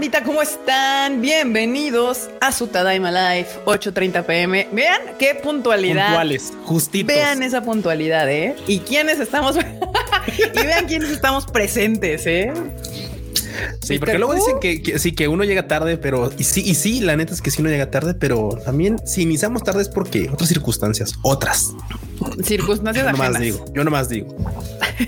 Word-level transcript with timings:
bandita? 0.00 0.22
¿Cómo 0.22 0.40
están? 0.40 1.20
Bienvenidos 1.20 2.30
a 2.40 2.52
su 2.52 2.68
Tadaima 2.68 3.10
Life, 3.10 3.60
8.30 3.66 4.24
pm. 4.24 4.68
Vean 4.72 4.98
qué 5.18 5.34
puntualidad. 5.34 6.06
Puntuales, 6.06 6.54
justitos. 6.64 7.14
Vean 7.14 7.42
esa 7.42 7.62
puntualidad, 7.62 8.30
¿eh? 8.30 8.56
Y 8.66 8.78
quiénes 8.78 9.20
estamos... 9.20 9.56
y 10.38 10.58
vean 10.64 10.86
quiénes 10.86 11.10
estamos 11.10 11.44
presentes, 11.44 12.26
¿eh? 12.26 12.50
Sí, 13.82 13.98
porque 13.98 14.16
luego 14.16 14.32
dicen 14.32 14.58
que, 14.58 14.98
sí, 14.98 15.12
que 15.12 15.28
uno 15.28 15.44
llega 15.44 15.68
tarde, 15.68 15.98
pero 15.98 16.32
y 16.38 16.44
sí, 16.44 16.62
y 16.64 16.76
sí, 16.76 17.00
la 17.00 17.14
neta 17.14 17.34
es 17.34 17.42
que 17.42 17.50
sí 17.50 17.60
uno 17.60 17.68
llega 17.68 17.90
tarde, 17.90 18.14
pero 18.14 18.58
también 18.64 19.06
si 19.06 19.20
iniciamos 19.20 19.62
tarde 19.64 19.82
es 19.82 19.90
porque 19.90 20.30
otras 20.32 20.48
circunstancias, 20.48 21.12
otras 21.20 21.74
circunstancias 22.42 23.04
yo 23.04 23.22
ajenas. 23.22 23.38
digo, 23.38 23.66
yo 23.74 23.84
nomás 23.84 24.08
digo. 24.08 24.34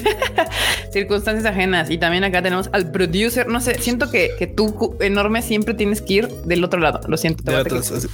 circunstancias 0.93 1.45
ajenas. 1.47 1.91
Y 1.91 1.99
también 1.99 2.25
acá 2.25 2.43
tenemos 2.43 2.69
al 2.73 2.91
producer. 2.91 3.49
No 3.49 3.61
sé, 3.61 3.79
siento 3.81 4.11
que, 4.11 4.31
que 4.39 4.47
tú 4.47 4.97
enorme 5.01 5.43
siempre 5.43 5.75
tienes 5.75 6.01
que 6.03 6.13
ir 6.15 6.29
del 6.29 6.65
otro 6.65 6.81
lado. 6.81 7.01
Lo 7.09 7.17
siento, 7.17 7.43
te, 7.43 7.51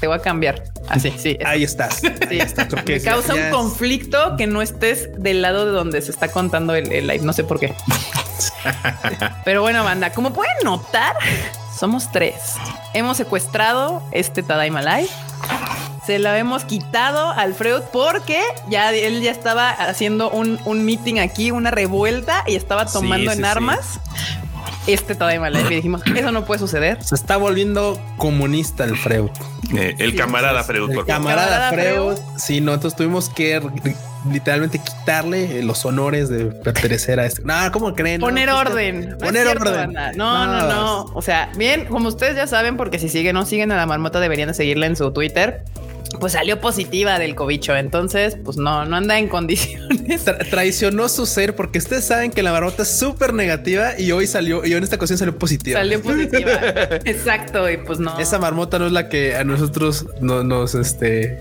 voy, 0.06 0.16
a, 0.16 0.20
cambiar. 0.20 0.64
Así, 0.88 1.12
sí. 1.16 1.38
Ahí 1.44 1.64
estás. 1.64 2.00
Sí. 2.28 2.38
está. 2.38 2.68
Me 2.86 3.00
causa 3.00 3.34
un 3.34 3.50
conflicto 3.50 4.36
que 4.36 4.46
no 4.46 4.60
estés 4.60 5.08
del 5.18 5.40
lado 5.40 5.64
de 5.64 5.72
donde 5.72 6.02
se 6.02 6.10
está 6.10 6.28
contando 6.28 6.74
el, 6.74 6.92
el 6.92 7.06
live. 7.06 7.24
No 7.24 7.32
sé 7.32 7.44
por 7.44 7.58
qué. 7.58 7.74
Pero 9.44 9.62
bueno, 9.62 9.84
banda, 9.84 10.10
como 10.10 10.32
pueden 10.32 10.56
notar, 10.64 11.16
somos 11.78 12.10
tres. 12.12 12.34
Hemos 12.92 13.16
secuestrado 13.16 14.02
este 14.12 14.42
Tadaima 14.42 14.82
Live. 14.82 15.10
Se 16.08 16.18
lo 16.18 16.32
hemos 16.32 16.64
quitado 16.64 17.32
al 17.32 17.52
Freud 17.52 17.82
porque 17.92 18.40
ya 18.70 18.94
él 18.94 19.20
ya 19.20 19.30
estaba 19.30 19.68
haciendo 19.68 20.30
un, 20.30 20.58
un 20.64 20.82
meeting 20.86 21.18
aquí, 21.18 21.50
una 21.50 21.70
revuelta 21.70 22.44
y 22.46 22.54
estaba 22.54 22.86
tomando 22.86 23.30
en 23.30 23.44
armas. 23.44 24.00
Este 24.86 25.14
Tadaima 25.14 25.50
Live 25.50 25.70
y 25.70 25.74
dijimos, 25.74 26.00
eso 26.16 26.32
no 26.32 26.46
puede 26.46 26.60
suceder. 26.60 27.04
Se 27.04 27.14
está 27.14 27.36
volviendo 27.36 28.00
comunista 28.16 28.84
el 28.84 28.96
Freud. 28.96 29.28
Eh, 29.76 29.96
el 29.98 30.16
camarada 30.16 30.64
Freud. 30.64 30.92
El 30.92 31.04
camarada, 31.04 31.72
Freud. 31.72 32.16
Sí, 32.38 32.62
no, 32.62 32.72
entonces 32.72 32.96
tuvimos 32.96 33.28
que 33.28 33.60
literalmente 34.32 34.78
quitarle 34.78 35.62
los 35.62 35.84
honores 35.84 36.30
de 36.30 36.46
pertenecer 36.46 37.20
a 37.20 37.26
este. 37.26 37.42
No, 37.44 37.70
¿cómo 37.70 37.94
creen? 37.94 38.22
Poner 38.22 38.48
orden. 38.48 39.14
Poner 39.20 39.46
orden. 39.46 39.92
No, 40.16 40.46
no, 40.46 40.68
no, 40.68 41.04
O 41.12 41.20
sea, 41.20 41.50
bien, 41.56 41.84
como 41.84 42.08
ustedes 42.08 42.34
ya 42.34 42.46
saben, 42.46 42.78
porque 42.78 42.98
si 42.98 43.10
siguen 43.10 43.36
o 43.36 43.40
no 43.40 43.44
siguen 43.44 43.72
a 43.72 43.76
la 43.76 43.84
marmota, 43.84 44.20
deberían 44.20 44.48
de 44.48 44.54
seguirla 44.54 44.86
en 44.86 44.96
su 44.96 45.12
Twitter 45.12 45.66
pues 46.20 46.32
salió 46.32 46.60
positiva 46.60 47.18
del 47.18 47.34
cobicho. 47.34 47.76
Entonces, 47.76 48.36
pues 48.44 48.56
no, 48.56 48.84
no 48.84 48.96
anda 48.96 49.18
en 49.18 49.28
condiciones. 49.28 50.24
traicionó 50.50 51.08
su 51.08 51.26
ser 51.26 51.54
porque 51.54 51.78
ustedes 51.78 52.04
saben 52.04 52.30
que 52.30 52.42
la 52.42 52.52
marmota 52.52 52.82
es 52.82 52.98
súper 52.98 53.34
negativa 53.34 53.98
y 53.98 54.12
hoy 54.12 54.26
salió, 54.26 54.64
y 54.64 54.72
hoy 54.72 54.78
en 54.78 54.84
esta 54.84 54.96
ocasión 54.96 55.18
salió 55.18 55.38
positiva. 55.38 55.80
Salió 55.80 56.02
positiva. 56.02 56.52
Exacto. 57.04 57.70
Y 57.70 57.78
pues 57.78 57.98
no. 57.98 58.18
Esa 58.18 58.38
marmota 58.38 58.78
no 58.78 58.86
es 58.86 58.92
la 58.92 59.08
que 59.08 59.36
a 59.36 59.44
nosotros 59.44 60.06
no, 60.20 60.42
nos, 60.42 60.74
este, 60.74 61.38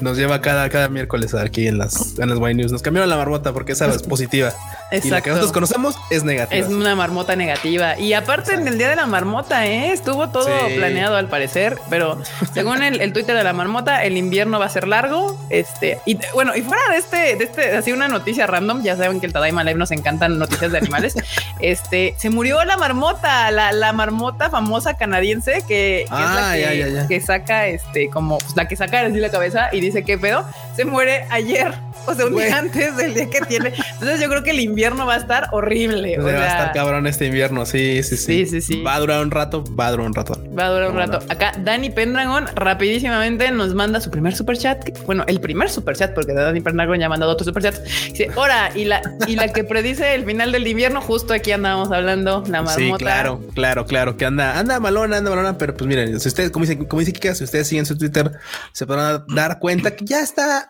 nos 0.00 0.16
lleva 0.16 0.40
cada, 0.40 0.68
cada 0.68 0.88
miércoles 0.88 1.34
aquí 1.34 1.66
en 1.66 1.78
las, 1.78 2.18
en 2.18 2.28
las 2.28 2.38
Wine 2.38 2.54
News. 2.54 2.72
Nos 2.72 2.82
cambiaron 2.82 3.08
la 3.08 3.16
marmota 3.16 3.52
porque 3.52 3.72
esa 3.72 3.86
es 3.88 4.02
positiva. 4.02 4.48
Exacto. 4.90 5.08
Y 5.08 5.10
la 5.10 5.20
que 5.20 5.30
nosotros 5.30 5.52
conocemos 5.52 5.96
es 6.10 6.24
negativa. 6.24 6.66
Es 6.66 6.72
una 6.72 6.94
marmota 6.94 7.36
negativa. 7.36 7.98
Y 7.98 8.12
aparte 8.12 8.54
en 8.54 8.66
el 8.66 8.78
día 8.78 8.88
de 8.88 8.96
la 8.96 9.06
marmota, 9.06 9.66
¿eh? 9.66 9.92
estuvo 9.92 10.28
todo 10.30 10.48
planeado 10.74 11.16
al 11.16 11.28
parecer, 11.28 11.78
pero 11.88 12.18
según 12.52 12.82
el, 12.82 13.00
el, 13.00 13.12
Twitter 13.12 13.36
de 13.36 13.44
la 13.44 13.52
marmota, 13.52 14.04
el 14.04 14.16
invierno 14.16 14.58
va 14.58 14.66
a 14.66 14.70
ser 14.70 14.88
largo. 14.88 15.38
Este, 15.50 15.98
y 16.06 16.18
bueno, 16.34 16.56
y 16.56 16.62
fuera 16.62 16.82
de 16.90 16.96
este, 16.96 17.36
de 17.36 17.44
este, 17.44 17.76
así 17.76 17.92
una 17.92 18.08
noticia 18.08 18.46
random, 18.46 18.82
ya 18.82 18.96
saben 18.96 19.20
que 19.20 19.26
el 19.26 19.32
Tadaima 19.32 19.64
Live 19.64 19.78
nos 19.78 19.90
encantan 19.90 20.38
noticias 20.38 20.72
de 20.72 20.78
animales. 20.78 21.14
este, 21.60 22.14
se 22.18 22.30
murió 22.30 22.64
la 22.64 22.76
marmota, 22.76 23.50
la, 23.50 23.72
la 23.72 23.92
marmota 23.92 24.50
famosa 24.50 24.94
canadiense 24.94 25.62
que, 25.66 26.02
es 26.02 26.10
la 26.10 26.50
ah, 26.52 27.06
que, 27.08 27.20
saca 27.20 27.66
este, 27.66 28.10
como 28.10 28.38
pues, 28.38 28.56
la 28.56 28.68
que 28.68 28.76
saca 28.76 29.00
así 29.00 29.18
la 29.18 29.30
cabeza 29.30 29.68
y 29.72 29.80
dice 29.80 29.89
que 30.04 30.16
pedo, 30.18 30.44
se 30.80 30.86
muere 30.86 31.26
ayer. 31.28 31.74
O 32.06 32.14
sea, 32.14 32.26
un 32.26 32.36
día 32.36 32.56
antes 32.56 32.96
del 32.96 33.12
día 33.12 33.28
que 33.28 33.40
tiene. 33.42 33.74
Entonces 33.92 34.20
yo 34.20 34.28
creo 34.28 34.42
que 34.42 34.50
el 34.50 34.60
invierno 34.60 35.04
va 35.04 35.14
a 35.14 35.18
estar 35.18 35.48
horrible. 35.52 36.16
va 36.16 36.30
a 36.30 36.48
estar 36.48 36.72
cabrón 36.72 37.06
este 37.06 37.26
invierno. 37.26 37.66
Sí, 37.66 38.02
sí, 38.02 38.16
sí. 38.16 38.46
Sí, 38.46 38.62
sí, 38.62 38.82
Va 38.82 38.94
a 38.94 39.00
durar 39.00 39.22
un 39.22 39.30
rato, 39.30 39.62
va 39.78 39.88
a 39.88 39.90
durar 39.90 40.06
un 40.06 40.14
rato. 40.14 40.40
Va 40.58 40.66
a 40.66 40.70
durar 40.70 40.90
un 40.90 40.96
rato. 40.96 41.18
Acá 41.28 41.52
Dani 41.58 41.90
Pendragon 41.90 42.46
rapidísimamente 42.54 43.50
nos 43.50 43.74
manda 43.74 44.00
su 44.00 44.10
primer 44.10 44.34
super 44.34 44.56
chat. 44.56 44.98
Bueno, 45.04 45.24
el 45.26 45.40
primer 45.40 45.68
super 45.68 45.94
chat, 45.94 46.14
porque 46.14 46.32
Dani 46.32 46.62
Pendragon 46.62 46.98
ya 46.98 47.06
ha 47.06 47.10
mandado 47.10 47.32
otro 47.32 47.44
super 47.44 47.62
chat. 47.62 47.76
Dice, 47.84 48.30
ahora, 48.34 48.70
y 48.74 48.86
la, 48.86 49.02
y 49.26 49.36
la 49.36 49.52
que 49.52 49.64
predice 49.64 50.14
el 50.14 50.24
final 50.24 50.52
del 50.52 50.66
invierno, 50.66 51.02
justo 51.02 51.34
aquí 51.34 51.52
andábamos 51.52 51.92
hablando, 51.92 52.42
la 52.48 52.62
marmota. 52.62 52.74
Sí, 52.76 52.92
claro, 52.96 53.40
claro, 53.54 53.84
claro, 53.84 54.16
que 54.16 54.24
anda, 54.24 54.58
anda 54.58 54.80
malona, 54.80 55.18
anda 55.18 55.28
malona, 55.30 55.58
pero 55.58 55.74
pues 55.74 55.86
miren, 55.86 56.18
si 56.18 56.28
ustedes, 56.28 56.50
como 56.50 56.64
dice, 56.64 56.78
como 56.88 57.00
dice 57.00 57.12
Kika, 57.12 57.34
si 57.34 57.44
ustedes 57.44 57.68
siguen 57.68 57.84
su 57.84 57.98
Twitter, 57.98 58.32
se 58.72 58.86
podrán 58.86 59.24
dar 59.28 59.58
cuenta 59.58 59.94
que 59.94 60.04
ya 60.06 60.20
está 60.20 60.69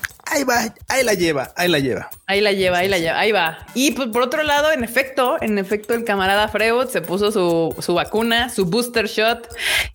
ahí 0.31 0.43
va, 0.43 0.73
ahí 0.87 1.03
la 1.03 1.13
lleva, 1.13 1.51
ahí 1.55 1.67
la 1.67 1.79
lleva. 1.79 2.09
Ahí 2.25 2.39
la 2.39 2.53
lleva, 2.53 2.77
ahí 2.79 2.87
la 2.87 2.97
lleva, 2.97 3.19
ahí 3.19 3.31
va. 3.31 3.59
Y 3.73 3.91
pues, 3.91 4.07
por 4.07 4.21
otro 4.21 4.43
lado, 4.43 4.71
en 4.71 4.83
efecto, 4.83 5.37
en 5.41 5.57
efecto, 5.57 5.93
el 5.93 6.05
camarada 6.05 6.47
Freud 6.47 6.87
se 6.87 7.01
puso 7.01 7.31
su, 7.31 7.75
su, 7.79 7.93
vacuna, 7.93 8.49
su 8.49 8.65
booster 8.65 9.07
shot, 9.07 9.47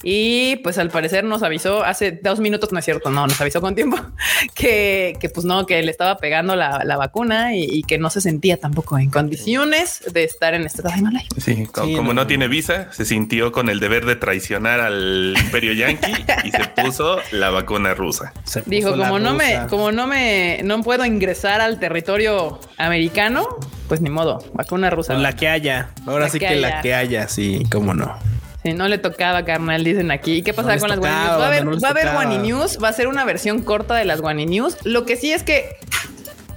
y 0.02 0.56
pues 0.56 0.76
al 0.78 0.90
parecer 0.90 1.24
nos 1.24 1.42
avisó 1.42 1.82
hace 1.82 2.12
dos 2.12 2.38
minutos, 2.38 2.70
no 2.72 2.78
es 2.78 2.84
cierto, 2.84 3.10
no, 3.10 3.26
nos 3.26 3.40
avisó 3.40 3.60
con 3.60 3.74
tiempo, 3.74 3.98
que, 4.54 5.16
que 5.18 5.30
pues 5.30 5.46
no, 5.46 5.64
que 5.64 5.82
le 5.82 5.90
estaba 5.90 6.18
pegando 6.18 6.54
la, 6.54 6.82
la 6.84 6.96
vacuna 6.96 7.56
y, 7.56 7.82
que 7.86 7.98
no 7.98 8.10
se 8.10 8.20
sentía 8.20 8.56
tampoco 8.56 8.98
en 8.98 9.10
condiciones 9.10 10.02
de 10.12 10.24
estar 10.24 10.54
en 10.54 10.62
este 10.62 10.82
Life. 10.82 11.28
Sí, 11.40 11.66
como, 11.66 12.14
no, 12.14 12.26
tiene 12.26 12.48
visa, 12.48 12.92
se 12.92 13.04
sintió 13.04 13.52
con 13.52 13.68
el 13.68 13.80
deber 13.80 14.06
de 14.06 14.16
traicionar 14.16 14.80
al 14.80 15.34
imperio 15.38 15.72
yanqui 15.74 16.12
y 16.44 16.50
se 16.50 16.64
puso 16.82 17.18
la 17.32 17.50
vacuna 17.50 17.94
rusa. 17.94 18.32
Dijo, 18.66 18.90
como 18.90 19.18
no 19.18 19.34
me, 19.34 19.66
como 19.68 19.92
no 19.92 20.06
me 20.06 20.25
no 20.64 20.82
puedo 20.82 21.04
ingresar 21.04 21.60
al 21.60 21.78
territorio 21.78 22.60
americano, 22.78 23.46
pues 23.88 24.00
ni 24.00 24.10
modo, 24.10 24.42
vacuna 24.54 24.90
rusa. 24.90 25.14
la 25.14 25.34
que 25.34 25.48
haya. 25.48 25.90
Ahora 26.06 26.28
sí 26.28 26.38
que, 26.38 26.56
la 26.56 26.80
que 26.80 26.94
haya, 26.94 27.28
sí, 27.28 27.62
cómo 27.70 27.94
no. 27.94 28.16
Si 28.62 28.72
no 28.72 28.88
le 28.88 28.98
tocaba, 28.98 29.44
carnal, 29.44 29.84
dicen 29.84 30.10
aquí. 30.10 30.38
¿Y 30.38 30.42
qué 30.42 30.52
pasa 30.52 30.76
con 30.78 30.88
las 30.88 30.98
Guani 30.98 31.14
News? 31.14 31.30
Va 31.38 31.44
a 31.44 31.46
haber, 31.46 31.84
va 31.84 31.88
a 31.88 31.90
haber 31.92 32.12
Guani 32.12 32.38
News, 32.38 32.78
va 32.82 32.88
a 32.88 32.92
ser 32.92 33.06
una 33.06 33.24
versión 33.24 33.62
corta 33.62 33.94
de 33.94 34.04
las 34.04 34.20
Guani 34.20 34.44
News. 34.44 34.78
Lo 34.82 35.06
que 35.06 35.16
sí 35.16 35.32
es 35.32 35.44
que 35.44 35.76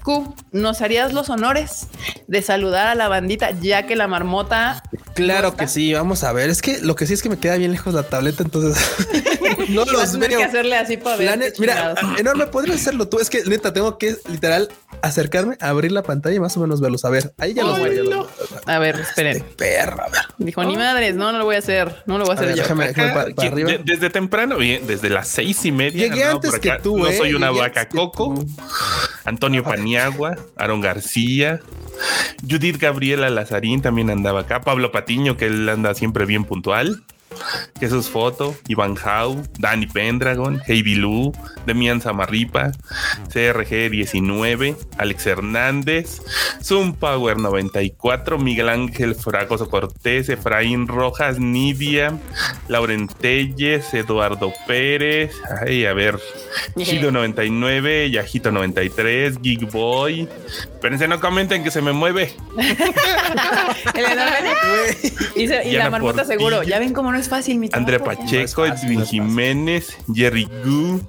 Q, 0.03 0.35
¿nos 0.51 0.81
harías 0.81 1.13
los 1.13 1.29
honores 1.29 1.87
de 2.27 2.41
saludar 2.41 2.87
a 2.87 2.95
la 2.95 3.07
bandita 3.07 3.51
ya 3.51 3.85
que 3.85 3.95
la 3.95 4.07
marmota 4.07 4.83
Claro 5.25 5.55
que 5.55 5.67
sí, 5.67 5.93
vamos 5.93 6.23
a 6.23 6.31
ver. 6.31 6.49
Es 6.49 6.61
que 6.61 6.79
lo 6.79 6.95
que 6.95 7.05
sí 7.05 7.13
es 7.13 7.21
que 7.21 7.29
me 7.29 7.37
queda 7.37 7.57
bien 7.57 7.71
lejos 7.71 7.93
la 7.93 8.03
tableta, 8.03 8.41
entonces 8.43 8.81
no 9.69 9.83
los 9.91 10.17
veo. 10.17 10.37
que 10.39 10.43
hacerle 10.43 10.77
así 10.77 10.97
para 10.97 11.17
ver. 11.17 11.53
mira, 11.59 11.95
enorme, 12.17 12.47
podrías 12.47 12.77
hacerlo 12.77 13.09
tú. 13.09 13.19
Es 13.19 13.29
que 13.29 13.43
neta, 13.43 13.73
tengo 13.73 13.97
que 13.97 14.15
literal 14.29 14.69
acercarme, 15.01 15.57
abrir 15.59 15.91
la 15.91 16.03
pantalla 16.03 16.35
y 16.35 16.39
más 16.39 16.55
o 16.55 16.61
menos 16.61 16.79
verlos. 16.79 17.03
A 17.03 17.09
ver, 17.09 17.33
ahí 17.37 17.53
ya 17.53 17.63
los 17.63 17.79
voy 17.79 17.89
a 18.69 18.77
ver, 18.77 18.99
esperen. 18.99 19.37
Este 19.37 19.55
perra, 19.55 20.05
a 20.05 20.09
ver. 20.09 20.21
Dijo, 20.37 20.63
ni 20.63 20.77
madres, 20.77 21.15
no, 21.15 21.31
no 21.31 21.39
lo 21.39 21.45
voy 21.45 21.55
a 21.55 21.59
hacer. 21.59 22.03
No 22.05 22.19
lo 22.19 22.25
voy 22.25 22.35
a 22.35 22.35
hacer 22.35 22.49
yo. 22.49 22.61
Déjame, 22.61 22.93
para, 22.93 23.21
arriba. 23.47 23.71
desde 23.83 24.11
temprano, 24.11 24.57
bien, 24.57 24.85
desde 24.85 25.09
las 25.09 25.27
seis 25.27 25.65
y 25.65 25.71
media. 25.71 26.07
Llegué 26.07 26.23
antes 26.23 26.59
que 26.59 26.71
tú, 26.83 26.99
No 26.99 27.11
soy 27.11 27.33
una 27.33 27.49
vaca 27.49 27.89
coco. 27.89 28.45
Antonio 29.25 29.63
Paniagua, 29.63 30.37
Aaron 30.55 30.81
García, 30.81 31.61
Judith 32.47 32.77
Gabriela 32.77 33.29
Lazarín 33.31 33.81
también 33.81 34.11
andaba 34.11 34.41
acá. 34.41 34.61
Pablo 34.61 34.91
Patiño, 34.91 35.35
que 35.35 35.47
él 35.47 35.67
anda 35.67 35.95
siempre 35.95 36.25
bien 36.25 36.43
puntual. 36.43 37.03
Jesús 37.79 38.09
Foto, 38.09 38.55
Iván 38.67 38.95
Hau, 39.03 39.41
Danny 39.57 39.87
Pendragon, 39.87 40.61
Heidi 40.67 40.95
Lu, 40.95 41.31
Demian 41.65 42.01
Zamarripa, 42.01 42.71
CRG 43.31 43.89
19, 43.89 44.75
Alex 44.97 45.27
Hernández, 45.27 46.21
Zoom 46.61 46.93
Power 46.93 47.37
94, 47.37 48.37
Miguel 48.37 48.69
Ángel 48.69 49.15
Fragoso 49.15 49.69
Cortés, 49.69 50.29
Efraín 50.29 50.87
Rojas, 50.87 51.39
Nidia, 51.39 52.17
Lauren 52.67 53.07
Telles, 53.07 53.93
Eduardo 53.93 54.53
Pérez, 54.67 55.33
ay, 55.61 55.85
a 55.85 55.93
ver, 55.93 56.19
Chido 56.77 57.11
99, 57.11 58.11
Yajito 58.11 58.51
93, 58.51 59.41
Geek 59.41 59.71
Boy. 59.71 60.27
Espérense, 60.73 61.07
no 61.07 61.19
comenten 61.19 61.63
que 61.63 61.71
se 61.71 61.81
me 61.81 61.93
mueve. 61.93 62.33
y, 65.35 65.43
y 65.43 65.71
la 65.71 65.89
marmota 65.89 66.25
seguro, 66.25 66.63
ya 66.63 66.79
ven 66.79 66.93
cómo 66.93 67.11
no 67.11 67.17
es 67.17 67.28
fácil, 67.29 67.59
mi 67.59 67.69
Andrea 67.71 68.03
Pacheco, 68.03 68.65
Edwin 68.65 69.05
Jiménez, 69.05 69.95
Jerry 70.13 70.49
Gu. 70.65 70.99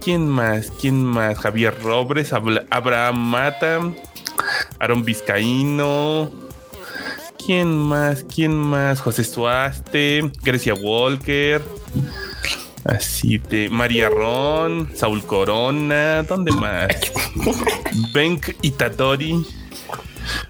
¿Quién 0.00 0.28
más? 0.28 0.70
¿Quién 0.80 1.02
más? 1.02 1.38
Javier 1.38 1.74
Robres, 1.82 2.32
Abraham 2.32 3.18
Mata, 3.18 3.80
Aaron 4.78 5.02
Vizcaíno. 5.02 6.30
¿Quién 7.44 7.76
más? 7.76 8.24
¿Quién 8.24 8.54
más? 8.54 9.00
José 9.00 9.24
Suaste, 9.24 10.30
Grecia 10.42 10.74
Walker. 10.74 11.62
Así 12.84 13.38
de 13.38 13.70
María 13.70 14.10
Ron, 14.10 14.90
Saúl 14.94 15.24
Corona, 15.24 16.22
¿dónde 16.22 16.52
más? 16.52 16.88
Benk 18.12 18.54
Itatori, 18.60 19.42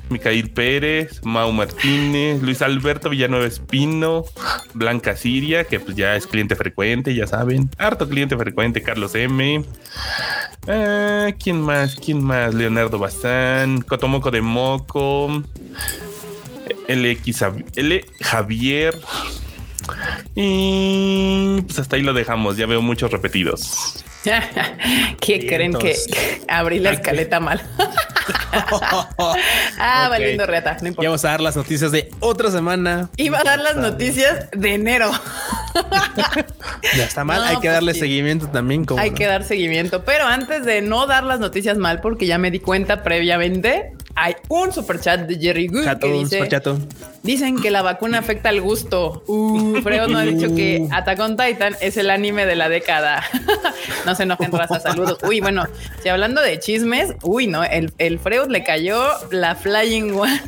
Micael 0.08 0.50
Pérez, 0.50 1.20
Mau 1.24 1.52
Martínez, 1.52 2.42
Luis 2.42 2.62
Alberto 2.62 3.10
Villanueva 3.10 3.46
Espino, 3.46 4.24
Blanca 4.74 5.16
Siria, 5.16 5.64
que 5.64 5.80
pues 5.80 5.96
ya 5.96 6.16
es 6.16 6.26
cliente 6.26 6.56
frecuente, 6.56 7.14
ya 7.14 7.26
saben. 7.26 7.70
Harto 7.78 8.08
cliente 8.08 8.36
frecuente, 8.36 8.82
Carlos 8.82 9.14
M. 9.14 9.64
Ah, 10.68 11.28
¿Quién 11.42 11.60
más? 11.60 11.96
¿Quién 11.96 12.22
más? 12.22 12.54
Leonardo 12.54 12.98
Bazán, 12.98 13.82
Cotomoco 13.82 14.30
de 14.30 14.40
Moco, 14.40 15.42
LX 16.88 17.44
Javier. 18.20 18.98
Y 20.34 21.62
pues 21.62 21.78
hasta 21.78 21.96
ahí 21.96 22.02
lo 22.02 22.12
dejamos. 22.12 22.56
Ya 22.56 22.66
veo 22.66 22.82
muchos 22.82 23.10
repetidos. 23.10 24.04
¿Qué 25.20 25.46
creen 25.46 25.74
que 25.74 25.96
abrí 26.48 26.78
la 26.78 26.92
escaleta 26.92 27.40
mal? 27.40 27.62
ah, 29.78 30.06
valiendo 30.08 30.46
reta. 30.46 30.76
No 30.80 30.88
importa. 30.88 31.08
vamos 31.08 31.24
a 31.24 31.28
dar 31.28 31.40
las 31.40 31.56
noticias 31.56 31.92
de 31.92 32.10
otra 32.20 32.50
semana. 32.50 33.10
Iba 33.16 33.40
a 33.40 33.44
dar 33.44 33.60
las 33.60 33.76
noticias 33.76 34.48
de 34.52 34.74
enero. 34.74 35.10
ya 36.96 37.04
está 37.04 37.24
mal. 37.24 37.42
hay 37.44 37.58
que 37.58 37.68
darle 37.68 37.92
pues 37.92 38.00
seguimiento 38.00 38.48
también. 38.48 38.86
Hay 38.98 39.10
que 39.10 39.26
dar 39.26 39.44
seguimiento. 39.44 40.04
Pero 40.04 40.26
antes 40.26 40.64
de 40.64 40.82
no 40.82 41.06
dar 41.06 41.24
las 41.24 41.40
noticias 41.40 41.76
mal, 41.76 42.00
porque 42.00 42.26
ya 42.26 42.38
me 42.38 42.50
di 42.50 42.60
cuenta 42.60 43.02
previamente, 43.02 43.92
hay 44.16 44.36
un 44.48 44.72
super 44.72 45.00
chat 45.00 45.20
de 45.20 45.36
Jerry 45.38 45.66
Good 45.66 45.98
que 45.98 46.12
dice: 46.12 46.48
Dicen 47.22 47.60
que 47.60 47.70
la 47.70 47.82
vacuna 47.82 48.18
afecta 48.18 48.48
al 48.48 48.60
gusto. 48.60 49.24
Uh, 49.26 49.80
Freud 49.82 50.08
no 50.08 50.18
ha 50.18 50.24
dicho 50.24 50.54
que 50.54 50.86
Attack 50.90 51.20
on 51.20 51.36
Titan 51.36 51.74
es 51.80 51.96
el 51.96 52.10
anime 52.10 52.46
de 52.46 52.54
la 52.54 52.68
década. 52.68 53.24
no 54.06 54.14
se 54.14 54.24
enojen, 54.24 54.52
raza. 54.52 54.78
Saludos. 54.80 55.18
Uy, 55.26 55.40
bueno, 55.40 55.66
si 56.02 56.08
hablando 56.08 56.40
de 56.42 56.58
chismes, 56.58 57.14
uy, 57.22 57.46
no, 57.46 57.64
el, 57.64 57.92
el 57.98 58.18
Freud 58.18 58.48
le 58.48 58.62
cayó 58.62 59.02
la 59.30 59.54
Flying 59.54 60.12
One. 60.12 60.40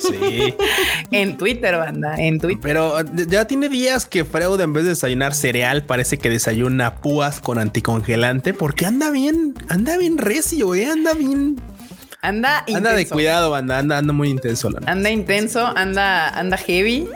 Sí. 0.00 0.54
en 1.10 1.36
Twitter, 1.36 1.76
banda, 1.76 2.16
en 2.16 2.40
Twitter. 2.40 2.60
Pero 2.62 3.02
ya 3.28 3.46
tiene 3.46 3.68
días 3.68 4.06
que 4.06 4.24
Freud 4.24 4.60
en 4.60 4.72
vez 4.72 4.84
de 4.84 4.90
desayunar 4.90 5.34
cereal 5.34 5.84
parece 5.84 6.18
que 6.18 6.30
desayuna 6.30 6.96
púas 6.96 7.40
con 7.40 7.58
anticongelante 7.58 8.52
porque 8.52 8.86
anda 8.86 9.10
bien, 9.10 9.54
anda 9.68 9.96
bien 9.96 10.18
recio, 10.18 10.74
eh, 10.74 10.86
anda 10.86 11.14
bien 11.14 11.60
Anda 12.26 12.64
Anda 12.74 12.92
de 12.92 13.06
cuidado, 13.06 13.54
anda, 13.54 13.78
anda, 13.78 13.98
anda 13.98 14.12
muy 14.12 14.30
intenso. 14.30 14.68
anda 14.86 15.10
intenso, 15.10 15.66
anda, 15.76 16.28
anda 16.28 16.56
heavy. 16.56 17.08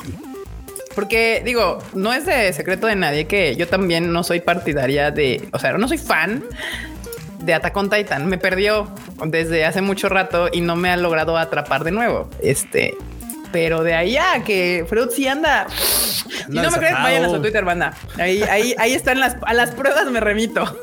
Porque 0.94 1.42
digo, 1.44 1.78
no 1.94 2.12
es 2.12 2.26
de 2.26 2.52
secreto 2.52 2.86
de 2.86 2.96
nadie 2.96 3.26
que 3.26 3.56
yo 3.56 3.66
también 3.66 4.12
no 4.12 4.22
soy 4.22 4.40
partidaria 4.40 5.10
de, 5.10 5.48
o 5.52 5.58
sea, 5.58 5.72
no 5.72 5.88
soy 5.88 5.98
fan 5.98 6.44
de 7.40 7.54
Attack 7.54 7.76
on 7.76 7.90
Titan. 7.90 8.26
Me 8.26 8.38
perdió 8.38 8.92
desde 9.26 9.64
hace 9.64 9.82
mucho 9.82 10.08
rato 10.08 10.48
y 10.52 10.60
no 10.60 10.76
me 10.76 10.90
ha 10.90 10.96
logrado 10.96 11.36
atrapar 11.38 11.84
de 11.84 11.90
nuevo. 11.90 12.30
Este, 12.42 12.94
pero 13.52 13.82
de 13.82 13.94
ahí 13.94 14.16
a 14.16 14.44
que 14.44 14.84
Freud 14.88 15.10
sí 15.10 15.26
anda. 15.26 15.66
Si 15.70 16.56
no 16.56 16.70
me 16.70 16.78
creen, 16.78 16.94
vayan 16.94 17.24
a 17.24 17.28
su 17.30 17.40
Twitter, 17.40 17.64
banda. 17.64 17.94
Ahí, 18.18 18.42
ahí, 18.42 18.74
ahí 18.78 18.94
están 18.94 19.18
las, 19.20 19.36
a 19.42 19.54
las 19.54 19.70
pruebas 19.70 20.10
me 20.10 20.20
remito. 20.20 20.80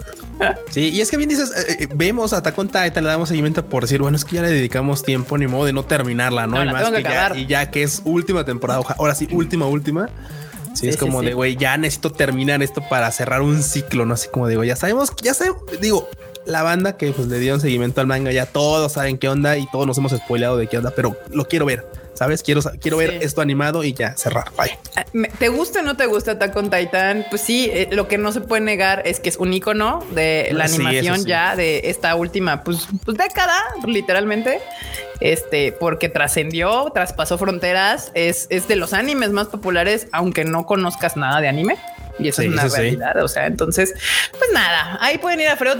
Sí, 0.69 0.89
y 0.89 1.01
es 1.01 1.09
que 1.09 1.17
bien 1.17 1.29
dices, 1.29 1.51
eh, 1.55 1.77
eh, 1.79 1.87
vemos 1.93 2.33
a 2.33 2.37
Attack 2.37 2.57
on 2.57 2.67
Titan, 2.67 3.03
le 3.03 3.09
damos 3.09 3.29
seguimiento 3.29 3.65
por 3.65 3.83
decir, 3.83 4.01
bueno, 4.01 4.17
es 4.17 4.25
que 4.25 4.35
ya 4.35 4.41
le 4.41 4.51
dedicamos 4.51 5.03
tiempo, 5.03 5.37
ni 5.37 5.47
modo 5.47 5.65
de 5.65 5.73
no 5.73 5.83
terminarla, 5.83 6.47
¿no? 6.47 6.63
y, 6.63 6.67
más 6.67 6.89
que 6.91 7.03
ya, 7.03 7.31
y 7.35 7.45
ya 7.45 7.71
que 7.71 7.83
es 7.83 8.01
última 8.05 8.45
temporada, 8.45 8.81
ahora 8.97 9.15
sí, 9.15 9.27
última, 9.31 9.65
última. 9.65 10.09
Sí, 10.73 10.87
es 10.87 10.97
como 10.97 11.23
de, 11.23 11.33
güey, 11.33 11.55
ya 11.55 11.75
necesito 11.75 12.11
terminar 12.11 12.61
esto 12.61 12.83
para 12.87 13.11
cerrar 13.11 13.41
un 13.41 13.63
ciclo, 13.63 14.05
¿no? 14.05 14.13
Así 14.13 14.29
como 14.29 14.47
digo, 14.47 14.63
ya 14.63 14.75
sabemos, 14.75 15.11
ya 15.23 15.33
sabemos, 15.33 15.63
digo, 15.81 16.07
la 16.45 16.61
banda 16.61 16.97
que 16.97 17.11
pues 17.11 17.27
le 17.27 17.39
dieron 17.39 17.59
seguimiento 17.59 17.99
al 17.99 18.07
manga, 18.07 18.31
ya 18.31 18.45
todos 18.45 18.91
saben 18.91 19.17
qué 19.17 19.27
onda 19.27 19.57
y 19.57 19.65
todos 19.71 19.87
nos 19.87 19.97
hemos 19.97 20.11
spoileado 20.11 20.55
de 20.57 20.67
qué 20.67 20.77
onda, 20.77 20.91
pero 20.95 21.17
lo 21.31 21.47
quiero 21.47 21.65
ver. 21.65 21.85
¿Sabes? 22.17 22.41
Quiero, 22.41 22.61
quiero 22.81 22.97
ver 22.97 23.19
esto 23.21 23.41
animado 23.41 23.83
y 23.83 23.93
ya 23.93 24.17
cerrar. 24.17 24.51
Bye. 24.57 24.75
Ah, 24.95 25.05
¿Te 25.37 25.49
gusta 25.49 25.81
o 25.81 25.83
no 25.83 25.95
te 25.95 26.07
gusta 26.07 26.31
Attack 26.31 26.55
on 26.55 26.71
Titan? 26.71 27.27
Pues 27.29 27.43
sí, 27.43 27.69
eh, 27.71 27.89
lo 27.91 28.07
que 28.07 28.17
no 28.17 28.31
se 28.31 28.41
puede 28.41 28.63
negar 28.63 29.03
es 29.05 29.19
que 29.19 29.29
es 29.29 29.37
un 29.37 29.53
icono 29.53 30.03
de 30.11 30.49
la 30.51 30.65
animación 30.65 31.25
ya 31.25 31.55
de 31.55 31.81
esta 31.85 32.15
última 32.15 32.63
pues, 32.63 32.87
pues, 33.05 33.17
década, 33.17 33.61
literalmente. 33.85 34.61
Este, 35.19 35.71
porque 35.71 36.09
trascendió, 36.09 36.91
traspasó 36.93 37.37
fronteras, 37.37 38.11
es, 38.13 38.47
es 38.49 38.67
de 38.67 38.75
los 38.75 38.93
animes 38.93 39.31
más 39.31 39.47
populares, 39.47 40.07
aunque 40.11 40.43
no 40.43 40.65
conozcas 40.65 41.17
nada 41.17 41.41
de 41.41 41.47
anime. 41.47 41.77
Y 42.19 42.29
eso 42.29 42.41
es 42.41 42.49
una 42.49 42.67
realidad. 42.67 43.23
O 43.23 43.27
sea, 43.27 43.45
entonces, 43.45 43.93
pues 44.31 44.51
nada, 44.53 44.97
ahí 45.01 45.17
pueden 45.17 45.41
ir 45.41 45.47
a 45.47 45.55
Freud. 45.55 45.77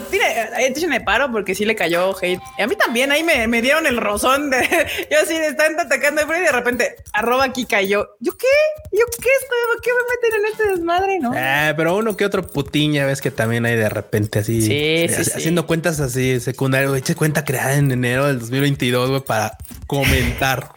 me 0.88 1.01
paro 1.01 1.31
porque 1.31 1.56
sí 1.56 1.66
le 1.66 1.75
cayó 1.75 2.16
hate. 2.22 2.39
Y 2.57 2.62
a 2.62 2.68
mí 2.68 2.75
también 2.75 3.12
ahí 3.12 3.24
me, 3.24 3.48
me 3.48 3.62
dieron 3.62 3.88
el 3.88 3.98
rozón 3.98 4.50
de 4.50 4.57
yo 5.12 5.18
así 5.22 5.38
de 5.38 5.48
están 5.48 5.80
atacando 5.80 6.22
a 6.22 6.25
Freud 6.25 6.42
y 6.42 6.45
de 6.45 6.51
repente 6.51 6.95
arroba 7.13 7.45
aquí 7.45 7.66
cayó. 7.66 8.16
¿Yo 8.19 8.38
qué? 8.38 8.48
¿Yo 8.92 9.06
qué 9.06 9.30
estoy? 9.42 9.57
¿Qué 9.81 9.92
me 9.92 10.30
meten 10.30 10.40
en 10.40 10.51
este 10.51 10.69
desmadre? 10.69 11.19
No, 11.19 11.33
eh, 11.36 11.74
pero 11.75 11.95
uno 11.95 12.16
que 12.16 12.25
otro 12.25 12.45
putiña 12.45 13.06
ves 13.06 13.22
que 13.22 13.31
también 13.31 13.66
hay 13.66 13.75
de 13.75 13.90
repente 13.90 14.40
así, 14.40 14.62
sí, 14.62 15.07
haciendo 15.36 15.66
cuentas 15.66 16.00
así 16.00 16.40
secundarias. 16.40 16.94
Eche 16.95 17.16
cuenta 17.16 17.44
creada 17.44 17.75
en 17.75 17.92
enero 17.92 18.28
del 18.28 18.40
2022 18.40 19.10
para 19.27 19.57
comentar. 19.85 20.74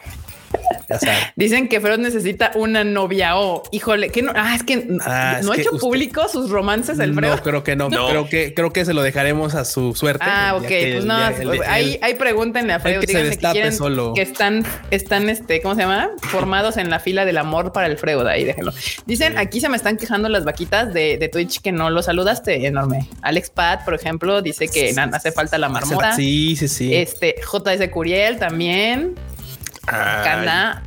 Dicen 1.37 1.69
que 1.69 1.81
Freud 1.81 1.99
necesita 1.99 2.53
una 2.55 2.85
novia 2.85 3.37
o 3.37 3.63
híjole, 3.71 4.11
que 4.11 4.23
no, 4.23 4.33
ah, 4.35 4.55
es 4.55 4.63
que 4.63 4.87
ah, 5.05 5.41
no 5.43 5.53
ha 5.53 5.57
hecho 5.57 5.71
público 5.79 6.29
sus 6.29 6.51
romances 6.51 6.99
el 6.99 7.15
Freud. 7.15 7.31
No, 7.31 7.43
creo 7.43 7.65
que 7.65 7.77
no, 7.77 7.89
Creo 7.89 8.29
que 8.29 8.55
creo 8.55 8.73
que 8.73 8.85
se 8.85 8.95
lo 8.95 9.03
dejaremos 9.03 9.55
a 9.55 9.65
su 9.65 9.95
suerte. 9.95 10.25
Ah, 10.27 10.55
ok, 10.57 10.67
pues 10.67 11.05
no, 11.05 11.15
ahí, 11.67 11.99
ahí 12.03 12.15
pregúntenle 12.15 12.73
a 12.73 12.81
Freud, 12.81 13.01
que, 13.01 13.39
que, 13.53 13.73
solo. 13.73 14.15
que 14.15 14.23
están, 14.23 14.65
están, 14.91 15.29
este, 15.29 15.61
¿cómo 15.61 15.75
se 15.75 15.83
llama? 15.83 16.11
Formados 16.23 16.77
en 16.77 16.91
la 16.91 17.01
fila 17.01 17.25
del 17.25 17.39
amor 17.39 17.73
para 17.73 17.87
el 17.87 17.99
Freud. 17.99 18.27
Ahí 18.27 18.45
déjenlo. 18.45 18.73
Dicen, 19.07 19.39
aquí 19.39 19.61
se 19.61 19.69
me 19.69 19.77
están 19.77 19.97
quejando 19.97 20.29
las 20.29 20.45
vaquitas 20.45 20.93
de, 20.93 21.19
de 21.19 21.29
Twitch 21.29 21.61
que 21.61 21.73
no 21.73 21.91
lo 21.91 22.03
saludaste 22.03 22.67
enorme. 22.67 23.09
Alex 23.23 23.51
Pat, 23.51 23.85
por 23.85 23.95
ejemplo, 23.95 24.43
dice 24.43 24.69
que 24.69 24.95
hace 25.13 25.33
falta 25.33 25.59
la 25.59 25.69
marmota. 25.69 26.15
Sí, 26.15 26.57
sí, 26.57 26.69
sí. 26.69 26.95
Este 26.95 27.37
JS 27.41 27.89
Curiel 27.91 28.39
también 28.39 29.15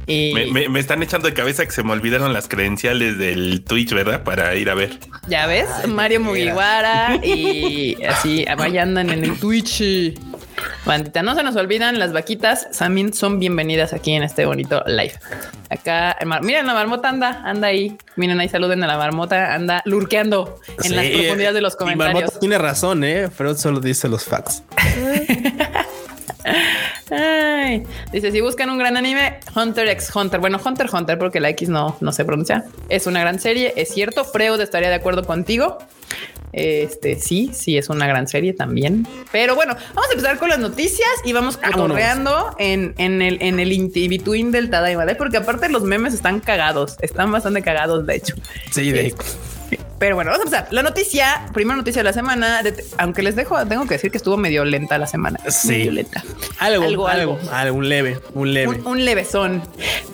y... 0.08 0.34
me, 0.52 0.80
están 0.80 1.04
echando 1.04 1.28
de 1.28 1.34
cabeza 1.34 1.66
que 1.66 1.72
se 1.72 1.84
me 1.84 1.92
olvidaron 1.92 2.34
las 2.34 2.48
credenciales 2.48 3.18
del 3.18 3.64
Twitch, 3.64 3.94
¿verdad? 3.94 4.24
Para 4.24 4.56
ir 4.56 4.70
a 4.70 4.76
ver. 4.76 5.00
Ya 5.28 5.48
ves, 5.48 5.68
Mario 5.88 6.20
Mugiwara 6.20 7.16
y 7.24 8.04
así, 8.04 8.46
vaya 8.58 8.84
andan 8.84 9.10
en 9.10 9.24
el 9.24 9.40
Twitch. 9.40 9.82
Bandita, 10.86 11.24
no 11.24 11.36
se 11.36 11.44
nos 11.44 11.56
olvidan, 11.56 11.98
las 11.98 12.12
vaquitas 12.14 12.70
también 12.78 13.14
son 13.14 13.40
bienvenidas 13.40 13.94
aquí 13.94 14.14
en 14.14 14.24
este 14.24 14.45
bonito 14.45 14.83
live. 14.86 15.14
Acá, 15.69 16.18
miren, 16.42 16.68
la 16.68 16.74
marmota 16.74 17.10
anda, 17.10 17.42
anda 17.44 17.69
ahí. 17.69 17.98
Miren 18.16 18.40
ahí, 18.40 18.50
saluden 18.50 18.83
a 18.83 18.88
la 18.88 18.98
marmota, 18.98 19.54
anda 19.54 19.81
lurqueando 19.86 20.60
en 20.83 20.95
las 20.95 21.06
profundidades 21.06 21.56
de 21.56 21.62
los 21.62 21.76
comentarios. 21.76 22.16
marmota 22.16 22.40
tiene 22.40 22.57
razón, 22.57 23.04
¿eh? 23.04 23.30
Freud 23.30 23.57
solo 23.57 23.80
dice 23.80 24.07
los 24.07 24.26
facts. 24.26 24.64
dice, 28.12 28.32
si 28.32 28.42
buscan 28.42 28.70
un 28.70 28.78
gran 28.78 28.98
anime, 28.98 29.40
Hunter 29.56 29.88
x 29.90 30.10
Hunter. 30.16 30.40
Bueno, 30.40 30.60
Hunter 30.64 30.88
Hunter, 30.92 31.18
porque 31.18 31.40
la 31.40 31.50
X 31.50 31.70
no, 31.70 31.98
no 32.02 32.12
se 32.12 32.26
pronuncia. 32.26 32.66
Es 32.90 33.08
una 33.08 33.20
gran 33.22 33.40
serie, 33.40 33.74
es 33.76 33.90
cierto. 33.90 34.26
Freud 34.26 34.60
estaría 34.62 34.90
de 34.90 34.96
acuerdo 34.96 35.24
contigo. 35.26 35.78
Este 36.54 37.20
sí, 37.20 37.50
sí 37.52 37.78
es 37.78 37.90
una 37.90 38.06
gran 38.06 38.28
serie 38.28 38.54
también. 38.54 39.08
Pero 39.32 39.56
bueno, 39.56 39.76
vamos 39.96 40.10
a 40.10 40.14
empezar 40.14 40.38
con 40.38 40.50
las 40.50 40.60
noticias 40.60 41.10
y 41.26 41.34
vamos 41.34 41.58
correando 41.58 42.56
en, 42.60 42.94
en 43.00 43.24
el 43.24 43.42
en 43.42 43.60
el 43.60 43.90
between 43.90 44.52
del 44.52 44.70
Tadaima, 44.70 45.06
porque 45.18 45.38
aparte 45.38 45.68
los 45.70 45.82
memes 45.82 46.14
están 46.14 46.40
cagados, 46.40 46.98
están 47.02 47.32
bastante 47.32 47.64
cagados, 47.64 48.06
de 48.06 48.16
hecho. 48.16 48.36
Sí, 48.70 48.92
de 48.92 49.08
este, 49.08 49.24
pero 50.04 50.16
bueno, 50.16 50.31
vamos 50.31 50.44
a 50.44 50.50
empezar. 50.50 50.74
La 50.74 50.83
noticia, 50.83 51.45
primera 51.54 51.78
noticia 51.78 52.02
de 52.02 52.04
la 52.04 52.12
semana, 52.12 52.62
aunque 52.98 53.24
les 53.24 53.38
dejo, 53.38 53.66
tengo 53.66 53.86
que 53.86 53.94
decir 53.94 54.12
que 54.12 54.18
estuvo 54.18 54.36
medio 54.36 54.66
lenta 54.66 54.98
la 54.98 55.07
semana. 55.07 55.40
Sí. 55.48 55.90
lenta. 55.90 56.22
Algo, 56.60 57.07
algo, 57.07 57.40
algo, 57.50 57.78
un 57.78 57.88
leve, 57.88 58.19
un 58.33 58.54
leve. 58.54 58.81
Un, 58.83 59.06
leve 59.06 59.24
son. 59.24 59.64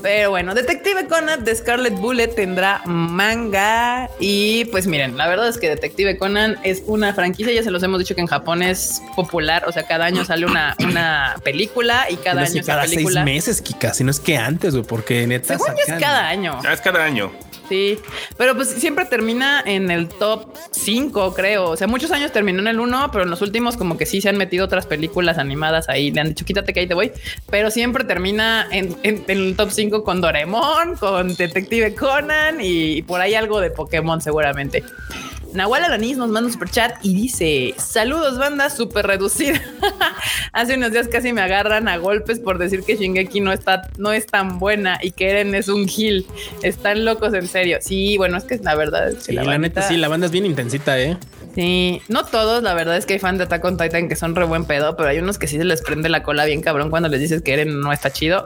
Pero 0.03 0.29
bueno, 0.29 0.53
Detective 0.53 1.07
Conan 1.07 1.43
de 1.43 1.55
Scarlet 1.55 1.95
Bullet 1.95 2.27
tendrá 2.27 2.83
manga. 2.85 4.11
Y 4.19 4.65
pues 4.65 4.85
miren, 4.85 5.17
la 5.17 5.27
verdad 5.27 5.47
es 5.47 5.57
que 5.57 5.69
Detective 5.69 6.19
Conan 6.19 6.59
es 6.61 6.83
una 6.85 7.15
franquicia. 7.15 7.51
Ya 7.51 7.63
se 7.63 7.71
los 7.71 7.81
hemos 7.81 7.97
dicho 7.97 8.13
que 8.13 8.21
en 8.21 8.27
Japón 8.27 8.61
es 8.61 9.01
popular. 9.15 9.63
O 9.67 9.71
sea, 9.71 9.87
cada 9.87 10.05
año 10.05 10.23
sale 10.23 10.45
una, 10.45 10.75
una 10.83 11.37
película 11.43 12.05
y 12.11 12.17
cada 12.17 12.43
año 12.43 12.61
cada 12.63 12.85
seis 12.85 13.11
meses, 13.25 13.59
Kika. 13.63 13.95
Si 13.95 14.03
no 14.03 14.11
es 14.11 14.19
que 14.19 14.37
antes, 14.37 14.75
porque 14.87 15.25
neta. 15.25 15.57
Según 15.57 15.75
es 15.79 15.99
cada 15.99 16.29
año. 16.29 16.59
es 16.71 16.79
cada 16.79 17.03
año. 17.03 17.31
Sí, 17.69 17.99
pero 18.35 18.55
pues 18.55 18.69
siempre 18.69 19.05
termina 19.05 19.61
en 19.63 19.91
el 19.91 20.09
top 20.09 20.51
5, 20.71 21.35
creo. 21.35 21.69
O 21.69 21.77
sea, 21.77 21.85
muchos 21.85 22.09
años 22.09 22.31
terminó 22.31 22.59
en 22.61 22.67
el 22.67 22.79
1, 22.79 23.09
pero 23.11 23.25
en 23.25 23.29
los 23.29 23.43
últimos 23.43 23.77
como 23.77 23.95
que 23.95 24.07
sí 24.07 24.21
se 24.21 24.29
han 24.29 24.37
metido 24.37 24.65
otras 24.65 24.87
películas 24.87 25.37
animadas 25.37 25.87
ahí. 25.87 26.09
Le 26.09 26.21
han 26.21 26.29
dicho, 26.29 26.45
quítate 26.45 26.73
que 26.73 26.79
ahí 26.79 26.87
te 26.87 26.95
voy. 26.95 27.11
Pero 27.51 27.69
siempre 27.69 28.03
termina 28.05 28.67
en, 28.71 28.97
el 29.03 29.55
top 29.55 29.69
5 29.69 30.03
con 30.03 30.19
Doraemon, 30.19 30.95
con 30.97 31.35
Detective 31.35 31.93
Conan 31.93 32.57
y, 32.59 33.03
por 33.03 33.21
ahí 33.21 33.35
algo 33.35 33.61
de 33.61 33.69
Pokémon 33.69 34.19
seguramente. 34.19 34.83
Nahual 35.53 35.83
Alanis 35.83 36.17
nos 36.17 36.29
manda 36.29 36.47
un 36.47 36.53
super 36.53 36.69
chat 36.69 36.97
y 37.03 37.15
dice: 37.15 37.73
Saludos, 37.77 38.37
banda 38.37 38.69
súper 38.69 39.07
reducida. 39.07 39.59
Hace 40.53 40.75
unos 40.75 40.91
días 40.91 41.07
casi 41.07 41.33
me 41.33 41.41
agarran 41.41 41.87
a 41.87 41.97
golpes 41.97 42.39
por 42.39 42.57
decir 42.57 42.83
que 42.83 42.95
Shingeki 42.95 43.41
no 43.41 43.51
está, 43.51 43.89
no 43.97 44.11
es 44.11 44.27
tan 44.27 44.59
buena 44.59 44.99
y 45.01 45.11
que 45.11 45.29
Eren 45.29 45.55
es 45.55 45.67
un 45.67 45.87
gil. 45.87 46.27
Están 46.61 47.05
locos 47.05 47.33
en 47.33 47.47
serio. 47.47 47.79
Sí, 47.81 48.17
bueno, 48.17 48.37
es 48.37 48.43
que 48.43 48.57
la 48.57 48.75
verdad 48.75 49.09
es 49.09 49.27
la, 49.33 49.57
neta, 49.57 49.81
sí, 49.81 49.97
la 49.97 50.07
banda 50.07 50.27
es 50.27 50.31
bien 50.31 50.45
intensita, 50.45 50.99
eh. 50.99 51.17
Sí, 51.55 52.01
no 52.07 52.25
todos, 52.25 52.61
la 52.61 52.73
verdad 52.73 52.95
es 52.97 53.05
que 53.05 53.13
hay 53.13 53.19
fans 53.19 53.39
de 53.39 53.45
Attack 53.45 53.65
on 53.65 53.77
Titan 53.77 54.07
que 54.07 54.15
son 54.15 54.35
re 54.35 54.45
buen 54.45 54.65
pedo, 54.65 54.95
pero 54.95 55.09
hay 55.09 55.17
unos 55.17 55.39
que 55.39 55.47
sí 55.47 55.57
se 55.57 55.65
les 55.65 55.81
prende 55.81 56.07
la 56.07 56.21
cola 56.21 56.45
bien 56.45 56.61
cabrón 56.61 56.89
cuando 56.89 57.09
les 57.09 57.19
dices 57.19 57.41
que 57.41 57.53
Eren 57.53 57.81
no 57.81 57.91
está 57.91 58.11
chido. 58.11 58.45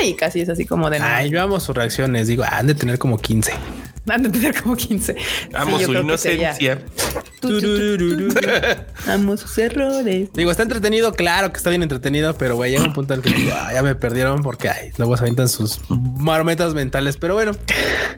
¡Ay! 0.00 0.14
Casi 0.14 0.40
es 0.40 0.48
así 0.48 0.64
como 0.64 0.88
de 0.88 0.98
Ay, 0.98 1.30
yo 1.30 1.42
amo 1.42 1.60
sus 1.60 1.76
reacciones. 1.76 2.26
Digo, 2.26 2.44
han 2.48 2.66
de 2.66 2.74
tener 2.74 2.98
como 2.98 3.18
15. 3.18 3.52
Han 4.12 4.22
de 4.22 4.30
tener 4.30 4.60
como 4.62 4.76
15. 4.76 5.16
Amo 5.54 5.78
su 5.78 5.92
inocencia. 5.92 6.82
Amo 9.06 9.36
sus 9.36 9.58
errores. 9.58 10.28
Digo, 10.32 10.50
está 10.50 10.62
entretenido, 10.62 11.12
claro 11.12 11.52
que 11.52 11.58
está 11.58 11.70
bien 11.70 11.82
entretenido, 11.82 12.36
pero 12.36 12.56
güey, 12.56 12.72
llega 12.72 12.84
un 12.84 12.92
punto 12.92 13.14
en 13.14 13.22
que 13.22 13.30
ya 13.46 13.82
me 13.82 13.94
perdieron 13.94 14.42
porque 14.42 14.68
ay, 14.68 14.90
luego 14.96 15.16
se 15.16 15.24
aventan 15.24 15.48
sus 15.48 15.80
marometas 15.88 16.74
mentales. 16.74 17.16
Pero 17.16 17.34
bueno, 17.34 17.52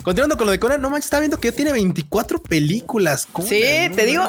continuando 0.03 0.37
con 0.37 0.47
lo 0.47 0.53
de 0.53 0.59
Conan, 0.59 0.81
no 0.81 0.91
manches, 0.91 1.07
está 1.07 1.21
viendo 1.21 1.39
que 1.39 1.53
tiene 1.53 1.73
24 1.73 2.43
películas. 2.43 3.29
Sí, 3.47 3.63
te 3.95 4.07
digo, 4.07 4.25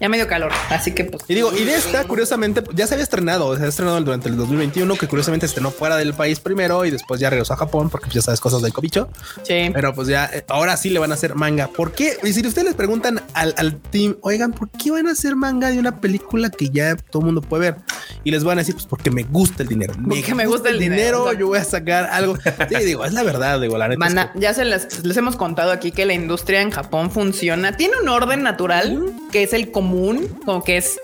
ya 0.00 0.08
me 0.08 0.16
dio 0.16 0.28
calor. 0.28 0.52
Así 0.70 0.92
que 0.92 1.04
pues. 1.04 1.24
Y 1.28 1.34
digo, 1.34 1.52
y 1.56 1.64
de 1.64 1.74
esta, 1.74 2.04
curiosamente, 2.04 2.62
ya 2.74 2.86
se 2.86 2.94
había 2.94 3.04
estrenado, 3.04 3.52
se 3.52 3.58
había 3.58 3.68
estrenado 3.70 4.00
durante 4.00 4.28
el 4.28 4.36
2021, 4.36 4.96
que 4.96 5.08
curiosamente 5.08 5.46
estrenó 5.46 5.70
fuera 5.70 5.96
del 5.96 6.14
país 6.14 6.40
primero 6.40 6.84
y 6.84 6.90
después 6.90 7.20
ya 7.20 7.30
regresó 7.30 7.54
a 7.54 7.56
Japón 7.56 7.90
porque 7.90 8.06
pues, 8.06 8.14
ya 8.14 8.22
sabes 8.22 8.40
cosas 8.40 8.62
del 8.62 8.72
cobicho. 8.72 9.08
Sí. 9.42 9.70
Pero 9.72 9.94
pues 9.94 10.08
ya, 10.08 10.26
eh, 10.32 10.44
ahora 10.48 10.76
sí 10.76 10.90
le 10.90 10.98
van 10.98 11.05
a 11.10 11.14
hacer 11.14 11.34
manga. 11.34 11.68
¿Por 11.68 11.92
qué? 11.92 12.16
Y 12.22 12.32
si 12.32 12.46
ustedes 12.46 12.64
les 12.64 12.74
preguntan 12.74 13.22
al, 13.34 13.54
al 13.56 13.80
team, 13.80 14.16
oigan, 14.22 14.52
¿por 14.52 14.70
qué 14.70 14.90
van 14.90 15.06
a 15.08 15.12
hacer 15.12 15.36
manga 15.36 15.70
de 15.70 15.78
una 15.78 16.00
película 16.00 16.50
que 16.50 16.70
ya 16.70 16.96
todo 16.96 17.20
el 17.20 17.26
mundo 17.26 17.40
puede 17.42 17.70
ver? 17.70 17.76
Y 18.24 18.30
les 18.30 18.44
van 18.44 18.58
a 18.58 18.60
decir, 18.60 18.74
pues 18.74 18.86
porque 18.86 19.10
me 19.10 19.22
gusta 19.24 19.62
el 19.62 19.68
dinero. 19.68 19.94
Porque 19.94 20.34
me, 20.34 20.46
gusta, 20.46 20.68
el 20.68 20.78
dinero. 20.78 21.32
yo 21.32 21.48
voy 21.48 21.58
a 21.58 21.64
sacar 21.64 22.06
algo. 22.10 22.36
Sí, 22.68 22.84
digo, 22.84 23.04
es 23.04 23.12
la 23.12 23.22
verdad, 23.22 23.60
digo, 23.60 23.78
la 23.78 23.88
neta. 23.88 24.32
ya 24.34 24.54
se 24.54 24.64
les, 24.64 25.04
les, 25.04 25.16
hemos 25.16 25.36
contado 25.36 25.70
aquí 25.70 25.92
que 25.92 26.04
la 26.04 26.14
industria 26.14 26.60
en 26.60 26.70
Japón 26.70 27.10
funciona. 27.10 27.76
Tiene 27.76 27.94
un 28.02 28.08
orden 28.08 28.42
natural 28.42 29.12
que 29.30 29.42
es 29.42 29.52
el 29.52 29.70
común, 29.70 30.28
como 30.44 30.64
que 30.64 30.78
es 30.78 30.98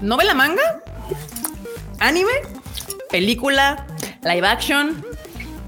novela 0.00 0.34
manga, 0.34 0.82
anime, 1.98 2.32
película, 3.10 3.86
live 4.22 4.46
action 4.46 5.09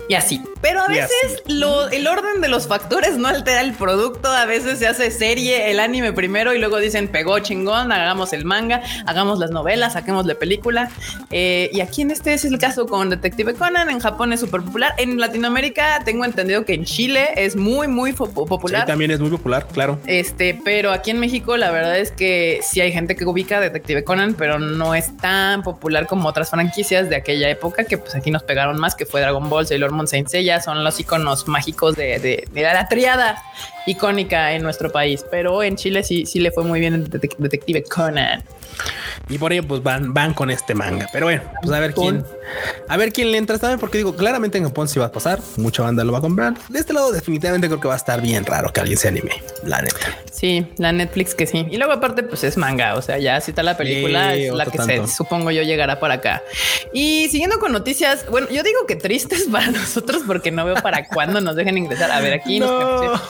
y 0.09 0.14
así. 0.14 0.42
Pero 0.61 0.80
a 0.80 0.88
veces 0.88 1.42
lo, 1.47 1.88
el 1.88 2.06
orden 2.06 2.40
de 2.40 2.49
los 2.49 2.68
factores 2.68 3.16
no 3.18 3.28
altera 3.28 3.61
el 3.61 3.73
producto. 3.73 4.28
A 4.28 4.47
veces 4.47 4.78
se 4.78 4.87
hace 4.87 5.11
serie, 5.11 5.71
el 5.71 5.80
anime 5.80 6.12
primero 6.12 6.54
y 6.54 6.59
luego 6.59 6.78
dicen 6.78 7.09
pegó 7.09 7.38
chingón, 7.40 7.90
hagamos 7.90 8.32
el 8.32 8.44
manga, 8.44 8.82
hagamos 9.06 9.40
las 9.40 9.50
novelas, 9.50 9.94
saquemos 9.94 10.25
la 10.26 10.37
película. 10.37 10.90
Eh, 11.30 11.71
y 11.73 11.80
aquí 11.80 12.02
en 12.02 12.12
este 12.12 12.32
es 12.35 12.44
el 12.44 12.59
caso 12.59 12.87
con 12.87 13.11
Detective 13.11 13.54
Conan. 13.54 13.90
En 13.90 13.99
Japón 13.99 14.32
es 14.32 14.40
súper 14.40 14.62
popular. 14.62 14.94
En 14.99 15.18
Latinoamérica 15.18 16.02
tengo 16.04 16.25
entendido 16.25 16.64
que 16.64 16.75
en 16.75 16.85
Chile 16.85 17.30
es 17.37 17.56
muy, 17.56 17.88
muy 17.88 18.12
popular. 18.12 18.82
Sí, 18.82 18.87
también 18.87 19.11
es 19.11 19.21
muy 19.21 19.30
popular, 19.30 19.66
claro. 19.73 19.99
Este, 20.06 20.61
pero 20.64 20.92
aquí 20.92 21.11
en 21.11 21.18
México 21.18 21.56
la 21.56 21.71
verdad 21.71 21.99
es 21.99 22.12
que 22.12 22.61
sí 22.62 22.80
hay 22.80 22.92
gente 22.92 23.16
que 23.16 23.25
ubica 23.25 23.61
Detective 23.61 24.04
Conan, 24.04 24.35
pero 24.35 24.59
no 24.59 24.94
es 24.94 25.16
tan 25.16 25.62
popular 25.62 26.06
como 26.06 26.28
otras 26.28 26.50
franquicias 26.50 27.09
de 27.09 27.16
aquella 27.16 27.49
época 27.50 27.85
que 27.85 27.99
pues 27.99 28.14
aquí 28.14 28.30
nos 28.30 28.42
pegaron 28.42 28.78
más, 28.78 28.94
que 28.94 29.06
fue 29.06 29.21
Dragon 29.21 29.49
Ball, 29.49 29.66
Sailor 29.66 29.91
Moon, 29.92 30.08
Saint 30.08 30.28
Seiya 30.28 30.61
son 30.61 30.84
los 30.84 30.99
iconos 30.99 31.49
mágicos 31.49 31.96
de, 31.96 32.18
de, 32.18 32.62
la 32.62 32.88
triada 32.88 33.42
icónica 33.87 34.53
en 34.53 34.62
nuestro 34.62 34.91
país. 34.91 35.25
Pero 35.31 35.62
en 35.62 35.77
Chile 35.77 36.03
sí, 36.03 36.27
sí 36.27 36.41
le 36.41 36.51
fue 36.51 36.65
muy 36.65 36.81
bien 36.81 36.95
el 36.95 37.09
Detective 37.09 37.83
Conan. 37.85 38.43
Y 39.29 39.39
por 39.39 39.53
ello, 39.53 39.62
pues 39.62 39.83
van, 39.83 40.12
van 40.12 40.35
con 40.35 40.51
este 40.51 40.75
manga. 40.75 41.09
Pero 41.12 41.27
bueno, 41.27 41.43
pues 41.62 41.73
a 41.73 41.81
ver 41.81 41.95
quién, 41.95 42.25
a 42.89 42.97
ver 42.97 43.12
quién 43.12 43.31
le 43.31 43.39
entra 43.39 43.59
también, 43.59 43.79
porque 43.79 43.99
digo, 43.99 44.15
claramente 44.17 44.59
en 44.59 44.65
Japón 44.65 44.89
sí 44.89 44.99
va 44.99 45.07
a 45.07 45.12
pasar, 45.12 45.41
mucha 45.57 45.83
banda 45.83 46.05
lo 46.05 46.12
va 46.12 46.19
a 46.19 46.21
comprar. 46.21 46.55
De 46.69 46.79
este 46.79 46.93
lado, 46.93 47.12
definitivamente 47.12 47.69
creo 47.69 47.81
que 47.81 47.89
va 47.89 47.95
a 47.95 47.99
estar 47.99 48.21
bien 48.21 48.45
raro 48.45 48.73
que 48.73 48.81
alguien 48.81 48.99
se 48.99 49.09
anime, 49.09 49.43
la 49.65 49.81
neta. 49.81 50.19
Sí, 50.31 50.67
la 50.77 50.93
Netflix 50.93 51.35
que 51.35 51.47
sí. 51.47 51.67
Y 51.71 51.77
luego, 51.77 51.93
aparte, 51.93 52.23
pues 52.25 52.43
es 52.45 52.57
manga. 52.57 52.97
O 52.97 53.03
sea, 53.03 53.19
ya 53.19 53.41
si 53.41 53.53
está 53.53 53.62
la 53.62 53.77
película, 53.77 54.35
es 54.35 54.53
la 54.53 54.67
que 54.67 54.79
se, 54.79 55.07
supongo 55.07 55.51
yo 55.51 55.62
llegará 55.62 56.01
para 56.01 56.15
acá. 56.15 56.43
Y 56.93 57.29
siguiendo 57.31 57.59
con 57.59 57.73
noticias, 57.73 58.27
bueno, 58.31 58.49
yo 58.51 58.62
digo 58.62 58.87
que 58.87 58.97
tristes 58.97 59.45
para 59.53 59.69
nosotros 59.69 60.23
porque 60.27 60.51
no 60.51 60.65
veo 60.65 60.75
para 60.77 61.07
cuándo 61.09 61.41
nos 61.41 61.57
dejen 61.57 61.79
ingresar. 61.79 62.11
A 62.11 62.21
ver, 62.21 62.35
aquí 62.35 62.61
no. 62.61 63.21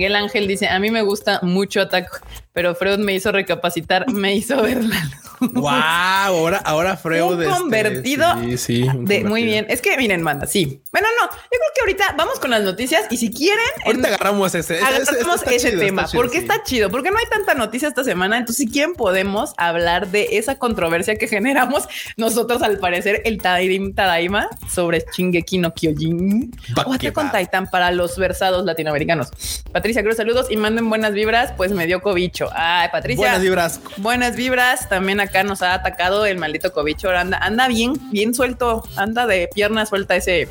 Miguel 0.00 0.16
Ángel 0.16 0.46
dice: 0.46 0.66
A 0.66 0.78
mí 0.78 0.90
me 0.90 1.02
gusta 1.02 1.40
mucho 1.42 1.82
Attack 1.82 2.22
pero 2.52 2.74
Freud 2.74 2.98
me 2.98 3.14
hizo 3.14 3.30
recapacitar, 3.32 4.10
me 4.10 4.34
hizo 4.34 4.60
verla. 4.62 4.96
wow, 5.40 5.68
ahora, 5.68 6.58
ahora 6.58 6.96
Freud. 6.96 7.34
Un 7.34 7.42
este, 7.42 7.54
convertido. 7.54 8.26
sí, 8.42 8.58
sí, 8.58 8.88
de, 9.00 9.24
muy 9.24 9.44
bien. 9.44 9.66
Es 9.68 9.80
que 9.80 9.96
miren, 9.96 10.22
manda, 10.22 10.46
sí. 10.46 10.82
Bueno, 10.92 11.08
no, 11.20 11.30
yo 11.30 11.36
creo 11.48 11.70
que 11.74 11.80
ahorita 11.82 12.14
vamos 12.18 12.40
con 12.40 12.50
las 12.50 12.62
noticias 12.62 13.04
y 13.10 13.16
si 13.16 13.30
quieren. 13.30 13.64
Ahorita 13.86 14.08
agarramos 14.08 14.54
ese, 14.54 14.78
agarramos 14.78 15.42
ese, 15.46 15.72
tema 15.72 16.06
porque 16.12 16.38
está 16.38 16.62
chido, 16.62 16.90
porque 16.90 17.10
no 17.10 17.18
hay 17.18 17.26
tanta 17.26 17.54
noticia 17.54 17.88
esta 17.88 18.04
semana. 18.04 18.36
Entonces, 18.36 18.66
si 18.66 18.70
quieren, 18.70 18.94
podemos 18.94 19.54
hablar 19.56 20.08
de 20.08 20.28
esa 20.32 20.58
controversia 20.58 21.16
que 21.16 21.28
generamos 21.28 21.88
nosotros, 22.16 22.62
al 22.62 22.78
parecer, 22.78 23.22
el 23.24 23.38
Tadairim 23.38 23.94
Tadaima 23.94 24.48
sobre 24.68 25.04
Shingeki 25.16 25.58
no 25.58 25.72
Kyojin 25.72 26.50
o 26.76 27.12
con 27.12 27.30
Titan 27.32 27.70
para 27.70 27.92
los 27.92 28.18
versados 28.18 28.64
latinoamericanos. 28.64 29.30
Patricia 29.72 30.02
Cruz, 30.02 30.16
saludos 30.16 30.48
y 30.50 30.56
manden 30.56 30.88
buenas 30.88 31.12
vibras, 31.12 31.52
pues 31.56 31.72
me 31.72 31.86
dio 31.86 32.00
COVID 32.02 32.30
Ay, 32.54 32.88
Patricia. 32.90 33.22
Buenas 33.22 33.42
vibras. 33.42 33.80
Buenas 33.96 34.36
vibras. 34.36 34.88
También 34.88 35.20
acá 35.20 35.42
nos 35.42 35.62
ha 35.62 35.74
atacado 35.74 36.26
el 36.26 36.38
maldito 36.38 36.72
cobicho. 36.72 37.10
Anda, 37.10 37.38
anda 37.38 37.68
bien, 37.68 37.94
bien 38.10 38.34
suelto. 38.34 38.84
Anda 38.96 39.26
de 39.26 39.48
pierna 39.52 39.86
suelta 39.86 40.16
ese 40.16 40.48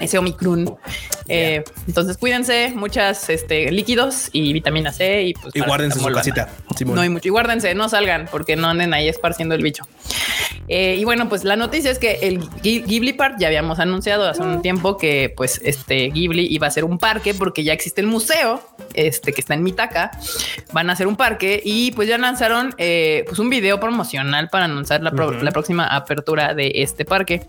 ese 0.00 0.18
Omicron. 0.18 0.76
Eh, 1.32 1.62
entonces 1.86 2.18
cuídense, 2.18 2.72
muchas 2.74 3.30
este, 3.30 3.70
líquidos 3.70 4.30
y 4.32 4.52
vitamina 4.52 4.92
C 4.92 5.22
y 5.22 5.34
pues 5.34 5.54
y 5.54 5.60
guárdense 5.60 6.00
su 6.00 6.06
casita. 6.06 6.48
No 6.86 7.00
hay 7.00 7.08
mucho 7.08 7.28
y 7.28 7.30
guárdense, 7.30 7.72
no 7.74 7.88
salgan 7.88 8.28
porque 8.30 8.56
no 8.56 8.68
anden 8.68 8.92
ahí 8.94 9.08
esparciendo 9.08 9.54
el 9.54 9.62
bicho. 9.62 9.84
Eh, 10.66 10.96
y 10.98 11.04
bueno, 11.04 11.28
pues 11.28 11.44
la 11.44 11.56
noticia 11.56 11.90
es 11.90 11.98
que 11.98 12.18
el 12.22 12.40
Ghibli 12.62 13.12
Park 13.12 13.36
ya 13.38 13.46
habíamos 13.46 13.78
anunciado 13.78 14.28
hace 14.28 14.42
un 14.42 14.62
tiempo 14.62 14.96
que 14.96 15.32
pues 15.36 15.60
este 15.64 16.10
Ghibli 16.10 16.46
iba 16.50 16.66
a 16.66 16.70
ser 16.70 16.84
un 16.84 16.98
parque 16.98 17.34
porque 17.34 17.64
ya 17.64 17.72
existe 17.72 18.00
el 18.00 18.06
museo 18.06 18.62
este 18.94 19.32
que 19.32 19.40
está 19.40 19.54
en 19.54 19.62
Mitaka. 19.62 20.10
Van 20.72 20.90
a 20.90 20.94
hacer 20.94 21.06
un 21.06 21.16
parque 21.16 21.60
y 21.64 21.92
pues 21.92 22.08
ya 22.08 22.18
lanzaron 22.18 22.74
eh, 22.78 23.24
pues 23.26 23.38
un 23.38 23.50
video 23.50 23.78
promocional 23.78 24.48
para 24.48 24.64
anunciar 24.64 25.02
la, 25.02 25.10
la 25.10 25.50
próxima 25.52 25.86
apertura 25.86 26.54
de 26.54 26.72
este 26.76 27.04
parque 27.04 27.42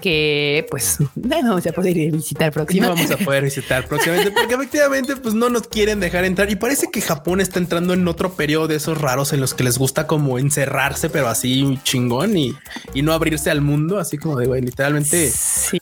que 0.00 0.66
pues 0.70 0.98
no 1.14 1.56
a 1.56 1.72
poder 1.72 1.96
ir 1.96 2.12
visitar 2.12 2.52
próximamente. 2.52 2.89
No 2.90 2.96
vamos 2.96 3.10
a 3.10 3.16
poder 3.16 3.44
visitar 3.44 3.86
próximamente 3.86 4.30
porque 4.32 4.54
efectivamente 4.54 5.16
pues 5.16 5.34
no 5.34 5.48
nos 5.48 5.68
quieren 5.68 6.00
dejar 6.00 6.24
entrar. 6.24 6.50
Y 6.50 6.56
parece 6.56 6.90
que 6.90 7.00
Japón 7.00 7.40
está 7.40 7.58
entrando 7.58 7.94
en 7.94 8.06
otro 8.08 8.32
periodo 8.32 8.68
de 8.68 8.76
esos 8.76 8.98
raros 8.98 9.32
en 9.32 9.40
los 9.40 9.54
que 9.54 9.64
les 9.64 9.78
gusta 9.78 10.06
como 10.06 10.38
encerrarse 10.38 11.10
pero 11.10 11.28
así 11.28 11.78
chingón 11.84 12.36
y, 12.36 12.54
y 12.94 13.02
no 13.02 13.12
abrirse 13.12 13.50
al 13.50 13.60
mundo 13.60 13.98
así 13.98 14.18
como 14.18 14.36
de 14.36 14.46
güey 14.46 14.62
literalmente 14.62 15.32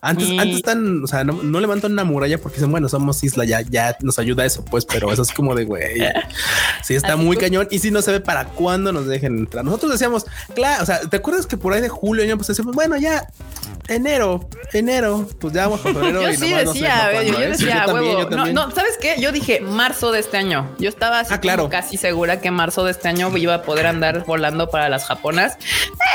antes 0.00 0.30
antes 0.38 0.56
están 0.56 1.04
o 1.04 1.06
sea 1.06 1.24
no, 1.24 1.60
levantan 1.60 1.92
una 1.92 2.04
muralla 2.04 2.38
porque 2.38 2.56
dicen 2.56 2.70
bueno 2.70 2.88
somos 2.88 3.22
isla 3.24 3.44
ya 3.44 3.62
ya 3.62 3.96
nos 4.02 4.18
ayuda 4.18 4.44
eso 4.44 4.64
pues 4.64 4.84
pero 4.84 5.12
eso 5.12 5.22
es 5.22 5.32
como 5.32 5.54
de 5.54 5.64
güey 5.64 6.00
sí 6.82 6.94
está 6.94 7.16
muy 7.16 7.36
cañón. 7.36 7.68
Y 7.70 7.78
si 7.78 7.90
no 7.90 8.02
se 8.02 8.12
ve 8.12 8.20
para 8.20 8.46
cuándo 8.46 8.92
nos 8.92 9.06
dejen 9.06 9.38
entrar. 9.38 9.64
Nosotros 9.64 9.92
decíamos 9.92 10.26
claro 10.54 10.82
o 10.82 10.86
sea 10.86 11.00
te 11.00 11.16
acuerdas 11.16 11.46
que 11.46 11.56
por 11.56 11.72
ahí 11.72 11.80
de 11.80 11.88
julio 11.88 12.36
pues 12.36 12.48
decíamos 12.48 12.74
bueno 12.74 12.96
ya 12.96 13.28
enero 13.88 14.48
enero 14.72 15.28
pues 15.40 15.54
ya 15.54 15.66
vamos 15.66 15.80
con 15.80 15.96
enero 15.96 16.22
yo 16.30 16.32
sí 16.32 16.52
decía 16.52 16.87
yo, 17.24 17.38
decía 17.38 17.86
huevo 17.88 18.28
no 18.30 18.46
no 18.46 18.70
sabes 18.70 18.98
qué 19.00 19.16
yo 19.20 19.32
dije 19.32 19.60
marzo 19.60 20.12
de 20.12 20.20
este 20.20 20.36
año 20.36 20.68
yo 20.78 20.88
estaba 20.88 21.20
así 21.20 21.34
ah, 21.34 21.68
casi 21.70 21.96
segura 21.96 22.40
que 22.40 22.50
marzo 22.50 22.84
de 22.84 22.92
este 22.92 23.08
año 23.08 23.36
iba 23.36 23.54
a 23.54 23.62
poder 23.62 23.86
andar 23.86 24.24
volando 24.24 24.68
para 24.70 24.88
las 24.88 25.04
japonas. 25.04 25.56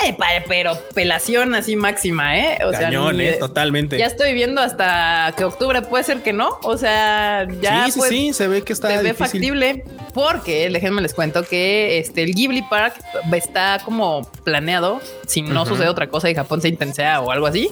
Eh, 0.06 0.15
pero 0.48 0.77
pelación 0.94 1.56
así 1.56 1.75
máxima 1.75 2.38
eh 2.38 2.60
o 2.65 2.72
sea 2.72 2.89
eh, 2.92 3.38
totalmente. 3.39 3.98
ya 3.98 4.06
estoy 4.06 4.34
viendo 4.34 4.62
hasta 4.62 5.34
que 5.38 5.44
octubre 5.44 5.82
puede 5.82 6.03
ser 6.03 6.22
que 6.22 6.34
no. 6.34 6.60
O 6.63 6.77
sea 6.77 7.48
ya 7.62 7.86
sí 7.86 7.92
sí, 7.92 8.01
sí 8.10 8.34
se 8.34 8.48
ve 8.48 8.62
que 8.63 8.74
está 8.74 8.89
se 8.89 9.03
ve 9.03 9.13
factible 9.13 9.84
porque 10.13 10.70
déjenme 10.70 11.01
les 11.01 11.13
cuento 11.13 11.43
que 11.43 11.98
este 11.98 12.24
el 12.24 12.34
Ghibli 12.34 12.62
Park 12.63 12.96
está 13.34 13.79
como 13.84 14.29
planeado 14.43 15.01
si 15.27 15.41
no 15.41 15.65
sucede 15.65 15.88
otra 15.88 16.08
cosa 16.08 16.29
y 16.29 16.36
Japón 16.36 16.62
se 16.62 16.70
intensea 16.70 17.22
o 17.22 17.32
algo 17.32 17.48
así 17.48 17.70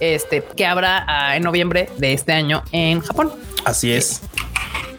este 0.00 0.42
que 0.56 0.66
habrá 0.66 1.04
ah, 1.06 1.36
en 1.36 1.42
noviembre 1.42 1.88
de 1.98 2.12
este 2.12 2.32
año 2.32 2.62
en 2.72 3.00
Japón. 3.00 3.32
Así 3.64 3.92
es. 3.92 4.22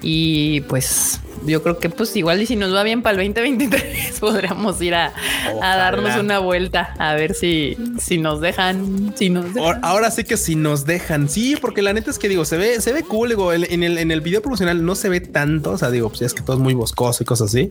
Y 0.01 0.61
pues 0.61 1.19
yo 1.45 1.61
creo 1.63 1.77
que 1.77 1.89
pues 1.89 2.15
igual 2.15 2.41
y 2.41 2.45
si 2.45 2.55
nos 2.55 2.73
va 2.73 2.83
bien 2.83 3.01
para 3.01 3.21
el 3.21 3.33
2023 3.33 4.19
podríamos 4.19 4.81
ir 4.81 4.95
a, 4.95 5.13
darnos 5.61 6.17
una 6.19 6.39
vuelta 6.39 6.93
a 6.97 7.13
ver 7.13 7.33
si, 7.33 7.77
si 7.99 8.17
nos 8.17 8.41
dejan, 8.41 9.13
si 9.15 9.29
nos 9.29 9.45
Ahora, 9.81 10.11
sí 10.11 10.23
que 10.23 10.37
si 10.37 10.55
nos 10.55 10.85
dejan, 10.85 11.29
sí, 11.29 11.55
porque 11.59 11.81
la 11.81 11.93
neta 11.93 12.11
es 12.11 12.19
que 12.19 12.29
digo, 12.29 12.45
se 12.45 12.57
ve, 12.57 12.81
se 12.81 12.93
ve 12.93 13.03
cool, 13.03 13.29
digo, 13.29 13.53
en 13.53 13.83
el, 13.83 13.97
en 13.97 14.11
el 14.11 14.21
video 14.21 14.41
promocional 14.41 14.85
no 14.85 14.95
se 14.95 15.09
ve 15.09 15.21
tanto, 15.21 15.71
o 15.71 15.77
sea, 15.77 15.91
digo, 15.91 16.09
pues 16.09 16.21
es 16.21 16.33
que 16.33 16.41
todo 16.41 16.55
es 16.57 16.61
muy 16.61 16.73
boscoso 16.73 17.23
y 17.23 17.25
cosas 17.25 17.49
así, 17.49 17.69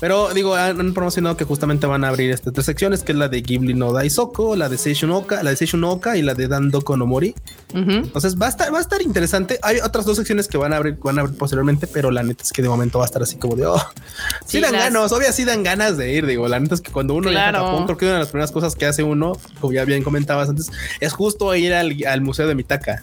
pero 0.00 0.32
digo, 0.34 0.54
han, 0.54 0.94
promocionado 0.94 1.36
que 1.36 1.44
justamente 1.44 1.86
van 1.86 2.04
a 2.04 2.08
abrir 2.08 2.30
estas 2.30 2.52
tres 2.52 2.66
secciones, 2.66 3.02
que 3.02 3.12
es 3.12 3.18
la 3.18 3.28
de 3.28 3.42
Ghibli 3.42 3.74
no 3.74 3.92
Daisoko, 3.92 4.56
la 4.56 4.68
de 4.68 4.78
Seishun 4.78 5.10
Oka, 5.10 5.42
la 5.42 5.50
de 5.50 5.56
Seishun 5.56 5.84
Oka 5.84 6.16
y 6.16 6.22
la 6.22 6.34
de 6.34 6.48
Dandoko 6.48 6.96
no 6.96 7.06
Mori. 7.06 7.34
Entonces 7.72 8.36
va 8.40 8.46
a 8.46 8.48
estar, 8.48 8.72
va 8.72 8.78
a 8.78 8.80
estar 8.80 9.02
interesante. 9.02 9.58
Hay 9.62 9.78
otras 9.78 10.06
dos 10.06 10.16
secciones 10.16 10.48
que 10.48 10.56
van 10.56 10.72
a 10.72 10.76
abrir, 10.76 10.98
van 11.02 11.18
a 11.18 11.22
abrir 11.22 11.36
posteriormente, 11.36 11.86
pero 11.86 12.10
la 12.10 12.22
neta 12.22 12.42
es 12.42 12.52
que 12.52 12.62
de 12.62 12.68
momento 12.68 12.98
va 12.98 13.05
a 13.06 13.10
estar 13.10 13.22
así 13.22 13.36
como 13.36 13.56
de, 13.56 13.66
oh, 13.66 13.82
sí, 14.44 14.60
dan 14.60 14.72
ganas, 14.72 15.12
obvio 15.12 15.32
sí 15.32 15.44
dan 15.44 15.62
ganas 15.62 15.96
de 15.96 16.12
ir, 16.12 16.26
digo, 16.26 16.48
la 16.48 16.60
neta 16.60 16.74
es 16.74 16.80
que 16.80 16.92
cuando 16.92 17.14
uno 17.14 17.30
claro. 17.30 17.58
a 17.58 17.62
Japón, 17.62 17.84
creo 17.86 17.96
que 17.96 18.04
una 18.06 18.14
de 18.14 18.20
las 18.20 18.28
primeras 18.28 18.52
cosas 18.52 18.74
que 18.74 18.86
hace 18.86 19.02
uno, 19.02 19.38
como 19.60 19.72
ya 19.72 19.84
bien 19.84 20.02
comentabas 20.02 20.48
antes, 20.48 20.70
es 21.00 21.12
justo 21.12 21.54
ir 21.54 21.72
al, 21.74 21.96
al 22.06 22.20
museo 22.20 22.46
de 22.46 22.54
Mitaka. 22.54 23.02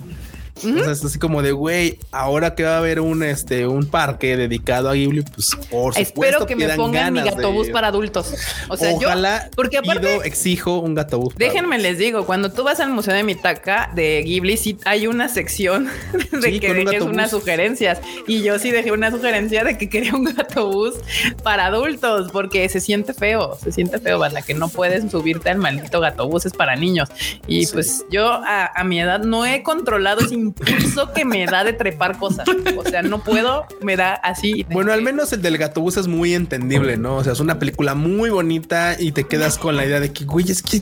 Entonces, 0.62 1.03
así 1.03 1.19
como 1.19 1.41
de, 1.41 1.51
güey, 1.51 1.98
ahora 2.12 2.55
que 2.55 2.63
va 2.63 2.75
a 2.75 2.77
haber 2.77 3.00
un, 3.00 3.24
este, 3.24 3.65
un 3.67 3.88
parque 3.88 4.38
dedicado 4.38 4.89
a 4.89 4.93
Ghibli, 4.93 5.22
pues 5.22 5.51
por 5.69 5.98
Espero 5.98 6.45
que 6.45 6.55
me 6.55 6.69
pongan 6.69 7.13
mi 7.13 7.22
gatobús 7.22 7.69
para 7.69 7.88
adultos. 7.88 8.33
O 8.69 8.77
sea, 8.77 8.93
Ojalá 8.93 9.45
yo, 9.45 9.51
porque 9.55 9.77
aparte, 9.77 10.17
exijo 10.25 10.77
un 10.79 10.93
gatobús. 10.93 11.36
Déjenme 11.36 11.79
les 11.79 11.98
digo, 11.98 12.25
cuando 12.25 12.51
tú 12.51 12.63
vas 12.63 12.79
al 12.79 12.91
Museo 12.91 13.13
de 13.13 13.24
Mitaka 13.24 13.91
de 13.95 14.22
Ghibli, 14.24 14.57
sí 14.57 14.77
hay 14.86 15.07
una 15.07 15.27
sección 15.27 15.89
de 16.31 16.60
que 16.60 16.74
dejes 16.74 17.01
unas 17.01 17.31
sugerencias. 17.31 18.00
Y 18.27 18.43
yo 18.43 18.60
sí 18.60 18.72
dejé 18.72 18.91
una 18.91 19.12
sugerencia 19.12 19.63
de 19.63 19.77
que 19.77 19.89
quería 19.89 20.13
un 20.13 20.25
gatobús 20.25 20.95
para 21.41 21.65
adultos, 21.65 22.31
porque 22.31 22.69
se 22.69 22.79
siente 22.79 23.13
feo, 23.13 23.57
se 23.62 23.72
siente 23.72 24.00
feo, 24.00 24.19
banda, 24.19 24.41
que 24.41 24.53
no 24.53 24.69
puedes 24.69 25.10
subirte 25.10 25.50
al 25.50 25.57
maldito 25.57 26.00
gatobús, 26.00 26.45
es 26.45 26.53
para 26.53 26.75
niños. 26.75 27.10
Y 27.48 27.65
pues 27.67 28.05
yo 28.12 28.27
a, 28.27 28.67
a 28.67 28.83
mi 28.83 29.01
edad 29.01 29.22
no 29.24 29.45
he 29.45 29.63
controlado 29.63 30.22
ese 30.22 30.36
impulso 30.43 31.12
que 31.13 31.25
me 31.25 31.45
da 31.45 31.63
de 31.63 31.73
trepar 31.73 32.17
cosas. 32.17 32.47
O 32.77 32.83
sea, 32.83 33.01
no 33.01 33.23
puedo, 33.23 33.65
me 33.81 33.95
da 33.95 34.13
así. 34.13 34.65
Bueno, 34.69 34.91
al 34.91 35.01
menos 35.01 35.31
el 35.33 35.41
del 35.41 35.57
gatobús 35.57 35.97
es 35.97 36.07
muy 36.07 36.33
entendible, 36.33 36.97
¿no? 36.97 37.17
O 37.17 37.23
sea, 37.23 37.33
es 37.33 37.39
una 37.39 37.59
película 37.59 37.95
muy 37.95 38.29
bonita 38.29 38.95
y 39.00 39.12
te 39.12 39.25
quedas 39.25 39.57
con 39.57 39.75
la 39.75 39.85
idea 39.85 40.00
de 40.00 40.12
que, 40.12 40.25
güey, 40.25 40.50
es 40.51 40.62
que 40.62 40.81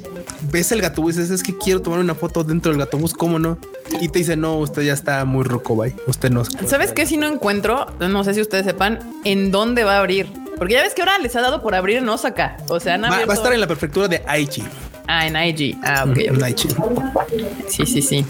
ves 0.51 0.71
el 0.71 0.81
gatobús, 0.81 1.17
es, 1.17 1.29
es 1.29 1.43
que 1.43 1.57
quiero 1.57 1.81
tomar 1.81 1.99
una 1.99 2.15
foto 2.15 2.43
dentro 2.43 2.71
del 2.71 2.79
gatobús, 2.79 3.13
¿cómo 3.13 3.39
no? 3.39 3.57
Y 3.99 4.09
te 4.09 4.19
dice, 4.19 4.35
no, 4.35 4.57
usted 4.57 4.83
ya 4.83 4.93
está 4.93 5.25
muy 5.25 5.43
ruco, 5.43 5.75
bye. 5.75 5.95
Usted 6.07 6.31
no. 6.31 6.43
¿Sabes 6.45 6.93
qué? 6.93 7.05
Si 7.05 7.17
no 7.17 7.27
encuentro, 7.27 7.87
no 7.99 8.23
sé 8.23 8.33
si 8.33 8.41
ustedes 8.41 8.65
sepan 8.65 8.99
en 9.23 9.51
dónde 9.51 9.83
va 9.83 9.95
a 9.95 9.99
abrir. 9.99 10.27
Porque 10.57 10.75
ya 10.75 10.83
ves 10.83 10.93
que 10.93 11.01
ahora 11.01 11.17
les 11.17 11.35
ha 11.35 11.41
dado 11.41 11.61
por 11.61 11.73
abrir 11.73 11.97
en 11.97 12.07
Osaka. 12.07 12.57
O 12.67 12.79
sea, 12.79 12.97
va, 12.97 13.09
va 13.09 13.33
a 13.33 13.35
estar 13.35 13.51
en 13.51 13.59
la 13.59 13.67
prefectura 13.67 14.07
de 14.07 14.21
Aichi. 14.27 14.63
Ah, 15.13 15.27
en 15.27 15.35
IG. 15.35 15.77
Ah, 15.83 16.05
ok. 16.07 16.17
Sí, 17.67 17.85
sí, 17.85 18.01
sí. 18.01 18.25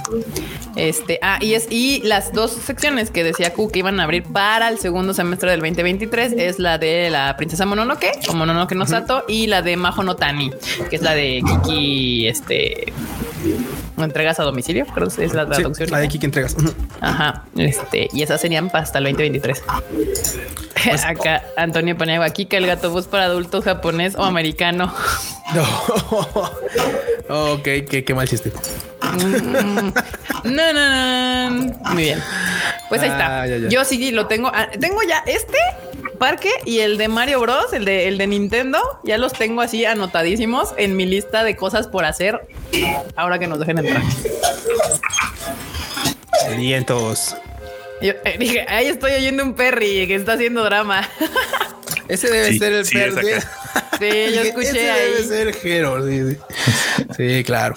Este, 0.76 1.20
ah, 1.22 1.38
y 1.40 1.54
es, 1.54 1.68
y 1.70 2.02
las 2.04 2.34
dos 2.34 2.54
secciones 2.54 3.12
que 3.12 3.24
decía 3.24 3.54
Q 3.54 3.70
que 3.72 3.80
iban 3.80 4.00
a 4.00 4.04
abrir 4.06 4.24
para 4.24 4.68
el 4.68 4.80
segundo 4.80 5.14
semestre 5.14 5.52
del 5.52 5.60
2023 5.60 6.34
es 6.34 6.58
la 6.58 6.80
de 6.80 7.12
la 7.12 7.38
princesa 7.38 7.68
Mononoke 7.68 8.12
o 8.30 8.34
Mononoke 8.34 8.74
no 8.74 8.88
Sato 8.88 9.26
y 9.28 9.46
la 9.46 9.62
de 9.62 9.78
Majo 9.78 10.04
no 10.04 10.16
Tani, 10.16 10.50
que 10.90 10.96
es 10.96 11.04
la 11.04 11.14
de 11.14 11.44
Kiki, 11.46 12.28
este, 12.28 12.92
entregas 14.00 14.40
a 14.40 14.44
domicilio, 14.44 14.88
creo 14.88 15.08
que 15.08 15.24
es 15.24 15.34
la 15.36 15.46
traducción. 15.46 15.92
la 15.92 16.00
de 16.00 16.08
Kiki 16.08 16.26
entregas. 16.26 16.58
Ajá. 17.00 17.44
Este, 17.58 18.10
y 18.12 18.24
esas 18.24 18.42
serían 18.42 18.72
hasta 18.74 18.98
el 18.98 19.04
2023. 19.04 19.64
Pues, 20.84 21.06
Acá 21.06 21.44
Antonio 21.58 21.96
ponía 21.96 22.24
aquí 22.24 22.46
que 22.46 22.58
el 22.58 22.66
gato 22.66 22.90
bus 22.90 23.06
para 23.06 23.26
adultos 23.26 23.66
japonés 23.66 24.16
o 24.16 24.24
americano. 24.24 24.92
No. 25.54 25.64
ok, 27.54 27.64
qué, 27.64 28.04
qué 28.06 28.14
mal 28.14 28.28
chiste. 28.28 28.52
No, 30.44 30.74
no, 30.74 31.50
no. 31.50 31.74
Muy 31.92 32.04
bien. 32.04 32.24
Pues 32.90 33.02
ahí 33.02 33.10
está. 33.10 33.44
Ah, 33.44 33.48
Yo 33.48 33.84
sí 33.86 34.12
lo 34.12 34.28
tengo. 34.28 34.52
Ah, 34.54 34.70
tengo 34.80 35.02
ya 35.04 35.24
este 35.26 35.58
parque 36.18 36.52
y 36.66 36.80
el 36.80 36.98
de 36.98 37.08
Mario 37.08 37.40
Bros, 37.42 37.74
el 37.74 37.86
de, 37.86 38.08
el 38.08 38.18
de 38.18 38.28
Nintendo, 38.28 38.80
ya 39.04 39.18
los 39.18 39.34
tengo 39.34 39.62
así 39.62 39.86
anotadísimos 39.86 40.74
en 40.78 40.96
mi 40.96 41.06
lista 41.06 41.44
de 41.44 41.56
cosas 41.56 41.88
por 41.88 42.06
hacer 42.06 42.48
ahora 43.16 43.40
que 43.40 43.48
nos 43.48 43.60
dejen 43.60 43.80
entrar. 43.80 44.04
Vientos. 46.58 47.36
Yo 48.02 48.14
eh, 48.26 48.36
dije, 48.40 48.66
ahí 48.68 48.88
estoy 48.88 49.14
oyendo 49.14 49.44
un 49.44 49.54
Perry 49.54 50.08
que 50.08 50.16
está 50.16 50.34
haciendo 50.34 50.64
drama. 50.64 51.08
Ese 52.08 52.30
debe 52.30 52.58
ser 52.58 52.74
el 52.74 52.86
Perry. 52.86 53.42
Sí, 54.00 54.10
yo 54.34 54.42
escuché 54.42 54.70
Ese 54.70 54.92
ahí. 54.92 55.12
Debe 55.12 55.24
ser 55.24 55.58
Hero. 55.64 56.08
Sí, 56.08 56.38
sí, 57.16 57.44
claro. 57.44 57.76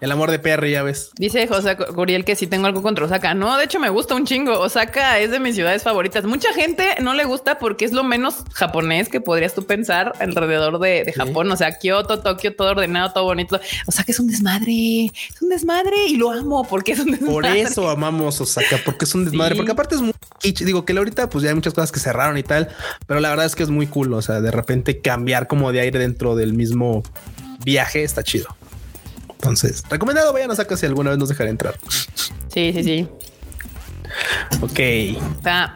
El 0.00 0.12
amor 0.12 0.30
de 0.30 0.38
Perry, 0.38 0.72
ya 0.72 0.82
ves. 0.82 1.10
Dice 1.16 1.46
José 1.48 1.76
Curiel 1.76 2.24
que 2.24 2.36
sí 2.36 2.46
tengo 2.46 2.66
algo 2.66 2.82
contra 2.82 3.04
Osaka. 3.04 3.34
No, 3.34 3.56
de 3.56 3.64
hecho 3.64 3.80
me 3.80 3.88
gusta 3.88 4.14
un 4.14 4.24
chingo. 4.24 4.58
Osaka 4.58 5.18
es 5.18 5.30
de 5.30 5.40
mis 5.40 5.56
ciudades 5.56 5.82
favoritas. 5.82 6.24
Mucha 6.24 6.52
gente 6.52 6.96
no 7.00 7.14
le 7.14 7.24
gusta 7.24 7.58
porque 7.58 7.84
es 7.84 7.92
lo 7.92 8.04
menos 8.04 8.44
japonés 8.52 9.08
que 9.08 9.20
podrías 9.20 9.54
tú 9.54 9.66
pensar 9.66 10.12
alrededor 10.20 10.78
de, 10.78 11.12
Japón. 11.16 11.50
O 11.50 11.56
sea, 11.56 11.78
Kioto, 11.78 12.20
Tokio, 12.20 12.54
todo 12.54 12.70
ordenado, 12.70 13.12
todo 13.12 13.24
bonito. 13.24 13.58
Osaka 13.86 14.12
es 14.12 14.20
un 14.20 14.28
desmadre, 14.28 15.06
es 15.06 15.42
un 15.42 15.48
desmadre 15.48 16.06
y 16.06 16.16
lo 16.16 16.30
amo 16.30 16.64
porque 16.64 16.92
es 16.92 17.00
un 17.00 17.10
desmadre. 17.10 17.32
Por 17.32 17.46
eso 17.46 17.88
amamos 17.88 18.40
Osaka, 18.40 18.78
porque 18.84 19.04
es 19.04 19.14
un 19.14 19.24
desmadre, 19.24 19.56
porque 19.56 19.72
aparte 19.72 19.96
es 19.96 20.00
muy 20.00 20.12
digo 20.64 20.84
que 20.84 20.92
ahorita 20.92 21.28
pues 21.28 21.42
ya 21.42 21.50
hay 21.50 21.54
muchas 21.54 21.74
cosas 21.74 21.92
que 21.92 22.00
cerraron 22.00 22.38
y 22.38 22.42
tal, 22.42 22.68
pero 23.06 23.20
la 23.20 23.30
verdad 23.30 23.46
es 23.46 23.56
que 23.56 23.62
es 23.62 23.70
muy 23.70 23.86
cool. 23.86 24.12
O 24.14 24.22
sea, 24.22 24.40
de 24.40 24.50
repente 24.50 25.00
cambiar 25.00 25.46
como 25.46 25.72
de 25.72 25.80
aire 25.80 25.98
dentro 25.98 26.36
del 26.36 26.52
mismo 26.52 27.02
viaje 27.64 28.04
está 28.04 28.22
chido. 28.22 28.57
Entonces, 29.38 29.84
recomendado, 29.88 30.32
vayan 30.32 30.50
a 30.50 30.56
sacar 30.56 30.76
si 30.76 30.86
alguna 30.86 31.10
vez 31.10 31.18
nos 31.18 31.28
dejaré 31.28 31.50
entrar. 31.50 31.78
Sí, 32.48 32.72
sí, 32.74 32.82
sí. 32.82 33.08
Ok. 34.60 34.80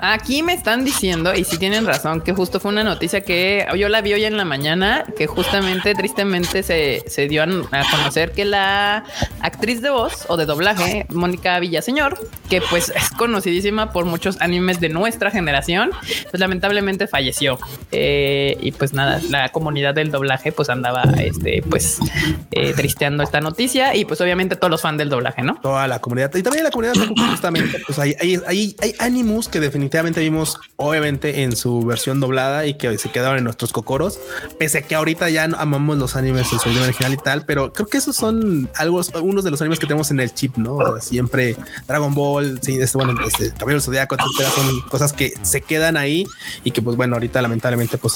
aquí 0.00 0.42
me 0.42 0.55
están 0.55 0.85
diciendo, 0.85 1.35
y 1.35 1.44
si 1.44 1.59
tienen 1.59 1.87
razón, 1.87 2.20
que 2.20 2.33
justo 2.33 2.61
fue 2.61 2.72
una 2.72 2.85
noticia 2.85 3.20
que 3.20 3.66
yo 3.76 3.88
la 3.88 4.00
vi 4.00 4.14
hoy 4.14 4.24
en 4.24 4.37
la 4.37 4.44
mañana, 4.44 5.05
que 5.16 5.26
justamente, 5.26 5.94
tristemente, 5.94 6.62
se, 6.62 7.05
se 7.07 7.28
dio 7.28 7.42
a, 7.42 7.46
conocer 7.90 8.33
que 8.33 8.44
la 8.44 9.05
actriz 9.40 9.83
de 9.83 9.90
voz 9.90 10.24
o 10.28 10.37
de 10.37 10.46
doblaje, 10.46 11.07
Mónica 11.11 11.59
Villaseñor, 11.61 12.18
que 12.48 12.61
pues 12.61 12.92
es 12.94 13.11
conocidísima 13.11 13.92
por 13.92 14.05
muchos 14.05 14.40
animes 14.40 14.81
de 14.81 14.88
nuestra 14.88 15.31
generación, 15.31 15.90
pues 16.31 16.40
lamentablemente 16.40 17.07
falleció. 17.07 17.59
Eh, 17.90 18.57
y 18.61 18.72
pues 18.72 18.92
nada, 18.92 19.20
la 19.28 19.50
comunidad 19.50 19.94
del 19.94 20.11
doblaje 20.11 20.52
pues 20.52 20.70
andaba, 20.70 21.02
este, 21.18 21.62
pues 21.68 21.98
eh, 22.50 22.72
tristeando 22.74 23.22
esta 23.22 23.40
noticia 23.40 23.94
y 23.94 24.05
pues 24.05 24.20
obviamente 24.20 24.57
todos 24.57 24.70
los 24.70 24.81
fans 24.81 24.98
del 24.98 25.09
doblaje, 25.09 25.42
¿no? 25.42 25.59
Toda 25.62 25.87
la 25.87 26.00
comunidad 26.00 26.35
y 26.35 26.42
también 26.42 26.64
la 26.64 26.70
comunidad 26.70 26.94
justamente, 27.31 27.81
pues 27.87 27.98
hay 27.98 28.31
hay, 28.34 28.42
hay, 28.46 28.76
hay 28.80 28.94
Animus 28.98 29.48
que 29.48 29.60
definitivamente 29.60 30.20
vimos, 30.20 30.58
obviamente, 30.76 31.42
en 31.42 31.56
su 31.56 31.82
versión 31.82 32.20
doblada 32.20 32.66
y 32.66 32.74
que 32.74 32.96
se 32.98 33.10
quedaron 33.10 33.38
en 33.38 33.44
nuestros 33.44 33.72
cocoros, 33.72 34.18
pese 34.58 34.78
a 34.78 34.82
que 34.82 34.94
ahorita 34.94 35.28
ya 35.30 35.44
amamos 35.44 35.98
los 35.98 36.16
animes 36.16 36.52
en 36.52 36.58
su 36.58 36.68
idioma 36.68 36.86
original 36.86 37.12
y 37.12 37.16
tal, 37.16 37.44
pero 37.44 37.72
creo 37.72 37.86
que 37.86 37.98
esos 37.98 38.16
son 38.16 38.68
algo, 38.76 39.00
unos 39.22 39.44
de 39.44 39.50
los 39.50 39.60
animes 39.60 39.78
que 39.78 39.86
tenemos 39.86 40.10
en 40.10 40.20
el 40.20 40.32
chip, 40.32 40.56
¿no? 40.56 40.78
siempre 41.00 41.56
Dragon 41.86 42.14
Ball, 42.14 42.58
sí, 42.62 42.78
este, 42.80 42.98
bueno, 42.98 43.14
este, 43.26 43.52
Caballero 43.52 43.80
Zodiaco, 43.80 44.16
etcétera, 44.16 44.50
son 44.50 44.80
cosas 44.82 45.12
que 45.12 45.34
se 45.42 45.60
quedan 45.60 45.96
ahí 45.96 46.26
y 46.64 46.70
que, 46.70 46.82
pues 46.82 46.96
bueno, 46.96 47.14
ahorita 47.16 47.42
lamentablemente, 47.42 47.98
pues 47.98 48.14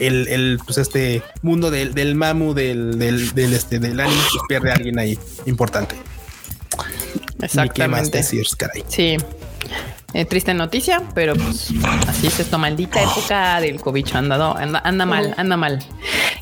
el, 0.00 0.28
el 0.28 0.58
pues 0.64 0.78
este 0.78 1.22
mundo 1.42 1.70
del, 1.70 1.94
del 1.94 2.14
mamu, 2.14 2.54
del, 2.54 2.98
del, 2.98 3.32
del, 3.34 3.52
este, 3.52 3.78
del 3.78 3.98
anime, 4.00 4.20
pues, 4.32 4.42
pierde 4.48 4.70
a 4.70 4.74
alguien 4.74 4.98
ahí 4.98 5.18
importante. 5.46 5.96
Exactamente. 7.40 8.18
decir, 8.18 8.46
Sí. 8.88 9.16
Eh, 10.14 10.26
triste 10.26 10.52
noticia, 10.52 11.02
pero 11.14 11.34
pues 11.34 11.72
así 12.06 12.26
es 12.26 12.38
esta 12.38 12.58
maldita 12.58 13.02
época 13.02 13.60
del 13.60 13.80
COVID. 13.80 14.06
Anda, 14.14 14.52
anda, 14.84 15.06
mal, 15.06 15.34
anda 15.38 15.56
mal. 15.56 15.78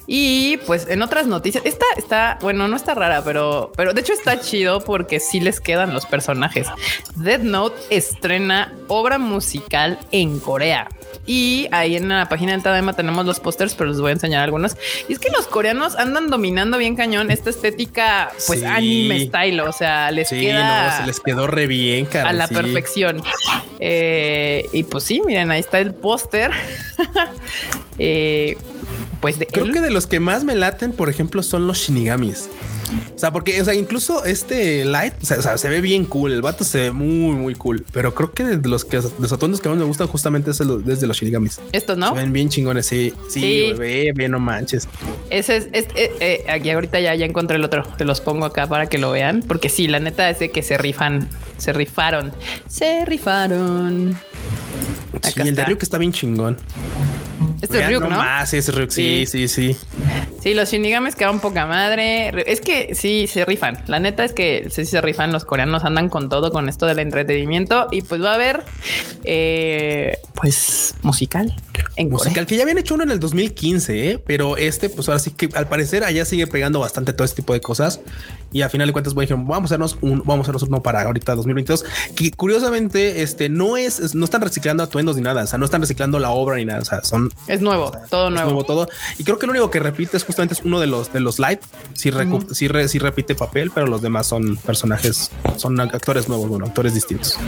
Y 0.07 0.57
pues 0.67 0.89
en 0.89 1.03
otras 1.03 1.29
noticias, 1.29 1.65
esta 1.65 1.87
está, 1.97 2.37
bueno, 2.41 2.67
no 2.67 2.75
está 2.75 2.95
rara, 2.95 3.23
pero, 3.23 3.71
pero 3.77 3.95
de 3.95 4.01
hecho 4.01 4.13
está 4.13 4.41
chido 4.41 4.81
porque 4.81 5.21
sí 5.21 5.39
les 5.39 5.61
quedan 5.61 5.95
los 5.95 6.05
personajes. 6.07 6.67
Dead 7.15 7.41
Note 7.41 7.81
estrena 7.91 8.73
obra 8.89 9.19
musical 9.19 10.01
en 10.11 10.41
Corea. 10.41 10.89
Y 11.27 11.69
ahí 11.71 11.97
en 11.97 12.09
la 12.09 12.29
página 12.29 12.57
de 12.57 12.63
Tadema 12.63 12.95
tenemos 12.95 13.27
los 13.27 13.41
pósters, 13.41 13.75
pero 13.75 13.91
les 13.91 14.01
voy 14.01 14.11
a 14.11 14.13
enseñar 14.13 14.43
algunos. 14.43 14.77
Y 15.09 15.13
es 15.13 15.19
que 15.19 15.31
los 15.31 15.47
coreanos 15.47 15.97
andan 15.97 16.29
dominando 16.29 16.79
bien 16.79 16.97
cañón 16.97 17.31
esta 17.31 17.51
estética, 17.51 18.33
pues 18.47 18.63
anime 18.65 19.27
style. 19.27 19.61
O 19.61 19.73
sea, 19.73 20.11
les 20.11 20.31
queda. 20.31 20.99
se 20.99 21.07
les 21.07 21.21
quedó 21.21 21.47
re 21.47 21.67
bien, 21.67 22.07
cara, 22.07 22.31
A 22.31 22.33
la 22.33 22.49
perfección. 22.49 23.23
Eh, 23.79 24.69
y 24.73 24.83
pues 24.85 25.05
sí, 25.05 25.23
miren, 25.25 25.51
ahí 25.51 25.61
está 25.61 25.79
el 25.79 25.95
póster. 25.95 26.51
eh, 27.99 28.57
pues 29.21 29.37
creo 29.53 29.71
que 29.73 29.81
de 29.81 29.91
los 29.91 30.07
que 30.07 30.21
más 30.21 30.45
me 30.45 30.55
laten, 30.55 30.93
por 30.93 31.11
ejemplo, 31.11 31.43
son 31.43 31.67
los 31.67 31.79
shinigamis. 31.79 32.49
O 33.15 33.19
sea, 33.19 33.33
porque, 33.33 33.61
o 33.61 33.65
sea, 33.65 33.75
incluso 33.75 34.25
este 34.25 34.85
Light, 34.85 35.15
o 35.23 35.27
sea, 35.27 35.59
se 35.59 35.69
ve 35.69 35.81
bien 35.81 36.05
cool. 36.05 36.33
El 36.33 36.43
vato 36.43 36.65
se 36.65 36.79
ve 36.79 36.91
muy, 36.93 37.35
muy 37.35 37.55
cool. 37.55 37.85
Pero 37.93 38.15
creo 38.15 38.33
que 38.33 38.45
de 38.45 38.69
los 38.69 38.85
que 38.85 39.01
los 39.19 39.33
atuendos 39.33 39.61
que 39.61 39.69
más 39.69 39.79
me 39.79 39.85
gustan 39.85 40.07
justamente 40.07 40.51
es 40.51 40.59
desde 40.85 41.07
los 41.07 41.17
Shinigamis. 41.17 41.61
Estos, 41.73 41.97
¿no? 41.97 42.09
Se 42.09 42.15
ven 42.15 42.33
bien 42.33 42.49
chingones. 42.49 42.87
Sí, 42.87 43.13
sí, 43.29 43.73
ve 43.77 44.13
bien, 44.15 44.33
no 44.33 44.41
manches. 44.41 44.89
Ese 45.31 45.57
es, 45.57 45.67
eh, 45.73 46.13
eh, 46.21 46.45
aquí 46.49 46.71
ahorita 46.71 47.01
ya, 47.01 47.15
ya 47.15 47.27
encontré 47.27 47.57
el 47.57 47.65
otro. 47.65 47.85
Te 47.97 48.05
los 48.05 48.21
pongo 48.21 48.47
acá 48.47 48.67
para 48.67 48.87
que 48.87 48.99
lo 48.99 49.11
vean. 49.11 49.43
Porque 49.47 49.69
sí, 49.69 49.87
la 49.87 50.01
neta 50.01 50.29
es 50.31 50.39
de 50.39 50.51
que 50.51 50.63
se 50.63 50.79
rifan, 50.79 51.29
se 51.59 51.73
rifaron, 51.73 52.33
se 52.69 53.05
rifaron. 53.05 54.19
Sí, 55.23 55.41
el 55.41 55.55
de 55.55 55.65
Ryuk 55.65 55.83
está 55.83 55.99
bien 55.99 56.13
chingón. 56.13 56.57
Este 57.61 57.81
es 57.81 57.89
Ryuk, 57.89 58.09
¿no? 58.09 58.47
sí, 58.47 58.57
es 58.57 58.75
Ryuk. 58.75 58.91
Sí, 58.91 59.27
sí, 59.27 59.49
sí, 59.49 59.77
sí. 60.43 60.55
los 60.55 60.71
Shinigames 60.71 61.15
quedan 61.15 61.41
poca 61.41 61.67
madre. 61.67 62.33
Es 62.51 62.61
que 62.61 62.95
sí, 62.95 63.27
se 63.27 63.45
rifan. 63.45 63.83
La 63.87 64.01
neta 64.01 64.25
es 64.25 64.33
que 64.33 64.69
sí 64.71 64.85
se 64.87 65.01
rifan. 65.01 65.33
Los 65.33 65.45
coreanos 65.45 65.85
andan 65.85 66.09
con 66.09 66.29
todo 66.29 66.53
con 66.53 66.69
esto 66.69 66.87
del 66.87 66.99
entretenimiento. 67.01 67.89
Y 67.91 68.03
pues 68.03 68.23
va 68.23 68.33
a 68.33 68.35
haber, 68.35 68.65
eh, 69.25 70.19
pues, 70.35 70.95
musical. 71.03 71.55
En 71.97 72.09
musical, 72.09 72.47
que 72.47 72.57
ya 72.57 72.63
habían 72.63 72.79
hecho 72.79 72.95
uno 72.95 73.05
en 73.05 73.11
el 73.11 73.21
2015, 73.21 74.11
¿eh? 74.11 74.23
pero 74.25 74.57
este, 74.57 74.89
pues 74.89 75.09
ahora 75.09 75.19
sí 75.19 75.33
que 75.33 75.49
al 75.55 75.69
parecer 75.69 76.05
allá 76.05 76.25
sigue 76.25 76.47
pegando 76.47 76.81
bastante 76.81 77.13
todo 77.13 77.25
este 77.25 77.43
tipo 77.43 77.53
de 77.53 77.61
cosas. 77.61 78.01
Y 78.53 78.63
a 78.63 78.69
final 78.69 78.89
de 78.89 78.93
cuentas, 78.93 79.15
bueno, 79.15 79.37
vamos 79.37 79.71
a 79.71 79.75
hacernos 79.75 79.99
un, 80.01 80.23
vamos 80.25 80.39
a 80.39 80.43
hacernos 80.43 80.63
uno 80.65 80.83
para 80.83 81.03
ahorita 81.03 81.35
2022. 81.35 81.85
Que 82.17 82.31
curiosamente, 82.33 83.23
este 83.23 83.49
no 83.49 83.77
es, 83.77 84.15
no 84.15 84.25
están 84.25 84.41
reciclando 84.41 84.83
atuendos 84.83 85.17
ni 85.17 85.23
nada. 85.23 85.45
O 85.45 85.47
sea, 85.47 85.59
no 85.59 85.65
están 85.65 85.81
reciclando 85.81 86.19
la 86.19 86.31
obra 86.31 86.57
ni 86.57 86.65
nada. 86.65 86.81
O 86.81 86.85
sea, 86.85 87.05
son 87.05 87.31
es 87.47 87.61
nuevo, 87.61 87.93
todo 88.09 88.31
nuevo. 88.31 88.65
todo. 88.65 88.89
Y 89.19 89.25
creo 89.25 89.39
que 89.39 89.47
lo 89.47 89.53
único 89.53 89.71
que 89.71 89.79
repite 89.79 90.17
es 90.17 90.25
justamente 90.25 90.55
es 90.55 90.63
uno 90.65 90.81
de 90.81 90.87
los 90.87 91.13
de 91.13 91.21
los 91.21 91.39
live. 91.39 91.61
Sí, 91.95 92.11
sí, 92.53 92.99
repite 92.99 93.35
papel, 93.35 93.71
pero 93.73 93.87
los 93.87 94.03
demás 94.03 94.27
son 94.27 94.57
personajes, 94.57 95.31
son 95.57 95.79
actores 95.81 96.29
nuevos, 96.29 96.49
bueno, 96.49 96.67
actores 96.67 96.95
distintos. 96.95 97.39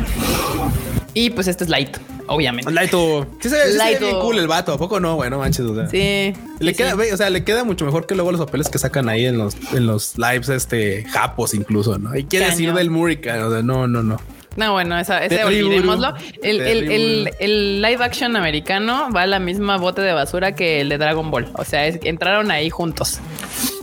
Y 1.15 1.31
pues 1.31 1.47
este 1.47 1.65
es 1.65 1.71
Light, 1.71 1.97
obviamente. 2.27 2.71
Lighto. 2.71 3.27
Sí 3.41 3.49
se, 3.51 3.57
ve 3.57 3.99
bien 3.99 4.19
cool 4.21 4.39
el 4.39 4.49
vato. 4.49 4.73
¿A 4.73 4.79
poco 4.79 4.99
no? 5.01 5.17
Bueno, 5.17 5.39
manches. 5.39 5.67
O 5.67 5.89
sí. 5.89 6.33
Le 6.59 6.75
queda, 6.75 6.95
o 6.95 7.17
sea, 7.17 7.29
le 7.31 7.45
queda 7.45 7.65
mucho 7.65 7.85
mejor 7.85 8.07
que 8.07 8.15
luego 8.15 8.33
los 8.33 8.41
papeles 8.41 8.69
que 8.69 8.79
sacan 8.79 9.09
ahí 9.09 9.27
en 9.27 9.37
los, 9.37 9.57
en 9.73 9.87
los 9.87 10.17
lives, 10.17 10.49
este, 10.49 11.05
japos 11.05 11.55
incluso, 11.55 11.99
¿no? 11.99 12.17
Y 12.17 12.25
quiere 12.25 12.47
decir 12.47 12.73
del 12.73 12.91
Murica. 12.91 13.47
O 13.47 13.51
sea, 13.51 13.63
no, 13.63 13.87
no, 13.87 14.03
no. 14.03 14.19
No, 14.57 14.73
bueno, 14.73 14.99
esa, 14.99 15.25
ese 15.25 15.45
olvidémoslo. 15.45 16.15
El, 16.43 16.61
el, 16.61 17.31
el, 17.39 17.83
live 17.83 18.05
action 18.05 18.37
americano 18.37 19.09
va 19.15 19.23
a 19.23 19.27
la 19.27 19.39
misma 19.39 19.79
bote 19.79 20.03
de 20.03 20.13
basura 20.13 20.55
que 20.55 20.83
el 20.83 20.89
de 20.89 20.99
Dragon 20.99 21.31
Ball. 21.31 21.51
O 21.55 21.65
sea, 21.65 21.87
entraron 21.87 22.51
ahí 22.51 22.69
juntos. 22.69 23.19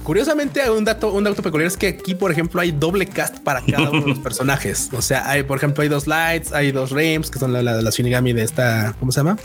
Curiosamente, 0.04 0.70
un 0.70 0.86
dato, 0.86 1.14
un 1.14 1.24
dato 1.24 1.42
peculiar 1.42 1.68
es 1.68 1.78
que 1.78 1.88
aquí, 1.88 2.16
por 2.16 2.32
ejemplo, 2.32 2.62
hay 2.62 2.72
doble 2.72 3.06
cast 3.06 3.40
para 3.40 3.62
cada 3.62 3.90
uno 3.90 4.02
de 4.02 4.08
los 4.08 4.20
personajes. 4.24 4.90
O 4.94 5.02
sea, 5.02 5.30
hay, 5.30 5.44
por 5.44 5.58
ejemplo, 5.58 5.84
hay 5.84 5.90
dos 5.90 6.08
lights, 6.08 6.52
hay 6.52 6.72
dos 6.72 6.92
Rames, 6.92 7.30
que 7.30 7.40
son 7.40 7.54
la, 7.54 7.62
la, 7.62 7.82
la 7.82 7.90
Shinigami 7.90 8.34
de 8.34 8.44
esta, 8.44 8.96
¿cómo 9.00 9.12
se 9.12 9.20
llama? 9.20 9.38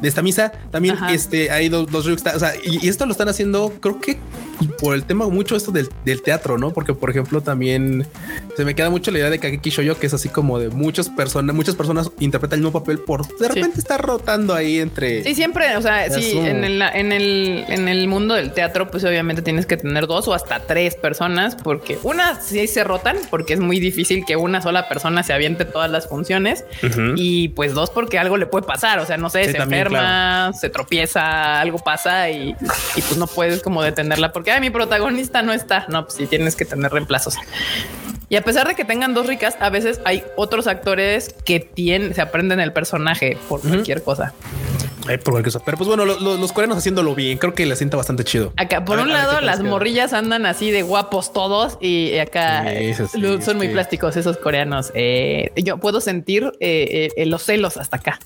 De 0.00 0.08
esta 0.08 0.22
misa. 0.22 0.52
También 0.70 0.96
este, 1.10 1.50
hay 1.50 1.68
dos, 1.68 1.90
dos 1.90 2.06
O 2.06 2.38
sea, 2.38 2.52
y, 2.64 2.88
esto 2.88 3.06
lo 3.06 3.12
están 3.12 3.28
haciendo, 3.28 3.72
creo 3.80 4.00
que 4.00 4.18
por 4.78 4.94
el 4.94 5.04
tema 5.04 5.26
mucho 5.28 5.56
esto 5.56 5.72
del, 5.72 5.88
del, 6.04 6.22
teatro, 6.22 6.58
¿no? 6.58 6.72
Porque, 6.72 6.94
por 6.94 7.10
ejemplo, 7.10 7.40
también 7.40 8.06
se 8.56 8.64
me 8.64 8.74
queda 8.74 8.90
mucho 8.90 9.10
la 9.10 9.18
idea 9.18 9.30
de 9.30 9.38
Kageki 9.38 9.70
Shoyo, 9.70 9.98
que 9.98 10.06
es 10.06 10.14
así 10.14 10.28
como 10.28 10.58
de 10.58 10.68
muchas 10.68 11.08
personas, 11.08 11.54
muchas 11.54 11.76
personas 11.76 12.10
interpretan 12.18 12.58
el 12.58 12.64
mismo 12.64 12.78
papel 12.78 12.98
por 12.98 13.26
de 13.38 13.48
repente 13.48 13.78
está 13.78 13.98
rotando 13.98 14.54
ahí 14.54 14.78
entre. 14.78 15.22
Sí, 15.24 15.34
siempre. 15.34 15.76
O 15.76 15.82
sea, 15.82 16.10
sí, 16.10 16.36
en 16.38 16.64
el, 16.64 16.82
en 16.82 17.12
el, 17.12 17.64
en 17.68 17.88
el 17.88 18.08
mundo 18.08 18.34
del 18.34 18.52
teatro, 18.52 18.90
pues 18.90 19.04
obviamente 19.04 19.42
tienes 19.42 19.66
que 19.66 19.76
tener 19.76 20.06
dos 20.06 20.28
o 20.28 20.34
hasta 20.34 20.60
tres 20.60 20.94
personas, 20.94 21.56
porque 21.56 21.98
una 22.02 22.40
sí 22.40 22.66
se 22.66 22.84
rotan, 22.84 23.16
porque 23.30 23.54
es 23.54 23.60
muy 23.60 23.80
difícil 23.80 24.24
que 24.24 24.36
una 24.36 24.62
sola 24.62 24.88
persona 24.88 25.22
se 25.22 25.32
aviente 25.32 25.64
todas 25.64 25.90
las 25.90 26.08
funciones, 26.08 26.64
y 27.16 27.48
pues 27.48 27.74
dos, 27.74 27.90
porque 27.90 28.18
algo 28.18 28.36
le 28.36 28.46
puede 28.46 28.66
pasar. 28.66 28.98
O 28.98 29.06
sea, 29.06 29.16
no 29.16 29.30
sé, 29.30 29.39
se 29.44 29.56
enferma, 29.56 30.52
se 30.52 30.70
tropieza, 30.70 31.60
algo 31.60 31.78
pasa 31.78 32.30
y, 32.30 32.54
pues 32.94 33.16
no 33.16 33.26
puedes 33.26 33.62
como 33.62 33.82
detenerla 33.82 34.32
porque 34.32 34.58
mi 34.60 34.70
protagonista 34.70 35.42
no 35.42 35.52
está. 35.52 35.86
No, 35.88 36.04
pues 36.04 36.16
sí 36.16 36.26
tienes 36.26 36.56
que 36.56 36.64
tener 36.64 36.92
reemplazos. 36.92 37.36
Y 38.30 38.36
a 38.36 38.42
pesar 38.42 38.68
de 38.68 38.76
que 38.76 38.84
tengan 38.84 39.12
dos 39.12 39.26
ricas, 39.26 39.56
a 39.58 39.70
veces 39.70 40.00
hay 40.04 40.22
otros 40.36 40.68
actores 40.68 41.34
que 41.44 41.58
tienen, 41.58 42.14
se 42.14 42.22
aprenden 42.22 42.60
el 42.60 42.72
personaje 42.72 43.36
por 43.48 43.60
cualquier 43.60 44.04
cosa. 44.04 44.32
Pero 45.06 45.76
pues 45.76 45.88
bueno, 45.88 46.04
los 46.04 46.52
coreanos 46.52 46.78
haciéndolo 46.78 47.14
bien, 47.14 47.38
creo 47.38 47.54
que 47.54 47.66
le 47.66 47.74
sienta 47.76 47.96
bastante 47.96 48.24
chido. 48.24 48.52
Acá, 48.56 48.84
por 48.84 48.98
un 48.98 49.10
lado, 49.10 49.40
las 49.40 49.60
morrillas 49.62 50.12
andan 50.12 50.46
así 50.46 50.70
de 50.70 50.82
guapos 50.82 51.32
todos 51.32 51.78
y 51.80 52.16
acá 52.18 52.64
son 53.40 53.56
muy 53.56 53.68
plásticos 53.68 54.16
esos 54.16 54.36
coreanos. 54.36 54.92
Eh, 54.94 55.50
yo 55.56 55.78
puedo 55.78 56.00
sentir 56.00 56.52
eh, 56.60 57.08
eh, 57.16 57.26
los 57.26 57.42
celos 57.42 57.76
hasta 57.76 57.96
acá. 57.96 58.20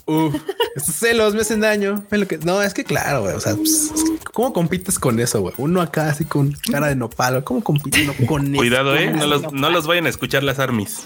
celos 0.76 1.34
me 1.34 1.40
hacen 1.40 1.60
daño. 1.60 2.04
No, 2.44 2.62
es 2.62 2.74
que 2.74 2.84
claro, 2.84 3.22
güey. 3.22 3.34
O 3.34 3.40
sea, 3.40 3.54
pues, 3.54 3.92
¿cómo 4.32 4.52
compites 4.52 4.98
con 4.98 5.18
eso, 5.20 5.40
güey? 5.40 5.54
Uno 5.58 5.80
acá 5.80 6.08
así 6.08 6.24
con 6.24 6.56
cara 6.70 6.88
de 6.88 6.96
nopal. 6.96 7.44
¿Cómo 7.44 7.62
compites 7.62 8.10
con 8.26 8.46
eso? 8.52 8.56
Cuidado, 8.56 8.96
eh. 8.96 9.10
No 9.10 9.26
los, 9.26 9.52
no 9.52 9.70
los 9.70 9.86
vayan 9.94 10.06
a 10.06 10.08
escuchar 10.08 10.42
las 10.42 10.58
armies. 10.58 11.04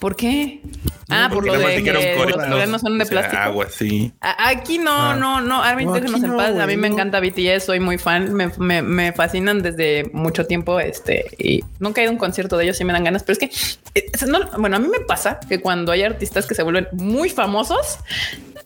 ¿Por 0.00 0.16
qué? 0.16 0.62
Ah, 1.08 1.28
por 1.32 1.46
lo 1.46 1.52
de 1.52 1.82
que 1.82 1.92
los 1.92 2.04
coreanos 2.04 2.80
son 2.80 2.98
de 2.98 3.06
plástico. 3.06 3.40
Agua, 3.40 3.66
sí. 3.70 4.12
Aquí 4.20 4.78
no, 4.78 4.90
ah. 4.90 5.16
no, 5.16 5.40
no. 5.40 5.62
A 5.62 5.74
mí, 5.76 5.84
a 5.84 6.66
mí 6.66 6.76
me 6.76 6.88
encanta 6.88 7.20
BTS, 7.20 7.64
soy 7.64 7.78
muy 7.78 7.98
fan. 7.98 8.32
Me, 8.32 8.50
me, 8.58 8.82
me, 8.82 9.12
fascinan 9.12 9.62
desde 9.62 10.10
mucho 10.12 10.46
tiempo. 10.46 10.80
Este 10.80 11.26
y 11.38 11.62
nunca 11.78 12.00
he 12.00 12.04
ido 12.04 12.10
a 12.10 12.14
un 12.14 12.18
concierto 12.18 12.56
de 12.56 12.64
ellos 12.64 12.80
y 12.80 12.84
me 12.84 12.92
dan 12.92 13.04
ganas, 13.04 13.22
pero 13.22 13.34
es 13.34 13.38
que 13.38 13.50
eh, 13.94 14.10
bueno, 14.58 14.76
a 14.76 14.78
mí 14.78 14.88
me 14.88 15.00
pasa 15.00 15.38
que 15.48 15.60
cuando 15.60 15.92
hay 15.92 16.02
artistas 16.02 16.46
que 16.46 16.54
se 16.54 16.62
vuelven 16.62 16.88
muy 16.92 17.28
famosos, 17.28 17.98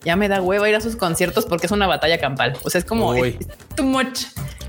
ya 0.03 0.15
me 0.15 0.27
da 0.27 0.41
huevo 0.41 0.65
ir 0.65 0.75
a 0.75 0.81
sus 0.81 0.95
conciertos 0.95 1.45
porque 1.45 1.67
es 1.67 1.71
una 1.71 1.85
batalla 1.85 2.19
campal. 2.19 2.57
O 2.63 2.69
sea, 2.69 2.79
es 2.79 2.85
como 2.85 3.13
too 3.75 3.83
much. 3.83 4.21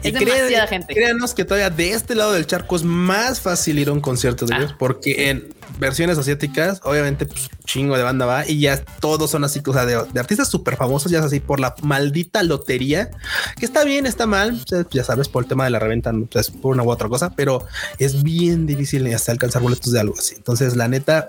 Es 0.06 0.14
demasiada 0.14 0.66
gente. 0.66 0.94
Créanos 0.94 1.34
que 1.34 1.44
todavía 1.44 1.70
de 1.70 1.92
este 1.92 2.14
lado 2.14 2.32
del 2.32 2.46
charco 2.46 2.76
es 2.76 2.82
más 2.82 3.40
fácil 3.40 3.78
ir 3.78 3.88
a 3.88 3.92
un 3.92 4.00
concierto 4.00 4.46
de 4.46 4.54
ah. 4.54 4.58
ellos 4.58 4.74
porque 4.78 5.30
en 5.30 5.48
versiones 5.78 6.18
asiáticas, 6.18 6.80
obviamente, 6.84 7.26
pues 7.26 7.50
chingo 7.64 7.96
de 7.96 8.02
banda 8.02 8.26
va 8.26 8.48
y 8.48 8.60
ya 8.60 8.82
todos 9.00 9.30
son 9.30 9.44
así, 9.44 9.60
o 9.66 9.72
sea, 9.72 9.84
de, 9.84 9.96
artistas 10.18 10.48
súper 10.48 10.76
famosos, 10.76 11.10
ya 11.10 11.18
es 11.18 11.24
así 11.24 11.40
por 11.40 11.60
la 11.60 11.74
maldita 11.82 12.42
lotería, 12.42 13.10
que 13.58 13.66
está 13.66 13.84
bien, 13.84 14.06
está 14.06 14.26
mal, 14.26 14.62
ya 14.90 15.04
sabes, 15.04 15.28
por 15.28 15.42
el 15.42 15.48
tema 15.48 15.64
de 15.64 15.70
la 15.70 15.78
reventa, 15.78 16.12
pues, 16.30 16.50
por 16.50 16.74
una 16.74 16.82
u 16.82 16.90
otra 16.90 17.08
cosa, 17.08 17.32
pero 17.34 17.66
es 17.98 18.22
bien 18.22 18.66
difícil 18.66 19.12
hasta 19.14 19.32
alcanzar 19.32 19.62
boletos 19.62 19.92
de 19.92 20.00
algo 20.00 20.14
así. 20.18 20.34
Entonces, 20.36 20.76
la 20.76 20.88
neta, 20.88 21.28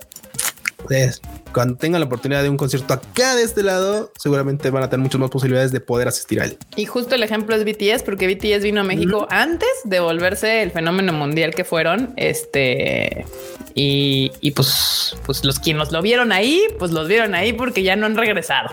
pues, 0.85 1.21
cuando 1.57 1.75
tengan 1.75 2.01
la 2.01 2.05
oportunidad 2.05 2.43
de 2.43 2.49
un 2.49 2.57
concierto 2.57 2.93
acá 2.93 3.35
de 3.35 3.41
este 3.41 3.63
lado, 3.63 4.11
seguramente 4.15 4.69
van 4.69 4.83
a 4.83 4.91
tener 4.91 5.01
muchas 5.01 5.19
más 5.19 5.31
posibilidades 5.31 5.71
de 5.71 5.79
poder 5.79 6.07
asistir 6.07 6.39
a 6.39 6.45
él. 6.45 6.55
Y 6.75 6.85
justo 6.85 7.15
el 7.15 7.23
ejemplo 7.23 7.55
es 7.55 7.65
BTS, 7.65 8.03
porque 8.03 8.27
BTS 8.27 8.61
vino 8.61 8.81
a 8.81 8.83
México 8.83 9.25
antes 9.31 9.67
de 9.83 9.99
volverse 9.99 10.61
el 10.61 10.69
fenómeno 10.69 11.13
mundial 11.13 11.55
que 11.55 11.63
fueron. 11.63 12.13
Este 12.15 13.25
y, 13.79 14.31
y, 14.41 14.51
pues, 14.51 15.15
pues 15.23 15.45
los 15.45 15.59
quienes 15.59 15.91
lo 15.91 16.01
vieron 16.01 16.31
ahí, 16.31 16.63
pues 16.79 16.89
los 16.89 17.07
vieron 17.07 17.35
ahí 17.35 17.53
porque 17.53 17.83
ya 17.83 17.95
no 17.95 18.07
han 18.07 18.17
regresado. 18.17 18.69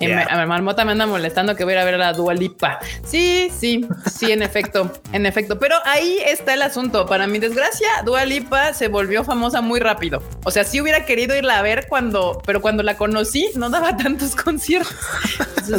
A 0.00 0.40
mi 0.40 0.46
marmota 0.46 0.84
me 0.84 0.92
anda 0.92 1.04
molestando 1.04 1.56
que 1.56 1.64
voy 1.64 1.72
a 1.72 1.76
ir 1.76 1.80
a 1.80 1.84
ver 1.84 1.94
a 1.94 1.98
la 1.98 2.12
Dualipa. 2.12 2.78
Sí, 3.04 3.50
sí, 3.50 3.84
sí, 4.08 4.30
en 4.30 4.42
efecto, 4.42 4.92
en 5.12 5.26
efecto. 5.26 5.58
Pero 5.58 5.74
ahí 5.84 6.18
está 6.24 6.54
el 6.54 6.62
asunto. 6.62 7.06
Para 7.06 7.26
mi 7.26 7.40
desgracia, 7.40 7.88
Dualipa 8.04 8.72
se 8.72 8.86
volvió 8.86 9.24
famosa 9.24 9.62
muy 9.62 9.80
rápido. 9.80 10.22
O 10.44 10.52
sea, 10.52 10.62
sí 10.62 10.80
hubiera 10.80 11.04
querido 11.04 11.36
irla 11.36 11.58
a 11.58 11.62
ver 11.62 11.86
cuando, 11.88 11.99
pero 12.44 12.60
cuando 12.60 12.82
la 12.82 12.96
conocí, 12.96 13.48
no 13.54 13.70
daba 13.70 13.96
tantos 13.98 14.34
conciertos. 14.34 14.94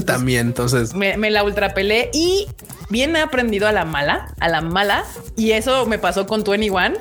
También, 0.06 0.48
entonces 0.48 0.94
me, 0.94 1.18
me 1.18 1.30
la 1.32 1.44
ultrapelé 1.44 2.10
y 2.14 2.48
bien 2.90 3.16
he 3.16 3.22
aprendido 3.22 3.68
a 3.68 3.72
la 3.72 3.86
mala, 3.86 4.34
a 4.40 4.50
la 4.50 4.62
mala. 4.62 5.04
Y 5.36 5.52
eso 5.52 5.86
me 5.86 5.98
pasó 5.98 6.28
con 6.28 6.44
21 6.44 6.94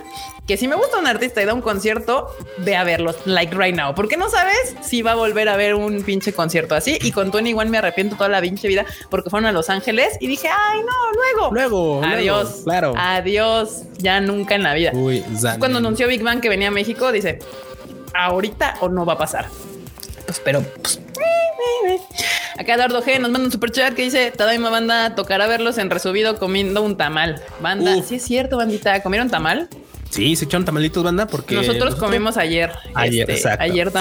que 0.50 0.56
si 0.56 0.66
me 0.66 0.74
gusta 0.74 0.98
un 0.98 1.06
artista 1.06 1.40
y 1.40 1.44
da 1.44 1.54
un 1.54 1.60
concierto, 1.60 2.26
ve 2.58 2.74
a 2.74 2.82
verlo, 2.82 3.14
like 3.24 3.54
right 3.56 3.76
now, 3.76 3.94
porque 3.94 4.16
no 4.16 4.28
sabes 4.28 4.74
si 4.82 5.00
va 5.00 5.12
a 5.12 5.14
volver 5.14 5.48
a 5.48 5.54
ver 5.54 5.76
un 5.76 6.02
pinche 6.02 6.32
concierto 6.32 6.74
así. 6.74 6.98
Y 7.02 7.12
con 7.12 7.30
Tony 7.30 7.50
igual 7.50 7.68
me 7.68 7.78
arrepiento 7.78 8.16
toda 8.16 8.28
la 8.28 8.40
pinche 8.40 8.66
vida 8.66 8.84
porque 9.10 9.30
fueron 9.30 9.46
a 9.46 9.52
Los 9.52 9.70
Ángeles 9.70 10.16
y 10.18 10.26
dije, 10.26 10.48
ay, 10.48 10.80
no, 10.80 11.12
luego, 11.12 11.54
luego, 11.54 12.04
adiós, 12.04 12.62
claro, 12.64 12.94
adiós, 12.96 13.84
ya 13.98 14.20
nunca 14.20 14.56
en 14.56 14.64
la 14.64 14.74
vida. 14.74 14.90
Uy, 14.92 15.24
Cuando 15.60 15.78
anunció 15.78 16.08
Big 16.08 16.24
Bang 16.24 16.40
que 16.40 16.48
venía 16.48 16.66
a 16.66 16.72
México, 16.72 17.12
dice, 17.12 17.38
ahorita 18.14 18.76
o 18.80 18.88
no 18.88 19.04
va 19.04 19.14
a 19.14 19.18
pasar. 19.18 19.46
Pues, 20.26 20.40
pero, 20.44 20.62
pues, 20.82 21.00
Acá 22.58 22.74
Eduardo 22.74 23.02
G 23.02 23.18
nos 23.18 23.30
manda 23.30 23.46
un 23.46 23.52
super 23.52 23.70
chat 23.70 23.94
que 23.94 24.02
dice: 24.02 24.30
Tadaima 24.30 24.70
banda 24.70 25.14
tocará 25.14 25.46
verlos 25.46 25.78
en 25.78 25.88
resubido 25.88 26.38
comiendo 26.38 26.82
un 26.82 26.96
tamal. 26.96 27.42
Banda, 27.60 28.02
sí 28.02 28.16
es 28.16 28.22
cierto, 28.22 28.58
bandita. 28.58 29.02
¿Comieron 29.02 29.30
tamal? 29.30 29.68
Sí, 30.10 30.34
se 30.34 30.44
echaron 30.44 30.64
tamalitos, 30.64 31.04
banda, 31.04 31.26
porque 31.26 31.54
nosotros, 31.54 31.94
comimos 31.94 32.36
ayer. 32.36 32.72
Ayer, 32.94 33.30
este, 33.30 33.48
Ayer 33.58 33.92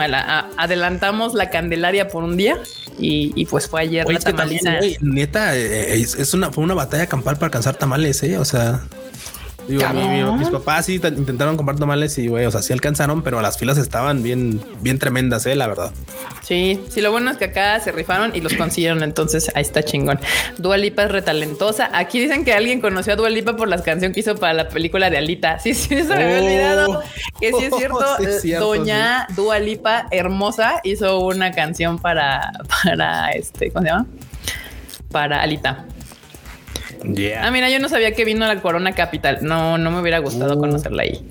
adelantamos 0.58 1.36
la 1.36 1.52
Candelaria 1.52 2.08
por 2.08 2.24
un 2.24 2.36
día 2.36 2.58
y, 2.98 3.46
pues 3.46 3.68
fue 3.68 3.82
ayer 3.82 4.06
la 4.12 4.20
tamaliza. 4.20 4.80
neta, 5.02 5.56
eh, 5.56 6.02
es, 6.02 6.34
una, 6.34 6.52
fue 6.52 6.64
una 6.64 6.74
batalla 6.74 7.06
campal 7.08 7.36
para 7.36 7.46
alcanzar 7.46 7.76
tamales, 7.76 8.22
¿eh? 8.24 8.38
O 8.38 8.46
sea. 8.46 8.82
Digo, 9.70 10.36
mis 10.36 10.50
papás 10.50 10.88
sí 10.88 10.96
intentaron 10.96 11.56
comprar 11.56 11.78
tamales 11.78 12.18
y, 12.18 12.28
güey, 12.28 12.46
o 12.46 12.52
sea, 12.52 12.62
sí 12.62 12.74
alcanzaron, 12.74 13.22
pero 13.22 13.40
las 13.42 13.58
filas 13.58 13.78
estaban 13.78 14.24
bien, 14.24 14.60
bien 14.82 14.98
tremendas, 14.98 15.46
eh, 15.46 15.56
la 15.56 15.68
verdad. 15.68 15.92
Sí, 16.42 16.82
sí, 16.90 17.02
lo 17.02 17.12
bueno 17.12 17.30
es 17.30 17.38
que 17.38 17.46
acá 17.46 17.80
se 17.80 17.92
rifaron 17.92 18.36
y 18.36 18.42
los 18.42 18.54
consiguieron, 18.54 19.04
entonces 19.04 19.52
ahí 19.54 19.62
está 19.62 19.84
chingón. 19.84 20.20
Dualipa 20.58 21.04
es 21.04 21.12
retalentosa. 21.12 21.90
Aquí 21.94 22.20
dicen 22.20 22.44
que 22.44 22.54
alguien 22.54 22.82
conoció 22.82 23.14
a 23.14 23.16
Dualipa 23.16 23.56
por 23.56 23.68
las 23.68 23.84
canciones 23.84 24.16
que 24.16 24.22
hizo 24.22 24.36
para 24.36 24.54
la 24.54 24.70
película 24.70 25.12
de 25.12 25.18
Alita. 25.18 25.60
Sí, 25.60 25.76
sí, 25.76 25.90
se 25.90 26.04
me 26.06 26.24
había 26.24 26.40
olvidado 26.40 27.04
que 27.40 27.52
sí 27.54 27.66
es 27.66 27.76
cierto. 27.78 28.66
Doña 28.66 29.28
Dualipa 29.36 30.08
hermosa 30.10 30.82
hizo 30.84 31.20
una 31.20 31.52
canción 31.52 32.00
para, 32.00 32.52
para 32.84 33.32
este, 33.32 33.72
¿cómo 33.72 33.84
se 33.84 33.92
llama? 33.92 34.08
Para 35.12 35.42
Alita. 35.42 35.86
Ah, 37.40 37.52
mira, 37.52 37.70
yo 37.70 37.80
no 37.80 37.90
sabía 37.90 38.14
que 38.14 38.26
vino 38.26 38.46
a 38.46 38.54
la 38.54 38.62
Corona 38.62 38.94
Capital. 38.94 39.40
No, 39.42 39.78
no 39.78 39.92
me 39.92 40.02
hubiera 40.02 40.20
gustado 40.20 40.56
uh. 40.56 40.60
conocerla 40.60 41.04
ahí. 41.04 41.26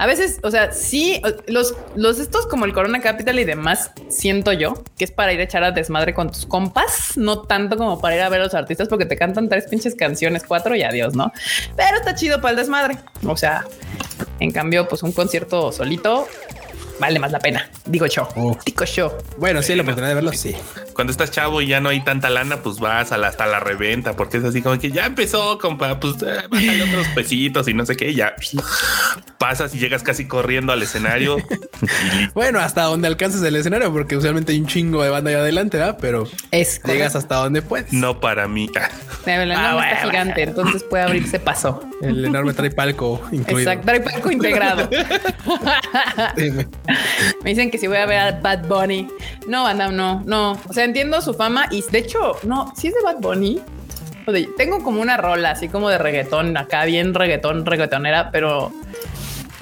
A 0.00 0.06
veces, 0.06 0.40
o 0.42 0.50
sea, 0.50 0.72
sí, 0.72 1.20
los, 1.46 1.74
los 1.94 2.18
estos 2.20 2.46
como 2.46 2.64
el 2.64 2.72
Corona 2.72 3.00
Capital 3.00 3.38
y 3.38 3.44
demás, 3.44 3.90
siento 4.08 4.50
yo 4.54 4.82
que 4.96 5.04
es 5.04 5.10
para 5.10 5.34
ir 5.34 5.40
a 5.40 5.42
echar 5.42 5.62
a 5.62 5.72
desmadre 5.72 6.14
con 6.14 6.30
tus 6.30 6.46
compas, 6.46 7.18
no 7.18 7.42
tanto 7.42 7.76
como 7.76 8.00
para 8.00 8.16
ir 8.16 8.22
a 8.22 8.30
ver 8.30 8.40
a 8.40 8.44
los 8.44 8.54
artistas 8.54 8.88
porque 8.88 9.04
te 9.04 9.18
cantan 9.18 9.50
tres 9.50 9.66
pinches 9.66 9.94
canciones, 9.94 10.44
cuatro 10.48 10.74
y 10.74 10.82
adiós, 10.82 11.14
¿no? 11.14 11.30
Pero 11.76 11.98
está 11.98 12.14
chido 12.14 12.40
para 12.40 12.52
el 12.52 12.56
desmadre. 12.56 12.96
O 13.26 13.36
sea, 13.36 13.66
en 14.38 14.52
cambio, 14.52 14.88
pues 14.88 15.02
un 15.02 15.12
concierto 15.12 15.70
solito 15.70 16.26
vale 17.00 17.18
más 17.18 17.32
la 17.32 17.40
pena. 17.40 17.68
Digo 17.86 18.06
yo. 18.06 18.28
Digo 18.64 18.84
yo. 18.84 19.18
Bueno, 19.38 19.62
sí, 19.62 19.74
la 19.74 19.82
oportunidad 19.82 20.10
de 20.10 20.14
verlo, 20.14 20.32
sí. 20.32 20.54
Cuando 20.92 21.10
estás 21.10 21.30
chavo 21.30 21.60
y 21.62 21.66
ya 21.66 21.80
no 21.80 21.88
hay 21.88 22.04
tanta 22.04 22.30
lana, 22.30 22.58
pues 22.58 22.78
vas 22.78 23.10
a 23.10 23.18
la, 23.18 23.28
hasta 23.28 23.46
la 23.46 23.58
reventa, 23.58 24.14
porque 24.14 24.36
es 24.36 24.44
así 24.44 24.62
como 24.62 24.78
que 24.78 24.90
ya 24.90 25.06
empezó, 25.06 25.58
compa, 25.58 25.98
pues 25.98 26.16
eh, 26.22 26.42
bájale 26.48 26.82
otros 26.82 27.08
pesitos 27.14 27.66
y 27.68 27.74
no 27.74 27.86
sé 27.86 27.96
qué, 27.96 28.10
y 28.10 28.14
ya 28.14 28.34
pasas 29.38 29.74
y 29.74 29.78
llegas 29.78 30.02
casi 30.02 30.26
corriendo 30.26 30.72
al 30.72 30.82
escenario. 30.82 31.38
bueno, 32.34 32.60
hasta 32.60 32.82
donde 32.82 33.08
alcances 33.08 33.42
el 33.42 33.56
escenario, 33.56 33.92
porque 33.92 34.16
usualmente 34.16 34.52
hay 34.52 34.60
un 34.60 34.66
chingo 34.66 35.02
de 35.02 35.10
banda 35.10 35.30
ahí 35.30 35.36
adelante, 35.36 35.78
¿verdad? 35.78 35.98
Pero 36.00 36.28
es 36.50 36.82
llegas 36.84 37.16
hasta 37.16 37.36
donde 37.36 37.62
puedes. 37.62 37.92
No 37.92 38.20
para 38.20 38.46
mí. 38.46 38.70
El 39.26 39.52
ah, 39.52 39.90
está 39.90 40.08
gigante, 40.08 40.42
entonces 40.42 40.82
puede 40.82 41.04
abrirse 41.04 41.38
paso. 41.38 41.82
El 42.02 42.24
enorme 42.24 42.52
trae 42.52 42.70
palco 42.70 43.20
incluido. 43.32 43.70
Exacto, 43.70 43.86
trae 43.86 44.00
palco 44.00 44.30
integrado. 44.30 44.88
Me 47.44 47.50
dicen 47.50 47.70
que 47.70 47.78
si 47.78 47.86
voy 47.86 47.98
a 47.98 48.06
ver 48.06 48.18
a 48.18 48.32
Bad 48.40 48.66
Bunny. 48.66 49.08
No, 49.46 49.66
anda, 49.66 49.90
no, 49.90 50.22
no. 50.24 50.58
O 50.68 50.72
sea, 50.72 50.84
entiendo 50.84 51.20
su 51.20 51.34
fama 51.34 51.66
y 51.70 51.82
de 51.82 51.98
hecho, 51.98 52.36
no, 52.42 52.72
si 52.76 52.88
es 52.88 52.94
de 52.94 53.02
Bad 53.02 53.18
Bunny. 53.20 53.60
tengo 54.56 54.82
como 54.82 55.00
una 55.00 55.16
rola 55.16 55.50
así 55.50 55.68
como 55.68 55.88
de 55.88 55.98
reggaetón 55.98 56.56
acá, 56.56 56.84
bien 56.84 57.14
reggaetón, 57.14 57.66
reggaetonera, 57.66 58.30
pero 58.30 58.72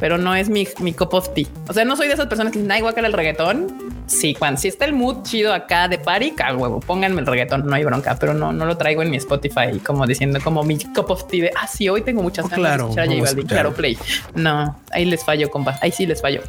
pero 0.00 0.16
no 0.16 0.34
es 0.34 0.48
mi, 0.48 0.66
mi 0.80 0.92
cup 0.92 1.14
of 1.14 1.34
tea. 1.34 1.46
O 1.68 1.72
sea, 1.72 1.84
no 1.84 1.96
soy 1.96 2.06
de 2.06 2.14
esas 2.14 2.26
personas 2.26 2.52
que 2.52 2.60
dicen, 2.60 2.76
igual 2.76 2.94
que 2.94 3.00
el 3.00 3.12
reggaetón. 3.12 3.97
Sí, 4.08 4.34
cuando 4.34 4.60
si 4.60 4.68
está 4.68 4.86
el 4.86 4.94
mood 4.94 5.22
chido 5.22 5.52
acá 5.52 5.86
de 5.86 5.98
party, 5.98 6.32
cago 6.32 6.62
huevo, 6.62 6.80
pónganme 6.80 7.20
el 7.20 7.26
reggaetón, 7.26 7.66
no 7.66 7.74
hay 7.74 7.84
bronca, 7.84 8.16
pero 8.18 8.32
no, 8.32 8.52
no 8.52 8.64
lo 8.64 8.76
traigo 8.76 9.02
en 9.02 9.10
mi 9.10 9.18
Spotify 9.18 9.78
como 9.84 10.06
diciendo 10.06 10.40
como 10.42 10.64
mi 10.64 10.78
cup 10.78 11.10
of 11.10 11.26
tea 11.28 11.44
de, 11.44 11.52
ah, 11.54 11.66
sí, 11.66 11.88
hoy 11.88 12.02
tengo 12.02 12.22
muchas 12.22 12.48
ganas 12.48 12.58
claro, 12.58 12.88
de 12.88 13.18
escuchar 13.18 13.40
a 13.40 13.46
claro, 13.46 13.74
play. 13.74 13.98
No, 14.34 14.76
ahí 14.92 15.04
les 15.04 15.22
fallo, 15.24 15.50
compa, 15.50 15.78
ahí 15.82 15.92
sí 15.92 16.06
les 16.06 16.22
fallo. 16.22 16.42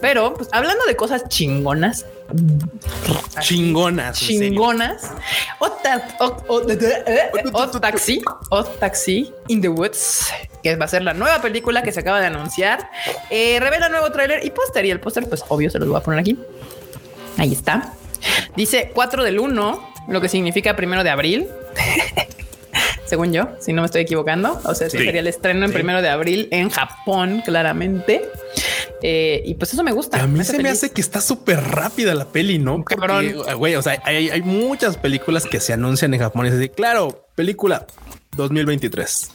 Pero, 0.00 0.34
pues, 0.34 0.48
hablando 0.52 0.84
de 0.86 0.94
cosas 0.94 1.28
chingonas, 1.28 2.06
chingonas, 3.40 4.18
chingonas, 4.18 5.10
o, 5.58 5.68
taxi, 7.80 8.22
o 8.50 8.64
taxi 8.64 9.32
in 9.48 9.60
the 9.60 9.68
woods, 9.68 10.32
que 10.62 10.76
va 10.76 10.84
a 10.84 10.88
ser 10.88 11.02
la 11.02 11.14
nueva 11.14 11.42
película 11.42 11.82
que 11.82 11.90
se 11.90 12.00
acaba 12.00 12.20
de 12.20 12.26
anunciar, 12.26 12.88
eh, 13.30 13.58
revela 13.58 13.88
nuevo 13.88 14.10
tráiler 14.12 14.44
y 14.44 14.50
póster 14.50 14.84
y 14.84 14.90
el 14.90 15.00
póster, 15.00 15.28
pues 15.28 15.44
obvio 15.48 15.70
se 15.70 15.78
los 15.78 15.88
voy 15.88 15.98
a 15.98 16.00
poner 16.00 16.20
aquí. 16.20 16.38
Ahí 17.36 17.52
está. 17.52 17.94
Dice 18.56 18.90
4 18.94 19.24
del 19.24 19.38
1, 19.38 19.92
lo 20.08 20.20
que 20.20 20.28
significa 20.28 20.76
primero 20.76 21.04
de 21.04 21.10
abril. 21.10 21.48
Según 23.06 23.32
yo, 23.32 23.48
si 23.58 23.72
no 23.72 23.82
me 23.82 23.86
estoy 23.86 24.02
equivocando. 24.02 24.60
O 24.64 24.74
sea, 24.74 24.86
ese 24.86 24.98
sería 24.98 25.20
el 25.20 25.26
estreno 25.26 25.64
en 25.64 25.72
primero 25.72 26.00
de 26.00 26.08
abril 26.08 26.46
en 26.52 26.70
Japón, 26.70 27.42
claramente. 27.44 28.22
Eh, 29.02 29.42
y 29.44 29.54
pues 29.54 29.72
eso 29.72 29.82
me 29.82 29.90
gusta. 29.90 30.22
A 30.22 30.26
mí 30.28 30.44
se 30.44 30.62
me 30.62 30.68
hace 30.68 30.90
que 30.90 31.00
está 31.00 31.20
súper 31.20 31.60
rápida 31.60 32.14
la 32.14 32.26
peli, 32.26 32.60
¿no? 32.60 32.84
Cabrón. 32.84 33.34
Güey, 33.56 33.74
o 33.74 33.82
sea, 33.82 34.00
hay, 34.04 34.42
muchas 34.42 34.96
películas 34.96 35.44
que 35.44 35.58
se 35.58 35.72
anuncian 35.72 36.14
en 36.14 36.20
Japón 36.20 36.46
y 36.46 36.50
se 36.50 36.70
claro, 36.70 37.26
película 37.34 37.86
2023. 38.36 39.30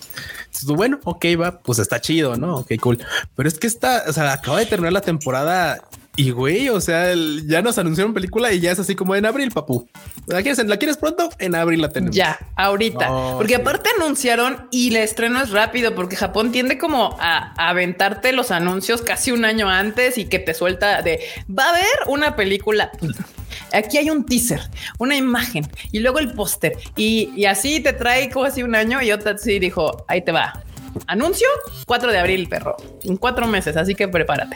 Bueno, 0.67 0.99
ok, 1.03 1.25
va, 1.39 1.59
pues 1.59 1.79
está 1.79 1.99
chido, 1.99 2.37
¿no? 2.37 2.59
Ok, 2.59 2.73
cool. 2.79 3.03
Pero 3.35 3.49
es 3.49 3.59
que 3.59 3.67
está, 3.67 4.05
o 4.07 4.13
sea, 4.13 4.31
acaba 4.31 4.59
de 4.59 4.67
terminar 4.67 4.93
la 4.93 5.01
temporada 5.01 5.83
y 6.17 6.31
güey, 6.31 6.69
o 6.69 6.79
sea, 6.79 7.13
ya 7.45 7.61
nos 7.61 7.77
anunciaron 7.77 8.13
película 8.13 8.53
y 8.53 8.59
ya 8.59 8.71
es 8.71 8.79
así 8.79 8.95
como 8.95 9.15
en 9.15 9.25
abril, 9.25 9.51
papu. 9.51 9.87
¿La 10.27 10.41
quieres, 10.41 10.63
¿La 10.65 10.77
quieres 10.77 10.97
pronto? 10.97 11.29
En 11.39 11.55
abril 11.55 11.81
la 11.81 11.89
tenemos. 11.89 12.15
Ya, 12.15 12.39
ahorita. 12.55 13.09
porque 13.37 13.55
aparte 13.55 13.89
anunciaron 13.99 14.67
y 14.71 14.89
el 14.89 14.97
estreno 14.97 15.41
es 15.41 15.51
rápido 15.51 15.93
porque 15.93 16.15
Japón 16.15 16.51
tiende 16.51 16.77
como 16.77 17.17
a, 17.19 17.53
aventarte 17.69 18.31
los 18.31 18.51
anuncios 18.51 19.01
casi 19.01 19.31
un 19.31 19.43
año 19.43 19.69
antes 19.69 20.17
y 20.17 20.25
que 20.25 20.39
te 20.39 20.53
suelta 20.53 21.01
de 21.01 21.19
va 21.47 21.65
a 21.65 21.69
haber 21.69 21.85
una 22.07 22.35
película. 22.35 22.91
Aquí 23.73 23.97
hay 23.97 24.09
un 24.09 24.25
teaser, 24.25 24.61
una 24.99 25.17
imagen 25.17 25.67
y 25.91 25.99
luego 25.99 26.19
el 26.19 26.31
póster 26.33 26.77
y, 26.95 27.31
y, 27.35 27.45
así 27.45 27.81
te 27.81 27.93
trae 27.93 28.29
como 28.29 28.45
así 28.45 28.63
un 28.63 28.75
año 28.75 29.01
y 29.01 29.11
otra 29.11 29.37
sí 29.37 29.59
dijo 29.59 30.05
ahí 30.07 30.21
te 30.21 30.31
va. 30.31 30.61
Anuncio 31.07 31.47
4 31.85 32.11
de 32.11 32.17
abril, 32.17 32.47
perro, 32.47 32.77
en 33.03 33.17
cuatro 33.17 33.47
meses. 33.47 33.75
Así 33.75 33.95
que 33.95 34.07
prepárate. 34.07 34.55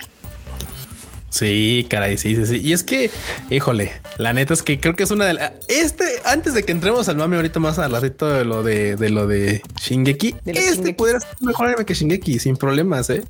Sí, 1.29 1.85
caray, 1.89 2.17
sí, 2.17 2.35
sí, 2.35 2.45
sí. 2.45 2.61
Y 2.63 2.73
es 2.73 2.83
que, 2.83 3.11
híjole, 3.49 3.91
la 4.17 4.33
neta 4.33 4.53
es 4.53 4.63
que 4.63 4.79
creo 4.79 4.95
que 4.95 5.03
es 5.03 5.11
una 5.11 5.25
de 5.25 5.33
las. 5.35 5.51
Este, 5.67 6.03
antes 6.25 6.53
de 6.53 6.63
que 6.63 6.71
entremos 6.71 7.07
al 7.07 7.17
mami 7.17 7.35
ahorita 7.35 7.59
más 7.59 7.77
al 7.77 7.91
ladito 7.91 8.27
de 8.27 8.45
lo 8.45 8.63
de, 8.63 8.95
de 8.95 9.09
lo 9.09 9.27
de 9.27 9.61
Shingeki, 9.79 10.35
este 10.45 10.93
podría 10.93 11.19
ser 11.19 11.29
mejor 11.41 11.85
que 11.85 11.93
Shingeki 11.93 12.39
sin 12.39 12.57
problemas, 12.57 13.09
¿eh? 13.09 13.23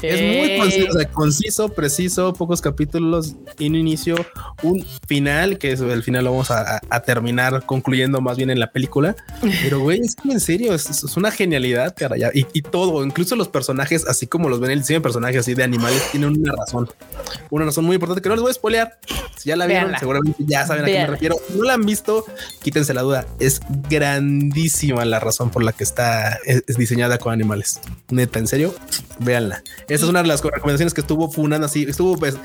Es 0.00 0.22
muy 0.22 0.58
conciso, 0.58 0.98
conciso, 1.12 1.68
preciso, 1.70 2.32
pocos 2.34 2.60
capítulos, 2.60 3.34
un 3.58 3.74
inicio, 3.74 4.14
un 4.62 4.86
final, 5.06 5.58
que 5.58 5.72
es 5.72 5.80
el 5.80 6.02
final 6.02 6.24
lo 6.24 6.30
vamos 6.30 6.50
a, 6.50 6.80
terminar 7.04 7.64
concluyendo 7.66 8.20
más 8.20 8.36
bien 8.36 8.50
en 8.50 8.60
la 8.60 8.70
película. 8.70 9.16
Pero, 9.62 9.80
güey, 9.80 10.00
es 10.00 10.14
que 10.14 10.30
en 10.30 10.40
serio, 10.40 10.74
es, 10.74 11.04
una 11.16 11.30
genialidad, 11.30 11.94
caray. 11.96 12.22
Y, 12.34 12.46
y 12.52 12.62
todo, 12.62 13.04
incluso 13.04 13.34
los 13.36 13.48
personajes, 13.48 14.06
así 14.06 14.26
como 14.26 14.48
los 14.48 14.60
ven 14.60 14.70
el 14.70 14.80
diseño 14.80 15.00
de 15.00 15.02
personajes 15.02 15.40
así 15.40 15.54
de 15.54 15.64
animales, 15.64 16.02
tienen 16.12 16.38
una 16.38 16.52
razón 16.54 16.88
una 17.50 17.64
razón 17.64 17.84
muy 17.84 17.94
importante 17.94 18.22
que 18.22 18.28
no 18.28 18.34
les 18.34 18.42
voy 18.42 18.50
a 18.50 18.54
spoilear. 18.54 18.98
Si 19.36 19.48
ya 19.48 19.56
la 19.56 19.66
vieron, 19.66 19.92
seguramente 19.98 20.42
ya 20.46 20.66
saben 20.66 20.84
a 20.84 20.86
qué 20.86 20.98
me 20.98 21.06
refiero. 21.06 21.36
Si 21.48 21.58
no 21.58 21.64
la 21.64 21.74
han 21.74 21.84
visto, 21.84 22.24
quítense 22.62 22.94
la 22.94 23.02
duda. 23.02 23.26
Es 23.38 23.60
grandísima 23.88 25.04
la 25.04 25.20
razón 25.20 25.50
por 25.50 25.64
la 25.64 25.72
que 25.72 25.84
está 25.84 26.38
es, 26.44 26.64
diseñada 26.76 27.18
con 27.18 27.32
animales. 27.32 27.80
Neta, 28.10 28.38
en 28.38 28.46
serio, 28.46 28.74
véanla. 29.18 29.62
Esa 29.88 30.04
es 30.04 30.10
una 30.10 30.22
de 30.22 30.28
las 30.28 30.42
recomendaciones 30.42 30.94
que 30.94 31.00
estuvo 31.00 31.30
funando 31.30 31.66
así, 31.66 31.84
estuvo 31.88 32.16
pues 32.16 32.36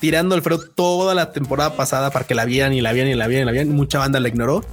tirando 0.00 0.34
el 0.34 0.42
freno 0.42 0.60
toda 0.60 1.14
la 1.14 1.32
temporada 1.32 1.76
pasada 1.76 2.10
para 2.10 2.26
que 2.26 2.34
la 2.34 2.44
vieran 2.44 2.72
y 2.72 2.80
la 2.80 2.92
vieran 2.92 3.12
y 3.12 3.14
la 3.14 3.26
vieran 3.26 3.42
y 3.42 3.46
la 3.46 3.52
vieran. 3.52 3.68
Mucha 3.70 3.98
banda 3.98 4.20
la 4.20 4.28
ignoró 4.28 4.64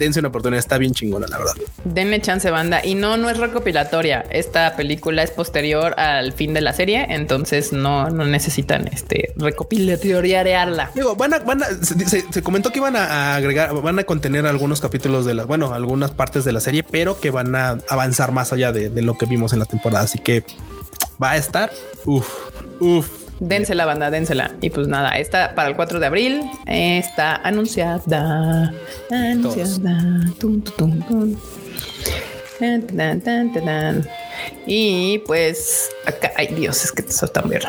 dense 0.00 0.18
una 0.18 0.28
oportunidad, 0.28 0.58
está 0.58 0.78
bien 0.78 0.92
chingona, 0.92 1.28
la 1.28 1.38
verdad. 1.38 1.54
Denle 1.84 2.20
chance, 2.20 2.50
banda. 2.50 2.84
Y 2.84 2.96
no, 2.96 3.16
no 3.16 3.30
es 3.30 3.36
recopilatoria. 3.36 4.24
Esta 4.30 4.74
película 4.74 5.22
es 5.22 5.30
posterior 5.30 5.94
al 5.98 6.32
fin 6.32 6.54
de 6.54 6.62
la 6.62 6.72
serie, 6.72 7.06
entonces 7.10 7.72
no, 7.72 8.10
no 8.10 8.24
necesitan 8.24 8.88
este 8.88 9.32
recopilatoriarla. 9.36 10.90
Digo, 10.94 11.14
van 11.14 11.34
a, 11.34 11.38
van 11.40 11.62
a, 11.62 11.66
se, 11.66 12.42
comentó 12.42 12.70
que 12.70 12.78
iban 12.78 12.96
a 12.96 13.36
agregar, 13.36 13.72
van 13.80 13.98
a 13.98 14.04
contener 14.04 14.46
algunos 14.46 14.80
capítulos 14.80 15.26
de 15.26 15.34
la, 15.34 15.44
bueno, 15.44 15.72
algunas 15.74 16.10
partes 16.10 16.44
de 16.44 16.52
la 16.52 16.60
serie, 16.60 16.82
pero 16.82 17.20
que 17.20 17.30
van 17.30 17.54
a 17.54 17.78
avanzar 17.88 18.32
más 18.32 18.52
allá 18.52 18.72
de, 18.72 18.90
de 18.90 19.02
lo 19.02 19.16
que 19.16 19.26
vimos 19.26 19.52
en 19.52 19.58
la 19.58 19.66
temporada. 19.66 20.04
Así 20.04 20.18
que 20.18 20.44
va 21.22 21.32
a 21.32 21.36
estar, 21.36 21.70
uff, 22.06 22.26
uff, 22.80 23.19
Dénsela, 23.40 23.86
banda, 23.86 24.10
dénsela. 24.10 24.52
Y 24.60 24.70
pues 24.70 24.86
nada, 24.86 25.18
está 25.18 25.54
para 25.54 25.68
el 25.70 25.76
4 25.76 25.98
de 25.98 26.06
abril. 26.06 26.42
Está 26.66 27.36
anunciada. 27.36 28.72
Anunciada. 29.10 30.20
Y 34.66 35.18
pues 35.26 35.88
acá, 36.06 36.32
ay 36.36 36.48
Dios, 36.48 36.84
es 36.84 36.92
que 36.92 37.02
eso 37.02 37.26
tan 37.28 37.48
bien. 37.48 37.62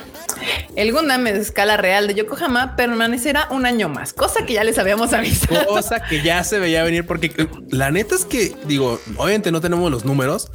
El 0.76 0.92
Gundam 0.92 1.24
de 1.24 1.40
escala 1.40 1.78
real 1.78 2.08
de 2.08 2.16
Yokohama 2.16 2.76
permanecerá 2.76 3.48
un 3.52 3.66
año 3.66 3.90
más, 3.90 4.12
cosa 4.12 4.46
que 4.46 4.54
ya 4.54 4.64
les 4.64 4.78
habíamos 4.78 5.14
avisado. 5.14 5.66
Cosa 5.68 6.04
que 6.04 6.22
ya 6.22 6.44
se 6.44 6.60
veía 6.60 6.84
venir 6.84 7.06
porque 7.06 7.48
la 7.70 7.92
neta 7.92 8.16
es 8.16 8.26
que 8.26 8.54
digo, 8.66 9.00
obviamente 9.18 9.52
no 9.52 9.62
tenemos 9.62 9.90
los 9.92 10.04
números, 10.04 10.52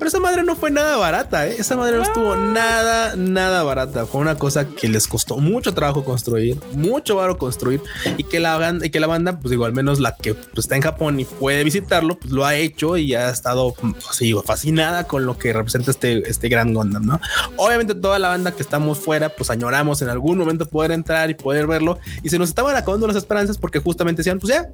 Pero 0.00 0.08
esa 0.08 0.18
madre 0.18 0.42
no 0.44 0.56
fue 0.56 0.70
nada 0.70 0.96
barata, 0.96 1.46
¿eh? 1.46 1.56
esa 1.58 1.76
madre 1.76 1.98
no 1.98 2.02
estuvo 2.02 2.34
nada, 2.34 3.16
nada 3.16 3.62
barata. 3.64 4.06
Fue 4.06 4.22
una 4.22 4.36
cosa 4.36 4.66
que 4.66 4.88
les 4.88 5.06
costó 5.06 5.36
mucho 5.36 5.74
trabajo 5.74 6.04
construir, 6.04 6.58
mucho 6.72 7.16
varo 7.16 7.36
construir 7.36 7.82
y 8.16 8.24
que 8.24 8.40
la 8.40 8.56
banda, 8.56 8.86
y 8.86 8.88
que 8.88 8.98
la 8.98 9.06
banda, 9.06 9.38
pues 9.38 9.50
digo, 9.50 9.66
al 9.66 9.74
menos 9.74 10.00
la 10.00 10.16
que 10.16 10.32
pues, 10.32 10.64
está 10.64 10.76
en 10.76 10.80
Japón 10.80 11.20
y 11.20 11.26
puede 11.26 11.64
visitarlo, 11.64 12.18
pues 12.18 12.32
lo 12.32 12.46
ha 12.46 12.54
hecho 12.54 12.96
y 12.96 13.14
ha 13.14 13.28
estado 13.28 13.74
pues, 13.74 13.94
fascinada 14.42 15.04
con 15.04 15.26
lo 15.26 15.36
que 15.36 15.52
representa 15.52 15.90
este, 15.90 16.26
este 16.30 16.48
gran 16.48 16.72
Gundam, 16.72 17.04
¿no? 17.04 17.20
Obviamente 17.58 17.94
toda 17.94 18.18
la 18.18 18.28
banda 18.28 18.52
que 18.52 18.62
estamos 18.62 18.98
fuera, 19.00 19.28
pues 19.28 19.50
añoramos 19.50 20.00
en 20.00 20.08
algún 20.08 20.38
momento 20.38 20.64
poder 20.64 20.92
entrar 20.92 21.28
y 21.28 21.34
poder 21.34 21.66
verlo 21.66 21.98
y 22.22 22.30
se 22.30 22.38
nos 22.38 22.48
estaban 22.48 22.74
acabando 22.74 23.06
las 23.06 23.16
esperanzas 23.16 23.58
porque 23.58 23.80
justamente 23.80 24.20
decían, 24.20 24.38
pues 24.38 24.54
ya, 24.54 24.66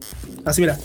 así 0.45 0.61
mira, 0.61 0.79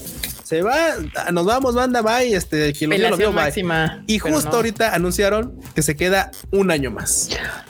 se 0.51 0.61
va, 0.61 0.95
nos 1.31 1.45
vamos, 1.45 1.75
banda, 1.75 2.01
bye. 2.01 2.35
Este, 2.35 2.73
quien 2.73 2.89
lo, 2.89 3.15
vio, 3.15 3.31
máxima, 3.31 4.03
Y 4.05 4.19
justo 4.19 4.57
ahorita 4.57 4.93
anunciaron 4.93 5.57
que 5.73 5.81
se 5.81 5.95
queda 5.95 6.29
un 6.51 6.71
año 6.71 6.91
más. 6.91 7.29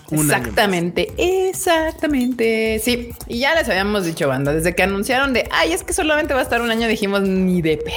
exactamente, 0.09 1.13
exactamente. 1.15 2.81
Sí, 2.83 3.11
y 3.27 3.37
ya 3.37 3.53
les 3.53 3.69
habíamos 3.69 4.03
dicho, 4.05 4.27
banda, 4.27 4.51
desde 4.51 4.73
que 4.73 4.81
anunciaron 4.81 5.31
de 5.31 5.47
ay, 5.51 5.73
es 5.73 5.83
que 5.83 5.93
solamente 5.93 6.33
va 6.33 6.39
a 6.39 6.43
estar 6.43 6.59
un 6.59 6.71
año, 6.71 6.87
dijimos 6.87 7.21
ni 7.21 7.61
de 7.61 7.77
pedo. 7.77 7.93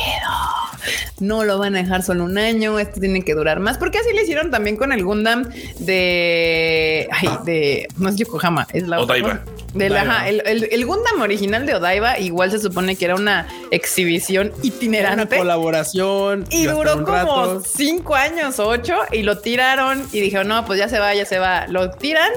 No 1.19 1.45
lo 1.45 1.59
van 1.59 1.77
a 1.77 1.79
dejar 1.79 2.03
solo 2.03 2.25
un 2.25 2.37
año. 2.37 2.79
Esto 2.79 3.01
tiene 3.01 3.25
que 3.25 3.35
durar 3.35 3.61
más, 3.61 3.79
porque 3.79 3.97
así 3.97 4.13
le 4.13 4.25
hicieron 4.25 4.51
también 4.51 4.77
con 4.77 4.93
el 4.93 5.03
Gundam 5.03 5.49
de 5.79 7.09
ay, 7.11 7.29
de 7.47 7.89
no 7.97 8.11
es 8.11 8.17
Yokohama, 8.17 8.67
es 8.75 8.87
la 8.87 9.01
Odaiba. 9.01 9.43
De 9.75 9.91
la, 9.91 10.29
el, 10.29 10.41
el, 10.71 10.87
Gundam 10.87 11.21
original 11.21 11.67
de 11.67 11.75
Odaiba 11.75 12.19
igual 12.21 12.51
se 12.51 12.61
supone 12.61 12.95
que 12.95 13.05
era 13.05 13.17
una 13.17 13.49
exhibición 13.71 14.53
itinerante. 14.63 15.35
Una 15.35 15.37
colaboración. 15.37 16.47
Y 16.51 16.67
duró 16.67 17.05
como 17.05 17.61
cinco 17.61 18.15
años, 18.15 18.59
ocho, 18.61 18.95
y 19.11 19.23
lo 19.23 19.39
tiraron 19.39 20.07
y 20.13 20.21
dijeron, 20.21 20.49
no, 20.49 20.65
pues 20.65 20.79
ya 20.79 20.89
se 20.89 20.99
va, 20.99 21.15
ya 21.15 21.27
se 21.27 21.39
va. 21.39 21.67
Lo 21.67 21.91
tiran 21.91 22.31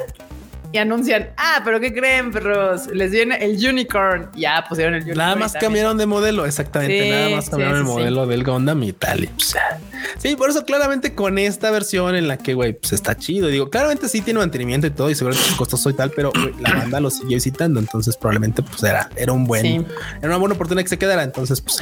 y 0.71 0.77
anuncian, 0.79 1.29
ah, 1.37 1.61
pero 1.63 1.79
¿qué 1.79 1.93
creen, 1.93 2.31
perros? 2.31 2.87
Les 2.87 3.11
viene 3.11 3.37
el 3.37 3.57
unicorn. 3.65 4.29
Ya 4.35 4.65
pusieron 4.67 4.95
el 4.95 5.01
unicorn. 5.01 5.17
Nada 5.17 5.35
más 5.35 5.53
cambiaron 5.53 5.97
de 5.97 6.05
modelo, 6.05 6.45
exactamente. 6.45 7.09
nada 7.09 7.29
más 7.29 7.49
cambiaron 7.49 7.77
el 7.77 7.83
modelo 7.83 8.27
del 8.27 8.43
Gundam 8.43 8.83
y 8.83 8.91
tal. 8.91 9.29
sí, 10.17 10.35
por 10.35 10.49
eso 10.49 10.65
claramente 10.65 11.15
con 11.15 11.37
esta 11.37 11.71
versión 11.71 12.15
en 12.15 12.27
la 12.27 12.37
que, 12.37 12.53
güey, 12.53 12.73
pues 12.73 12.93
está 12.93 13.15
chido. 13.15 13.47
Digo, 13.47 13.69
claramente 13.69 14.09
sí 14.09 14.21
tiene 14.21 14.39
mantenimiento 14.39 14.87
y 14.87 14.89
todo 14.89 15.09
y 15.09 15.15
seguramente 15.15 15.49
es 15.49 15.55
costoso 15.55 15.89
y 15.89 15.93
tal, 15.93 16.11
pero 16.11 16.31
la 16.59 16.73
banda 16.73 16.99
lo 16.99 17.09
siguió 17.09 17.37
visitando. 17.37 17.79
Entonces 17.79 18.17
probablemente 18.17 18.61
pues 18.61 18.83
era, 18.83 19.09
era 19.15 19.31
un 19.31 19.45
buen, 19.45 19.65
era 19.65 20.27
una 20.27 20.37
buena 20.37 20.55
oportunidad 20.55 20.83
que 20.83 20.89
se 20.89 20.99
quedara. 20.99 21.23
Entonces, 21.23 21.61
pues. 21.61 21.79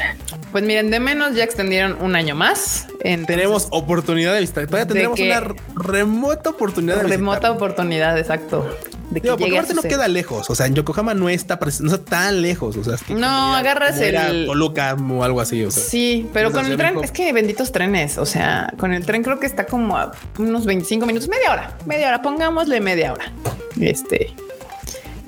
Pues 0.52 0.64
miren, 0.64 0.92
de 0.92 1.00
menos 1.00 1.36
ya 1.36 1.44
extendieron 1.44 1.98
un 2.02 2.16
año 2.16 2.36
más. 2.36 2.88
tenemos 3.02 3.68
oportunidad 3.72 4.34
de 4.34 4.42
visitar. 4.42 4.68
Todavía 4.68 4.88
tendremos 4.88 5.20
una 5.20 5.56
remota 5.76 6.52
oportunidad 6.52 6.98
de 6.98 7.16
Remota 7.16 7.52
oportunidad, 7.52 8.18
exacto 8.18 8.75
de 9.10 9.22
que 9.22 9.30
porque 9.30 9.58
aparte 9.58 9.74
no 9.74 9.82
queda 9.82 10.08
lejos. 10.08 10.50
O 10.50 10.56
sea, 10.56 10.66
en 10.66 10.76
Yokohama 10.76 11.14
no 11.14 11.30
está, 11.30 11.60
no 11.82 11.94
está 11.94 11.98
tan 11.98 12.42
lejos. 12.42 12.76
O 12.78 12.84
sea, 12.84 12.96
no 13.10 13.56
agarras 13.56 14.00
el 14.00 14.46
Toluca 14.46 14.96
o 14.96 15.24
algo 15.24 15.42
así. 15.42 15.66
sí, 15.72 16.30
pero 16.34 16.52
con 16.52 16.66
el 16.66 16.78
tren 16.78 16.98
es 17.04 17.12
que 17.12 17.32
benditos 17.34 17.72
trenes. 17.72 18.18
O 18.18 18.26
sea, 18.26 18.74
con 18.78 18.94
el 18.94 19.06
tren 19.06 19.24
creo 19.24 19.40
que 19.40 19.46
está 19.46 19.66
como 19.66 19.98
a 19.98 20.12
unos 20.38 20.66
25 20.66 21.06
minutos, 21.06 21.30
media 21.30 21.52
hora, 21.52 21.78
media 21.86 22.08
hora. 22.08 22.22
Pongámosle 22.22 22.82
media 22.82 23.14
hora. 23.14 23.32
Este 23.80 24.34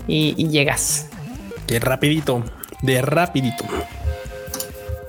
y, 0.07 0.47
llegas. 0.49 1.07
De 1.67 1.79
rapidito, 1.79 2.43
de 2.81 3.01
rapidito. 3.01 3.65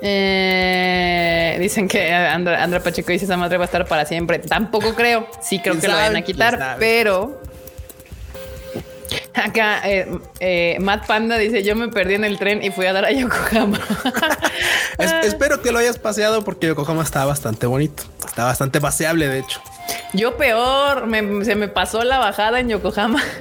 Eh, 0.00 1.56
dicen 1.60 1.88
que 1.88 2.12
Andra, 2.12 2.62
Andra, 2.62 2.80
Pacheco 2.80 3.10
dice 3.10 3.24
esa 3.24 3.36
madre 3.36 3.58
va 3.58 3.64
a 3.64 3.66
estar 3.66 3.86
para 3.86 4.04
siempre. 4.04 4.38
Tampoco 4.38 4.94
creo. 4.94 5.28
Sí 5.40 5.60
creo 5.60 5.80
que 5.80 5.88
lo 5.88 5.94
van 5.94 6.16
a 6.16 6.22
quitar, 6.22 6.76
pero 6.78 7.40
Acá 9.44 9.80
eh, 9.88 10.08
eh, 10.40 10.76
Matt 10.80 11.06
Panda 11.06 11.38
dice: 11.38 11.62
Yo 11.62 11.76
me 11.76 11.88
perdí 11.88 12.14
en 12.14 12.24
el 12.24 12.38
tren 12.38 12.62
y 12.62 12.70
fui 12.70 12.86
a 12.86 12.92
dar 12.92 13.04
a 13.04 13.12
Yokohama. 13.12 13.80
espero 15.22 15.62
que 15.62 15.72
lo 15.72 15.78
hayas 15.78 15.98
paseado 15.98 16.44
porque 16.44 16.66
Yokohama 16.66 17.02
está 17.02 17.24
bastante 17.24 17.66
bonito. 17.66 18.04
Está 18.26 18.44
bastante 18.44 18.80
paseable, 18.80 19.28
de 19.28 19.40
hecho. 19.40 19.60
Yo 20.12 20.36
peor, 20.36 21.08
se 21.44 21.54
me 21.54 21.68
pasó 21.68 22.04
la 22.04 22.18
bajada 22.18 22.60
en 22.60 22.68
Yokohama. 22.68 23.22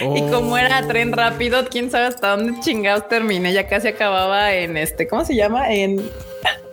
Y 0.00 0.30
como 0.30 0.56
era 0.56 0.80
oh. 0.84 0.86
tren 0.86 1.12
rápido, 1.12 1.66
quién 1.68 1.90
sabe 1.90 2.06
hasta 2.06 2.36
dónde 2.36 2.60
chingados 2.60 3.08
terminé. 3.08 3.52
Ya 3.52 3.68
casi 3.68 3.88
acababa 3.88 4.54
en 4.54 4.76
este, 4.76 5.08
¿cómo 5.08 5.24
se 5.24 5.34
llama? 5.34 5.72
En 5.72 6.08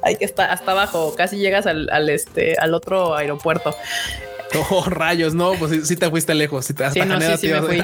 hay 0.02 0.16
que 0.16 0.26
estar 0.26 0.50
hasta 0.50 0.72
abajo, 0.72 1.14
casi 1.16 1.38
llegas 1.38 1.66
al, 1.66 1.90
al, 1.92 2.10
este, 2.10 2.56
al 2.58 2.74
otro 2.74 3.16
aeropuerto. 3.16 3.76
Oh, 4.72 4.86
rayos, 4.90 5.34
no, 5.34 5.54
pues 5.54 5.88
sí, 5.88 5.96
te 5.96 6.10
fuiste 6.10 6.34
lejos. 6.34 6.66
Sí, 6.66 6.74
sí, 6.92 7.00
no, 7.02 7.22
sí, 7.22 7.28
sí 7.38 7.48
me 7.50 7.62
fui. 7.62 7.84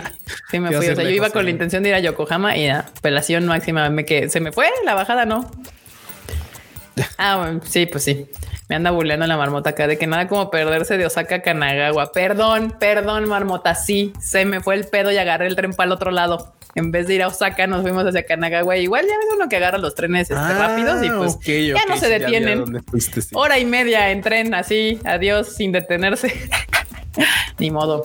Sí 0.50 0.60
me 0.60 0.68
fui. 0.70 0.78
O 0.78 0.96
sea, 0.96 1.04
yo 1.04 1.10
iba 1.10 1.30
con 1.30 1.46
la 1.46 1.52
intención 1.52 1.84
de 1.84 1.90
ir 1.90 1.96
a 1.96 2.00
Yokohama 2.00 2.58
y 2.58 2.68
la 2.68 2.86
pelación 3.02 3.46
máxima 3.46 3.90
me 3.90 4.06
que 4.06 4.30
se 4.30 4.40
me 4.40 4.52
fue 4.52 4.68
la 4.84 4.94
bajada, 4.94 5.26
no. 5.26 5.50
Ah, 7.18 7.38
bueno, 7.38 7.62
sí, 7.66 7.86
pues 7.86 8.06
sí. 8.06 8.26
Me 8.70 8.76
anda 8.76 8.90
burleando 8.90 9.28
la 9.28 9.36
marmota 9.38 9.72
acá 9.72 9.86
de 9.86 9.98
que 9.98 10.08
nada 10.08 10.28
como 10.28 10.50
perderse 10.50 10.98
de 10.98 11.06
Osaka 11.06 11.36
a 11.36 11.42
Kanagawa. 11.42 12.12
Perdón, 12.14 12.74
perdón, 12.80 13.28
marmota. 13.28 13.76
Sí, 13.76 14.14
se 14.20 14.46
me 14.46 14.62
fue 14.62 14.76
el 14.76 14.86
pedo 14.86 15.12
y 15.12 15.18
agarré 15.18 15.48
el 15.48 15.56
tren 15.56 15.74
para 15.74 15.88
el 15.88 15.92
otro 15.92 16.12
lado 16.12 16.56
en 16.76 16.92
vez 16.92 17.08
de 17.08 17.16
ir 17.16 17.24
a 17.24 17.28
Osaka, 17.28 17.68
nos 17.68 17.82
fuimos 17.82 18.06
hacia 18.06 18.26
Kanagawa. 18.26 18.78
Igual 18.78 19.06
ya 19.08 19.18
ves 19.18 19.28
uno 19.34 19.48
que 19.48 19.56
agarra 19.56 19.78
los 19.78 19.96
trenes 19.96 20.30
este, 20.30 20.36
ah, 20.36 20.68
rápidos 20.68 21.04
y 21.04 21.10
pues 21.10 21.40
ya 21.74 21.86
no 21.88 21.98
se 21.98 22.10
detienen. 22.10 22.84
Hora 23.34 23.58
y 23.58 23.66
media 23.66 24.12
en 24.12 24.22
tren, 24.22 24.54
así, 24.54 25.00
adiós, 25.06 25.56
sin 25.56 25.72
detenerse. 25.72 26.34
Ni 27.60 27.72
modo. 27.72 28.04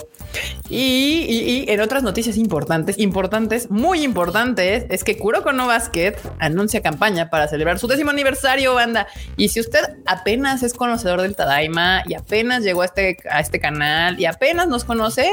Y, 0.69 1.65
en 1.69 1.81
otras 1.81 2.03
noticias 2.03 2.37
importantes, 2.37 2.99
importantes, 2.99 3.71
muy 3.71 4.05
importantes, 4.05 4.85
es 4.89 5.05
que 5.05 5.19
Kuroko 5.19 5.53
no 5.53 5.67
Basket 5.67 6.15
anuncia 6.39 6.81
campaña 6.81 7.31
para 7.31 7.49
celebrar 7.49 7.79
su 7.79 7.89
décimo 7.89 8.11
aniversario, 8.11 8.75
banda. 8.75 9.09
Y 9.37 9.49
si 9.49 9.61
usted 9.61 9.81
apenas 10.07 10.63
es 10.63 10.75
conocedor 10.75 11.23
del 11.23 11.35
Tadaima 11.35 12.03
y 12.07 12.15
apenas 12.15 12.63
llegó 12.63 12.83
a 12.83 12.87
este, 12.87 13.19
a 13.31 13.41
este 13.41 13.59
canal 13.61 14.19
y 14.21 14.27
apenas 14.27 14.69
nos 14.69 14.85
conoce, 14.85 15.29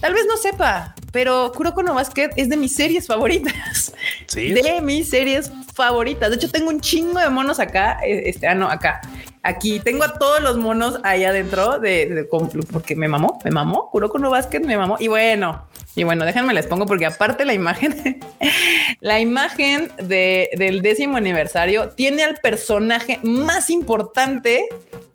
tal 0.00 0.14
vez 0.14 0.24
no 0.26 0.36
sepa, 0.36 0.94
pero 1.12 1.52
Kuroko 1.54 1.82
no 1.82 1.94
Basket 1.94 2.30
es 2.36 2.48
de 2.48 2.56
mis 2.56 2.74
series 2.74 3.06
favoritas. 3.06 3.92
Sí. 4.26 4.52
De 4.52 4.80
mis 4.80 5.08
series 5.08 5.50
favoritas. 5.74 6.30
De 6.30 6.36
hecho, 6.36 6.50
tengo 6.50 6.68
un 6.68 6.80
chingo 6.80 7.18
de 7.20 7.30
monos 7.30 7.58
acá. 7.58 7.98
Eh, 8.04 8.22
este, 8.26 8.46
ah, 8.46 8.54
no, 8.54 8.68
acá 8.68 9.00
aquí 9.42 9.80
tengo 9.80 10.04
a 10.04 10.14
todos 10.18 10.40
los 10.40 10.56
monos 10.56 10.98
ahí 11.02 11.24
adentro 11.24 11.78
de, 11.78 12.28
porque 12.70 12.96
me 12.96 13.08
mamó, 13.08 13.38
me 13.44 13.50
mamó, 13.50 13.90
Kuroko 13.90 14.18
no 14.18 14.30
Basket 14.30 14.60
me 14.60 14.76
mamó. 14.76 14.96
Y 14.98 15.08
bueno, 15.08 15.66
y 15.94 16.04
bueno, 16.04 16.24
déjenme 16.24 16.54
les 16.54 16.66
pongo 16.66 16.86
porque 16.86 17.06
aparte 17.06 17.44
la 17.44 17.54
imagen, 17.54 18.20
la 19.00 19.20
imagen 19.20 19.90
de, 20.02 20.50
del 20.56 20.82
décimo 20.82 21.16
aniversario 21.16 21.90
tiene 21.90 22.24
al 22.24 22.36
personaje 22.36 23.18
más 23.22 23.70
importante 23.70 24.66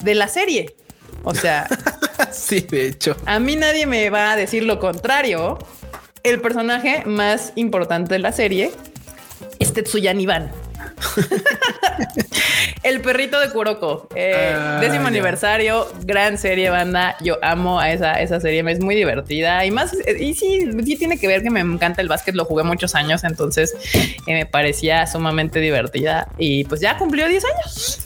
de 0.03 0.15
la 0.15 0.27
serie. 0.27 0.75
O 1.23 1.33
sea, 1.33 1.67
sí, 2.31 2.61
de 2.61 2.87
hecho, 2.87 3.15
a 3.25 3.39
mí 3.39 3.55
nadie 3.55 3.85
me 3.85 4.09
va 4.09 4.31
a 4.31 4.35
decir 4.35 4.63
lo 4.63 4.79
contrario. 4.79 5.57
El 6.23 6.41
personaje 6.41 7.03
más 7.05 7.53
importante 7.55 8.15
de 8.15 8.19
la 8.19 8.31
serie 8.31 8.71
es 9.59 9.73
Tetsuya 9.73 10.11
Iban. 10.13 10.51
el 12.83 13.01
perrito 13.01 13.39
de 13.39 13.49
Kuroko. 13.49 14.07
Eh, 14.15 14.53
ah, 14.55 14.79
décimo 14.81 15.07
aniversario, 15.07 15.87
gran 16.03 16.37
serie, 16.37 16.69
banda. 16.69 17.15
Yo 17.21 17.37
amo 17.41 17.79
a 17.79 17.91
esa, 17.91 18.21
esa 18.21 18.39
serie, 18.39 18.63
es 18.71 18.79
muy 18.79 18.95
divertida 18.95 19.65
y 19.65 19.71
más. 19.71 19.93
Y 20.19 20.33
sí, 20.35 20.69
sí 20.83 20.95
tiene 20.95 21.17
que 21.17 21.27
ver 21.27 21.43
que 21.43 21.49
me 21.49 21.59
encanta 21.59 22.01
el 22.01 22.07
básquet, 22.07 22.35
lo 22.35 22.45
jugué 22.45 22.63
muchos 22.63 22.95
años, 22.95 23.23
entonces 23.23 23.75
eh, 23.93 24.33
me 24.33 24.45
parecía 24.45 25.05
sumamente 25.07 25.59
divertida 25.59 26.27
y 26.37 26.63
pues 26.65 26.81
ya 26.81 26.97
cumplió 26.97 27.27
10 27.27 27.43
años. 27.45 27.99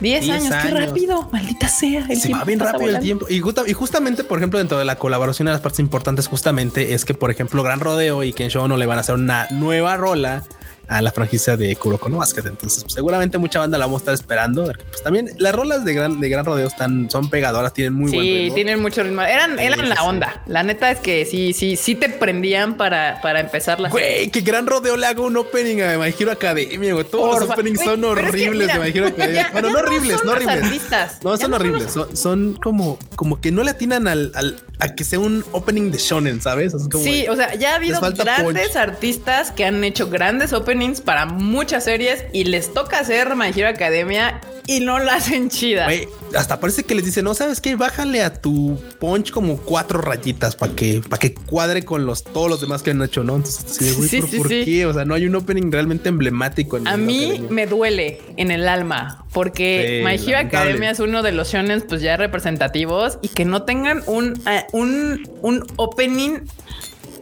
10 0.00 0.28
años, 0.28 0.54
qué 0.62 0.70
rápido, 0.70 1.28
maldita 1.32 1.68
sea. 1.68 2.06
Se 2.14 2.30
va 2.30 2.44
bien 2.44 2.60
rápido 2.60 2.90
el 2.90 3.00
tiempo. 3.00 3.26
Y, 3.30 3.36
y, 3.36 3.72
justamente, 3.72 4.24
por 4.24 4.38
ejemplo, 4.38 4.58
dentro 4.58 4.78
de 4.78 4.84
la 4.84 4.96
colaboración, 4.96 5.46
de 5.46 5.52
las 5.52 5.62
partes 5.62 5.80
importantes, 5.80 6.26
justamente 6.26 6.92
es 6.92 7.06
que, 7.06 7.14
por 7.14 7.30
ejemplo, 7.30 7.62
Gran 7.62 7.80
Rodeo 7.80 8.22
y 8.22 8.34
Kensho 8.34 8.68
no 8.68 8.76
le 8.76 8.84
van 8.84 8.98
a 8.98 9.00
hacer 9.00 9.14
una 9.14 9.48
nueva 9.50 9.96
rola 9.96 10.44
a 10.88 11.02
la 11.02 11.10
franquicia 11.10 11.56
de 11.56 11.74
Kuroko 11.76 12.08
no 12.08 12.18
Basket. 12.18 12.46
Entonces, 12.46 12.84
pues, 12.84 12.94
seguramente 12.94 13.38
mucha 13.38 13.58
banda 13.60 13.78
la 13.78 13.86
vamos 13.86 14.00
a 14.00 14.02
estar 14.02 14.14
esperando. 14.14 14.64
Pues 14.64 15.02
también 15.02 15.30
las 15.38 15.54
rolas 15.54 15.84
de 15.84 15.94
gran, 15.94 16.20
de 16.20 16.28
gran 16.28 16.44
rodeo 16.44 16.66
están, 16.66 17.10
son 17.10 17.28
pegadoras, 17.30 17.72
tienen 17.72 17.94
muy 17.94 18.10
sí, 18.10 18.16
buen 18.16 18.26
ritmo. 18.28 18.54
tienen 18.54 18.82
mucho 18.82 19.02
ritmo. 19.02 19.22
Eran, 19.22 19.58
eran 19.58 19.88
la 19.88 20.02
onda. 20.02 20.42
La 20.46 20.62
neta 20.62 20.90
es 20.90 20.98
que 21.00 21.24
sí, 21.24 21.52
sí, 21.52 21.76
sí 21.76 21.94
te 21.94 22.08
prendían 22.08 22.76
para, 22.76 23.20
para 23.22 23.40
empezar 23.40 23.80
la 23.80 23.88
Güey, 23.88 24.30
que 24.30 24.40
gran 24.40 24.66
rodeo 24.66 24.96
le 24.96 25.06
haga 25.06 25.22
un 25.22 25.36
opening 25.36 25.82
a 25.82 25.98
My 25.98 26.14
Hero 26.18 26.32
Academia, 26.32 26.92
güey. 26.92 27.04
Todos 27.04 27.40
los 27.40 27.50
openings 27.50 27.82
son 27.82 28.04
horribles 28.04 28.72
de 28.72 28.78
My 28.78 28.88
Hero 28.88 29.06
Academia. 29.08 29.48
bueno, 29.52 29.70
no 29.70 29.78
horribles, 29.78 30.24
no, 30.24 30.32
horribles. 30.32 30.82
No, 31.22 31.36
son 31.36 31.54
horribles. 31.54 31.92
Son, 31.92 32.16
son, 32.16 32.54
como, 32.62 32.98
como 33.14 33.40
que 33.40 33.50
no 33.50 33.62
le 33.62 33.70
atinan 33.70 34.08
al, 34.08 34.32
al 34.34 34.56
a 34.78 34.94
que 34.94 35.04
sea 35.04 35.18
un 35.18 35.44
opening 35.52 35.90
de 35.90 35.98
shonen, 35.98 36.40
¿sabes? 36.40 36.74
sí, 37.02 37.26
o 37.28 37.36
sea, 37.36 37.54
ya 37.54 37.72
ha 37.72 37.76
habido 37.76 38.00
grandes 38.00 38.76
artistas 38.76 39.50
que 39.50 39.64
han 39.64 39.82
hecho 39.84 40.08
grandes 40.08 40.52
openings 40.52 41.00
para 41.00 41.26
muchas 41.26 41.84
series 41.84 42.24
y 42.32 42.44
les 42.44 42.72
toca 42.72 42.98
hacer 42.98 43.34
My 43.36 43.48
Hero 43.54 43.68
Academia 43.68 44.40
y 44.66 44.80
no 44.80 44.98
la 44.98 45.14
hacen 45.14 45.48
chida. 45.48 45.88
hasta 46.34 46.60
parece 46.60 46.84
que 46.84 46.94
les 46.94 47.04
dice, 47.04 47.22
no 47.22 47.34
sabes 47.34 47.60
qué, 47.60 47.76
bájale 47.76 48.22
a 48.22 48.34
tu 48.34 48.78
punch 48.98 49.30
como 49.30 49.58
cuatro 49.58 50.00
rayitas 50.00 50.56
para 50.56 50.74
que, 50.74 51.00
para 51.08 51.18
que 51.18 51.34
cuadre 51.34 51.84
con 51.84 52.04
los 52.04 52.24
todos 52.24 52.50
los 52.50 52.60
demás 52.60 52.82
que 52.82 52.90
han 52.90 53.02
hecho, 53.02 53.22
¿no? 53.22 53.36
Entonces, 53.36 53.64
sí, 53.76 54.08
sí, 54.08 54.36
¿por, 54.36 54.48
qué? 54.48 54.86
O 54.86 54.92
sea, 54.92 55.04
no 55.04 55.14
hay 55.14 55.26
un 55.26 55.36
opening 55.36 55.70
realmente 55.70 56.08
emblemático. 56.08 56.76
En 56.76 56.88
a 56.88 56.96
mí 56.96 57.46
me 57.48 57.66
duele 57.66 58.20
en 58.36 58.50
el 58.50 58.68
alma 58.68 59.25
porque 59.36 60.00
My 60.02 60.14
Hero 60.14 60.38
Academia 60.38 60.88
es 60.88 60.98
uno 60.98 61.22
de 61.22 61.30
los 61.30 61.52
shonen 61.52 61.82
pues 61.82 62.00
ya 62.00 62.16
representativos 62.16 63.18
y 63.20 63.28
que 63.28 63.44
no 63.44 63.64
tengan 63.64 64.02
un, 64.06 64.42
eh, 64.48 64.64
un, 64.72 65.28
un 65.42 65.66
opening 65.76 66.38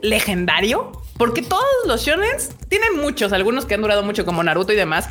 legendario 0.00 0.92
porque 1.18 1.42
todos 1.42 1.64
los 1.88 2.04
shonen 2.04 2.30
tienen 2.68 3.00
muchos, 3.00 3.32
algunos 3.32 3.66
que 3.66 3.74
han 3.74 3.82
durado 3.82 4.04
mucho 4.04 4.24
como 4.24 4.44
Naruto 4.44 4.72
y 4.72 4.76
demás, 4.76 5.08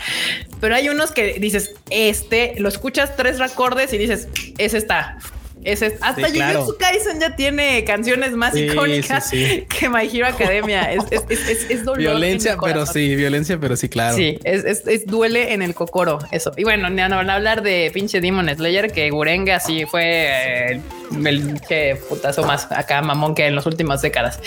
pero 0.62 0.76
hay 0.76 0.88
unos 0.88 1.12
que 1.12 1.40
dices, 1.40 1.76
este, 1.90 2.54
lo 2.60 2.70
escuchas 2.70 3.18
tres 3.18 3.42
acordes 3.42 3.92
y 3.92 3.98
dices, 3.98 4.30
ese 4.58 4.78
Ese, 5.64 5.98
hasta 6.02 6.30
sí, 6.30 6.40
Jujutsu 6.40 6.78
Kaisen 6.78 7.20
ya 7.20 7.36
tiene 7.36 7.84
canciones 7.84 8.32
más 8.34 8.56
icónicas 8.56 9.30
que 9.30 9.90
My 9.90 10.10
Hero 10.12 10.28
Academia. 10.28 10.92
Es, 10.94 11.24
es, 11.30 11.70
es, 11.70 11.86
dolor 11.86 12.00
Violencia, 12.00 12.58
pero 12.62 12.86
sí, 12.86 13.16
violencia, 13.16 13.60
pero 13.60 13.76
sí, 13.76 13.90
claro. 13.90 14.16
Sí, 14.16 14.40
es, 14.44 15.06
duele 15.06 15.54
en 15.54 15.62
el 15.62 15.74
cocoro, 15.74 16.20
eso. 16.32 16.52
Y 16.58 16.64
bueno, 16.64 16.90
no 16.90 17.16
van 17.16 17.30
a 17.30 17.36
hablar 17.36 17.62
de 17.62 17.92
pinche 17.94 18.22
Demon 18.22 18.50
Slayer, 18.50 18.92
que 18.92 19.10
Gurenga 19.10 19.60
sí 19.60 19.86
fue 19.86 20.74
eh, 20.74 20.82
el 21.26 21.62
que 21.62 22.00
putazo 22.10 22.44
más 22.44 22.72
acá 22.72 23.02
mamón 23.02 23.36
que 23.36 23.46
en 23.46 23.56
las 23.56 23.66
últimas 23.66 24.02
décadas. 24.02 24.40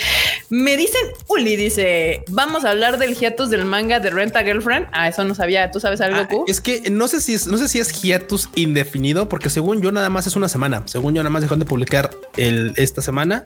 Me 0.49 0.77
dicen, 0.77 1.01
Uli 1.27 1.55
dice, 1.55 2.23
vamos 2.29 2.65
a 2.65 2.71
hablar 2.71 2.97
del 2.97 3.15
hiatus 3.15 3.49
del 3.49 3.65
manga 3.65 3.99
de 3.99 4.09
Renta 4.09 4.43
Girlfriend. 4.43 4.87
Ah, 4.91 5.07
eso 5.07 5.23
no 5.23 5.35
sabía. 5.35 5.71
¿Tú 5.71 5.79
sabes 5.79 6.01
algo? 6.01 6.17
Ah, 6.19 6.43
es 6.47 6.61
que 6.61 6.89
no 6.89 7.07
sé 7.07 7.21
si 7.21 7.33
es, 7.33 7.47
no 7.47 7.57
sé 7.57 7.67
si 7.67 7.79
es 7.79 8.01
hiatus 8.01 8.49
indefinido, 8.55 9.29
porque 9.29 9.49
según 9.49 9.81
yo 9.81 9.91
nada 9.91 10.09
más 10.09 10.27
es 10.27 10.35
una 10.35 10.49
semana. 10.49 10.83
Según 10.85 11.13
yo 11.13 11.23
nada 11.23 11.31
más 11.31 11.41
dejó 11.41 11.55
de 11.55 11.65
publicar 11.65 12.11
el, 12.37 12.73
esta 12.77 13.01
semana 13.01 13.43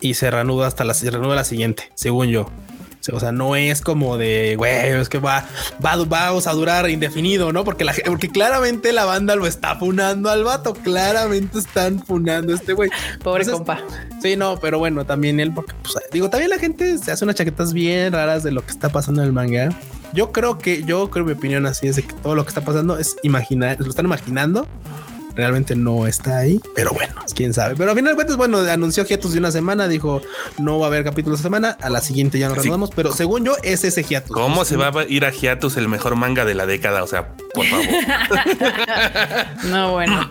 y 0.00 0.14
se 0.14 0.30
reanuda 0.30 0.66
hasta 0.66 0.84
la, 0.84 0.94
se 0.94 1.10
reanuda 1.10 1.34
la 1.34 1.44
siguiente, 1.44 1.90
según 1.94 2.28
yo. 2.28 2.50
O 3.12 3.20
sea, 3.20 3.32
no 3.32 3.56
es 3.56 3.80
como 3.80 4.16
de, 4.16 4.54
güey, 4.56 4.88
es 4.88 5.08
que 5.08 5.18
va, 5.18 5.46
va, 5.84 5.96
vamos 6.04 6.46
a 6.46 6.52
durar 6.52 6.88
indefinido, 6.88 7.52
¿no? 7.52 7.64
Porque, 7.64 7.84
la, 7.84 7.94
porque 8.06 8.28
claramente 8.28 8.92
la 8.92 9.04
banda 9.04 9.36
lo 9.36 9.46
está 9.46 9.76
funando 9.76 10.30
al 10.30 10.44
vato. 10.44 10.74
Claramente 10.74 11.58
están 11.58 12.04
funando 12.04 12.52
a 12.52 12.56
este 12.56 12.72
güey. 12.72 12.90
Pobre 13.22 13.44
compa. 13.46 13.80
Sí, 14.22 14.36
no, 14.36 14.58
pero 14.60 14.78
bueno, 14.78 15.04
también 15.04 15.40
él, 15.40 15.52
porque, 15.52 15.74
pues, 15.82 15.94
digo, 16.12 16.30
también 16.30 16.50
la 16.50 16.58
gente 16.58 16.98
se 16.98 17.12
hace 17.12 17.24
unas 17.24 17.36
chaquetas 17.36 17.72
bien 17.72 18.12
raras 18.12 18.42
de 18.42 18.52
lo 18.52 18.64
que 18.64 18.70
está 18.70 18.88
pasando 18.88 19.22
en 19.22 19.28
el 19.28 19.32
manga. 19.32 19.68
Yo 20.12 20.30
creo 20.30 20.58
que, 20.58 20.84
yo 20.84 21.10
creo 21.10 21.24
mi 21.24 21.32
opinión 21.32 21.66
así 21.66 21.88
es 21.88 21.96
de 21.96 22.04
que 22.04 22.14
todo 22.14 22.34
lo 22.34 22.44
que 22.44 22.50
está 22.50 22.60
pasando 22.60 22.98
es 22.98 23.16
imaginar, 23.22 23.76
lo 23.80 23.88
están 23.88 24.06
imaginando 24.06 24.66
realmente 25.34 25.76
no 25.76 26.06
está 26.06 26.38
ahí, 26.38 26.60
pero 26.74 26.92
bueno, 26.92 27.14
quién 27.34 27.52
sabe. 27.54 27.74
Pero 27.76 27.90
al 27.90 27.96
final 27.96 28.12
de 28.12 28.14
cuentas, 28.16 28.36
bueno, 28.36 28.58
anunció 28.58 29.04
Hiatus 29.04 29.32
de 29.32 29.38
una 29.38 29.50
semana, 29.50 29.88
dijo 29.88 30.22
no 30.58 30.78
va 30.78 30.86
a 30.86 30.88
haber 30.88 31.04
capítulos 31.04 31.40
de 31.40 31.42
semana, 31.44 31.76
a 31.80 31.90
la 31.90 32.00
siguiente 32.00 32.38
ya 32.38 32.48
nos 32.48 32.58
renovamos, 32.58 32.90
pero 32.94 33.12
según 33.12 33.44
yo 33.44 33.56
es 33.62 33.84
ese 33.84 34.02
Hiatus. 34.02 34.32
¿Cómo 34.32 34.64
se 34.64 34.76
va 34.76 34.88
a 34.88 35.04
ir 35.04 35.24
a 35.24 35.30
Hiatus 35.30 35.76
el 35.76 35.88
mejor 35.88 36.16
manga 36.16 36.44
de 36.44 36.54
la 36.54 36.66
década? 36.66 37.02
O 37.02 37.06
sea, 37.06 37.34
por 37.52 37.66
favor. 37.66 37.86
no, 39.64 39.92
bueno. 39.92 40.28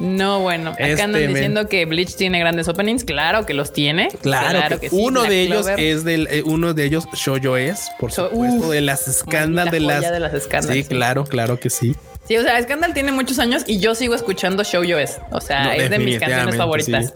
No, 0.00 0.40
bueno, 0.40 0.70
acá 0.70 0.84
andan 0.84 1.16
este, 1.16 1.26
diciendo 1.28 1.68
que 1.68 1.84
Bleach 1.84 2.14
tiene 2.14 2.38
grandes 2.38 2.68
openings. 2.68 3.04
Claro 3.04 3.46
que 3.46 3.54
los 3.54 3.72
tiene. 3.72 4.08
Claro, 4.22 4.78
que, 4.78 4.88
uno 4.92 5.22
de 5.22 5.42
ellos 5.42 5.66
es 5.76 6.04
del, 6.04 6.28
eh, 6.30 6.42
uno 6.44 6.74
de 6.74 6.84
ellos 6.84 7.08
Shoujo 7.12 7.56
es, 7.56 7.90
por 7.98 8.12
supuesto, 8.12 8.70
de 8.70 8.80
las 8.80 9.08
escándalas 9.08 9.72
de 9.72 9.80
las, 9.80 10.00
de 10.02 10.20
las 10.20 10.66
Sí, 10.66 10.84
claro, 10.84 11.24
claro 11.24 11.58
que 11.58 11.70
sí. 11.70 11.96
Sí, 12.28 12.36
o 12.36 12.42
sea, 12.42 12.62
Scandal 12.62 12.92
tiene 12.92 13.10
muchos 13.10 13.38
años 13.38 13.64
y 13.66 13.78
yo 13.78 13.94
sigo 13.94 14.14
escuchando 14.14 14.62
Show 14.62 14.84
Yo 14.84 14.98
Es. 14.98 15.18
O 15.30 15.40
sea, 15.40 15.74
es 15.74 15.88
de 15.88 15.98
mis 15.98 16.20
canciones 16.20 16.56
favoritas. 16.56 17.14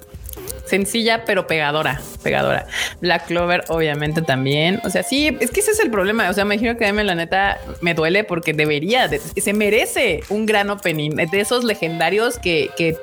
Sencilla, 0.65 1.27
pero 1.27 1.47
pegadora, 1.47 2.01
pegadora. 2.23 2.67
Black 3.03 3.27
Clover, 3.27 3.63
obviamente 3.69 4.23
también. 4.23 4.81
O 4.85 4.89
sea, 4.89 5.03
sí, 5.03 5.37
es 5.39 5.51
que 5.51 5.61
ese 5.61 5.73
es 5.73 5.81
el 5.81 5.91
problema. 5.91 6.31
O 6.31 6.33
sea, 6.33 6.47
me 6.47 6.55
imagino 6.55 6.79
que 6.79 6.87
a 6.87 6.93
mí 6.95 7.03
la 7.03 7.15
neta 7.15 7.59
me 7.83 7.93
duele 7.93 8.25
porque 8.25 8.55
debería, 8.55 9.11
se 9.11 9.53
merece 9.53 10.23
un 10.31 10.47
gran 10.47 10.71
opening 10.71 11.11
de 11.11 11.41
esos 11.41 11.63
legendarios 11.63 12.39
que, 12.39 12.71
que 12.79 12.97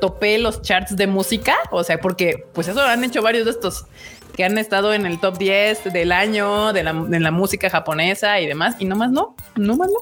topé 0.00 0.38
los 0.38 0.62
charts 0.62 0.96
de 0.96 1.06
música. 1.06 1.54
O 1.70 1.84
sea, 1.84 2.00
porque 2.00 2.44
pues 2.54 2.66
eso 2.66 2.80
han 2.82 3.04
hecho 3.04 3.22
varios 3.22 3.44
de 3.44 3.52
estos 3.52 3.84
que 4.34 4.42
han 4.42 4.58
estado 4.58 4.94
en 4.94 5.06
el 5.06 5.20
top 5.20 5.38
10 5.38 5.92
del 5.92 6.10
año 6.10 6.72
de 6.72 6.82
la, 6.82 6.92
de 6.92 7.20
la 7.20 7.30
música 7.30 7.70
japonesa 7.70 8.40
y 8.40 8.48
demás. 8.48 8.74
Y 8.80 8.84
nomás 8.84 9.12
no, 9.12 9.36
nomás 9.54 9.90
no. 9.90 10.00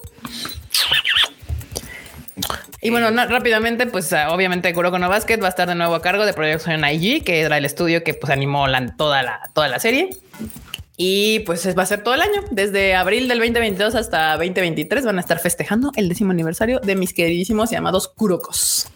Y 2.80 2.91
bueno, 2.91 3.11
rápidamente, 3.26 3.86
pues 3.86 4.12
ah, 4.12 4.32
obviamente 4.32 4.72
Kuroko 4.72 4.99
no 4.99 5.09
Basket 5.09 5.41
va 5.41 5.47
a 5.47 5.51
estar 5.51 5.68
de 5.68 5.74
nuevo 5.74 5.95
a 5.95 6.03
cargo 6.03 6.24
de 6.24 6.32
Production 6.32 6.84
IG, 6.84 7.24
que 7.24 7.41
era 7.41 7.59
el 7.59 7.64
estudio 7.64 8.03
que 8.03 8.14
pues 8.14 8.32
animó 8.32 8.66
toda, 8.97 9.22
la, 9.22 9.41
toda 9.53 9.68
la 9.68 9.78
serie. 9.78 10.11
Y 10.97 11.41
pues 11.41 11.66
va 11.78 11.82
a 11.82 11.86
ser 11.86 12.03
todo 12.03 12.14
el 12.14 12.20
año, 12.20 12.45
desde 12.51 12.95
abril 12.95 13.26
del 13.26 13.38
2022 13.38 13.95
hasta 13.95 14.32
2023 14.32 15.05
van 15.05 15.16
a 15.16 15.20
estar 15.20 15.38
festejando 15.38 15.93
el 15.97 16.11
décimo 16.11 16.30
aniversario 16.30 16.78
de 16.80 16.95
mis 16.95 17.14
queridísimos 17.14 17.70
llamados 17.70 18.09
Kurokos. 18.09 18.88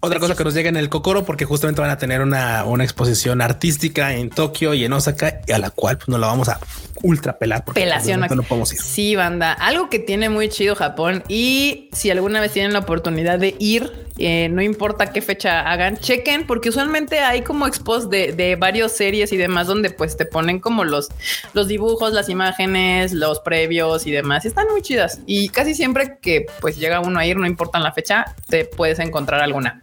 Otra 0.00 0.18
cosa 0.18 0.34
que 0.34 0.42
nos 0.42 0.52
llega 0.52 0.68
en 0.68 0.76
el 0.76 0.88
Kokoro, 0.88 1.24
porque 1.24 1.44
justamente 1.44 1.80
van 1.80 1.90
a 1.90 1.96
tener 1.96 2.22
una, 2.22 2.64
una 2.64 2.82
exposición 2.82 3.40
artística 3.40 4.14
en 4.14 4.30
Tokio 4.30 4.74
y 4.74 4.84
en 4.84 4.92
Osaka, 4.92 5.40
y 5.46 5.52
a 5.52 5.58
la 5.58 5.70
cual 5.70 5.96
pues, 5.96 6.08
no 6.08 6.18
la 6.18 6.26
vamos 6.26 6.48
a 6.48 6.58
ultra 7.02 7.38
pelar. 7.38 7.64
Porque 7.64 7.80
Pelación. 7.80 8.20
No 8.20 8.42
podemos 8.42 8.72
ir. 8.72 8.80
Sí, 8.80 9.16
banda. 9.16 9.52
Algo 9.52 9.90
que 9.90 9.98
tiene 9.98 10.28
muy 10.28 10.48
chido 10.48 10.74
Japón 10.74 11.22
y 11.28 11.88
si 11.92 12.10
alguna 12.10 12.40
vez 12.40 12.52
tienen 12.52 12.72
la 12.72 12.80
oportunidad 12.80 13.38
de 13.38 13.54
ir, 13.58 13.92
eh, 14.18 14.48
no 14.50 14.62
importa 14.62 15.12
qué 15.12 15.22
fecha 15.22 15.60
hagan, 15.60 15.96
chequen, 15.96 16.46
porque 16.46 16.68
usualmente 16.68 17.20
hay 17.20 17.42
como 17.42 17.66
expos 17.66 18.10
de, 18.10 18.32
de 18.32 18.56
varias 18.56 18.92
series 18.92 19.32
y 19.32 19.36
demás 19.36 19.66
donde 19.66 19.90
pues 19.90 20.16
te 20.16 20.26
ponen 20.26 20.60
como 20.60 20.84
los, 20.84 21.08
los 21.54 21.68
dibujos, 21.68 22.12
las 22.12 22.28
imágenes, 22.28 23.12
los 23.12 23.40
previos 23.40 24.06
y 24.06 24.10
demás. 24.10 24.44
están 24.44 24.66
muy 24.70 24.82
chidas. 24.82 25.20
Y 25.26 25.48
casi 25.48 25.74
siempre 25.74 26.18
que 26.20 26.46
pues 26.60 26.78
llega 26.78 27.00
uno 27.00 27.18
a 27.18 27.26
ir, 27.26 27.36
no 27.36 27.46
importa 27.46 27.78
la 27.78 27.92
fecha, 27.92 28.34
te 28.48 28.64
puedes 28.64 28.98
encontrar 28.98 29.40
alguna. 29.40 29.80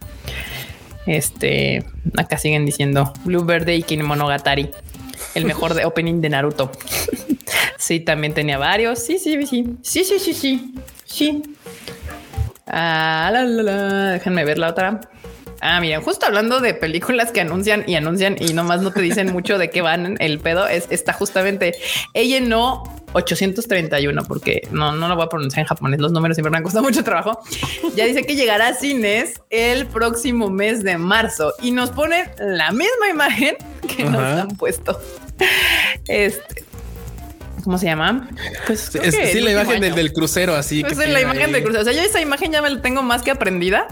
Este, 1.06 1.84
acá 2.16 2.36
siguen 2.36 2.66
diciendo 2.66 3.12
Blue 3.24 3.44
Verde 3.44 3.74
y 3.74 3.82
Kinemonogatari, 3.82 4.70
el 5.34 5.44
mejor 5.44 5.74
de 5.74 5.84
opening 5.84 6.20
de 6.20 6.28
Naruto. 6.30 6.70
sí, 7.78 8.00
también 8.00 8.34
tenía 8.34 8.58
varios. 8.58 8.98
Sí, 8.98 9.18
sí, 9.18 9.46
sí, 9.46 9.78
sí, 9.82 10.04
sí, 10.04 10.18
sí, 10.18 10.34
sí, 10.34 10.74
sí. 11.04 11.42
Ah, 12.66 13.30
la. 13.32 14.12
Déjenme 14.12 14.44
ver 14.44 14.58
la 14.58 14.68
otra. 14.68 15.00
Ah, 15.60 15.80
miren, 15.80 16.00
justo 16.00 16.26
hablando 16.26 16.60
de 16.60 16.74
películas 16.74 17.32
que 17.32 17.40
anuncian 17.40 17.84
y 17.86 17.94
anuncian 17.94 18.36
y 18.40 18.54
nomás 18.54 18.80
no 18.80 18.92
te 18.92 19.02
dicen 19.02 19.32
mucho 19.32 19.58
de 19.58 19.70
qué 19.70 19.82
van 19.82 20.16
el 20.18 20.38
pedo, 20.38 20.66
es, 20.66 20.86
está 20.90 21.12
justamente 21.12 21.74
ella 22.14 22.40
no 22.40 22.82
831, 23.12 24.22
porque 24.24 24.66
no, 24.70 24.92
no 24.92 25.08
lo 25.08 25.16
voy 25.16 25.24
a 25.24 25.28
pronunciar 25.28 25.62
en 25.62 25.66
japonés, 25.66 26.00
los 26.00 26.12
números 26.12 26.36
siempre 26.36 26.50
me 26.50 26.58
han 26.58 26.62
costado 26.62 26.84
mucho 26.84 27.02
trabajo. 27.04 27.40
Ya 27.94 28.06
dice 28.06 28.22
que 28.24 28.36
llegará 28.36 28.68
a 28.68 28.74
cines 28.74 29.40
el 29.50 29.86
próximo 29.86 30.48
mes 30.48 30.82
de 30.84 30.96
marzo 30.96 31.52
y 31.60 31.72
nos 31.72 31.90
pone 31.90 32.30
la 32.38 32.70
misma 32.70 33.08
imagen 33.10 33.56
que 33.86 34.04
nos 34.04 34.22
han 34.22 34.48
puesto. 34.56 35.00
Este, 36.06 36.64
¿Cómo 37.64 37.78
se 37.78 37.86
llama? 37.86 38.28
Pues 38.66 38.90
sí, 38.92 39.40
la 39.40 39.52
imagen 39.52 39.80
del, 39.80 40.12
crucero, 40.12 40.54
así. 40.54 40.82
Pues 40.82 40.96
la 40.96 41.20
imagen 41.20 41.52
del 41.52 41.62
crucero. 41.62 41.82
O 41.82 41.84
sea, 41.84 41.92
yo 41.92 42.00
esa 42.00 42.20
imagen 42.20 42.52
ya 42.52 42.62
me 42.62 42.70
la 42.70 42.80
tengo 42.80 43.02
más 43.02 43.22
que 43.22 43.30
aprendida 43.30 43.88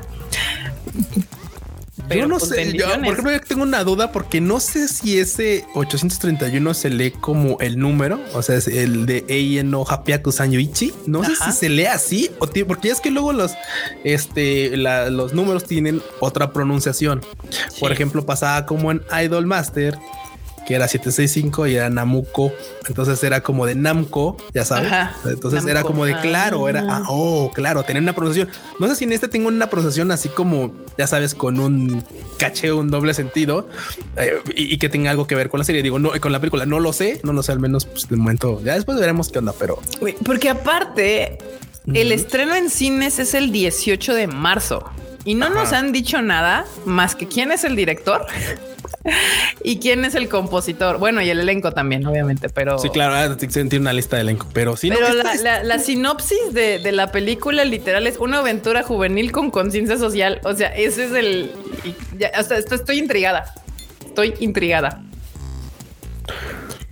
yo 2.14 2.26
no 2.26 2.40
sé, 2.40 2.72
yo, 2.72 2.86
por 2.86 3.06
ejemplo, 3.06 3.32
yo 3.32 3.40
tengo 3.40 3.62
una 3.62 3.84
duda 3.84 4.12
porque 4.12 4.40
no 4.40 4.60
sé 4.60 4.88
si 4.88 5.18
ese 5.18 5.64
831 5.74 6.74
se 6.74 6.90
lee 6.90 7.10
como 7.12 7.58
el 7.60 7.78
número, 7.78 8.20
o 8.34 8.42
sea, 8.42 8.56
es 8.56 8.68
el 8.68 9.06
de 9.06 9.24
Eien 9.28 9.70
no 9.70 9.84
Hapiaku 9.88 10.32
Sanyoichi. 10.32 10.92
No 11.06 11.24
sé 11.24 11.34
si 11.36 11.52
se 11.52 11.68
lee 11.68 11.86
así 11.86 12.30
o 12.38 12.48
porque 12.66 12.90
es 12.90 13.00
que 13.00 13.10
luego 13.10 13.32
los, 13.32 13.52
este, 14.04 14.76
los 14.76 15.32
números 15.32 15.64
tienen 15.64 16.02
otra 16.20 16.52
pronunciación. 16.52 17.20
Por 17.80 17.92
ejemplo, 17.92 18.24
pasaba 18.24 18.66
como 18.66 18.90
en 18.90 19.02
Idol 19.24 19.46
Master 19.46 19.98
que 20.68 20.74
era 20.74 20.86
765 20.86 21.66
y 21.66 21.76
era 21.76 21.88
Namuko. 21.88 22.52
Entonces 22.86 23.24
era 23.24 23.42
como 23.42 23.64
de 23.64 23.74
Namco, 23.74 24.36
ya 24.52 24.66
sabes. 24.66 24.92
Entonces 25.24 25.64
era 25.64 25.82
como 25.82 26.04
de 26.04 26.14
claro, 26.20 26.68
era, 26.68 26.84
ah, 26.86 27.04
oh, 27.08 27.50
claro, 27.54 27.84
tenía 27.84 28.02
una 28.02 28.12
pronunciación. 28.12 28.54
No 28.78 28.86
sé 28.86 28.94
si 28.94 29.04
en 29.04 29.14
este 29.14 29.28
tengo 29.28 29.48
una 29.48 29.70
pronunciación 29.70 30.10
así 30.10 30.28
como, 30.28 30.72
ya 30.98 31.06
sabes, 31.06 31.34
con 31.34 31.58
un 31.58 32.04
caché, 32.38 32.70
un 32.70 32.90
doble 32.90 33.14
sentido 33.14 33.66
eh, 34.18 34.42
y, 34.54 34.76
que 34.76 34.90
tenga 34.90 35.10
algo 35.10 35.26
que 35.26 35.34
ver 35.34 35.48
con 35.48 35.56
la 35.56 35.64
serie. 35.64 35.82
Digo, 35.82 35.98
no, 35.98 36.10
con 36.20 36.32
la 36.32 36.38
película 36.38 36.66
no 36.66 36.80
lo 36.80 36.92
sé, 36.92 37.18
no 37.24 37.32
lo 37.32 37.42
sé, 37.42 37.52
al 37.52 37.60
menos 37.60 37.86
pues, 37.86 38.06
de 38.06 38.16
momento. 38.16 38.60
Ya 38.62 38.74
después 38.74 39.00
veremos 39.00 39.30
qué 39.30 39.38
onda, 39.38 39.54
pero. 39.58 39.78
Porque 40.22 40.50
aparte, 40.50 41.38
el 41.94 42.12
estreno 42.12 42.54
en 42.54 42.68
cines 42.68 43.18
es 43.18 43.32
el 43.32 43.52
18 43.52 44.12
de 44.12 44.26
marzo. 44.26 44.84
Y 45.28 45.34
no 45.34 45.50
nos 45.50 45.74
han 45.74 45.92
dicho 45.92 46.22
nada 46.22 46.64
más 46.86 47.14
que 47.14 47.28
quién 47.28 47.52
es 47.52 47.62
el 47.62 47.76
director 47.76 48.26
y 49.62 49.78
quién 49.78 50.06
es 50.06 50.14
el 50.14 50.26
compositor. 50.30 50.96
Bueno, 50.96 51.20
y 51.20 51.28
el 51.28 51.40
elenco 51.40 51.72
también, 51.72 52.06
obviamente, 52.06 52.48
pero 52.48 52.78
sí, 52.78 52.88
claro, 52.88 53.14
ah, 53.14 53.36
tiene 53.36 53.78
una 53.78 53.92
lista 53.92 54.16
de 54.16 54.22
elenco, 54.22 54.46
pero 54.54 54.74
sí. 54.74 54.88
Pero 54.88 55.08
la, 55.12 55.78
sinopsis 55.80 56.54
de, 56.54 56.80
la 56.92 57.12
película 57.12 57.66
literal 57.66 58.06
es 58.06 58.16
una 58.16 58.38
aventura 58.38 58.82
juvenil 58.82 59.30
con 59.30 59.50
conciencia 59.50 59.98
social. 59.98 60.40
O 60.44 60.54
sea, 60.54 60.68
ese 60.68 61.04
es 61.04 61.12
el. 61.12 61.52
Ya, 62.16 62.28
estoy 62.28 62.98
intrigada. 62.98 63.52
Estoy 64.06 64.32
intrigada. 64.40 65.02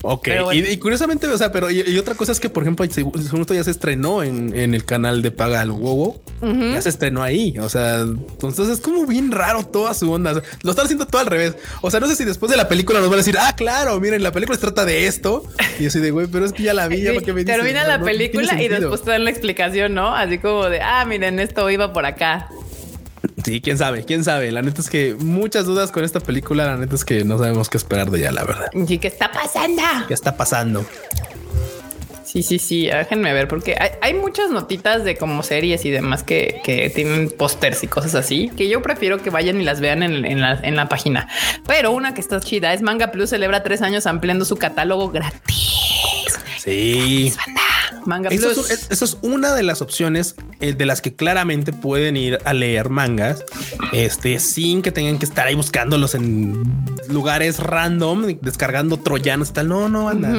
Ok, 0.03 0.29
y, 0.53 0.77
curiosamente, 0.77 1.27
o 1.27 1.39
sea, 1.39 1.51
pero 1.51 1.71
y, 1.71 1.99
otra 1.99 2.15
cosa 2.15 2.31
es 2.31 2.39
que, 2.39 2.51
por 2.51 2.63
ejemplo, 2.63 2.85
esto 2.85 3.55
ya 3.55 3.65
se 3.65 3.71
estrenó 3.71 4.23
en, 4.23 4.55
el 4.55 4.85
canal 4.85 5.23
de 5.23 5.31
Paga 5.31 5.61
al 5.63 5.71
Wowo, 5.71 6.21
ya 6.43 6.81
se 6.83 6.91
estrenó 6.91 7.23
ahí. 7.23 7.59
O 7.59 7.69
sea, 7.69 8.01
entonces 8.01 8.69
es 8.69 8.81
como 8.81 9.07
bien 9.07 9.33
raro 9.33 9.65
toda 9.65 9.95
su 9.95 10.11
onda. 10.13 10.43
lo 10.63 10.71
están 10.71 10.85
haciendo 10.85 11.07
todo 11.07 11.23
al 11.23 11.27
revés. 11.27 11.57
O 11.81 11.91
sea, 11.91 11.99
no 11.99 12.07
sé 12.09 12.15
si 12.15 12.25
después 12.25 12.51
de 12.51 12.57
la 12.57 12.69
película 12.69 13.01
nos 13.01 13.09
van 13.09 13.15
a 13.15 13.23
decir, 13.23 13.37
ah, 13.41 13.55
claro, 13.57 13.99
miren, 13.99 14.23
la 14.23 14.33
película 14.33 14.57
se 14.57 14.63
trata 14.63 14.85
de 14.85 15.07
esto. 15.07 15.45
Y 15.81 15.87
así 15.87 15.99
de 15.99 16.11
güey, 16.11 16.27
pero 16.27 16.45
es 16.45 16.53
que 16.53 16.63
ya 16.63 16.75
la 16.75 16.89
vi, 16.89 17.03
ya 17.03 17.13
me 17.35 17.45
Termina 17.45 17.85
la 17.85 18.01
película 18.01 18.63
y 18.63 18.69
después 18.69 19.03
te 19.03 19.11
dan 19.11 19.25
la 19.25 19.31
explicación, 19.31 19.95
¿no? 19.95 20.15
Así 20.15 20.39
como 20.39 20.69
de, 20.69 20.81
ah, 20.83 21.05
miren, 21.07 21.41
esto 21.41 21.69
iba 21.71 21.93
por 21.93 22.05
acá. 22.05 22.49
Sí, 23.45 23.61
quién 23.61 23.79
sabe, 23.79 24.05
quién 24.05 24.25
sabe. 24.25 24.51
La 24.53 24.63
neta 24.63 24.81
es 24.81 24.91
que 24.91 25.15
muchas 25.15 25.67
dudas 25.67 25.91
con 25.91 26.05
esta 26.05 26.21
película. 26.21 26.67
La 26.67 26.77
neta 26.77 26.95
es 26.95 27.05
que 27.05 27.25
no 27.25 27.39
sabemos 27.39 27.69
qué 27.69 27.77
esperar 27.77 28.11
de 28.11 28.19
ella, 28.21 28.33
la 28.33 28.45
verdad. 28.45 28.71
¿Y 28.73 28.99
qué 28.99 29.09
está 29.09 29.31
pasando? 29.31 29.83
¿Qué 30.09 30.15
está 30.15 30.37
pasando? 30.37 30.85
Sí, 32.25 32.43
sí, 32.43 32.59
sí. 32.59 32.87
Déjenme 32.87 33.33
ver, 33.33 33.49
porque 33.49 33.77
hay, 34.01 34.15
muchas 34.15 34.51
notitas 34.51 35.05
de 35.05 35.17
como 35.17 35.43
series 35.43 35.85
y 35.85 35.91
demás 35.91 36.23
que, 36.23 36.61
tienen 36.95 37.31
pósters 37.31 37.83
y 37.85 37.87
cosas 37.87 38.15
así 38.15 38.51
que 38.57 38.69
yo 38.69 38.83
prefiero 38.83 39.23
que 39.23 39.31
vayan 39.31 39.61
y 39.61 39.65
las 39.65 39.81
vean 39.81 40.03
en, 40.03 40.41
la, 40.41 40.59
en 40.63 40.77
la 40.77 40.89
página. 40.89 41.29
Pero 41.67 41.93
una 41.93 42.15
que 42.15 42.21
está 42.21 42.41
chida 42.41 42.75
es 42.75 42.83
Manga 42.83 43.11
Plus 43.11 43.31
celebra 43.31 43.63
tres 43.63 43.81
años 43.81 44.07
ampliando 44.07 44.45
su 44.45 44.57
catálogo 44.57 45.11
gratis. 45.11 46.39
Sí. 46.59 47.33
Manga 48.07 48.31
eso 48.31 48.51
Es, 48.51 48.89
eso 48.91 49.05
es 49.05 49.19
una 49.23 49.55
de 49.55 49.63
las 49.63 49.83
opciones 49.83 50.37
eh, 50.61 50.73
de 50.73 50.87
las 50.87 51.01
que 51.01 51.15
claramente 51.15 51.73
pueden 51.73 52.17
ir 52.17 52.39
a 52.45 52.53
leer 52.53 52.89
mangas 52.89 53.45
este, 53.93 54.39
sin 54.39 54.83
que 54.83 54.93
tengan 54.93 55.19
que 55.19 55.25
estar 55.25 55.47
ahí 55.47 55.55
buscándolos 55.55 56.15
en 56.15 56.63
lugares 57.09 57.59
random, 57.59 58.39
descargando 58.41 58.99
troyanos 58.99 59.51
y 59.51 59.53
tal. 59.53 59.69
No, 59.69 59.89
no, 59.89 60.09
anda. 60.09 60.33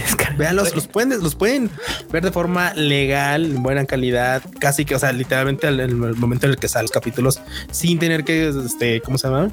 Veanlos, 0.38 0.74
los 0.74 0.88
pueden, 0.88 1.22
los 1.22 1.34
pueden 1.34 1.70
ver 2.10 2.24
de 2.24 2.32
forma 2.32 2.74
legal, 2.74 3.44
en 3.44 3.62
buena 3.62 3.84
calidad, 3.84 4.42
casi 4.58 4.84
que, 4.84 4.94
o 4.94 4.98
sea, 4.98 5.12
literalmente 5.12 5.68
el 5.68 5.94
momento 5.94 6.46
en 6.46 6.52
el 6.52 6.58
que 6.58 6.68
salen 6.68 6.84
los 6.84 6.90
capítulos 6.90 7.40
sin 7.70 7.98
tener 7.98 8.24
que, 8.24 8.48
este, 8.48 9.00
¿cómo 9.00 9.18
se 9.18 9.28
llama? 9.28 9.50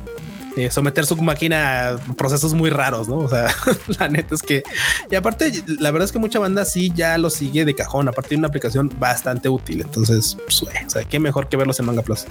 Eh, 0.57 0.69
someter 0.69 1.05
su 1.05 1.15
máquina 1.15 1.89
a 1.89 1.97
procesos 2.15 2.53
muy 2.53 2.69
raros, 2.69 3.07
¿no? 3.07 3.19
O 3.19 3.29
sea, 3.29 3.47
la 3.99 4.09
neta 4.09 4.35
es 4.35 4.41
que... 4.41 4.63
Y 5.09 5.15
aparte, 5.15 5.63
la 5.79 5.91
verdad 5.91 6.05
es 6.05 6.11
que 6.11 6.19
mucha 6.19 6.39
banda 6.39 6.65
sí 6.65 6.91
ya 6.93 7.17
lo 7.17 7.29
sigue 7.29 7.63
de 7.63 7.73
cajón, 7.73 8.09
a 8.09 8.11
partir 8.11 8.31
de 8.31 8.39
una 8.39 8.47
aplicación 8.49 8.91
bastante 8.99 9.47
útil. 9.47 9.81
Entonces, 9.81 10.37
pues, 10.43 10.61
o 10.63 10.89
sea, 10.89 11.03
qué 11.05 11.19
mejor 11.19 11.47
que 11.47 11.55
verlos 11.55 11.79
en 11.79 11.85
Manga 11.85 12.01
Plus. 12.01 12.25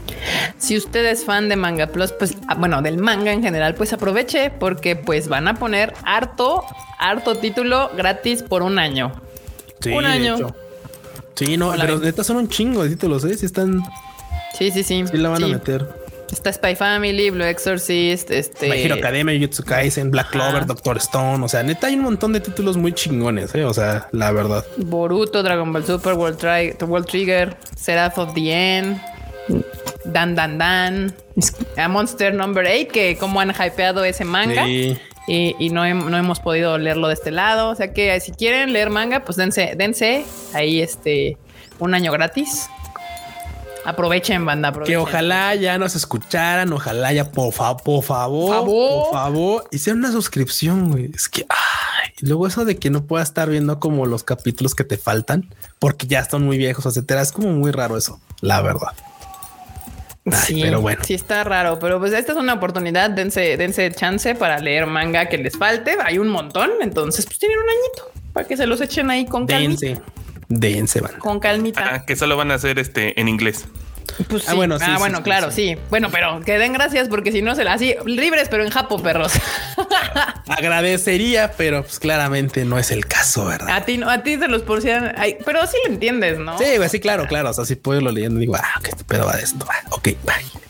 Si 0.58 0.76
usted 0.76 1.06
es 1.06 1.24
fan 1.24 1.48
de 1.48 1.56
Manga 1.56 1.86
Plus, 1.86 2.12
pues, 2.12 2.36
ah, 2.46 2.56
bueno, 2.56 2.82
del 2.82 2.98
manga 2.98 3.32
en 3.32 3.42
general, 3.42 3.74
pues 3.74 3.92
aproveche 3.92 4.50
porque 4.50 4.96
pues 4.96 5.28
van 5.28 5.48
a 5.48 5.54
poner 5.54 5.94
harto, 6.04 6.64
harto 6.98 7.36
título 7.36 7.90
gratis 7.96 8.42
por 8.42 8.62
un 8.62 8.78
año. 8.78 9.12
Sí, 9.80 9.90
un 9.90 10.04
año. 10.04 10.54
Sí, 11.34 11.56
no, 11.56 11.72
pero 11.72 11.98
neta 11.98 12.22
son 12.22 12.36
un 12.36 12.48
chingo 12.48 12.82
de 12.82 12.90
títulos, 12.90 13.24
¿eh? 13.24 13.34
Si 13.36 13.46
están... 13.46 13.82
Sí, 14.58 14.70
sí, 14.70 14.82
sí. 14.82 15.04
Sí 15.10 15.16
la 15.16 15.30
van 15.30 15.44
a 15.44 15.46
meter. 15.46 15.99
Está 16.32 16.52
Spy 16.52 16.76
Family, 16.76 17.30
Blue 17.30 17.44
Exorcist, 17.44 18.30
este. 18.30 18.68
My 18.68 18.78
Hero 18.78 18.94
Academia, 18.94 19.38
Jutsu 19.38 19.64
Kaisen, 19.64 20.10
Black 20.10 20.30
Clover, 20.30 20.64
Doctor 20.64 20.96
Stone. 20.98 21.44
O 21.44 21.48
sea, 21.48 21.62
neta, 21.62 21.88
hay 21.88 21.94
un 21.94 22.02
montón 22.02 22.32
de 22.32 22.40
títulos 22.40 22.76
muy 22.76 22.92
chingones, 22.92 23.54
¿eh? 23.54 23.64
O 23.64 23.74
sea, 23.74 24.08
la 24.12 24.30
verdad. 24.30 24.64
Boruto, 24.76 25.42
Dragon 25.42 25.72
Ball 25.72 25.84
Super, 25.84 26.14
World, 26.14 27.06
Trigger, 27.06 27.56
Seraph 27.76 28.18
of 28.18 28.34
the 28.34 28.78
End, 28.78 29.00
Dan 30.04 30.34
Dan 30.34 30.58
Dan, 30.58 31.14
a 31.76 31.88
Monster 31.88 32.32
Number 32.32 32.66
8, 32.66 32.88
que 32.92 33.16
como 33.16 33.40
han 33.40 33.50
hypeado 33.50 34.04
ese 34.04 34.24
manga. 34.24 34.66
Y, 35.26 35.70
no, 35.70 35.94
no, 35.94 36.16
hemos 36.16 36.40
podido 36.40 36.76
leerlo 36.78 37.08
de 37.08 37.14
este 37.14 37.30
lado. 37.30 37.70
O 37.70 37.74
sea 37.74 37.92
que 37.92 38.18
si 38.20 38.32
quieren 38.32 38.72
leer 38.72 38.90
manga, 38.90 39.24
pues 39.24 39.36
dense, 39.36 39.74
dense 39.76 40.24
ahí 40.54 40.80
este 40.80 41.36
un 41.78 41.94
año 41.94 42.12
gratis. 42.12 42.68
Aprovechen, 43.84 44.44
banda. 44.44 44.72
Que 44.84 44.96
ojalá 44.96 45.54
ya 45.54 45.78
nos 45.78 45.96
escucharan, 45.96 46.72
ojalá 46.72 47.12
ya 47.12 47.30
por, 47.30 47.52
favor, 47.52 47.82
por 47.82 48.04
favor, 48.04 48.64
por 48.64 49.12
favor, 49.12 49.68
hicieron 49.70 50.00
una 50.00 50.12
suscripción, 50.12 50.90
güey. 50.90 51.10
Es 51.14 51.28
que, 51.28 51.46
ay, 51.48 52.10
luego 52.20 52.46
eso 52.46 52.64
de 52.64 52.76
que 52.76 52.90
no 52.90 53.04
puedas 53.04 53.28
estar 53.28 53.48
viendo 53.48 53.80
como 53.80 54.06
los 54.06 54.24
capítulos 54.24 54.74
que 54.74 54.84
te 54.84 54.98
faltan 54.98 55.54
porque 55.78 56.06
ya 56.06 56.20
están 56.20 56.42
muy 56.44 56.58
viejos, 56.58 56.86
etcétera. 56.86 57.22
Es 57.22 57.32
como 57.32 57.52
muy 57.52 57.70
raro 57.70 57.96
eso, 57.96 58.20
la 58.40 58.60
verdad. 58.60 58.92
sí, 60.44 60.60
pero 60.62 60.80
bueno. 60.80 61.02
Sí 61.04 61.14
está 61.14 61.44
raro, 61.44 61.78
pero 61.78 61.98
pues 61.98 62.12
esta 62.12 62.32
es 62.32 62.38
una 62.38 62.54
oportunidad. 62.54 63.10
Dense, 63.10 63.56
dense 63.56 63.90
chance 63.92 64.34
para 64.34 64.58
leer 64.58 64.86
manga 64.86 65.26
que 65.26 65.38
les 65.38 65.56
falte. 65.56 65.96
Hay 66.04 66.18
un 66.18 66.28
montón, 66.28 66.70
entonces 66.80 67.24
pues 67.26 67.38
tienen 67.38 67.58
un 67.58 67.68
añito 67.68 68.20
para 68.32 68.46
que 68.46 68.56
se 68.56 68.66
los 68.66 68.80
echen 68.80 69.10
ahí 69.10 69.24
con. 69.26 69.46
Dense, 69.46 70.00
van. 70.50 71.18
Con 71.18 71.40
calmita. 71.40 71.94
Ah, 71.94 72.04
que 72.04 72.16
solo 72.16 72.36
van 72.36 72.50
a 72.50 72.54
hacer 72.54 72.78
este 72.78 73.18
en 73.20 73.28
inglés. 73.28 73.66
Pues 74.28 74.48
ah, 74.48 74.54
bueno, 74.54 74.78
sí, 74.78 74.84
ah, 74.86 74.96
bueno, 74.98 75.22
claro, 75.22 75.50
sí. 75.50 75.76
Bueno, 75.88 76.10
pero 76.10 76.40
que 76.40 76.58
den 76.58 76.72
gracias 76.72 77.08
porque 77.08 77.32
si 77.32 77.42
no 77.42 77.54
se 77.54 77.64
la 77.64 77.74
así 77.74 77.94
libres, 78.04 78.48
pero 78.50 78.64
en 78.64 78.70
Japo, 78.70 79.00
perros. 79.00 79.32
Agradecería, 80.48 81.52
pero 81.56 81.82
pues 81.82 81.98
claramente 82.00 82.64
no 82.64 82.78
es 82.78 82.90
el 82.90 83.06
caso, 83.06 83.46
¿verdad? 83.46 83.70
A 83.70 83.84
ti, 83.84 84.00
a 84.04 84.22
ti 84.22 84.36
se 84.36 84.48
los 84.48 84.62
porcian, 84.62 85.14
pero 85.44 85.66
sí 85.66 85.76
lo 85.86 85.92
entiendes, 85.92 86.38
¿no? 86.38 86.58
Sí, 86.58 86.64
sí, 86.88 87.00
claro, 87.00 87.26
claro. 87.26 87.50
O 87.50 87.52
sea, 87.52 87.64
si 87.64 87.76
puedo 87.76 88.00
lo 88.00 88.10
leyendo, 88.10 88.40
digo, 88.40 88.56
ah, 88.56 88.80
qué 88.82 88.90
pedo 89.06 89.26
va 89.26 89.36
de 89.36 89.42
esto. 89.42 89.64
ok, 89.90 90.08
bye. 90.24 90.60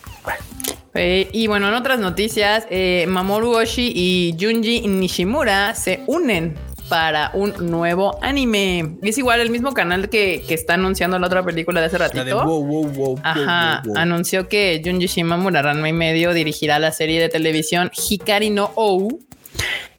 Eh, 0.94 1.28
y 1.32 1.46
bueno, 1.46 1.68
en 1.68 1.74
otras 1.74 2.00
noticias, 2.00 2.66
eh, 2.68 3.06
Mamoru 3.08 3.52
Oshii 3.52 3.92
y 3.94 4.36
Junji 4.38 4.88
Nishimura 4.88 5.74
se 5.74 6.02
unen 6.08 6.56
para 6.90 7.30
un 7.34 7.70
nuevo 7.70 8.18
anime. 8.20 8.96
Es 9.00 9.16
igual 9.16 9.40
el 9.40 9.48
mismo 9.48 9.72
canal 9.72 10.10
que, 10.10 10.44
está 10.50 10.74
anunciando 10.74 11.18
la 11.18 11.28
otra 11.28 11.42
película 11.44 11.80
de 11.80 11.86
hace 11.86 11.96
ratito. 11.96 13.16
Ajá, 13.22 13.82
anunció 13.96 14.48
que 14.48 14.82
Junji 14.84 15.06
Shimamura 15.06 15.62
Ranma 15.62 15.88
y 15.88 15.92
medio 15.92 16.34
dirigirá 16.34 16.78
la 16.78 16.90
serie 16.90 17.20
de 17.20 17.28
televisión 17.28 17.90
Hikari 17.94 18.50
no 18.50 18.72
Ou, 18.74 19.20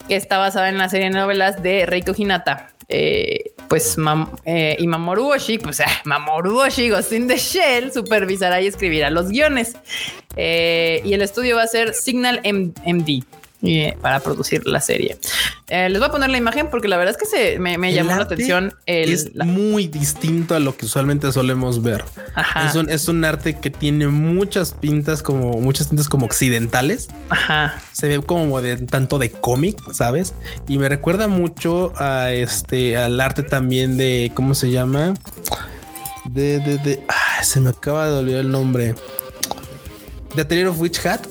que 0.08 0.18
está 0.18 0.38
basada 0.38 0.70
en 0.70 0.78
la 0.78 0.90
serie 0.90 1.10
de 1.10 1.16
novelas 1.16 1.64
de 1.64 1.86
Reiko 1.86 2.14
Hinata. 2.16 2.68
Eh, 2.90 3.54
pues 3.70 3.96
eh, 4.44 4.76
y 4.78 4.86
Mamoru 4.86 5.30
Oshii, 5.32 5.60
pues 5.60 5.80
eh, 5.80 5.86
Mamoru 6.04 6.60
Oshii, 6.60 6.90
Ghost 6.90 7.12
the 7.12 7.38
Shell, 7.38 7.94
supervisará 7.94 8.60
y 8.60 8.68
escribirá 8.68 9.10
los 9.10 9.30
guiones. 9.30 9.78
y 10.36 11.14
el 11.14 11.22
estudio 11.22 11.56
va 11.56 11.64
a 11.64 11.68
ser 11.68 11.94
Signal 11.94 12.42
MD 12.44 13.24
para 14.02 14.20
producir 14.20 14.66
la 14.66 14.82
serie. 14.82 15.18
Eh, 15.68 15.90
les 15.90 16.00
voy 16.00 16.10
a 16.10 16.12
poner 16.12 16.30
la 16.30 16.38
imagen 16.38 16.70
porque 16.70 16.88
la 16.88 16.98
verdad 16.98 17.16
es 17.16 17.18
que 17.18 17.26
se 17.26 17.60
me, 17.60 17.94
llamó 17.94 18.16
la 18.16 18.24
atención. 18.24 18.74
es 18.86 19.34
muy 19.36 19.88
distinto 19.88 20.56
a 20.56 20.60
lo 20.60 20.76
que 20.76 20.86
usualmente 20.86 21.32
solemos 21.32 21.82
ver. 21.82 22.04
Es, 22.68 22.76
un, 22.76 22.90
es 22.90 23.08
un 23.08 23.24
arte 23.24 23.58
que 23.58 23.70
tiene 23.70 24.08
muchas 24.08 24.74
pintas 24.74 25.22
como 25.22 25.60
muchas 25.62 25.90
tintas 25.90 26.10
como 26.10 26.26
occidentales. 26.26 27.10
Ajá. 27.30 27.82
Se 27.92 28.08
ve 28.08 28.22
como 28.22 28.62
de 28.62 28.78
tanto 28.78 29.20
de 29.20 29.32
cómic, 29.32 29.78
sabes? 29.94 30.34
Y 30.68 30.78
me 30.78 30.90
recuerda 30.90 31.28
mucho 31.28 31.94
a 31.98 32.32
este 32.32 32.98
al 32.98 33.20
arte 33.22 33.44
también 33.44 33.98
de 33.98 34.32
cómo 34.34 34.56
se 34.56 34.72
llama 34.72 35.14
de 36.26 36.60
de, 36.60 36.78
de 36.80 37.04
se 37.44 37.60
me 37.60 37.70
acaba 37.70 38.08
de 38.08 38.18
olvidar 38.18 38.42
el 38.42 38.52
nombre 38.52 38.96
de 40.36 40.42
Atelier 40.42 40.68
of 40.68 40.80
Witch 40.80 41.06
Hat 41.06 41.28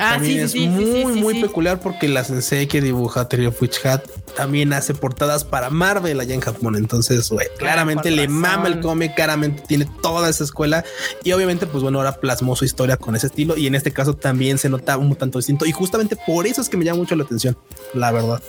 Ah, 0.00 0.14
también 0.14 0.40
es 0.40 0.54
muy, 0.54 1.20
muy 1.20 1.40
peculiar 1.40 1.80
porque 1.80 2.08
la 2.08 2.24
sensei 2.24 2.66
que 2.66 2.80
dibuja 2.80 3.28
Terry 3.28 3.46
of 3.46 3.60
Witch 3.60 3.84
Hat 3.84 4.02
también 4.34 4.72
hace 4.72 4.94
portadas 4.94 5.44
para 5.44 5.70
Marvel 5.70 6.20
allá 6.20 6.34
en 6.34 6.40
Japón. 6.40 6.76
Entonces, 6.76 7.28
güey, 7.30 7.46
claramente 7.58 8.10
le 8.10 8.28
mama 8.28 8.68
el 8.68 8.80
cómic, 8.80 9.14
claramente 9.14 9.62
tiene 9.66 9.88
toda 10.02 10.28
esa 10.28 10.44
escuela 10.44 10.84
y 11.24 11.32
obviamente, 11.32 11.66
pues 11.66 11.82
bueno, 11.82 11.98
ahora 11.98 12.20
plasmó 12.20 12.56
su 12.56 12.64
historia 12.64 12.96
con 12.96 13.16
ese 13.16 13.28
estilo 13.28 13.56
y 13.56 13.66
en 13.66 13.74
este 13.74 13.92
caso 13.92 14.14
también 14.14 14.58
se 14.58 14.68
nota 14.68 14.96
un 14.96 15.14
tanto 15.16 15.38
distinto 15.38 15.66
y 15.66 15.72
justamente 15.72 16.16
por 16.26 16.46
eso 16.46 16.60
es 16.60 16.68
que 16.68 16.76
me 16.76 16.84
llama 16.84 16.98
mucho 16.98 17.16
la 17.16 17.24
atención, 17.24 17.56
la 17.94 18.12
verdad. 18.12 18.42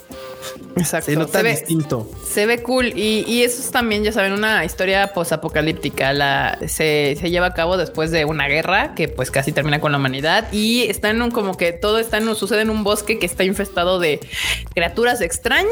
Exacto. 0.75 1.11
Se 1.11 1.17
nota 1.17 1.43
distinto. 1.43 2.09
Se 2.25 2.45
ve 2.45 2.61
cool. 2.61 2.93
Y, 2.95 3.41
eso 3.41 3.61
es 3.61 3.71
también, 3.71 4.03
ya 4.03 4.11
saben, 4.11 4.34
una 4.34 4.63
historia 4.63 5.13
posapocalíptica. 5.13 6.13
La 6.13 6.57
se, 6.67 7.17
se, 7.19 7.30
lleva 7.30 7.47
a 7.47 7.53
cabo 7.53 7.78
después 7.78 8.11
de 8.11 8.25
una 8.25 8.47
guerra 8.47 8.93
que 8.95 9.07
pues 9.07 9.32
casi 9.32 9.51
termina 9.51 9.80
con 9.82 9.91
la 9.91 9.97
humanidad. 9.97 10.51
Y 10.51 10.84
está 10.84 11.09
en 11.09 11.21
un 11.21 11.32
como 11.32 11.57
que 11.57 11.73
todo 11.73 11.99
está 11.99 12.17
en 12.17 12.28
sucede 12.36 12.61
en 12.61 12.69
un 12.69 12.84
bosque 12.84 13.19
que 13.19 13.25
está 13.25 13.43
infestado 13.43 13.99
de 13.99 14.19
criaturas 14.73 15.21
extrañas. 15.21 15.66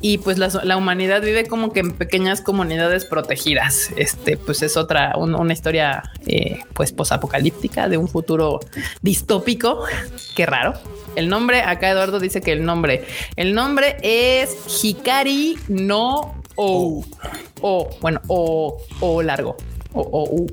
Y 0.00 0.18
pues 0.18 0.38
la, 0.38 0.76
humanidad 0.76 1.22
vive 1.22 1.46
como 1.46 1.72
que 1.72 1.80
en 1.80 1.92
pequeñas 1.92 2.40
comunidades 2.40 3.04
protegidas. 3.04 3.90
Este, 3.96 4.36
pues 4.36 4.62
es 4.62 4.76
otra, 4.76 5.14
una 5.16 5.52
historia 5.52 6.02
eh, 6.26 6.60
pues 6.74 6.92
posapocalíptica 6.92 7.88
de 7.88 7.98
un 7.98 8.08
futuro 8.08 8.60
distópico. 9.00 9.84
Qué 10.34 10.46
raro. 10.46 10.74
El 11.14 11.28
nombre, 11.28 11.62
acá 11.62 11.90
Eduardo 11.90 12.18
dice 12.18 12.40
que 12.40 12.52
el 12.52 12.64
nombre, 12.64 13.04
el 13.36 13.54
nombre 13.54 13.96
es 14.02 14.56
Hikari 14.82 15.58
no 15.68 16.42
O. 16.56 17.04
O, 17.60 17.90
bueno, 18.00 18.20
O, 18.28 18.78
O 19.00 19.22
largo. 19.22 19.56
O, 19.92 20.02
O. 20.02 20.46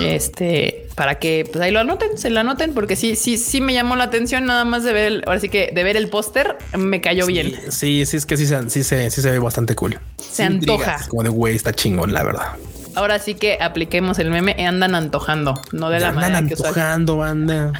Este, 0.00 0.86
para 0.94 1.18
que 1.18 1.48
pues 1.50 1.62
ahí 1.62 1.70
lo 1.70 1.80
anoten, 1.80 2.18
se 2.18 2.30
lo 2.30 2.40
anoten, 2.40 2.74
porque 2.74 2.96
sí, 2.96 3.16
sí, 3.16 3.36
sí 3.36 3.60
me 3.60 3.74
llamó 3.74 3.96
la 3.96 4.04
atención 4.04 4.44
nada 4.46 4.64
más 4.64 4.84
de 4.84 4.92
ver, 4.92 5.22
ahora 5.26 5.40
sí 5.40 5.48
que 5.48 5.70
de 5.72 5.84
ver 5.84 5.96
el 5.96 6.08
póster 6.08 6.56
me 6.76 7.00
cayó 7.00 7.26
bien. 7.26 7.54
Sí, 7.70 8.04
sí, 8.06 8.16
es 8.16 8.26
que 8.26 8.36
sí, 8.36 8.46
sí, 8.46 8.84
se, 8.84 9.10
sí 9.10 9.22
se 9.22 9.30
ve 9.30 9.38
bastante 9.38 9.74
cool. 9.74 9.98
Se 10.18 10.44
antoja. 10.44 10.98
como 11.08 11.22
de 11.22 11.28
güey, 11.28 11.56
está 11.56 11.72
chingón, 11.72 12.12
la 12.12 12.22
verdad. 12.22 12.52
Ahora 12.96 13.18
sí 13.18 13.34
que 13.34 13.58
apliquemos 13.60 14.18
el 14.20 14.30
meme, 14.30 14.54
andan 14.66 14.94
antojando, 14.94 15.60
no 15.72 15.90
de 15.90 15.98
la 15.98 16.12
manera 16.12 16.46
que 16.46 16.54
antojando, 16.54 17.16
banda. 17.16 17.72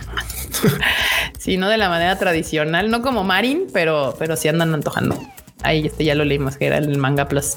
sí, 1.39 1.57
no 1.57 1.69
de 1.69 1.77
la 1.77 1.89
manera 1.89 2.19
tradicional, 2.19 2.91
no 2.91 3.01
como 3.01 3.23
Marin, 3.23 3.67
pero, 3.73 4.17
pero 4.19 4.37
sí 4.37 4.49
andan 4.49 4.75
antojando. 4.75 5.17
Ahí 5.65 5.87
este 5.87 6.05
ya 6.05 6.15
lo 6.15 6.25
leímos, 6.25 6.57
que 6.57 6.67
era 6.67 6.79
el 6.79 6.99
Manga 6.99 7.27
Plus. 7.27 7.57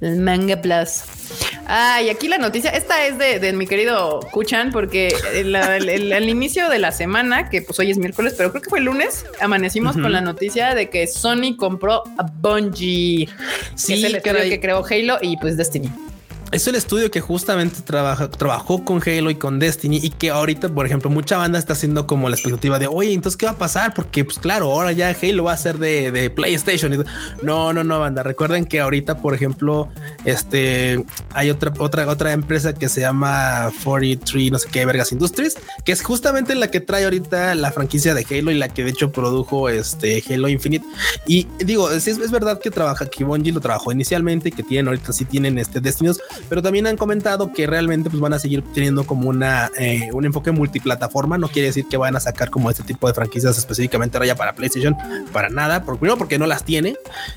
El 0.00 0.18
Manga 0.18 0.60
Plus. 0.60 1.04
Ah, 1.66 2.02
y 2.02 2.10
aquí 2.10 2.28
la 2.28 2.36
noticia, 2.36 2.70
esta 2.70 3.06
es 3.06 3.16
de, 3.16 3.52
mi 3.52 3.66
querido 3.66 4.20
Kuchan, 4.32 4.70
porque 4.70 5.14
al 5.54 6.28
inicio 6.28 6.68
de 6.68 6.78
la 6.78 6.92
semana, 6.92 7.48
que 7.48 7.62
pues 7.62 7.78
hoy 7.78 7.90
es 7.90 7.98
miércoles, 7.98 8.34
pero 8.36 8.50
creo 8.50 8.60
que 8.62 8.68
fue 8.68 8.80
el 8.80 8.84
lunes, 8.84 9.24
amanecimos 9.40 9.96
con 9.96 10.12
la 10.12 10.20
noticia 10.20 10.74
de 10.74 10.90
que 10.90 11.06
Sony 11.06 11.56
compró 11.56 12.02
a 12.18 12.24
Bungie, 12.24 13.28
sí, 13.74 14.00
que 14.00 14.06
es 14.06 14.14
el 14.14 14.50
que 14.50 14.60
creó 14.60 14.84
Halo 14.84 15.18
y 15.22 15.36
pues 15.38 15.56
Destiny 15.56 15.90
es 16.54 16.68
el 16.68 16.76
estudio 16.76 17.10
que 17.10 17.20
justamente 17.20 17.80
trabaja, 17.82 18.30
trabajó 18.30 18.84
con 18.84 19.02
Halo 19.04 19.30
y 19.30 19.34
con 19.34 19.58
Destiny 19.58 19.98
y 20.02 20.10
que 20.10 20.30
ahorita, 20.30 20.68
por 20.68 20.86
ejemplo, 20.86 21.10
mucha 21.10 21.36
banda 21.36 21.58
está 21.58 21.72
haciendo 21.72 22.06
como 22.06 22.28
la 22.28 22.36
expectativa 22.36 22.78
de, 22.78 22.86
oye, 22.86 23.12
entonces, 23.12 23.36
¿qué 23.36 23.46
va 23.46 23.52
a 23.52 23.58
pasar? 23.58 23.92
Porque, 23.92 24.24
pues 24.24 24.38
claro, 24.38 24.70
ahora 24.70 24.92
ya 24.92 25.14
Halo 25.20 25.44
va 25.44 25.52
a 25.52 25.56
ser 25.56 25.78
de, 25.78 26.30
PlayStation. 26.30 27.04
No, 27.42 27.72
no, 27.72 27.82
no, 27.82 27.98
banda. 27.98 28.22
Recuerden 28.22 28.66
que 28.66 28.80
ahorita, 28.80 29.18
por 29.18 29.34
ejemplo, 29.34 29.88
este, 30.24 31.04
hay 31.32 31.50
otra, 31.50 31.72
otra, 31.78 32.08
otra 32.08 32.32
empresa 32.32 32.72
que 32.72 32.88
se 32.88 33.00
llama 33.00 33.72
43, 33.82 34.52
no 34.52 34.58
sé 34.58 34.68
qué, 34.70 34.86
Vergas 34.86 35.12
Industries, 35.12 35.56
que 35.84 35.92
es 35.92 36.02
justamente 36.02 36.54
la 36.54 36.70
que 36.70 36.80
trae 36.80 37.04
ahorita 37.04 37.54
la 37.56 37.72
franquicia 37.72 38.14
de 38.14 38.24
Halo 38.30 38.50
y 38.50 38.54
la 38.54 38.68
que 38.68 38.84
de 38.84 38.90
hecho 38.90 39.10
produjo 39.10 39.68
este 39.68 40.22
Halo 40.28 40.48
Infinite. 40.48 40.86
Y 41.26 41.48
digo, 41.58 41.90
es, 41.90 42.06
es 42.06 42.30
verdad 42.30 42.60
que 42.60 42.70
trabaja, 42.70 43.06
que 43.06 43.24
Bungie 43.24 43.52
lo 43.52 43.60
trabajó 43.60 43.90
inicialmente 43.90 44.50
y 44.50 44.52
que 44.52 44.62
tienen 44.62 44.88
ahorita 44.88 45.12
sí 45.12 45.24
tienen 45.24 45.58
este 45.58 45.80
Destinios, 45.80 46.20
pero 46.48 46.62
también 46.62 46.86
han 46.86 46.96
comentado 46.96 47.52
que 47.52 47.66
realmente 47.66 48.10
pues 48.10 48.20
van 48.20 48.32
a 48.32 48.38
seguir 48.38 48.62
teniendo 48.74 49.04
como 49.04 49.28
una 49.28 49.70
eh, 49.78 50.10
un 50.12 50.24
enfoque 50.24 50.50
multiplataforma. 50.50 51.38
No 51.38 51.48
quiere 51.48 51.68
decir 51.68 51.86
que 51.88 51.96
van 51.96 52.16
a 52.16 52.20
sacar 52.20 52.50
como 52.50 52.70
este 52.70 52.82
tipo 52.82 53.06
de 53.06 53.14
franquicias 53.14 53.56
específicamente 53.58 54.16
ahora 54.16 54.26
ya 54.26 54.36
para 54.36 54.54
PlayStation, 54.54 54.96
para 55.32 55.48
nada. 55.48 55.84
Primero 55.84 56.16
porque 56.16 56.38
no 56.38 56.46
las 56.46 56.64
tiene. 56.64 56.96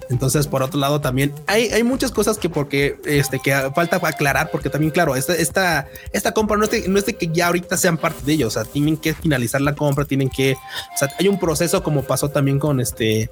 Entonces, 0.10 0.48
por 0.48 0.64
otro 0.64 0.80
lado, 0.80 1.02
también 1.02 1.34
hay, 1.48 1.68
hay 1.70 1.84
muchas 1.84 2.12
cosas 2.12 2.38
que 2.38 2.50
porque 2.50 2.98
este 3.06 3.40
que 3.40 3.54
falta 3.76 4.00
aclarar, 4.04 4.50
porque 4.52 4.70
también, 4.70 4.92
claro, 4.92 5.16
esta, 5.16 5.34
esta, 5.36 5.88
esta 6.12 6.34
compra 6.34 6.58
no 6.58 6.64
es, 6.64 6.72
de, 6.72 6.88
no 6.88 6.98
es 6.98 7.06
de 7.06 7.16
que 7.16 7.28
ya 7.28 7.48
ahorita 7.48 7.78
sean 7.78 7.98
parte 7.98 8.26
de 8.26 8.34
ellos. 8.34 8.56
O 8.56 8.64
sea, 8.64 8.72
tienen 8.72 8.98
que 8.98 9.14
finalizar 9.14 9.62
la 9.62 9.76
compra, 9.76 10.06
tienen 10.06 10.30
que, 10.30 10.54
o 10.54 10.98
sea, 10.98 11.10
hay 11.20 11.28
un 11.28 11.40
proceso 11.40 11.84
como 11.84 12.04
pasó 12.04 12.30
también 12.30 12.60
con 12.60 12.80
este 12.80 13.30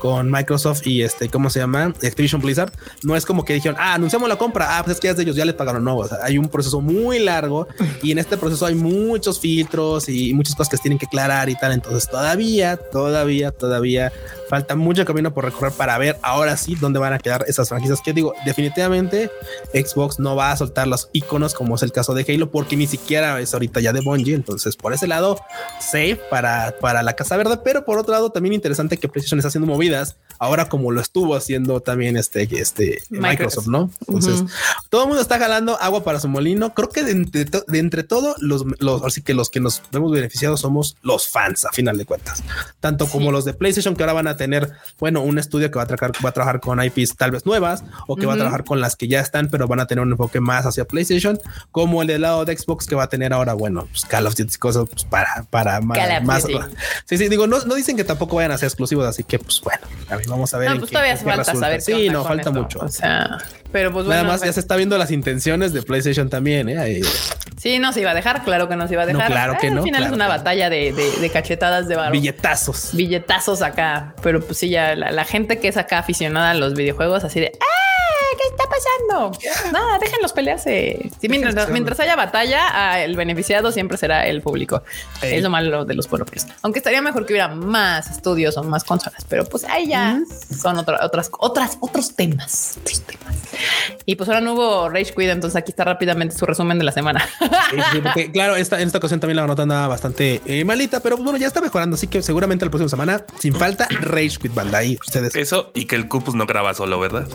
con 0.00 0.30
Microsoft 0.30 0.86
y 0.86 1.02
este, 1.02 1.28
¿cómo 1.28 1.50
se 1.50 1.60
llama? 1.60 1.94
Activision 2.02 2.40
Blizzard. 2.40 2.72
No 3.04 3.14
es 3.14 3.24
como 3.24 3.44
que 3.44 3.52
dijeron, 3.52 3.76
ah, 3.78 3.94
anunciamos 3.94 4.28
la 4.28 4.36
compra. 4.36 4.78
Ah, 4.78 4.82
pues 4.82 4.96
es 4.96 5.00
que 5.00 5.06
ya 5.06 5.10
es 5.12 5.16
de 5.18 5.22
ellos, 5.22 5.36
ya 5.36 5.44
les 5.44 5.54
pagaron. 5.54 5.84
No, 5.84 5.98
o 5.98 6.08
sea, 6.08 6.18
hay 6.22 6.38
un 6.38 6.48
proceso 6.48 6.80
muy 6.80 7.20
largo 7.20 7.68
y 8.02 8.10
en 8.10 8.18
este 8.18 8.36
proceso 8.36 8.66
hay 8.66 8.74
muchos 8.74 9.38
filtros 9.38 10.08
y 10.08 10.34
muchas 10.34 10.56
cosas 10.56 10.70
que 10.70 10.78
tienen 10.78 10.98
que 10.98 11.06
aclarar 11.06 11.48
y 11.48 11.54
tal. 11.54 11.72
Entonces 11.72 12.10
todavía, 12.10 12.76
todavía, 12.76 13.52
todavía 13.52 14.12
falta 14.48 14.74
mucho 14.74 15.04
camino 15.04 15.32
por 15.32 15.44
recorrer 15.44 15.72
para 15.72 15.96
ver 15.98 16.18
ahora 16.22 16.56
sí 16.56 16.74
dónde 16.74 16.98
van 16.98 17.12
a 17.12 17.18
quedar 17.18 17.44
esas 17.46 17.68
franquicias. 17.68 18.00
Que 18.00 18.12
digo, 18.12 18.34
definitivamente 18.44 19.30
Xbox 19.72 20.18
no 20.18 20.34
va 20.34 20.50
a 20.50 20.56
soltar 20.56 20.88
los 20.88 21.08
iconos 21.12 21.54
como 21.54 21.76
es 21.76 21.82
el 21.82 21.92
caso 21.92 22.14
de 22.14 22.24
Halo, 22.26 22.50
porque 22.50 22.76
ni 22.76 22.86
siquiera 22.86 23.38
es 23.38 23.52
ahorita 23.52 23.80
ya 23.80 23.92
de 23.92 24.00
Bungie. 24.00 24.34
Entonces, 24.34 24.76
por 24.76 24.94
ese 24.94 25.06
lado, 25.06 25.38
safe 25.78 26.18
para, 26.30 26.74
para 26.80 27.02
la 27.02 27.12
Casa 27.12 27.36
Verde, 27.36 27.58
pero 27.62 27.84
por 27.84 27.98
otro 27.98 28.12
lado, 28.12 28.30
también 28.30 28.54
interesante 28.54 28.96
que 28.96 29.08
PlayStation 29.08 29.38
está 29.38 29.48
haciendo 29.48 29.66
ahora 30.40 30.70
como 30.70 30.90
lo 30.90 31.02
estuvo 31.02 31.36
haciendo 31.36 31.80
también 31.80 32.16
este, 32.16 32.48
este 32.50 33.02
Microsoft, 33.10 33.66
¿no? 33.66 33.90
Entonces, 34.00 34.42
todo 34.88 35.02
el 35.02 35.08
mundo 35.08 35.20
está 35.20 35.38
jalando 35.38 35.78
agua 35.80 36.02
para 36.02 36.18
su 36.18 36.28
molino. 36.28 36.72
Creo 36.72 36.88
que 36.88 37.04
de 37.04 37.12
entre, 37.12 37.44
de 37.44 37.78
entre 37.78 38.04
todo, 38.04 38.34
los, 38.38 38.64
los, 38.78 39.04
así 39.04 39.20
que 39.20 39.34
los 39.34 39.50
que 39.50 39.60
nos 39.60 39.82
vemos 39.92 40.10
beneficiados 40.10 40.60
somos 40.60 40.96
los 41.02 41.28
fans 41.28 41.66
a 41.66 41.72
final 41.72 41.98
de 41.98 42.06
cuentas, 42.06 42.42
tanto 42.80 43.06
como 43.06 43.30
los 43.30 43.44
de 43.44 43.52
PlayStation 43.52 43.94
que 43.94 44.02
ahora 44.02 44.14
van 44.14 44.28
a 44.28 44.38
tener, 44.38 44.72
bueno, 44.98 45.20
un 45.20 45.38
estudio 45.38 45.70
que 45.70 45.76
va 45.76 45.82
a 45.82 45.86
trabajar, 45.86 46.12
va 46.24 46.30
a 46.30 46.32
trabajar 46.32 46.60
con 46.60 46.82
IPs 46.82 47.16
tal 47.16 47.32
vez 47.32 47.44
nuevas 47.44 47.84
o 48.06 48.16
que 48.16 48.24
va 48.24 48.32
a 48.32 48.36
trabajar 48.36 48.64
con 48.64 48.80
las 48.80 48.96
que 48.96 49.08
ya 49.08 49.20
están, 49.20 49.50
pero 49.50 49.68
van 49.68 49.80
a 49.80 49.86
tener 49.86 50.02
un 50.02 50.12
enfoque 50.12 50.40
más 50.40 50.64
hacia 50.64 50.86
PlayStation, 50.86 51.38
como 51.70 52.00
el 52.00 52.08
del 52.08 52.22
lado 52.22 52.46
de 52.46 52.56
Xbox 52.56 52.86
que 52.86 52.94
va 52.94 53.04
a 53.04 53.08
tener 53.10 53.34
ahora, 53.34 53.52
bueno, 53.52 53.86
pues 53.90 54.06
Call 54.06 54.26
of 54.26 54.36
Duty 54.36 54.56
cosas 54.56 54.88
pues, 54.90 55.04
para, 55.04 55.44
para 55.50 55.82
más, 55.82 56.46
Sí, 57.04 57.18
sí, 57.18 57.28
digo, 57.28 57.46
no, 57.46 57.58
no 57.66 57.74
dicen 57.74 57.94
que 57.98 58.04
tampoco 58.04 58.36
vayan 58.36 58.52
a 58.52 58.58
ser 58.58 58.68
exclusivos, 58.68 59.04
así 59.04 59.22
que 59.22 59.38
pues 59.38 59.60
bueno, 59.60 59.79
a 60.08 60.16
mí 60.16 60.24
vamos 60.26 60.52
a 60.54 60.58
ver. 60.58 60.70
No, 60.70 60.78
pues 60.78 60.90
todavía 60.90 61.16
falta 61.16 61.54
saber. 61.54 61.80
Sí, 61.80 62.08
no, 62.08 62.24
falta 62.24 62.50
mucho. 62.50 62.80
O 62.80 62.88
sea, 62.88 63.38
pero 63.72 63.92
pues 63.92 64.06
Nada 64.06 64.24
más 64.24 64.42
ya 64.42 64.52
se 64.52 64.60
está 64.60 64.76
viendo 64.76 64.98
las 64.98 65.10
intenciones 65.10 65.72
de 65.72 65.82
PlayStation 65.82 66.28
también, 66.28 66.68
¿eh? 66.68 67.00
Sí, 67.56 67.78
no 67.78 67.92
se 67.92 68.00
iba 68.00 68.10
a 68.10 68.14
dejar, 68.14 68.42
claro 68.42 68.68
que 68.68 68.76
no 68.76 68.88
se 68.88 68.94
iba 68.94 69.02
a 69.02 69.06
dejar. 69.06 69.26
claro 69.26 69.56
que 69.60 69.70
no. 69.70 69.78
Al 69.78 69.84
final 69.84 70.04
es 70.04 70.12
una 70.12 70.28
batalla 70.28 70.70
de, 70.70 70.92
de, 70.92 71.30
cachetadas 71.30 71.86
de 71.88 71.96
barro. 71.96 72.12
Billetazos. 72.12 72.90
Billetazos 72.94 73.62
acá. 73.62 74.14
Pero 74.22 74.40
pues 74.40 74.58
sí, 74.58 74.70
ya 74.70 74.96
la, 74.96 75.24
gente 75.24 75.58
que 75.58 75.68
es 75.68 75.76
acá 75.76 75.98
aficionada 75.98 76.50
a 76.50 76.54
los 76.54 76.74
videojuegos, 76.74 77.22
así 77.24 77.38
de 77.38 77.52
¡Ah! 77.60 77.79
Nada, 79.72 79.98
déjenlos 79.98 80.32
pelearse. 80.32 81.10
mientras, 81.28 82.00
haya 82.00 82.16
batalla, 82.16 83.02
el 83.02 83.16
beneficiado 83.16 83.72
siempre 83.72 83.96
será 83.96 84.26
el 84.26 84.42
público. 84.42 84.82
Es 85.22 85.42
lo 85.42 85.50
malo 85.50 85.84
de 85.84 85.94
los 85.94 86.10
monopolios. 86.10 86.46
Aunque 86.62 86.78
estaría 86.78 87.02
mejor 87.02 87.26
que 87.26 87.32
hubiera 87.32 87.48
más 87.48 88.10
estudios 88.10 88.56
o 88.56 88.62
más 88.62 88.84
consolas, 88.84 89.24
pero 89.28 89.44
pues 89.44 89.64
ahí 89.64 89.88
ya 89.88 90.20
son 90.56 90.78
otras, 90.78 91.30
otras, 91.40 91.78
otros 91.80 92.14
temas. 92.14 92.78
Y 94.06 94.16
pues 94.16 94.28
ahora 94.28 94.40
no 94.40 94.54
hubo 94.54 94.88
Rage 94.88 95.12
Quit, 95.14 95.28
entonces 95.28 95.56
aquí 95.56 95.70
está 95.70 95.84
rápidamente 95.84 96.36
su 96.36 96.46
resumen 96.46 96.78
de 96.78 96.84
la 96.84 96.92
semana. 96.92 97.26
claro, 98.32 98.56
esta, 98.56 98.80
en 98.80 98.86
esta 98.86 98.98
ocasión 98.98 99.20
también 99.20 99.36
la 99.36 99.46
nota 99.46 99.62
andaba 99.62 99.88
bastante 99.88 100.40
eh, 100.46 100.64
malita, 100.64 101.00
pero 101.00 101.16
bueno, 101.16 101.38
ya 101.38 101.46
está 101.46 101.60
mejorando. 101.60 101.94
Así 101.94 102.06
que 102.06 102.22
seguramente 102.22 102.64
la 102.64 102.70
próxima 102.70 102.88
semana, 102.88 103.24
sin 103.38 103.54
falta, 103.54 103.86
Rage 103.90 104.38
Quit 104.40 104.54
Banda. 104.54 104.78
Ahí 104.78 104.98
ustedes. 105.00 105.34
Eso 105.34 105.70
y 105.74 105.86
que 105.86 105.96
el 105.96 106.08
Cupus 106.08 106.34
no 106.34 106.46
graba 106.46 106.74
solo, 106.74 106.98
¿verdad? 107.00 107.26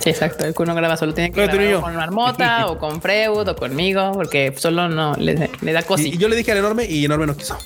Sí, 0.00 0.08
exacto. 0.08 0.46
El 0.46 0.54
no 0.70 0.76
graba 0.76 0.96
solo. 0.96 1.12
Tiene 1.14 1.32
que 1.32 1.46
grabar 1.46 1.80
con 1.80 1.96
Marmota 1.96 2.66
o 2.68 2.78
con 2.78 3.02
Freud 3.02 3.48
o 3.48 3.56
conmigo, 3.56 4.12
porque 4.12 4.54
solo 4.56 4.88
no 4.88 5.14
le, 5.16 5.34
da 5.72 5.82
cosas. 5.82 6.06
Y, 6.06 6.18
yo 6.18 6.28
le 6.28 6.36
dije 6.36 6.52
al 6.52 6.58
enorme 6.58 6.86
y 6.86 7.04
enorme 7.04 7.26
no 7.26 7.36
quiso. 7.36 7.58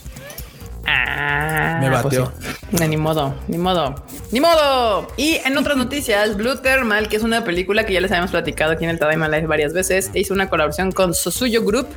Ah, 0.87 1.79
me 1.81 1.89
bateó. 1.89 2.31
Pues 2.71 2.89
ni 2.89 2.97
modo, 2.97 3.35
ni 3.49 3.57
modo, 3.57 3.95
ni 4.33 4.41
modo. 4.41 5.07
Y 5.17 5.37
en 5.45 5.57
otras 5.57 5.77
noticias, 5.77 6.37
Blue 6.37 6.57
Thermal, 6.57 7.09
que 7.09 7.17
es 7.17 7.23
una 7.23 7.43
película 7.43 7.87
que 7.87 7.95
ya 7.95 8.01
les 8.01 8.11
habíamos 8.11 8.33
platicado 8.33 8.73
aquí 8.73 8.85
en 8.85 8.91
el 8.91 8.99
Tadaima 8.99 9.29
Live 9.29 9.47
varias 9.47 9.73
veces, 9.73 10.11
hizo 10.13 10.35
una 10.35 10.51
colaboración 10.51 10.93
con 10.93 11.15
Sosuyo 11.15 11.65
Group. 11.65 11.89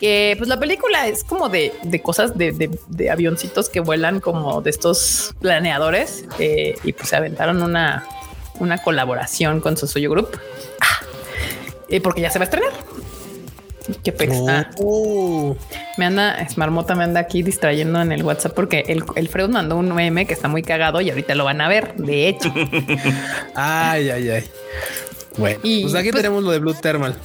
Que 0.00 0.34
pues 0.36 0.48
la 0.48 0.58
película 0.58 1.06
es 1.06 1.24
como 1.24 1.48
de, 1.48 1.72
cosas 2.02 2.36
de, 2.36 2.70
de, 2.88 3.10
avioncitos 3.10 3.68
que 3.68 3.80
vuelan 3.80 4.20
como 4.20 4.62
de 4.62 4.70
estos 4.70 5.34
planeadores 5.40 6.24
eh, 6.38 6.76
y 6.84 6.92
pues 6.92 7.08
se 7.08 7.16
aventaron 7.16 7.62
una, 7.62 8.04
una 8.58 8.78
colaboración 8.78 9.60
con 9.60 9.76
Sosuyo 9.76 10.10
Group. 10.10 10.38
Ah, 10.80 11.04
porque 12.02 12.20
ya 12.20 12.30
se 12.30 12.38
va 12.38 12.44
a 12.44 12.46
estrenar. 12.46 12.72
Qué 14.04 14.12
pesa. 14.12 14.70
Oh. 14.78 15.56
Me 15.96 16.04
anda, 16.04 16.46
Marmota 16.56 16.94
me 16.94 17.04
anda 17.04 17.20
aquí 17.20 17.42
distrayendo 17.42 18.00
en 18.02 18.12
el 18.12 18.22
WhatsApp 18.22 18.52
porque 18.52 18.84
el, 18.88 19.02
el 19.16 19.28
Freud 19.28 19.48
mandó 19.48 19.76
un 19.76 19.94
meme 19.94 20.26
que 20.26 20.34
está 20.34 20.48
muy 20.48 20.62
cagado 20.62 21.00
y 21.00 21.10
ahorita 21.10 21.34
lo 21.34 21.44
van 21.44 21.60
a 21.60 21.68
ver. 21.68 21.94
De 21.96 22.28
hecho, 22.28 22.52
ay, 23.54 24.10
ay, 24.10 24.30
ay. 24.30 24.44
Bueno, 25.38 25.60
pues 25.62 25.94
aquí 25.94 26.10
pues 26.10 26.22
tenemos 26.22 26.42
lo 26.42 26.50
de 26.50 26.58
Blue 26.58 26.74
Thermal. 26.74 27.16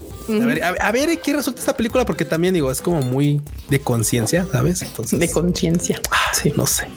A 0.80 0.92
ver, 0.92 1.20
qué 1.20 1.34
resulta 1.34 1.60
esta 1.60 1.76
película, 1.76 2.06
porque 2.06 2.24
también 2.24 2.54
digo, 2.54 2.72
es 2.72 2.82
como 2.82 3.02
muy 3.02 3.42
de 3.70 3.80
conciencia, 3.80 4.46
sabes? 4.50 4.82
Entonces, 4.82 5.20
de 5.20 5.30
conciencia. 5.30 6.00
Ah, 6.12 6.32
sí, 6.34 6.54
no 6.56 6.66
sé. 6.66 6.88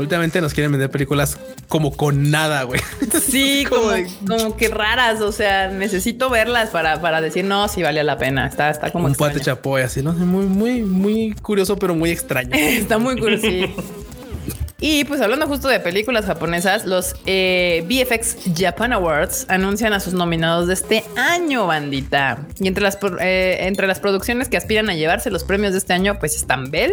Últimamente 0.00 0.40
nos 0.40 0.54
quieren 0.54 0.72
vender 0.72 0.90
películas 0.90 1.38
como 1.68 1.96
con 1.96 2.30
nada, 2.30 2.62
güey. 2.64 2.80
Sí, 3.20 3.64
como, 3.68 3.90
como, 4.26 4.56
que 4.56 4.68
raras. 4.68 5.20
O 5.20 5.32
sea, 5.32 5.68
necesito 5.68 6.30
verlas 6.30 6.70
para, 6.70 7.00
para 7.00 7.20
decir 7.20 7.44
no, 7.44 7.68
si 7.68 7.82
vale 7.82 8.02
la 8.04 8.18
pena. 8.18 8.46
Está, 8.46 8.70
está 8.70 8.90
como 8.90 9.06
un 9.06 9.14
pate 9.14 9.40
chapoy 9.40 9.82
así, 9.82 10.02
no 10.02 10.12
muy, 10.12 10.46
muy, 10.46 10.82
muy 10.82 11.34
curioso, 11.42 11.76
pero 11.76 11.94
muy 11.94 12.10
extraño. 12.10 12.50
está 12.54 12.98
muy 12.98 13.18
curioso. 13.18 13.46
Y 14.80 15.04
pues 15.04 15.20
hablando 15.20 15.46
justo 15.46 15.68
de 15.68 15.78
películas 15.78 16.24
japonesas, 16.24 16.86
los 16.86 17.14
eh, 17.26 17.84
VFX 17.86 18.38
Japan 18.56 18.94
Awards 18.94 19.44
anuncian 19.48 19.92
a 19.92 20.00
sus 20.00 20.14
nominados 20.14 20.68
de 20.68 20.74
este 20.74 21.04
año, 21.16 21.66
bandita. 21.66 22.46
Y 22.58 22.66
entre 22.66 22.82
las, 22.82 22.98
eh, 23.20 23.58
entre 23.60 23.86
las 23.86 24.00
producciones 24.00 24.48
que 24.48 24.56
aspiran 24.56 24.88
a 24.88 24.94
llevarse 24.94 25.30
los 25.30 25.44
premios 25.44 25.72
de 25.72 25.78
este 25.78 25.92
año, 25.92 26.18
pues 26.18 26.34
están 26.34 26.70
Bell 26.70 26.92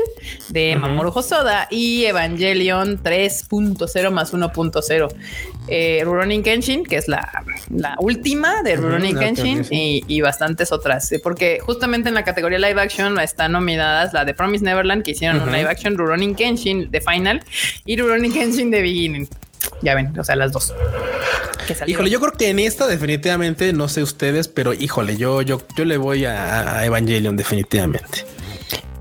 de 0.49 0.75
Mamoru 0.75 1.11
Hosoda 1.15 1.67
y 1.71 2.03
Evangelion 2.05 3.01
3.0 3.01 4.11
más 4.11 4.33
1.0. 4.33 5.07
Eh, 5.69 6.01
Rurouni 6.03 6.41
Kenshin, 6.41 6.83
que 6.83 6.97
es 6.97 7.07
la, 7.07 7.29
última 7.99 8.63
de 8.63 8.75
Rurouni 8.75 9.13
Kenshin 9.13 9.65
y, 9.69 10.21
bastantes 10.21 10.73
otras. 10.73 11.09
Porque 11.23 11.59
justamente 11.61 12.09
en 12.09 12.15
la 12.15 12.23
categoría 12.23 12.59
live 12.59 12.81
action 12.81 13.17
están 13.19 13.53
nominadas 13.53 14.11
la 14.11 14.25
de 14.25 14.33
Promise 14.33 14.65
Neverland, 14.65 15.03
que 15.03 15.11
hicieron 15.11 15.41
un 15.41 15.51
live 15.51 15.69
action, 15.69 15.97
Rurouni 15.97 16.35
Kenshin 16.35 16.91
de 16.91 16.99
Final 16.99 17.41
y 17.85 17.97
Rurouni 17.97 18.31
Kenshin 18.31 18.71
de 18.71 18.81
Beginning. 18.81 19.27
Ya 19.81 19.95
ven, 19.95 20.17
o 20.17 20.23
sea, 20.23 20.35
las 20.35 20.51
dos. 20.51 20.73
Híjole, 21.85 22.09
yo 22.09 22.19
creo 22.19 22.31
que 22.31 22.49
en 22.49 22.59
esta 22.59 22.87
definitivamente, 22.87 23.73
no 23.73 23.89
sé 23.89 24.01
ustedes, 24.01 24.47
pero 24.47 24.73
híjole, 24.73 25.17
yo, 25.17 25.41
yo, 25.41 25.61
yo 25.75 25.85
le 25.85 25.97
voy 25.97 26.25
a 26.25 26.85
Evangelion 26.85 27.35
definitivamente. 27.35 28.25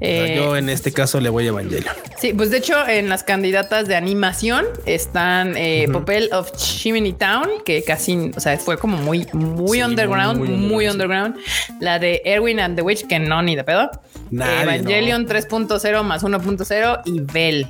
Eh, 0.00 0.34
yo 0.36 0.56
en 0.56 0.68
este 0.68 0.92
caso 0.92 1.20
le 1.20 1.30
voy 1.30 1.46
a 1.46 1.48
Evangelion. 1.48 1.94
Sí, 2.18 2.32
pues 2.34 2.50
de 2.50 2.58
hecho 2.58 2.86
en 2.86 3.08
las 3.08 3.24
candidatas 3.24 3.88
de 3.88 3.96
animación 3.96 4.66
están 4.84 5.56
eh, 5.56 5.86
Popel 5.90 6.28
of 6.32 6.52
Chimney 6.56 7.12
Town, 7.12 7.48
que 7.64 7.82
casi, 7.82 8.30
o 8.36 8.40
sea, 8.40 8.58
fue 8.58 8.78
como 8.78 8.98
muy, 8.98 9.26
muy 9.32 9.82
underground, 9.82 10.40
muy, 10.48 10.88
underground. 10.88 11.36
La 11.80 11.98
de 11.98 12.20
Erwin 12.24 12.60
and 12.60 12.76
the 12.76 12.82
Witch, 12.82 13.06
que 13.06 13.18
no, 13.18 13.42
ni 13.42 13.56
de 13.56 13.64
pedo. 13.64 13.90
Evangelion 14.32 15.26
3.0 15.26 16.02
más 16.02 16.24
1.0 16.24 17.02
y 17.04 17.20
Bell. 17.20 17.66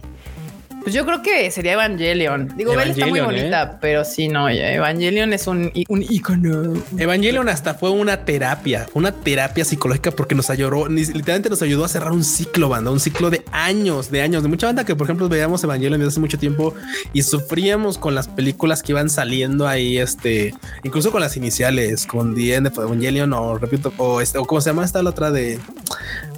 Pues 0.86 0.94
yo 0.94 1.04
creo 1.04 1.20
que 1.20 1.50
sería 1.50 1.72
Evangelion. 1.72 2.52
Digo, 2.56 2.76
Belle 2.76 2.92
está 2.92 3.08
muy 3.08 3.18
bonita, 3.18 3.62
¿eh? 3.64 3.76
pero 3.80 4.04
sí, 4.04 4.28
no, 4.28 4.48
Evangelion 4.48 5.32
es 5.32 5.48
un, 5.48 5.72
un 5.88 6.02
icono. 6.02 6.74
Evangelion 6.96 7.48
hasta 7.48 7.74
fue 7.74 7.90
una 7.90 8.24
terapia, 8.24 8.86
una 8.94 9.10
terapia 9.10 9.64
psicológica 9.64 10.12
porque 10.12 10.36
nos 10.36 10.48
ayudó, 10.48 10.86
literalmente 10.86 11.50
nos 11.50 11.60
ayudó 11.62 11.84
a 11.84 11.88
cerrar 11.88 12.12
un 12.12 12.22
ciclo, 12.22 12.68
banda, 12.68 12.92
un 12.92 13.00
ciclo 13.00 13.30
de 13.30 13.42
años, 13.50 14.12
de 14.12 14.22
años, 14.22 14.44
de 14.44 14.48
mucha 14.48 14.68
banda 14.68 14.84
que, 14.84 14.94
por 14.94 15.08
ejemplo, 15.08 15.28
veíamos 15.28 15.64
Evangelion 15.64 15.98
desde 15.98 16.10
hace 16.10 16.20
mucho 16.20 16.38
tiempo 16.38 16.72
y 17.12 17.22
sufríamos 17.22 17.98
con 17.98 18.14
las 18.14 18.28
películas 18.28 18.84
que 18.84 18.92
iban 18.92 19.10
saliendo 19.10 19.66
ahí, 19.66 19.98
este, 19.98 20.54
incluso 20.84 21.10
con 21.10 21.20
las 21.20 21.36
iniciales, 21.36 22.06
con 22.06 22.36
The 22.36 22.54
End 22.54 22.68
of 22.68 22.78
Evangelion 22.78 23.32
o 23.32 23.58
repito, 23.58 23.92
o 23.96 24.20
este, 24.20 24.38
o 24.38 24.44
cómo 24.44 24.60
se 24.60 24.70
llama 24.70 24.84
esta 24.84 25.02
la 25.02 25.10
otra 25.10 25.32
de, 25.32 25.58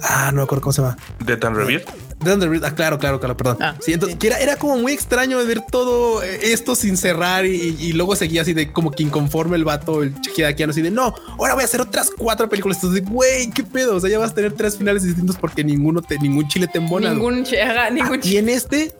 ah, 0.01 0.31
no 0.31 0.37
me 0.37 0.43
acuerdo 0.45 0.63
cómo 0.63 0.73
se 0.73 0.81
llama. 0.81 0.97
De 1.23 1.37
Tan 1.37 1.53
Revere. 1.53 1.85
Ah, 2.21 2.75
claro, 2.75 2.99
claro, 2.99 3.19
claro, 3.19 3.37
perdón. 3.37 3.57
Ah, 3.61 3.75
sí, 3.79 3.93
entonces 3.93 4.17
era, 4.21 4.57
como 4.57 4.77
muy 4.77 4.91
extraño 4.91 5.37
ver 5.45 5.61
todo 5.61 6.21
esto 6.21 6.75
sin 6.75 6.97
cerrar 6.97 7.45
y, 7.45 7.93
luego 7.93 8.15
seguía 8.15 8.41
así 8.41 8.53
de 8.53 8.71
como 8.71 8.91
que 8.91 9.03
inconforme 9.03 9.55
el 9.55 9.63
vato, 9.63 10.03
el 10.03 10.19
chequeaquiano, 10.21 10.71
así 10.71 10.81
de 10.81 10.91
no, 10.91 11.13
ahora 11.37 11.53
voy 11.53 11.63
a 11.63 11.65
hacer 11.65 11.81
otras 11.81 12.11
cuatro 12.15 12.49
películas. 12.49 12.77
Entonces, 12.77 13.05
güey, 13.09 13.49
qué 13.51 13.63
pedo. 13.63 13.95
O 13.95 13.99
sea, 13.99 14.09
ya 14.09 14.19
vas 14.19 14.31
a 14.31 14.35
tener 14.35 14.53
tres 14.53 14.77
finales 14.77 15.03
distintos 15.03 15.37
porque 15.37 15.63
ninguno 15.63 16.01
te, 16.01 16.17
ningún 16.19 16.47
chile 16.47 16.67
te 16.67 16.77
embona. 16.77 17.11
Ningún, 17.13 17.43
chile, 17.43 17.65
ningún 17.91 18.19
chile. 18.21 18.35
Y 18.35 18.37
en 18.37 18.49
este, 18.49 18.93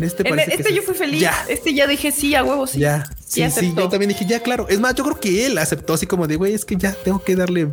este, 0.00 0.54
este 0.54 0.74
yo 0.74 0.82
fui 0.82 0.94
feliz. 0.94 1.28
Este 1.48 1.74
ya 1.74 1.86
dije 1.86 2.12
sí 2.12 2.34
a 2.34 2.44
huevo, 2.44 2.66
sí. 2.66 2.78
Ya, 2.78 3.10
sí, 3.26 3.42
sí, 3.50 3.72
yo 3.76 3.88
también 3.88 4.10
dije 4.10 4.24
ya, 4.26 4.40
claro. 4.40 4.66
Es 4.68 4.78
más, 4.78 4.94
yo 4.94 5.04
creo 5.04 5.18
que 5.18 5.46
él 5.46 5.58
aceptó 5.58 5.94
así 5.94 6.06
como 6.06 6.26
de 6.26 6.36
güey, 6.36 6.54
es 6.54 6.64
que 6.64 6.76
ya 6.76 6.92
tengo 6.92 7.22
que 7.22 7.36
darle. 7.36 7.70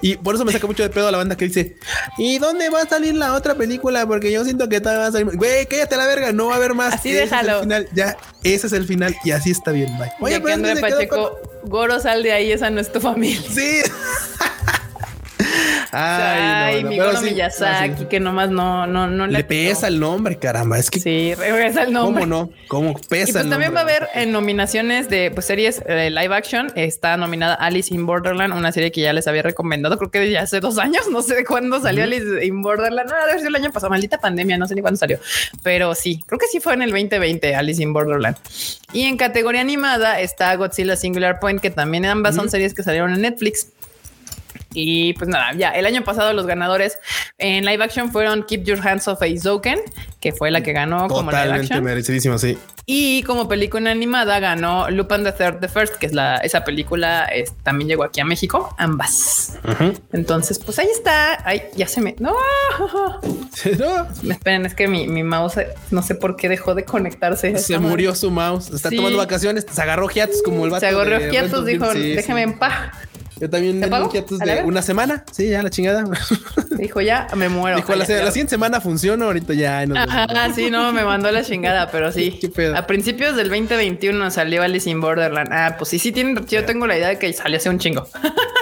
Y 0.00 0.16
por 0.16 0.34
eso 0.34 0.44
me 0.44 0.52
saca 0.52 0.66
mucho 0.66 0.82
de 0.82 0.90
pedo 0.90 1.08
a 1.08 1.10
la 1.10 1.18
banda 1.18 1.36
que 1.36 1.46
dice: 1.46 1.76
¿Y 2.18 2.38
dónde 2.38 2.68
va 2.70 2.82
a 2.82 2.88
salir 2.88 3.14
la 3.14 3.34
otra 3.34 3.54
película? 3.54 4.06
Porque 4.06 4.32
yo 4.32 4.44
siento 4.44 4.68
que 4.68 4.80
va 4.80 5.06
a 5.06 5.12
salir. 5.12 5.36
Güey, 5.36 5.66
cállate 5.66 5.96
la 5.96 6.06
verga, 6.06 6.32
no 6.32 6.46
va 6.46 6.54
a 6.54 6.56
haber 6.56 6.74
más. 6.74 6.94
Así 6.94 7.12
déjalo. 7.12 7.60
final. 7.62 7.88
Ya, 7.92 8.16
ese 8.42 8.66
es 8.66 8.72
el 8.72 8.86
final 8.86 9.14
y 9.24 9.30
así 9.32 9.50
está 9.50 9.72
bien. 9.72 9.96
Bye. 9.98 10.12
Oye, 10.20 10.40
pero 10.40 10.54
André 10.54 10.76
Pacheco, 10.80 11.38
Goro, 11.64 12.00
sal 12.00 12.22
de 12.22 12.32
ahí, 12.32 12.52
esa 12.52 12.70
no 12.70 12.80
es 12.80 12.92
tu 12.92 13.00
familia. 13.00 13.42
Sí. 13.52 13.82
Ay, 15.92 16.84
mi 16.84 16.96
no, 16.96 17.20
Miyazaki, 17.20 18.04
que 18.06 18.20
nomás 18.20 18.50
no, 18.50 18.86
no, 18.86 19.08
no 19.08 19.26
le, 19.26 19.44
pesa 19.44 19.88
el 19.88 19.98
nombre, 19.98 20.38
caramba. 20.38 20.78
Es 20.78 20.90
que 20.90 21.00
sí, 21.00 21.32
el 21.32 21.92
nombre. 21.92 22.22
¿Cómo 22.22 22.26
no? 22.26 22.50
¿Cómo 22.68 22.94
pesa? 23.08 23.30
Y 23.30 23.32
pues 23.32 23.50
también 23.50 23.74
va 23.74 23.80
a 23.80 23.82
haber 23.82 24.08
en 24.14 24.32
nominaciones 24.32 25.08
de 25.08 25.30
pues, 25.30 25.46
series 25.46 25.82
eh, 25.86 26.10
live 26.10 26.34
action. 26.34 26.72
Está 26.76 27.16
nominada 27.16 27.54
Alice 27.54 27.92
in 27.92 28.06
Borderland, 28.06 28.54
una 28.54 28.72
serie 28.72 28.92
que 28.92 29.00
ya 29.00 29.12
les 29.12 29.26
había 29.26 29.42
recomendado. 29.42 29.98
Creo 29.98 30.10
que 30.10 30.30
ya 30.30 30.42
hace 30.42 30.60
dos 30.60 30.78
años. 30.78 31.08
No 31.10 31.22
sé 31.22 31.34
de 31.34 31.44
cuándo 31.44 31.80
salió 31.80 32.04
Alice 32.04 32.44
in 32.44 32.62
Borderland. 32.62 33.10
No, 33.10 33.26
debe 33.26 33.38
ser 33.38 33.48
el 33.48 33.56
año 33.56 33.72
pasado. 33.72 33.90
Maldita 33.90 34.18
pandemia. 34.18 34.58
No 34.58 34.68
sé 34.68 34.74
ni 34.74 34.82
cuándo 34.82 34.98
salió, 34.98 35.18
pero 35.62 35.94
sí, 35.94 36.20
creo 36.26 36.38
que 36.38 36.46
sí 36.46 36.60
fue 36.60 36.74
en 36.74 36.82
el 36.82 36.90
2020 36.90 37.54
Alice 37.54 37.82
in 37.82 37.92
Borderland. 37.92 38.36
Y 38.92 39.04
en 39.04 39.16
categoría 39.16 39.60
animada 39.60 40.20
está 40.20 40.54
Godzilla 40.54 40.96
Singular 40.96 41.40
Point, 41.40 41.60
que 41.60 41.70
también 41.70 42.04
ambas 42.04 42.34
son 42.34 42.50
series 42.50 42.74
que 42.74 42.82
salieron 42.82 43.14
en 43.14 43.22
Netflix. 43.22 43.68
Y 44.72 45.14
pues 45.14 45.28
nada, 45.28 45.52
ya 45.56 45.70
el 45.70 45.84
año 45.86 46.04
pasado 46.04 46.32
los 46.32 46.46
ganadores 46.46 46.98
en 47.38 47.64
live 47.64 47.82
action 47.82 48.12
fueron 48.12 48.44
Keep 48.44 48.64
Your 48.64 48.86
Hands 48.86 49.06
Off 49.08 49.20
Aizoken, 49.22 49.80
que 50.20 50.32
fue 50.32 50.50
la 50.50 50.62
que 50.62 50.72
ganó 50.72 51.08
como 51.08 51.30
live 51.30 51.52
action. 51.52 52.38
sí. 52.38 52.58
Y 52.86 53.22
como 53.22 53.48
película 53.48 53.90
animada 53.90 54.40
ganó 54.40 54.90
Lupin 54.90 55.22
the 55.22 55.32
Third 55.32 55.60
the 55.60 55.68
First, 55.68 55.94
que 55.96 56.06
es 56.06 56.12
la 56.12 56.38
esa 56.38 56.64
película 56.64 57.30
también 57.62 57.88
llegó 57.88 58.04
aquí 58.04 58.20
a 58.20 58.24
México, 58.24 58.74
ambas. 58.78 59.58
Entonces, 60.12 60.58
pues 60.58 60.78
ahí 60.78 60.88
está. 60.92 61.38
Ay, 61.44 61.62
ya 61.76 61.86
se 61.86 62.00
me 62.00 62.16
no. 62.18 62.34
no. 63.78 64.30
Esperen, 64.32 64.66
es 64.66 64.74
que 64.74 64.88
mi, 64.88 65.06
mi, 65.06 65.22
mouse 65.22 65.60
no 65.90 66.02
sé 66.02 66.14
por 66.14 66.36
qué 66.36 66.48
dejó 66.48 66.74
de 66.74 66.84
conectarse. 66.84 67.56
Se 67.58 67.78
murió 67.78 68.14
su 68.14 68.30
mouse. 68.30 68.70
Está 68.70 68.90
tomando 68.90 69.18
vacaciones, 69.18 69.66
se 69.70 69.80
agarró 69.80 70.08
hiatus 70.08 70.42
como 70.42 70.64
el 70.64 70.70
vato. 70.70 70.80
Se 70.80 70.88
agarró 70.88 71.18
hiatus, 71.30 71.64
dijo, 71.64 71.92
déjeme 71.94 72.42
en 72.42 72.58
paz. 72.58 72.90
Yo 73.40 73.48
también 73.48 73.80
de 73.80 74.62
una 74.64 74.82
semana. 74.82 75.24
Sí, 75.32 75.48
ya 75.48 75.62
la 75.62 75.70
chingada. 75.70 76.04
Dijo, 76.76 77.00
ya 77.00 77.26
me 77.34 77.48
muero. 77.48 77.76
Dijo, 77.78 77.94
la, 77.94 78.04
siguiente 78.04 78.50
semana 78.50 78.82
funciona, 78.82 79.24
ahorita 79.24 79.54
ya. 79.54 79.80
Ajá, 79.80 80.52
sí, 80.54 80.70
no, 80.70 80.92
me 80.92 81.04
mandó 81.04 81.30
la 81.32 81.42
chingada, 81.42 81.90
pero 81.90 82.12
sí. 82.12 82.38
A 82.76 82.86
principios 82.86 83.36
del 83.36 83.48
2021 83.48 84.30
salió 84.30 84.62
Alice 84.62 84.90
in 84.90 85.00
Borderland. 85.00 85.50
Ah, 85.52 85.76
pues 85.78 85.88
sí, 85.88 85.98
sí, 85.98 86.12
tienen, 86.12 86.46
yo 86.46 86.66
tengo 86.66 86.86
la 86.86 86.98
idea 86.98 87.08
de 87.08 87.18
que 87.18 87.32
salió 87.32 87.56
hace 87.56 87.70
un 87.70 87.78
chingo. 87.78 88.06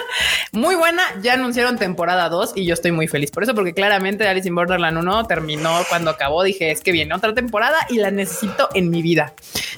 muy 0.53 0.77
buena. 0.77 1.03
Ya 1.23 1.35
anunciaron 1.35 1.77
temporada 1.77 2.29
2 2.29 2.53
y 2.55 2.65
yo 2.65 2.75
estoy 2.75 2.93
muy 2.93 3.09
feliz 3.09 3.33
por 3.33 3.43
eso, 3.43 3.57
porque 3.57 3.75
claramente 3.75 4.29
Alice 4.29 4.47
in 4.47 4.55
Borderland 4.55 4.97
1 4.97 5.27
terminó 5.27 5.73
cuando 5.89 6.13
acabó. 6.13 6.45
Dije, 6.45 6.71
es 6.71 6.83
que 6.83 6.93
viene 6.93 7.15
otra 7.15 7.35
temporada 7.35 7.79
y 7.91 7.97
la 7.97 8.13
necesito 8.13 8.69
en 8.75 8.91
mi 8.91 9.03
vida. 9.03 9.33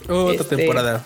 Otra 0.09 0.43
este, 0.43 0.57
temporada. 0.57 1.03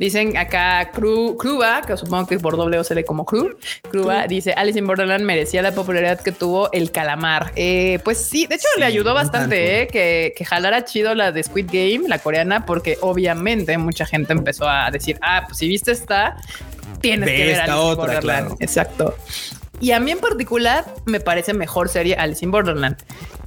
Dicen 0.00 0.38
acá 0.38 0.92
Cruba, 0.92 1.82
que 1.82 1.94
supongo 1.94 2.26
que 2.26 2.36
es 2.36 2.40
por 2.40 2.56
doble 2.56 2.78
o 2.78 2.84
se 2.84 2.94
como 3.10 3.24
Cru. 3.24 3.58
Cruba 3.90 4.28
dice 4.28 4.52
Alice 4.52 4.78
in 4.78 4.86
Borderland 4.86 5.24
merecía 5.24 5.62
la 5.62 5.72
popularidad 5.72 6.20
que 6.20 6.30
tuvo 6.30 6.70
el 6.70 6.92
calamar. 6.92 7.50
Eh, 7.56 7.98
pues 8.04 8.18
sí, 8.18 8.46
de 8.46 8.54
hecho 8.54 8.68
le 8.78 8.84
ayudó 8.84 9.14
bastante 9.14 9.82
eh, 9.82 9.88
que, 9.88 10.32
que 10.36 10.44
jalara 10.44 10.84
chido 10.84 11.16
la 11.16 11.32
de 11.32 11.42
Squid 11.42 11.66
Game, 11.72 12.06
la 12.06 12.20
coreana, 12.20 12.64
porque 12.66 12.98
obviamente 13.00 13.76
mucha 13.78 14.06
gente 14.06 14.32
empezó 14.32 14.68
a 14.68 14.92
decir, 14.92 15.18
ah, 15.22 15.42
pues 15.44 15.58
si 15.58 15.66
viste 15.66 15.90
esta, 15.90 16.36
tienes 17.00 17.28
que 17.28 17.46
ver 17.46 17.60
Alice 17.62 17.88
in 17.90 17.96
Borderland. 17.96 18.56
Exacto. 18.60 19.16
Y 19.80 19.90
a 19.90 19.98
mí 19.98 20.12
en 20.12 20.20
particular 20.20 20.84
me 21.06 21.18
parece 21.18 21.52
mejor 21.52 21.88
serie 21.88 22.14
Alice 22.14 22.44
in 22.44 22.52
Borderland 22.52 22.96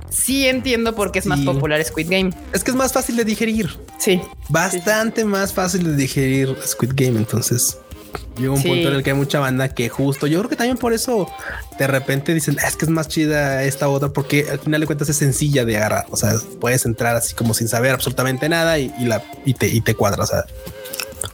sí 0.09 0.45
entiendo 0.45 0.93
por 0.93 1.11
qué 1.14 1.20
es 1.20 1.26
más 1.26 1.39
popular 1.39 1.84
Squid 1.84 2.09
Game. 2.09 2.32
Es 2.51 2.64
que 2.64 2.72
es 2.72 2.78
más 2.78 2.93
fácil 2.93 3.16
de 3.16 3.24
digerir. 3.24 3.80
Sí. 3.97 4.22
Bastante 4.49 5.26
más 5.26 5.53
fácil 5.53 5.86
de 5.86 5.95
digerir 5.95 6.55
Squid 6.64 6.91
Game. 6.93 7.18
Entonces 7.18 7.78
llega 8.38 8.51
un 8.51 8.61
punto 8.61 8.88
en 8.88 8.95
el 8.95 9.03
que 9.03 9.11
hay 9.11 9.16
mucha 9.16 9.39
banda 9.39 9.70
que 9.70 9.89
justo 9.89 10.28
yo 10.28 10.39
creo 10.39 10.49
que 10.49 10.55
también 10.55 10.78
por 10.78 10.93
eso 10.93 11.30
de 11.78 11.88
repente 11.88 12.34
dicen 12.34 12.57
ah, 12.61 12.68
es 12.68 12.76
que 12.76 12.86
es 12.86 12.91
más 12.91 13.07
chida 13.07 13.64
esta 13.64 13.89
otra 13.89 14.09
porque 14.09 14.47
al 14.49 14.59
final 14.59 14.82
de 14.82 14.88
cuentas 14.88 15.09
es 15.09 15.18
sencilla 15.18 15.66
de 15.66 15.78
agarrar. 15.78 16.05
O 16.09 16.18
sea, 16.18 16.34
puedes 16.59 16.86
entrar 16.86 17.16
así 17.16 17.36
como 17.36 17.53
sin 17.53 17.68
saber 17.68 17.91
absolutamente 17.91 18.49
nada 18.49 18.80
y, 18.80 18.91
la 18.99 19.24
y 19.45 19.53
te, 19.53 19.68
y 19.68 19.82
te 19.82 19.95
cuadra. 19.95 20.24
O 20.24 20.28
sea, 20.28 20.45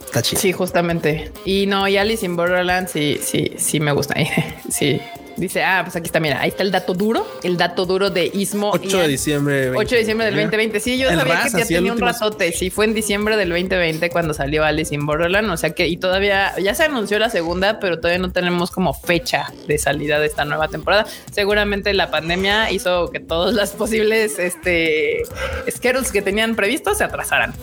está 0.05 0.21
chido. 0.21 0.41
Sí, 0.41 0.51
justamente. 0.51 1.31
Y 1.45 1.65
no, 1.67 1.87
y 1.87 1.97
Alice 1.97 2.25
in 2.25 2.35
Borderland 2.35 2.87
sí, 2.87 3.19
sí, 3.21 3.53
sí 3.57 3.79
me 3.79 3.91
gusta. 3.91 4.15
sí, 4.69 5.01
Dice, 5.39 5.63
ah, 5.63 5.81
pues 5.85 5.95
aquí 5.95 6.07
está, 6.07 6.19
mira, 6.19 6.41
ahí 6.41 6.49
está 6.49 6.63
el 6.63 6.71
dato 6.71 6.93
duro, 6.93 7.25
el 7.43 7.55
dato 7.55 7.85
duro 7.85 8.09
de 8.09 8.29
Ismo. 8.33 8.71
8 8.73 8.99
de 8.99 9.07
diciembre. 9.07 9.69
8 9.69 9.95
de 9.95 9.99
diciembre 9.99 10.25
del 10.25 10.35
2020. 10.35 10.79
Sí, 10.81 10.97
yo 10.97 11.09
sabía 11.09 11.43
que 11.43 11.59
ya 11.59 11.65
tenía 11.65 11.93
un 11.93 11.99
ratote. 11.99 12.51
Sí, 12.51 12.69
fue 12.69 12.85
en 12.85 12.93
diciembre 12.93 13.37
del 13.37 13.49
2020 13.49 14.09
cuando 14.09 14.33
salió 14.33 14.65
Alice 14.65 14.93
in 14.93 15.05
Borderland. 15.05 15.49
O 15.49 15.55
sea 15.55 15.69
que, 15.69 15.87
y 15.87 15.95
todavía, 15.95 16.53
ya 16.59 16.75
se 16.75 16.83
anunció 16.83 17.19
la 17.19 17.29
segunda, 17.29 17.79
pero 17.79 17.99
todavía 17.99 18.19
no 18.19 18.31
tenemos 18.31 18.69
como 18.69 18.93
fecha 18.93 19.51
de 19.65 19.77
salida 19.77 20.19
de 20.19 20.27
esta 20.27 20.43
nueva 20.43 20.67
temporada. 20.67 21.05
Seguramente 21.31 21.93
la 21.93 22.11
pandemia 22.11 22.69
hizo 22.71 23.09
que 23.09 23.21
todos 23.21 23.53
las 23.53 23.71
posibles, 23.71 24.39
este, 24.39 25.23
schedules 25.69 26.11
que 26.11 26.21
tenían 26.21 26.55
previstos 26.55 26.97
se 26.97 27.05
atrasaran. 27.05 27.53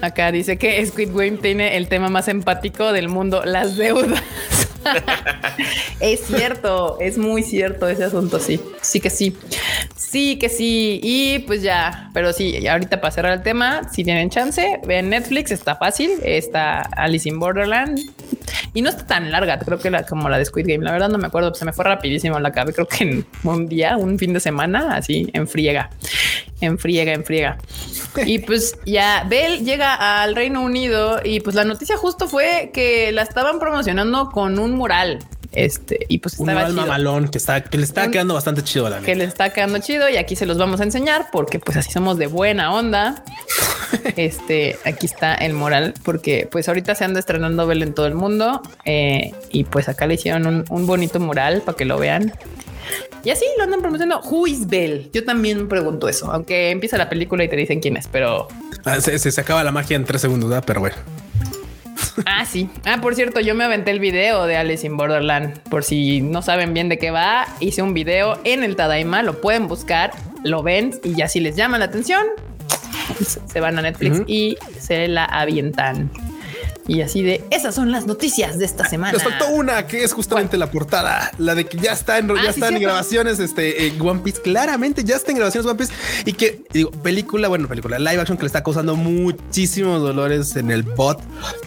Acá 0.00 0.32
dice 0.32 0.58
que 0.58 0.84
Squid 0.84 1.10
Game 1.14 1.38
tiene 1.38 1.76
el 1.76 1.88
tema 1.88 2.08
más 2.08 2.28
empático 2.28 2.92
del 2.92 3.08
mundo, 3.08 3.42
las 3.44 3.76
deudas. 3.76 4.22
es 6.00 6.20
cierto, 6.26 6.98
es 7.00 7.18
muy 7.18 7.42
cierto 7.42 7.88
ese 7.88 8.04
asunto, 8.04 8.38
sí. 8.38 8.60
Sí 8.80 9.00
que 9.00 9.10
sí. 9.10 9.36
Sí 10.14 10.38
que 10.38 10.48
sí. 10.48 11.00
Y 11.02 11.40
pues 11.40 11.60
ya, 11.60 12.08
pero 12.14 12.32
sí, 12.32 12.68
ahorita 12.68 13.00
para 13.00 13.10
cerrar 13.10 13.32
el 13.32 13.42
tema, 13.42 13.90
si 13.92 14.04
tienen 14.04 14.30
chance, 14.30 14.78
vean 14.86 15.10
Netflix, 15.10 15.50
está 15.50 15.74
fácil. 15.74 16.12
Está 16.22 16.82
Alice 16.82 17.28
in 17.28 17.40
Borderland. 17.40 17.98
Y 18.74 18.82
no 18.82 18.90
está 18.90 19.04
tan 19.06 19.32
larga, 19.32 19.58
creo 19.58 19.80
que 19.80 19.90
la, 19.90 20.04
como 20.04 20.28
la 20.28 20.38
de 20.38 20.44
Squid 20.44 20.66
Game. 20.68 20.84
La 20.84 20.92
verdad 20.92 21.08
no 21.08 21.18
me 21.18 21.26
acuerdo, 21.26 21.52
se 21.54 21.64
me 21.64 21.72
fue 21.72 21.84
rapidísimo 21.84 22.38
la 22.38 22.52
cabeza. 22.52 22.74
Creo 22.76 22.86
que 22.86 23.02
en 23.02 23.26
un 23.42 23.66
día, 23.66 23.96
un 23.96 24.16
fin 24.16 24.32
de 24.32 24.38
semana, 24.38 24.94
así 24.94 25.28
en 25.32 25.48
friega, 25.48 25.90
en 26.60 26.78
friega, 26.78 27.12
en 27.12 27.24
friega. 27.24 27.58
Y 28.24 28.38
pues 28.38 28.78
ya 28.86 29.26
Bell 29.28 29.64
llega 29.64 30.22
al 30.22 30.36
Reino 30.36 30.62
Unido 30.62 31.20
y 31.24 31.40
pues 31.40 31.56
la 31.56 31.64
noticia 31.64 31.96
justo 31.96 32.28
fue 32.28 32.70
que 32.72 33.10
la 33.10 33.22
estaban 33.22 33.58
promocionando 33.58 34.30
con 34.30 34.60
un 34.60 34.74
mural. 34.74 35.18
Este, 35.54 36.06
y 36.08 36.18
pues 36.18 36.38
un 36.38 36.46
mural 36.46 36.72
mamalón 36.72 37.28
que 37.28 37.38
está, 37.38 37.62
que 37.62 37.78
le 37.78 37.84
está 37.84 38.10
quedando 38.10 38.34
bastante 38.34 38.62
chido 38.62 38.88
la 38.88 39.00
Que 39.00 39.14
le 39.14 39.24
está 39.24 39.50
quedando 39.50 39.78
chido 39.78 40.08
y 40.08 40.16
aquí 40.16 40.34
se 40.34 40.46
los 40.46 40.58
vamos 40.58 40.80
a 40.80 40.84
enseñar 40.84 41.26
porque 41.32 41.60
pues 41.60 41.76
así 41.76 41.92
somos 41.92 42.18
de 42.18 42.26
buena 42.26 42.72
onda. 42.72 43.22
este, 44.16 44.76
aquí 44.84 45.06
está 45.06 45.34
el 45.34 45.52
mural 45.52 45.94
porque 46.02 46.48
pues 46.50 46.68
ahorita 46.68 46.94
se 46.94 47.04
anda 47.04 47.20
estrenando 47.20 47.66
Bell 47.66 47.82
en 47.82 47.94
todo 47.94 48.06
el 48.06 48.14
mundo 48.14 48.62
eh, 48.84 49.32
y 49.50 49.64
pues 49.64 49.88
acá 49.88 50.06
le 50.06 50.14
hicieron 50.14 50.46
un, 50.46 50.64
un 50.68 50.86
bonito 50.86 51.20
mural 51.20 51.62
para 51.62 51.76
que 51.76 51.84
lo 51.84 51.98
vean. 51.98 52.32
Y 53.24 53.30
así 53.30 53.44
lo 53.56 53.64
andan 53.64 53.80
promocionando. 53.80 54.26
Who 54.28 54.46
is 54.46 54.66
Bell? 54.66 55.10
Yo 55.12 55.24
también 55.24 55.68
pregunto 55.68 56.08
eso, 56.08 56.30
aunque 56.30 56.70
empieza 56.70 56.98
la 56.98 57.08
película 57.08 57.42
y 57.44 57.48
te 57.48 57.56
dicen 57.56 57.80
quién 57.80 57.96
es, 57.96 58.06
pero 58.06 58.48
ah, 58.84 59.00
se, 59.00 59.18
se, 59.18 59.40
acaba 59.40 59.64
la 59.64 59.72
magia 59.72 59.96
en 59.96 60.04
tres 60.04 60.20
segundos, 60.20 60.50
¿verdad? 60.50 60.64
pero 60.66 60.80
bueno. 60.80 60.96
Ah, 62.26 62.44
sí. 62.46 62.68
Ah, 62.84 62.98
por 63.00 63.14
cierto, 63.14 63.40
yo 63.40 63.54
me 63.54 63.64
aventé 63.64 63.90
el 63.90 64.00
video 64.00 64.46
de 64.46 64.56
Alice 64.56 64.86
in 64.86 64.96
Borderland. 64.96 65.58
Por 65.68 65.84
si 65.84 66.20
no 66.20 66.42
saben 66.42 66.74
bien 66.74 66.88
de 66.88 66.98
qué 66.98 67.10
va, 67.10 67.46
hice 67.60 67.82
un 67.82 67.94
video 67.94 68.38
en 68.44 68.64
el 68.64 68.76
Tadaima. 68.76 69.22
Lo 69.22 69.40
pueden 69.40 69.68
buscar, 69.68 70.12
lo 70.42 70.62
ven 70.62 70.92
y 71.02 71.14
ya 71.14 71.28
si 71.28 71.40
les 71.40 71.56
llama 71.56 71.78
la 71.78 71.86
atención, 71.86 72.24
se 73.46 73.60
van 73.60 73.78
a 73.78 73.82
Netflix 73.82 74.22
y 74.26 74.56
se 74.78 75.08
la 75.08 75.24
avientan. 75.24 76.10
Y 76.86 77.00
así 77.00 77.22
de 77.22 77.44
esas 77.50 77.74
son 77.74 77.90
las 77.90 78.06
noticias 78.06 78.58
de 78.58 78.64
esta 78.64 78.86
semana. 78.88 79.12
Nos 79.12 79.22
faltó 79.22 79.48
una 79.48 79.86
que 79.86 80.04
es 80.04 80.12
justamente 80.12 80.56
la 80.56 80.70
portada, 80.70 81.32
la 81.38 81.54
de 81.54 81.64
que 81.64 81.78
ya 81.78 81.92
está 81.92 82.18
en, 82.18 82.28
ya 82.28 82.34
ah, 82.34 82.50
están 82.50 82.74
en 82.76 82.82
grabaciones 82.82 83.38
este 83.38 83.92
One 83.98 84.20
Piece. 84.20 84.42
Claramente 84.42 85.02
ya 85.04 85.16
está 85.16 85.30
en 85.30 85.38
grabaciones 85.38 85.66
One 85.66 85.78
Piece. 85.78 85.92
Y 86.26 86.34
que 86.34 86.62
digo, 86.72 86.90
película, 86.90 87.48
bueno, 87.48 87.68
película 87.68 87.98
live 87.98 88.20
action 88.20 88.36
que 88.36 88.42
le 88.42 88.48
está 88.48 88.62
causando 88.62 88.96
muchísimos 88.96 90.02
dolores 90.02 90.56
en 90.56 90.70
el 90.70 90.82
bot, 90.82 91.20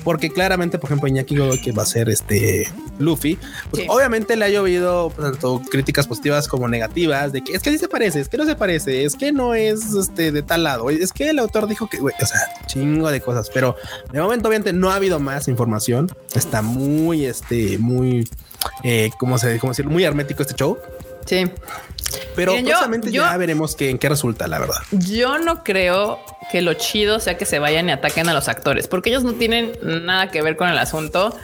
porque 0.03 0.29
claramente, 0.29 0.77
por 0.77 0.89
ejemplo, 0.89 1.07
Iñaki 1.07 1.35
Godoy, 1.35 1.61
que 1.61 1.71
va 1.71 1.83
a 1.83 1.87
ser 1.87 2.09
este 2.09 2.71
Luffy, 2.99 3.37
pues 3.71 3.83
obviamente 3.87 4.35
le 4.35 4.45
ha 4.45 4.49
llovido 4.49 5.11
tanto 5.17 5.61
críticas 5.69 6.07
positivas 6.07 6.47
como 6.47 6.67
negativas 6.67 7.31
de 7.31 7.43
que 7.43 7.53
es 7.53 7.61
que 7.61 7.71
sí 7.71 7.77
se 7.77 7.87
parece, 7.87 8.19
es 8.19 8.29
que 8.29 8.37
no 8.37 8.45
se 8.45 8.55
parece, 8.55 9.05
es 9.05 9.15
que 9.15 9.31
no 9.31 9.53
es 9.53 9.93
este 9.93 10.31
de 10.31 10.41
tal 10.41 10.63
lado, 10.63 10.89
es 10.89 11.13
que 11.13 11.29
el 11.29 11.39
autor 11.39 11.67
dijo 11.67 11.89
que, 11.89 11.99
o 11.99 12.25
sea, 12.25 12.39
chingo 12.65 13.09
de 13.09 13.21
cosas, 13.21 13.49
pero 13.53 13.75
de 14.11 14.21
momento 14.21 14.47
obviamente 14.47 14.73
no 14.73 14.91
ha 14.91 14.95
más 15.19 15.47
información. 15.47 16.11
Está 16.35 16.61
muy, 16.61 17.25
este, 17.25 17.77
muy, 17.77 18.29
eh, 18.83 19.09
¿cómo 19.17 19.37
se 19.37 19.59
cómo 19.59 19.71
decirlo? 19.71 19.91
Muy 19.91 20.03
hermético 20.03 20.43
este 20.43 20.55
show. 20.55 20.77
Sí. 21.25 21.45
Pero 22.35 22.53
justamente 22.55 23.11
ya 23.11 23.35
veremos 23.37 23.75
que, 23.75 23.89
en 23.89 23.97
qué 23.97 24.09
resulta, 24.09 24.47
la 24.47 24.59
verdad. 24.59 24.77
Yo 24.91 25.39
no 25.39 25.63
creo 25.63 26.19
que 26.51 26.61
lo 26.61 26.73
chido 26.75 27.19
sea 27.19 27.37
que 27.37 27.45
se 27.45 27.59
vayan 27.59 27.89
y 27.89 27.91
ataquen 27.91 28.29
a 28.29 28.33
los 28.33 28.47
actores, 28.47 28.87
porque 28.87 29.09
ellos 29.09 29.23
no 29.23 29.33
tienen 29.33 29.73
nada 29.81 30.29
que 30.29 30.41
ver 30.41 30.55
con 30.55 30.69
el 30.69 30.77
asunto. 30.77 31.35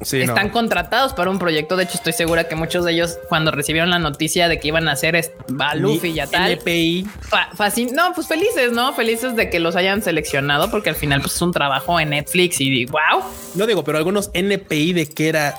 Están 0.00 0.50
contratados 0.50 1.12
para 1.14 1.30
un 1.30 1.38
proyecto. 1.38 1.76
De 1.76 1.84
hecho, 1.84 1.94
estoy 1.94 2.12
segura 2.12 2.44
que 2.44 2.56
muchos 2.56 2.84
de 2.84 2.92
ellos, 2.92 3.18
cuando 3.28 3.50
recibieron 3.52 3.90
la 3.90 3.98
noticia 3.98 4.48
de 4.48 4.58
que 4.58 4.68
iban 4.68 4.88
a 4.88 4.92
hacer 4.92 5.16
a 5.58 5.74
Luffy 5.76 6.08
y 6.10 6.20
a 6.20 6.26
tal, 6.26 6.52
NPI. 6.52 7.06
no, 7.92 8.12
pues 8.14 8.26
felices, 8.26 8.72
no 8.72 8.92
felices 8.92 9.36
de 9.36 9.50
que 9.50 9.60
los 9.60 9.76
hayan 9.76 10.02
seleccionado, 10.02 10.70
porque 10.70 10.90
al 10.90 10.96
final 10.96 11.20
pues, 11.20 11.36
es 11.36 11.42
un 11.42 11.52
trabajo 11.52 12.00
en 12.00 12.10
Netflix 12.10 12.60
y 12.60 12.86
wow. 12.86 13.22
No 13.54 13.66
digo, 13.66 13.84
pero 13.84 13.98
algunos 13.98 14.30
NPI 14.34 14.92
de 14.92 15.08
que 15.08 15.28
era 15.28 15.54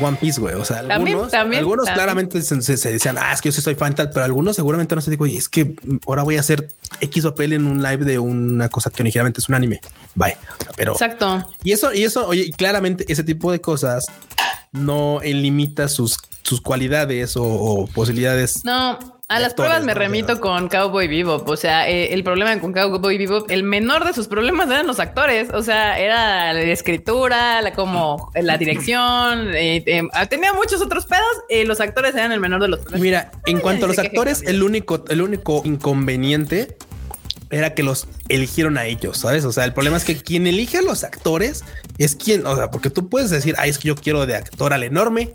One 0.00 0.16
Piece, 0.20 0.40
güey. 0.40 0.54
O 0.54 0.64
sea, 0.64 0.78
algunos, 0.78 1.32
algunos 1.32 1.88
claramente 1.90 2.40
se, 2.42 2.56
decían, 2.90 3.16
ah, 3.18 3.32
es 3.32 3.40
que 3.40 3.48
yo 3.48 3.52
sí 3.52 3.60
soy 3.60 3.74
fan 3.74 3.94
tal, 3.94 4.10
pero 4.10 4.24
algunos 4.24 4.56
seguramente 4.56 4.94
no 4.94 5.00
se 5.00 5.10
digo, 5.10 5.24
oye, 5.24 5.36
es 5.36 5.48
que 5.48 5.74
ahora 6.06 6.22
voy 6.22 6.36
a 6.36 6.40
hacer 6.40 6.68
X 7.00 7.24
papel 7.24 7.52
en 7.52 7.66
un 7.66 7.82
live 7.82 8.04
de 8.04 8.18
una 8.18 8.68
cosa 8.68 8.90
que 8.90 9.02
originalmente 9.02 9.40
es 9.40 9.48
un 9.48 9.54
anime. 9.54 9.80
Bye. 10.14 10.36
Pero 10.76 10.92
exacto. 10.92 11.46
Y 11.62 11.72
eso, 11.72 11.92
y 11.92 12.04
eso, 12.04 12.26
oye, 12.26 12.50
claramente 12.56 13.04
ese 13.08 13.24
tipo 13.24 13.52
de 13.52 13.60
cosas 13.60 14.06
no 14.72 15.20
limita 15.22 15.88
sus, 15.88 16.18
sus 16.42 16.60
cualidades 16.60 17.34
o 17.36 17.88
posibilidades. 17.94 18.64
No, 18.64 19.13
a 19.28 19.40
las 19.40 19.54
pruebas 19.54 19.82
me 19.84 19.94
remito 19.94 20.38
con 20.38 20.68
Cowboy 20.68 21.08
Bebop. 21.08 21.48
O 21.48 21.56
sea, 21.56 21.88
eh, 21.88 22.12
el 22.12 22.22
problema 22.22 22.58
con 22.60 22.72
Cowboy 22.74 23.16
Bebop, 23.16 23.50
el 23.50 23.62
menor 23.62 24.04
de 24.04 24.12
sus 24.12 24.28
problemas 24.28 24.68
eran 24.68 24.86
los 24.86 25.00
actores. 25.00 25.48
O 25.52 25.62
sea, 25.62 25.98
era 25.98 26.52
la 26.52 26.60
escritura, 26.60 27.62
la 27.62 27.72
como 27.72 28.30
la 28.34 28.58
dirección. 28.58 29.54
Eh, 29.54 29.82
eh, 29.86 30.02
tenía 30.28 30.52
muchos 30.52 30.82
otros 30.82 31.06
pedos. 31.06 31.66
los 31.66 31.80
actores 31.80 32.14
eran 32.14 32.32
el 32.32 32.40
menor 32.40 32.60
de 32.60 32.68
los 32.68 32.80
problemas. 32.80 33.00
Mira, 33.00 33.32
en 33.46 33.60
cuanto 33.60 33.86
a 33.86 33.88
los 33.88 33.98
actores, 33.98 34.42
el 34.42 34.62
único, 34.62 35.04
el 35.08 35.22
único 35.22 35.62
inconveniente 35.64 36.76
era 37.50 37.74
que 37.74 37.82
los 37.82 38.08
eligieron 38.28 38.76
a 38.76 38.84
ellos, 38.86 39.18
¿sabes? 39.18 39.44
O 39.44 39.52
sea, 39.52 39.64
el 39.64 39.72
problema 39.72 39.96
es 39.96 40.04
que 40.04 40.16
quien 40.16 40.46
elige 40.46 40.78
a 40.78 40.82
los 40.82 41.04
actores 41.04 41.64
es 41.98 42.16
quien, 42.16 42.46
o 42.46 42.56
sea, 42.56 42.70
porque 42.70 42.90
tú 42.90 43.08
puedes 43.08 43.30
decir, 43.30 43.54
ay, 43.58 43.70
es 43.70 43.78
que 43.78 43.88
yo 43.88 43.94
quiero 43.94 44.26
de 44.26 44.34
actor 44.34 44.72
al 44.72 44.82
enorme, 44.82 45.34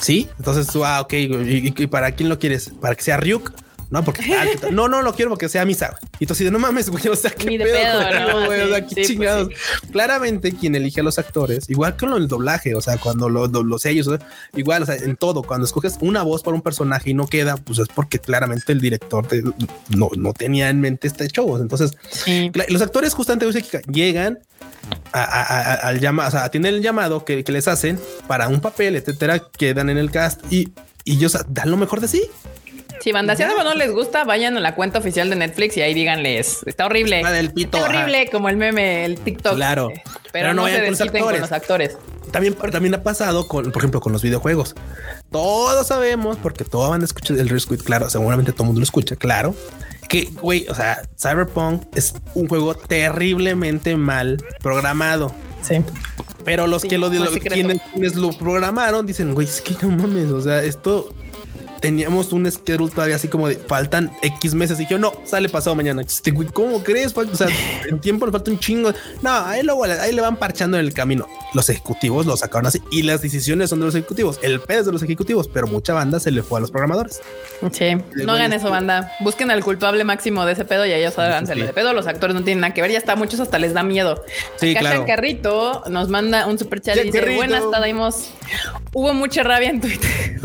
Sí, 0.00 0.28
entonces 0.38 0.66
tú, 0.68 0.84
ah, 0.84 1.00
ok, 1.00 1.12
¿y, 1.14 1.86
para 1.86 2.12
quién 2.12 2.28
lo 2.28 2.38
quieres? 2.38 2.70
¿Para 2.80 2.94
que 2.94 3.02
sea 3.02 3.16
Ryuk? 3.16 3.52
No, 3.90 4.04
porque 4.04 4.22
no, 4.70 4.86
no 4.86 5.00
lo 5.00 5.14
quiero 5.14 5.30
porque 5.30 5.48
sea 5.48 5.64
Misa. 5.64 5.96
Y 6.18 6.26
tú 6.26 6.34
así 6.34 6.48
no 6.50 6.58
mames, 6.58 6.90
güey, 6.90 7.08
o 7.08 7.16
sea, 7.16 7.30
qué 7.30 7.58
pedo, 7.58 7.64
pedo 7.64 8.46
güey, 8.46 8.60
o 8.62 8.68
sea, 8.68 8.86
qué 8.86 8.94
pues 8.94 9.06
chingados. 9.06 9.48
Claramente 9.90 10.52
quien 10.52 10.74
elige 10.74 11.00
a 11.00 11.04
los 11.04 11.18
actores, 11.18 11.70
igual 11.70 11.96
que 11.96 12.06
con 12.06 12.20
el 12.20 12.28
doblaje, 12.28 12.74
o 12.74 12.82
sea, 12.82 12.98
cuando 12.98 13.30
los 13.30 13.50
lo, 13.50 13.78
sellos, 13.78 14.08
igual, 14.54 14.82
o 14.82 14.86
sea, 14.86 14.96
en 14.96 15.16
todo, 15.16 15.42
cuando 15.42 15.64
escoges 15.64 15.96
una 16.00 16.22
voz 16.22 16.42
para 16.42 16.54
un 16.54 16.62
personaje 16.62 17.10
y 17.10 17.14
no 17.14 17.26
queda, 17.26 17.56
pues 17.56 17.78
es 17.78 17.88
porque 17.88 18.18
claramente 18.18 18.72
el 18.72 18.80
director 18.80 19.26
no, 19.96 20.10
no 20.16 20.32
tenía 20.34 20.68
en 20.68 20.80
mente 20.80 21.08
este 21.08 21.26
show. 21.28 21.56
Entonces, 21.56 21.96
los 22.68 22.82
actores 22.82 23.14
justamente 23.14 23.46
llegan 23.90 24.40
al 25.12 26.00
llamado, 26.00 26.28
o 26.28 26.32
sea, 26.32 26.50
tienen 26.50 26.74
el 26.74 26.82
llamado 26.82 27.24
que, 27.24 27.42
que, 27.42 27.52
les 27.52 27.68
hacen 27.68 27.98
para 28.26 28.48
un 28.48 28.60
papel, 28.60 28.96
etcétera, 28.96 29.42
quedan 29.56 29.88
en 29.90 29.98
el 29.98 30.10
cast 30.10 30.40
y, 30.50 30.72
y 31.04 31.14
ellos 31.16 31.36
dan 31.48 31.70
lo 31.70 31.76
mejor 31.76 32.00
de 32.00 32.08
sí. 32.08 32.22
Si 33.00 33.12
banda, 33.12 33.36
si 33.36 33.42
algo 33.42 33.62
no 33.64 33.74
les 33.74 33.92
gusta, 33.92 34.24
vayan 34.24 34.56
a 34.56 34.60
la 34.60 34.74
cuenta 34.74 34.98
oficial 34.98 35.30
de 35.30 35.36
Netflix 35.36 35.76
y 35.76 35.82
ahí 35.82 35.94
díganles, 35.94 36.60
está 36.66 36.86
horrible. 36.86 37.22
está 37.56 37.84
horrible 37.84 38.28
como 38.30 38.48
el 38.48 38.56
meme, 38.56 39.04
el 39.04 39.18
TikTok. 39.18 39.54
Claro. 39.54 39.90
pero, 40.32 40.54
no, 40.54 40.66
se 40.66 40.80
desquiten 40.80 41.22
con 41.22 41.40
los 41.40 41.52
actores. 41.52 41.96
También, 42.32 42.54
también 42.54 42.94
ha 42.94 43.02
pasado 43.02 43.48
con, 43.48 43.72
por 43.72 43.80
ejemplo, 43.80 44.00
con 44.00 44.12
los 44.12 44.22
videojuegos. 44.22 44.74
Todos 45.30 45.86
sabemos, 45.86 46.36
porque 46.36 46.64
todos 46.64 46.90
van 46.90 47.00
a 47.00 47.04
escuchar 47.04 47.38
el 47.38 47.48
Rescue, 47.48 47.78
claro, 47.78 48.10
seguramente 48.10 48.52
todo 48.52 48.64
el 48.64 48.66
mundo 48.66 48.80
lo 48.80 48.84
escucha, 48.84 49.16
claro 49.16 49.54
que, 50.08 50.30
güey, 50.40 50.66
o 50.68 50.74
sea, 50.74 51.02
Cyberpunk 51.20 51.82
es 51.94 52.14
un 52.34 52.48
juego 52.48 52.74
terriblemente 52.74 53.96
mal 53.96 54.42
programado. 54.60 55.32
Sí. 55.62 55.76
Pero 56.44 56.66
los 56.66 56.82
que 56.82 56.96
lo, 56.96 57.10
quienes, 57.10 58.14
lo 58.16 58.30
programaron 58.30 59.06
dicen, 59.06 59.34
güey, 59.34 59.46
es 59.46 59.60
que 59.60 59.74
no 59.82 59.90
mames, 59.90 60.30
o 60.30 60.40
sea, 60.40 60.62
esto 60.62 61.12
teníamos 61.80 62.32
un 62.32 62.50
schedule 62.50 62.90
todavía 62.90 63.16
así 63.16 63.28
como 63.28 63.48
de 63.48 63.56
faltan 63.56 64.10
X 64.22 64.54
meses. 64.54 64.80
Y 64.80 64.86
yo, 64.86 64.98
no, 64.98 65.12
sale 65.24 65.48
pasado 65.48 65.76
mañana. 65.76 66.02
Este, 66.02 66.32
¿Cómo 66.52 66.82
crees? 66.82 67.16
O 67.16 67.34
sea, 67.34 67.48
en 67.88 68.00
tiempo 68.00 68.26
le 68.26 68.32
falta 68.32 68.50
un 68.50 68.58
chingo. 68.58 68.92
No, 69.22 69.30
ahí, 69.30 69.62
luego, 69.62 69.84
ahí 69.84 70.12
le 70.12 70.20
van 70.20 70.36
parchando 70.36 70.78
en 70.78 70.86
el 70.86 70.92
camino. 70.92 71.26
Los 71.54 71.68
ejecutivos 71.70 72.26
lo 72.26 72.36
sacaron 72.36 72.66
así 72.66 72.82
y 72.90 73.02
las 73.02 73.22
decisiones 73.22 73.70
son 73.70 73.80
de 73.80 73.86
los 73.86 73.94
ejecutivos. 73.94 74.38
El 74.42 74.60
pedo 74.60 74.80
es 74.80 74.86
de 74.86 74.92
los 74.92 75.02
ejecutivos, 75.02 75.48
pero 75.48 75.66
mucha 75.66 75.94
banda 75.94 76.20
se 76.20 76.30
le 76.30 76.42
fue 76.42 76.58
a 76.58 76.60
los 76.60 76.70
programadores. 76.70 77.20
Sí, 77.72 77.96
no 78.14 78.32
hagan 78.32 78.52
eso, 78.52 78.70
banda. 78.70 79.12
Busquen 79.20 79.50
al 79.50 79.64
culpable 79.64 80.04
máximo 80.04 80.44
de 80.44 80.52
ese 80.52 80.64
pedo 80.64 80.86
y 80.86 80.92
ellos 80.92 81.18
háganse 81.18 81.54
de 81.54 81.72
pedo. 81.72 81.92
Los 81.92 82.06
actores 82.06 82.34
no 82.34 82.42
tienen 82.42 82.60
nada 82.60 82.74
que 82.74 82.82
ver. 82.82 82.90
Ya 82.90 82.98
está, 82.98 83.16
muchos 83.16 83.40
hasta 83.40 83.58
les 83.58 83.74
da 83.74 83.82
miedo. 83.82 84.24
Sí, 84.56 84.74
claro. 84.74 85.06
Carrito 85.06 85.84
nos 85.88 86.08
manda 86.08 86.46
un 86.46 86.58
super 86.58 86.80
chat 86.80 86.96
y 86.96 87.04
dice: 87.04 87.36
Buenas, 87.36 87.64
tardes. 87.70 87.88
Hubo 88.92 89.14
mucha 89.14 89.42
rabia 89.42 89.70
en 89.70 89.80
Twitter. 89.80 90.40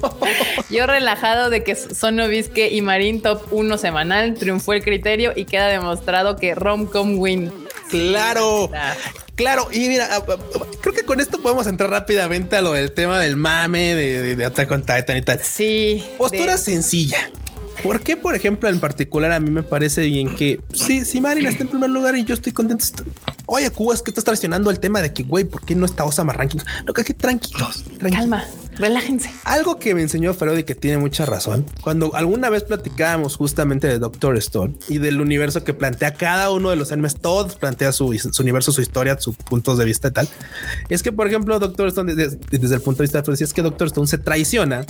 Yo 0.70 0.86
relajado 0.86 1.50
de 1.50 1.64
que 1.64 1.74
Sonovisque 1.74 2.68
y 2.70 2.82
Marín 2.82 3.22
top 3.22 3.42
1 3.50 3.78
semanal 3.78 4.34
triunfó 4.34 4.74
el 4.74 4.82
criterio 4.82 5.32
y 5.34 5.46
queda 5.46 5.68
demostrado 5.68 6.36
que 6.36 6.54
Romcom 6.54 7.18
win. 7.18 7.52
Claro. 7.90 8.70
Claro, 9.34 9.68
y 9.70 9.88
mira, 9.88 10.08
ah, 10.10 10.24
ah, 10.28 10.36
ah, 10.36 10.66
creo 10.80 10.92
que 10.92 11.04
con 11.04 11.20
esto 11.20 11.40
podemos 11.40 11.68
entrar 11.68 11.90
rápidamente 11.90 12.56
a 12.56 12.60
lo 12.60 12.72
del 12.72 12.90
tema 12.90 13.20
del 13.20 13.36
mame 13.36 13.94
de, 13.94 14.34
de, 14.34 14.44
Attack 14.44 14.68
on 14.72 14.80
Titan 14.80 15.16
y 15.16 15.22
tal. 15.22 15.38
Sí. 15.40 16.04
Postura 16.18 16.58
sencilla. 16.58 17.30
¿Por 17.82 18.00
qué, 18.00 18.16
por 18.16 18.34
ejemplo, 18.34 18.68
en 18.68 18.80
particular 18.80 19.30
a 19.30 19.38
mí 19.38 19.50
me 19.50 19.62
parece 19.62 20.02
bien 20.02 20.34
que 20.34 20.60
sí, 20.74 21.04
si 21.04 21.20
Marin 21.20 21.46
está 21.46 21.62
en 21.62 21.68
primer 21.68 21.90
lugar 21.90 22.16
y 22.16 22.24
yo 22.24 22.34
estoy 22.34 22.52
contento? 22.52 22.84
Oye, 23.46 23.70
Cuba, 23.70 23.94
es 23.94 24.02
que 24.02 24.10
estás 24.10 24.24
traicionando 24.24 24.70
el 24.70 24.80
tema 24.80 25.00
de 25.00 25.12
que, 25.12 25.22
güey, 25.22 25.44
¿por 25.44 25.64
qué 25.64 25.76
no 25.76 25.86
está 25.86 26.04
Osama 26.04 26.32
Ranking? 26.32 26.58
No, 26.84 26.92
que 26.92 27.04
tranquilos, 27.14 27.84
tranquilos. 27.98 28.18
Calma. 28.18 28.44
Relájense. 28.78 29.30
Algo 29.44 29.78
que 29.78 29.94
me 29.94 30.02
enseñó 30.02 30.32
Ferodi 30.34 30.64
que 30.64 30.74
tiene 30.74 30.98
mucha 30.98 31.26
razón. 31.26 31.66
Cuando 31.80 32.14
alguna 32.14 32.48
vez 32.48 32.62
platicábamos 32.64 33.36
justamente 33.36 33.88
de 33.88 33.98
Doctor 33.98 34.36
Stone 34.36 34.74
y 34.88 34.98
del 34.98 35.20
universo 35.20 35.64
que 35.64 35.74
plantea 35.74 36.14
cada 36.14 36.50
uno 36.50 36.70
de 36.70 36.76
los 36.76 36.92
animes, 36.92 37.16
todos 37.16 37.56
plantea 37.56 37.92
su, 37.92 38.06
universo, 38.38 38.72
su 38.72 38.80
historia, 38.80 39.18
sus 39.18 39.36
puntos 39.36 39.78
de 39.78 39.84
vista 39.84 40.08
y 40.08 40.10
tal. 40.12 40.28
Es 40.88 41.02
que, 41.02 41.12
por 41.12 41.26
ejemplo, 41.26 41.58
Doctor 41.58 41.88
Stone, 41.88 42.14
desde, 42.14 42.74
el 42.74 42.80
punto 42.80 42.98
de 42.98 43.04
vista 43.04 43.18
de 43.18 43.24
Ferodi, 43.24 43.44
es 43.44 43.52
que 43.52 43.62
Doctor 43.62 43.88
Stone 43.88 44.06
se 44.06 44.18
traiciona 44.18 44.86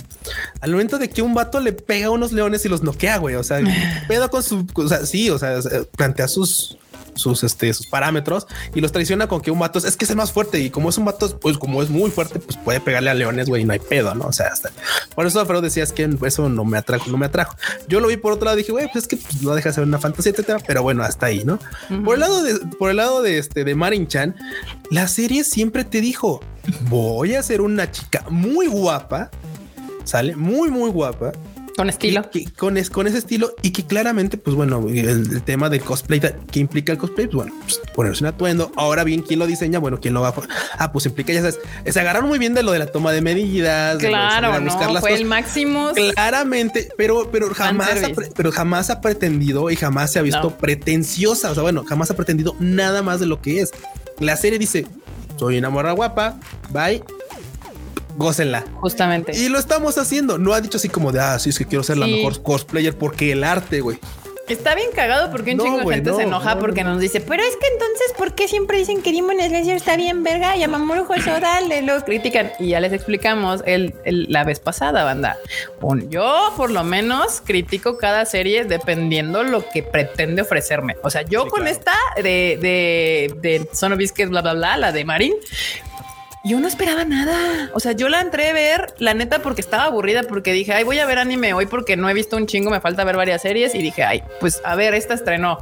al 0.61 0.71
momento 0.71 0.99
de 0.99 1.09
que 1.09 1.21
un 1.21 1.33
vato 1.33 1.59
le 1.59 1.73
pega 1.73 2.07
a 2.07 2.11
unos 2.11 2.31
leones 2.31 2.63
y 2.65 2.69
los 2.69 2.83
noquea, 2.83 3.17
güey. 3.17 3.35
O 3.35 3.43
sea, 3.43 3.59
pedo 4.07 4.29
con 4.29 4.43
su, 4.43 4.67
o 4.73 4.87
sea, 4.87 5.05
sí, 5.05 5.29
o 5.29 5.39
sea, 5.39 5.59
plantea 5.95 6.27
sus 6.27 6.77
sus, 7.19 7.43
este, 7.43 7.73
sus 7.73 7.87
parámetros 7.87 8.47
y 8.73 8.81
los 8.81 8.91
traiciona 8.91 9.27
con 9.27 9.41
que 9.41 9.51
un 9.51 9.59
vato 9.59 9.79
es, 9.79 9.97
que 9.97 10.05
es 10.05 10.11
el 10.11 10.17
más 10.17 10.31
fuerte 10.31 10.59
y 10.59 10.69
como 10.69 10.89
es 10.89 10.97
un 10.97 11.05
vato, 11.05 11.39
pues 11.39 11.57
como 11.57 11.83
es 11.83 11.89
muy 11.89 12.09
fuerte, 12.09 12.39
pues 12.39 12.57
puede 12.57 12.79
pegarle 12.79 13.09
a 13.09 13.13
leones, 13.13 13.47
güey, 13.47 13.65
no 13.65 13.73
hay 13.73 13.79
pedo, 13.79 14.15
¿no? 14.15 14.25
O 14.25 14.33
sea, 14.33 14.47
hasta 14.47 14.71
por 15.15 15.27
eso 15.27 15.39
Alfredo 15.39 15.61
decías 15.61 15.91
que 15.91 16.09
eso 16.25 16.49
no 16.49 16.65
me 16.65 16.77
atrajo, 16.77 17.09
no 17.09 17.17
me 17.17 17.25
atrajo. 17.25 17.55
Yo 17.87 17.99
lo 17.99 18.07
vi 18.07 18.17
por 18.17 18.33
otro 18.33 18.45
lado, 18.45 18.57
dije, 18.57 18.71
güey, 18.71 18.85
pues 18.91 19.03
es 19.03 19.07
que 19.07 19.17
pues, 19.17 19.41
no 19.41 19.53
deja 19.53 19.69
de 19.69 19.75
ser 19.75 19.83
una 19.83 19.99
fantasía, 19.99 20.31
etcétera, 20.31 20.59
pero 20.65 20.81
bueno, 20.81 21.03
hasta 21.03 21.27
ahí, 21.27 21.43
¿no? 21.43 21.59
Por 22.03 22.15
el 22.15 22.21
lado 22.21 22.43
de, 22.43 22.55
por 22.77 22.89
el 22.89 22.97
lado 22.97 23.21
de 23.21 23.37
este, 23.37 23.63
de 23.63 23.75
Marin 23.75 24.07
Chan, 24.07 24.35
la 24.89 25.07
serie 25.07 25.43
siempre 25.43 25.83
te 25.83 26.01
dijo, 26.01 26.41
voy 26.89 27.35
a 27.35 27.43
ser 27.43 27.61
una 27.61 27.91
chica 27.91 28.23
muy 28.29 28.67
guapa, 28.67 29.29
sale 30.03 30.35
muy, 30.35 30.69
muy 30.69 30.89
guapa 30.89 31.31
con 31.79 31.89
estilo. 31.89 32.29
con, 32.57 32.77
con 32.91 33.07
ese 33.07 33.19
estilo 33.19 33.55
y 33.61 33.71
que 33.71 33.85
claramente, 33.85 34.37
pues 34.37 34.53
bueno, 34.53 34.85
el, 34.89 35.41
tema 35.43 35.69
del 35.69 35.79
cosplay 35.79 36.19
que 36.19 36.59
implica 36.59 36.91
el 36.91 36.97
cosplay, 36.97 37.27
pues 37.27 37.35
bueno, 37.35 37.53
pues, 37.61 37.79
ponerse 37.95 38.21
un 38.21 38.27
atuendo. 38.27 38.69
Ahora 38.75 39.05
bien, 39.05 39.21
¿quién 39.21 39.39
lo 39.39 39.47
diseña? 39.47 39.79
Bueno, 39.79 40.01
¿quién 40.01 40.13
lo 40.13 40.19
va 40.19 40.27
a 40.27 40.33
Ah, 40.77 40.91
pues 40.91 41.05
implica, 41.05 41.31
ya 41.31 41.39
sabes, 41.39 41.57
se 41.85 41.97
agarraron 41.97 42.27
muy 42.27 42.37
bien 42.37 42.53
de 42.53 42.63
lo 42.63 42.73
de 42.73 42.79
la 42.79 42.87
toma 42.87 43.13
de 43.13 43.21
medidas. 43.21 43.97
Claro, 43.97 44.59
no, 44.59 44.99
fue 44.99 45.13
el 45.13 45.23
máximo. 45.23 45.91
Claramente, 45.93 46.89
pero, 46.97 47.29
pero 47.31 47.53
jamás, 47.53 48.03
ha, 48.03 48.09
pero 48.35 48.51
jamás 48.51 48.89
ha 48.89 48.99
pretendido 48.99 49.69
y 49.69 49.77
jamás 49.77 50.11
se 50.11 50.19
ha 50.19 50.21
visto 50.21 50.57
pretenciosa. 50.57 51.49
O 51.51 51.53
sea, 51.53 51.63
bueno, 51.63 51.85
jamás 51.85 52.11
ha 52.11 52.15
pretendido 52.17 52.57
nada 52.59 53.03
más 53.03 53.21
de 53.21 53.25
lo 53.25 53.41
que 53.41 53.61
es. 53.61 53.71
La 54.19 54.35
serie 54.35 54.59
dice, 54.59 54.85
soy 55.37 55.57
una 55.57 55.69
morra 55.69 55.93
guapa, 55.93 56.41
bye, 56.71 57.01
gócenla. 58.19 58.65
Justamente. 58.75 59.31
Y 59.35 59.49
lo 59.49 59.57
estamos 59.57 59.97
haciendo. 59.97 60.37
No 60.37 60.53
ha 60.53 60.61
dicho 60.61 60.77
así 60.77 60.89
como 60.89 61.11
de, 61.11 61.21
ah, 61.21 61.39
sí, 61.39 61.49
es 61.49 61.57
que 61.57 61.65
quiero 61.65 61.83
ser 61.83 61.97
la 61.97 62.05
mejor 62.05 62.43
cosplayer 62.43 62.95
porque 62.95 63.31
el 63.31 63.43
arte, 63.43 63.79
güey. 63.81 63.97
Está 64.49 64.73
bien 64.73 64.89
cagado 64.95 65.29
porque 65.29 65.53
un 65.53 65.59
chingo 65.59 65.77
de 65.87 65.95
gente 65.95 66.11
se 66.11 66.23
enoja 66.23 66.57
porque 66.57 66.83
nos 66.83 66.99
dice, 66.99 67.21
pero 67.21 67.43
es 67.43 67.55
que 67.55 67.67
entonces, 67.71 68.13
¿por 68.17 68.33
qué 68.33 68.47
siempre 68.47 68.79
dicen 68.79 69.03
que 69.03 69.11
Demon 69.11 69.37
Slayer 69.37 69.75
está 69.75 69.95
bien 69.95 70.23
verga 70.23 70.57
y 70.57 70.63
a 70.63 70.67
Mamoru 70.67 71.05
Hosoda 71.07 71.61
lo 71.61 72.03
critican? 72.03 72.51
Y 72.57 72.69
ya 72.69 72.79
les 72.79 72.91
explicamos 72.91 73.61
el, 73.67 73.93
la 74.03 74.43
vez 74.43 74.59
pasada, 74.59 75.03
banda. 75.03 75.37
yo, 76.09 76.51
por 76.57 76.71
lo 76.71 76.83
menos, 76.83 77.41
critico 77.45 77.99
cada 77.99 78.25
serie 78.25 78.65
dependiendo 78.65 79.43
lo 79.43 79.69
que 79.69 79.83
pretende 79.83 80.41
ofrecerme. 80.41 80.97
O 81.03 81.11
sea, 81.11 81.21
yo 81.21 81.47
con 81.47 81.67
esta 81.67 81.93
de, 82.15 82.57
de, 82.59 83.35
de 83.39 83.69
Son 83.73 83.93
of 83.93 83.99
bla, 83.99 84.41
bla, 84.41 84.53
bla, 84.55 84.77
la 84.77 84.91
de 84.91 85.05
Marin, 85.05 85.35
yo 86.43 86.59
no 86.59 86.67
esperaba 86.67 87.03
nada. 87.05 87.69
O 87.73 87.79
sea, 87.79 87.91
yo 87.91 88.07
la 88.09 88.21
entré 88.21 88.49
a 88.49 88.53
ver, 88.53 88.93
la 88.97 89.13
neta, 89.13 89.41
porque 89.41 89.61
estaba 89.61 89.85
aburrida, 89.85 90.23
porque 90.23 90.53
dije, 90.53 90.73
ay, 90.73 90.83
voy 90.83 90.99
a 90.99 91.05
ver 91.05 91.19
anime 91.19 91.53
hoy 91.53 91.65
porque 91.65 91.97
no 91.97 92.09
he 92.09 92.13
visto 92.13 92.37
un 92.37 92.47
chingo, 92.47 92.71
me 92.71 92.79
falta 92.79 93.03
ver 93.03 93.17
varias 93.17 93.41
series. 93.41 93.75
Y 93.75 93.81
dije, 93.81 94.03
ay, 94.03 94.23
pues 94.39 94.61
a 94.63 94.75
ver, 94.75 94.93
esta 94.93 95.13
estrenó. 95.13 95.57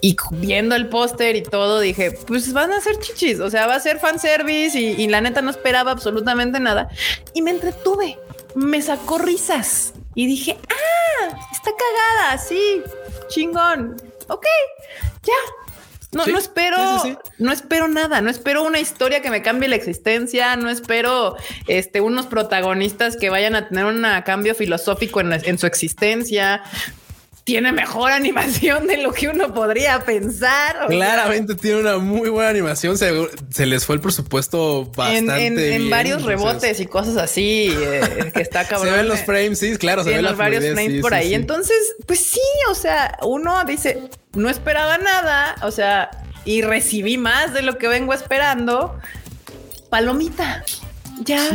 Y 0.00 0.16
viendo 0.32 0.74
el 0.74 0.88
póster 0.88 1.36
y 1.36 1.42
todo, 1.42 1.80
dije, 1.80 2.12
pues 2.26 2.52
van 2.52 2.72
a 2.72 2.80
ser 2.80 2.98
chichis. 2.98 3.40
O 3.40 3.50
sea, 3.50 3.66
va 3.66 3.74
a 3.74 3.80
ser 3.80 3.98
fanservice 3.98 4.78
y, 4.78 5.02
y 5.02 5.08
la 5.08 5.20
neta 5.20 5.42
no 5.42 5.50
esperaba 5.50 5.90
absolutamente 5.90 6.60
nada. 6.60 6.88
Y 7.34 7.42
me 7.42 7.50
entretuve, 7.50 8.18
me 8.54 8.80
sacó 8.80 9.18
risas 9.18 9.92
y 10.14 10.26
dije, 10.26 10.56
ah, 10.68 11.38
está 11.52 11.70
cagada, 11.72 12.38
sí, 12.38 12.82
chingón. 13.28 13.96
Ok, 14.28 14.46
ya, 15.22 15.32
no, 16.12 16.26
no 16.26 16.38
espero, 16.38 16.76
no 17.38 17.52
espero 17.52 17.88
nada, 17.88 18.20
no 18.20 18.28
espero 18.28 18.62
una 18.64 18.78
historia 18.78 19.22
que 19.22 19.30
me 19.30 19.40
cambie 19.40 19.68
la 19.68 19.76
existencia, 19.76 20.56
no 20.56 20.68
espero 20.68 21.36
este, 21.68 22.02
unos 22.02 22.26
protagonistas 22.26 23.16
que 23.16 23.30
vayan 23.30 23.54
a 23.54 23.68
tener 23.68 23.86
un 23.86 24.04
cambio 24.24 24.54
filosófico 24.54 25.20
en, 25.20 25.58
su 25.58 25.66
existencia 25.66 26.62
tiene 27.44 27.72
mejor 27.72 28.12
animación 28.12 28.86
de 28.86 28.98
lo 28.98 29.12
que 29.12 29.28
uno 29.28 29.52
podría 29.52 30.00
pensar. 30.04 30.86
Claramente 30.88 31.54
tiene 31.54 31.80
una 31.80 31.98
muy 31.98 32.28
buena 32.28 32.50
animación. 32.50 32.96
Se, 32.96 33.66
les 33.66 33.84
fue 33.84 33.96
el 33.96 34.00
presupuesto 34.00 34.84
bastante 34.96 35.74
en, 35.74 35.90
varios 35.90 36.22
rebotes 36.22 36.78
y 36.80 36.86
cosas 36.86 37.16
así 37.16 37.74
eh, 37.76 38.30
que 38.32 38.42
está 38.42 38.64
cabrón. 38.68 38.90
se 38.90 38.96
ven 38.96 39.08
los 39.08 39.20
frames, 39.20 39.58
sí, 39.58 39.76
claro. 39.76 40.04
Se 40.04 40.10
ven 40.10 40.22
los 40.22 40.36
varios 40.36 40.64
frames 40.64 41.00
por 41.02 41.14
ahí. 41.14 41.34
Entonces, 41.34 41.96
pues 42.06 42.20
sí, 42.20 42.40
o 42.70 42.74
sea, 42.74 43.18
uno 43.22 43.64
dice, 43.64 44.02
no 44.34 44.48
esperaba 44.48 44.98
nada, 44.98 45.56
o 45.62 45.70
sea, 45.72 46.10
y 46.44 46.62
recibí 46.62 47.18
más 47.18 47.52
de 47.54 47.62
lo 47.62 47.76
que 47.76 47.88
vengo 47.88 48.14
esperando. 48.14 48.98
Palomita. 49.90 50.64
Ya. 51.24 51.50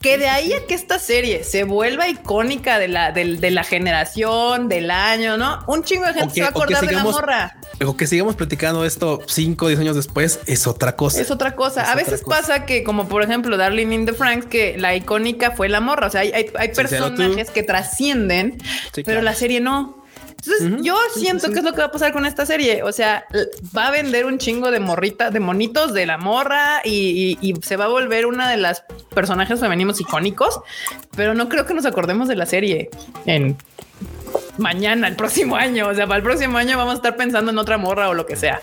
Que 0.00 0.18
de 0.18 0.28
ahí 0.28 0.52
a 0.52 0.66
que 0.66 0.74
esta 0.74 0.98
serie 0.98 1.44
se 1.44 1.64
vuelva 1.64 2.08
icónica 2.08 2.78
de 2.78 2.88
la, 2.88 3.12
de, 3.12 3.50
la 3.50 3.64
generación, 3.64 4.68
del 4.68 4.90
año, 4.90 5.36
¿no? 5.36 5.60
Un 5.66 5.82
chingo 5.82 6.06
de 6.06 6.14
gente 6.14 6.34
se 6.34 6.40
va 6.40 6.48
a 6.48 6.50
acordar 6.50 6.86
de 6.86 6.92
la 6.92 7.02
morra. 7.02 7.56
O 7.84 7.96
que 7.96 8.06
sigamos 8.06 8.36
platicando 8.36 8.84
esto 8.84 9.20
5 9.26 9.64
o 9.64 9.68
10 9.68 9.80
años 9.80 9.96
después 9.96 10.40
es 10.46 10.66
otra 10.66 10.96
cosa. 10.96 11.20
Es 11.20 11.30
otra 11.30 11.54
cosa. 11.54 11.90
a 11.90 11.94
veces 11.94 12.22
pasa 12.26 12.64
que, 12.64 12.82
como 12.82 13.08
por 13.08 13.22
ejemplo, 13.22 13.56
Darling 13.56 13.92
in 13.92 14.06
the 14.06 14.12
Franks, 14.12 14.46
que 14.46 14.76
la 14.78 14.94
icónica 14.94 15.50
fue 15.52 15.68
la 15.68 15.80
morra. 15.80 16.06
O 16.06 16.10
sea, 16.10 16.20
hay, 16.22 16.50
personajes 16.74 17.50
que 17.50 17.62
trascienden, 17.62 18.58
pero 19.04 19.22
la 19.22 19.34
serie 19.34 19.60
no. 19.60 20.05
Entonces, 20.46 20.84
yo 20.84 20.96
siento 21.14 21.50
que 21.50 21.58
es 21.58 21.64
lo 21.64 21.72
que 21.72 21.78
va 21.78 21.86
a 21.86 21.90
pasar 21.90 22.12
con 22.12 22.26
esta 22.26 22.46
serie. 22.46 22.82
O 22.82 22.92
sea, 22.92 23.26
va 23.76 23.88
a 23.88 23.90
vender 23.90 24.26
un 24.26 24.38
chingo 24.38 24.70
de 24.70 24.80
morrita, 24.80 25.30
de 25.30 25.40
monitos 25.40 25.92
de 25.92 26.06
la 26.06 26.18
morra 26.18 26.80
y, 26.84 27.54
se 27.62 27.76
va 27.76 27.86
a 27.86 27.88
volver 27.88 28.26
una 28.26 28.50
de 28.50 28.56
las 28.56 28.84
personajes 29.14 29.58
femeninos 29.58 30.00
icónicos, 30.00 30.60
pero 31.16 31.34
no 31.34 31.48
creo 31.48 31.66
que 31.66 31.74
nos 31.74 31.86
acordemos 31.86 32.28
de 32.28 32.36
la 32.36 32.46
serie 32.46 32.90
en 33.24 33.56
mañana, 34.58 35.08
el 35.08 35.16
próximo 35.16 35.56
año. 35.56 35.88
O 35.88 35.94
sea, 35.94 36.06
para 36.06 36.18
el 36.18 36.22
próximo 36.22 36.58
año 36.58 36.76
vamos 36.76 36.94
a 36.94 36.96
estar 36.96 37.16
pensando 37.16 37.50
en 37.50 37.58
otra 37.58 37.78
morra 37.78 38.08
o 38.08 38.14
lo 38.14 38.26
que 38.26 38.36
sea. 38.36 38.60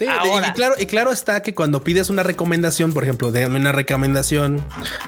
Y 0.00 0.52
claro, 0.52 0.74
y 0.78 0.86
claro 0.86 1.12
está 1.12 1.42
que 1.42 1.54
cuando 1.54 1.82
pides 1.82 2.10
una 2.10 2.22
recomendación, 2.22 2.92
por 2.92 3.04
ejemplo, 3.04 3.32
de 3.32 3.46
una 3.46 3.72
recomendación 3.72 4.64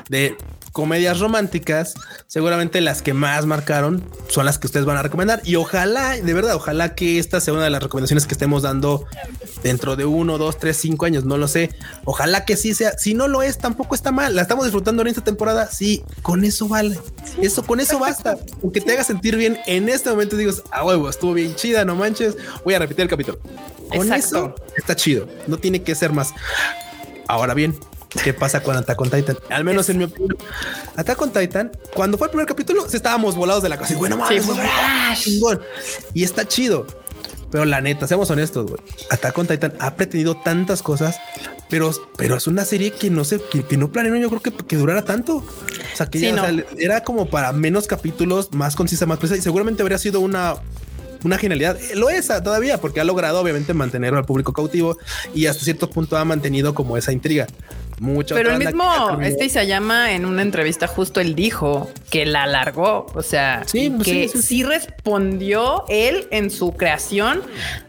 de 0.09 0.37
comedias 0.76 1.20
románticas, 1.20 1.95
seguramente 2.26 2.82
las 2.82 3.01
que 3.01 3.14
más 3.14 3.47
marcaron 3.47 4.05
son 4.28 4.45
las 4.45 4.59
que 4.59 4.66
ustedes 4.66 4.84
van 4.84 4.99
a 4.99 5.03
recomendar. 5.03 5.41
Y 5.43 5.57
ojalá, 5.57 6.16
de 6.16 6.34
verdad, 6.34 6.55
ojalá 6.55 6.95
que 6.95 7.18
esta 7.18 7.41
sea 7.41 7.55
una 7.55 7.64
de 7.64 7.70
las 7.70 7.82
recomendaciones 7.82 8.26
que 8.26 8.34
estemos 8.34 8.62
dando 8.62 9.07
dentro 9.62 9.97
de 9.97 10.05
uno, 10.05 10.37
dos, 10.37 10.59
tres, 10.59 10.76
cinco 10.76 11.07
años. 11.07 11.24
No 11.24 11.39
lo 11.39 11.49
sé. 11.49 11.70
Ojalá 12.05 12.45
que 12.45 12.59
sí 12.59 12.74
sea. 12.74 12.99
Si 12.99 13.14
no 13.14 13.26
lo 13.26 13.43
es, 13.43 13.57
tampoco 13.57 13.95
está 13.95 14.12
mal. 14.12 14.37
La 14.37 14.43
estamos 14.43 14.66
disfrutando 14.66 15.01
en 15.01 15.09
esta 15.09 15.24
temporada. 15.24 15.70
Sí, 15.70 16.05
con 16.20 16.45
eso 16.45 16.68
vale. 16.68 17.01
eso, 17.41 17.64
con 17.64 17.80
eso 17.80 17.99
basta. 17.99 18.37
Aunque 18.62 18.82
te 18.82 18.93
haga 18.93 19.03
sentir 19.03 19.37
bien 19.37 19.59
en 19.66 19.89
este 19.89 20.11
momento, 20.11 20.37
digo, 20.37 20.53
ah, 20.72 20.84
huevo, 20.84 21.09
estuvo 21.09 21.32
bien 21.32 21.55
chida, 21.55 21.87
no 21.87 21.95
manches. 21.95 22.37
Voy 22.64 22.74
a 22.74 22.80
repetir 22.80 23.05
el 23.05 23.09
capítulo. 23.09 23.39
Con 23.89 24.12
eso 24.12 24.55
está 24.77 24.97
chido. 24.97 25.29
No 25.47 25.59
tiene 25.59 25.83
que 25.83 25.95
ser 25.95 26.12
más. 26.12 26.33
Ahora 27.29 27.55
bien, 27.55 27.79
qué 28.22 28.33
pasa 28.33 28.62
con 28.62 28.77
Attack 28.77 29.01
on 29.01 29.11
Titan. 29.11 29.39
Al 29.51 29.64
menos 29.64 29.89
en 29.89 29.99
mi 29.99 30.05
opinión, 30.05 30.37
Attack 30.97 31.20
on 31.20 31.33
Titan, 31.33 31.72
cuando 31.95 32.18
fue 32.18 32.29
el 32.29 32.31
primer 32.31 32.47
capítulo, 32.47 32.87
estábamos 32.87 33.37
volados 33.37 33.62
de 33.62 33.68
la 33.68 33.79
casa. 33.79 33.95
Y 33.95 33.97
bueno, 33.97 34.16
mames, 34.16 34.47
y 36.14 36.24
está 36.24 36.47
chido. 36.47 36.87
Pero 37.51 37.64
la 37.64 37.81
neta, 37.81 38.09
seamos 38.09 38.29
honestos, 38.31 38.66
güey. 38.66 38.83
Attack 39.11 39.39
on 39.39 39.47
Titan 39.47 39.72
ha 39.79 39.95
pretendido 39.95 40.37
tantas 40.37 40.83
cosas, 40.83 41.18
pero, 41.70 41.93
pero 42.16 42.37
es 42.37 42.47
una 42.49 42.64
serie 42.64 42.91
que 42.91 43.09
no 43.09 43.24
sé, 43.24 43.41
que, 43.41 43.77
no 43.77 43.91
planearon 43.93 44.20
yo 44.20 44.29
creo 44.29 44.41
que, 44.43 44.53
que 44.53 44.77
durara 44.77 45.05
tanto. 45.05 45.37
O 45.37 45.97
sea, 45.97 46.07
que 46.07 46.20
ya, 46.20 46.53
era 46.77 47.05
como 47.05 47.31
para 47.31 47.53
menos 47.53 47.87
capítulos, 47.87 48.53
más 48.53 48.74
concisa, 48.74 49.07
más 49.07 49.18
precisa 49.18 49.39
y 49.39 49.43
seguramente 49.43 49.83
habría 49.83 49.99
sido 49.99 50.20
una 50.20 50.57
una 51.27 51.39
genialidad. 51.39 51.77
Lo 51.95 52.09
es 52.09 52.29
todavía 52.29 52.81
porque 52.81 53.01
ha 53.01 53.05
logrado 53.05 53.41
obviamente 53.41 53.74
mantener 53.74 54.14
al 54.14 54.24
público 54.24 54.53
cautivo 54.53 54.97
y 55.35 55.47
hasta 55.47 55.64
cierto 55.64 55.91
punto 55.91 56.16
ha 56.16 56.24
mantenido 56.24 56.72
como 56.74 56.97
esa 56.97 57.12
intriga. 57.12 57.47
Mucho 57.99 58.34
Pero 58.34 58.53
el 58.53 58.59
mismo 58.59 59.18
este 59.22 59.49
llama 59.66 60.12
en 60.12 60.26
una 60.26 60.42
entrevista 60.42 60.86
justo 60.86 61.20
él 61.20 61.34
dijo 61.34 61.90
que 62.11 62.26
la 62.26 62.42
alargó, 62.42 63.07
o 63.14 63.22
sea, 63.22 63.64
pues 63.70 64.05
que 64.05 64.28
sí, 64.28 64.62
respondió 64.62 65.84
él 65.88 66.26
en 66.30 66.51
su 66.51 66.72
creación 66.72 67.42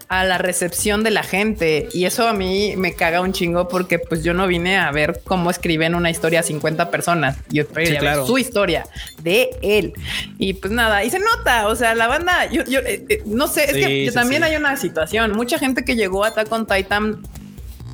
a 0.07 0.23
la 0.23 0.37
recepción 0.37 1.03
de 1.03 1.11
la 1.11 1.23
gente. 1.23 1.89
Y 1.91 2.05
eso 2.05 2.27
a 2.27 2.33
mí 2.33 2.75
me 2.77 2.93
caga 2.93 3.19
un 3.19 3.33
chingo 3.33 3.67
porque 3.67 3.99
pues 3.99 4.23
yo 4.23 4.33
no 4.33 4.47
vine 4.47 4.77
a 4.77 4.89
ver 4.91 5.19
cómo 5.25 5.49
escriben 5.49 5.95
una 5.95 6.09
historia 6.09 6.39
a 6.39 6.43
50 6.43 6.89
personas, 6.89 7.37
yo 7.49 7.63
a 7.63 8.25
su 8.25 8.37
historia 8.37 8.85
de 9.21 9.49
él. 9.61 9.93
Y 10.37 10.53
pues 10.53 10.71
nada, 10.71 11.03
y 11.03 11.09
se 11.09 11.19
nota, 11.19 11.67
o 11.67 11.75
sea, 11.75 11.95
la 11.95 12.07
banda, 12.07 12.49
yo, 12.49 12.61
eh, 12.61 13.05
eh, 13.09 13.23
no 13.25 13.47
sé, 13.47 13.65
es 13.65 13.73
que 13.73 14.11
también 14.13 14.43
hay 14.43 14.55
una 14.55 14.77
situación, 14.77 15.33
mucha 15.33 15.59
gente 15.59 15.83
que 15.83 15.95
llegó 15.95 16.23
a 16.23 16.29
Attack 16.29 16.51
on 16.51 16.65
Titan 16.65 17.21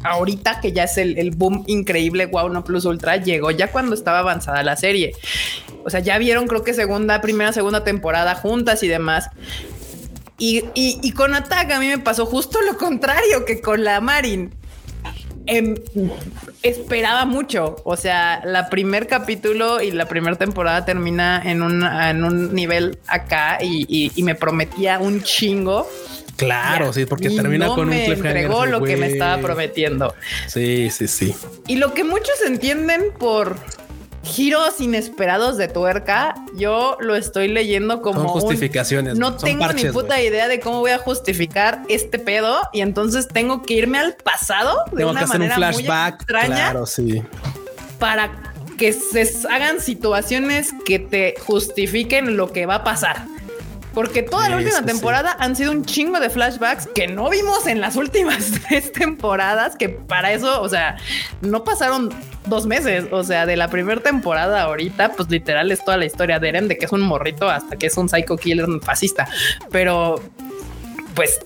ahorita 0.03 0.59
que 0.61 0.71
ya 0.71 0.83
es 0.83 0.97
el, 0.97 1.31
boom 1.31 1.63
increíble 1.67 2.25
Wow 2.25 2.49
No 2.49 2.63
Plus 2.63 2.85
Ultra 2.85 3.17
llegó 3.17 3.51
ya 3.51 3.71
cuando 3.71 3.95
estaba 3.95 4.19
avanzada 4.19 4.63
la 4.63 4.75
serie. 4.75 5.13
O 5.83 5.89
sea, 5.89 5.99
ya 5.99 6.17
vieron 6.17 6.47
creo 6.47 6.63
que 6.63 6.73
segunda, 6.73 7.21
primera, 7.21 7.53
segunda 7.53 7.83
temporada 7.83 8.35
juntas 8.35 8.83
y 8.83 8.87
demás. 8.87 9.29
Y, 10.37 11.11
con 11.13 11.33
Attack 11.33 11.71
a 11.71 11.79
mí 11.79 11.87
me 11.87 11.99
pasó 11.99 12.25
justo 12.25 12.59
lo 12.61 12.77
contrario 12.77 13.45
que 13.45 13.61
con 13.61 13.83
la 13.83 14.01
Marin. 14.01 14.53
Em, 15.45 15.75
esperaba 16.63 17.25
mucho. 17.25 17.77
O 17.85 17.95
sea, 17.95 18.41
la 18.45 18.69
primer 18.69 19.07
capítulo 19.07 19.81
y 19.81 19.91
la 19.91 20.07
primera 20.07 20.35
temporada 20.35 20.83
termina 20.85 21.41
en 21.45 21.61
un, 21.61 21.83
en 21.83 22.23
un 22.23 22.53
nivel 22.53 22.97
acá 23.07 23.59
y, 23.61 24.11
y 24.15 24.23
me 24.23 24.35
prometía 24.35 24.99
un 24.99 25.21
chingo. 25.23 25.87
Claro, 26.37 26.93
sí, 26.93 27.05
porque 27.05 27.29
termina 27.29 27.67
con 27.67 27.89
un 27.89 27.95
cliffhanger. 27.95 28.37
entregó 28.37 28.65
lo 28.65 28.81
que 28.83 28.97
me 28.97 29.07
estaba 29.07 29.41
prometiendo. 29.41 30.13
Sí, 30.47 30.89
sí, 30.89 31.07
sí. 31.07 31.35
Y 31.67 31.75
lo 31.75 31.93
que 31.93 32.03
muchos 32.03 32.41
entienden 32.45 33.11
por 33.17 33.55
giros 34.23 34.79
inesperados 34.79 35.57
de 35.57 35.67
tuerca, 35.67 36.33
yo 36.55 36.97
lo 37.01 37.15
estoy 37.15 37.49
leyendo 37.49 38.01
como 38.01 38.29
justificaciones. 38.29 39.17
no 39.17 39.35
tengo 39.35 39.71
ni 39.73 39.85
puta 39.85 40.21
idea 40.21 40.47
de 40.47 40.59
cómo 40.59 40.79
voy 40.79 40.91
a 40.91 40.97
justificar 40.97 41.81
este 41.89 42.19
pedo 42.19 42.61
y 42.71 42.81
entonces 42.81 43.27
tengo 43.27 43.63
que 43.63 43.73
irme 43.75 43.99
al 43.99 44.15
pasado 44.15 44.77
de 44.93 45.05
una 45.05 45.25
manera 45.25 45.55
flashback, 45.55 46.13
muy 46.13 46.21
extraña. 46.21 46.55
Claro, 46.55 46.85
sí. 46.85 47.21
Para 47.99 48.53
que 48.77 48.93
se 48.93 49.29
hagan 49.49 49.81
situaciones 49.81 50.71
que 50.85 50.99
te 50.99 51.35
justifiquen 51.45 52.37
lo 52.37 52.51
que 52.51 52.65
va 52.65 52.75
a 52.75 52.83
pasar. 52.83 53.25
Porque 53.93 54.23
toda 54.23 54.49
la 54.49 54.57
última 54.57 54.83
temporada 54.83 55.35
han 55.39 55.55
sido 55.55 55.71
un 55.71 55.85
chingo 55.85 56.19
de 56.19 56.29
flashbacks 56.29 56.87
que 56.95 57.07
no 57.07 57.29
vimos 57.29 57.67
en 57.67 57.79
las 57.79 57.95
últimas 57.95 58.51
tres 58.67 58.91
temporadas, 58.91 59.75
que 59.75 59.89
para 59.89 60.31
eso, 60.31 60.61
o 60.61 60.69
sea, 60.69 60.97
no 61.41 61.63
pasaron 61.63 62.09
dos 62.45 62.65
meses. 62.65 63.05
O 63.11 63.23
sea, 63.23 63.45
de 63.45 63.55
la 63.55 63.69
primera 63.69 64.01
temporada 64.01 64.63
ahorita, 64.63 65.13
pues 65.13 65.29
literal 65.29 65.71
es 65.71 65.83
toda 65.83 65.97
la 65.97 66.05
historia 66.05 66.39
de 66.39 66.49
Eren, 66.49 66.67
de 66.67 66.77
que 66.77 66.85
es 66.85 66.91
un 66.91 67.01
morrito 67.01 67.49
hasta 67.49 67.77
que 67.77 67.87
es 67.87 67.97
un 67.97 68.09
psycho 68.09 68.35
killer 68.37 68.67
fascista. 68.81 69.27
Pero, 69.71 70.21
pues 71.13 71.39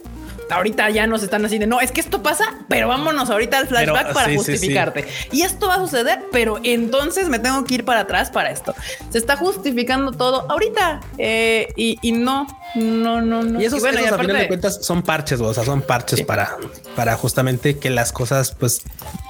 ahorita 0.50 0.89
ya 0.89 1.08
nos 1.08 1.24
están 1.24 1.45
así 1.45 1.58
de 1.58 1.68
no, 1.68 1.82
es 1.82 1.91
que 1.91 2.02
esto 2.02 2.24
pasa, 2.24 2.45
pero 2.68 2.88
vámonos 2.88 3.30
ahorita 3.30 3.58
al 3.58 3.68
flashback 3.68 4.14
para 4.14 4.34
justificarte. 4.34 5.06
Y 5.32 5.41
esto 5.41 5.68
va 5.68 5.76
a 5.76 5.80
suceder, 5.80 6.20
pero 6.32 6.60
entonces 6.64 7.30
me 7.30 7.39
tengo 7.39 7.64
que 7.66 7.76
ir 7.76 7.86
para 7.86 8.02
atrás 8.02 8.30
para 8.30 8.52
esto. 8.52 8.74
Se 9.10 9.18
está 9.18 9.38
justificando 9.38 10.12
todo 10.12 10.50
ahorita 10.50 11.02
eh, 11.18 11.68
y, 11.76 12.12
no, 12.12 12.48
no, 12.76 13.22
no, 13.22 13.43
no. 13.43 13.62
Y 13.62 13.66
esos, 13.66 13.80
bueno, 13.82 14.00
a 14.00 14.18
final 14.18 14.38
de 14.38 14.48
cuentas 14.48 14.80
son 14.84 15.04
parches, 15.04 15.39
o 15.41 15.54
sea, 15.54 15.64
son 15.64 15.82
parches 15.82 16.22
para, 16.24 16.58
para 16.95 17.16
justamente 17.16 17.78
que 17.78 17.89
las 17.89 18.12
cosas 18.12 18.56
pues 18.58 18.82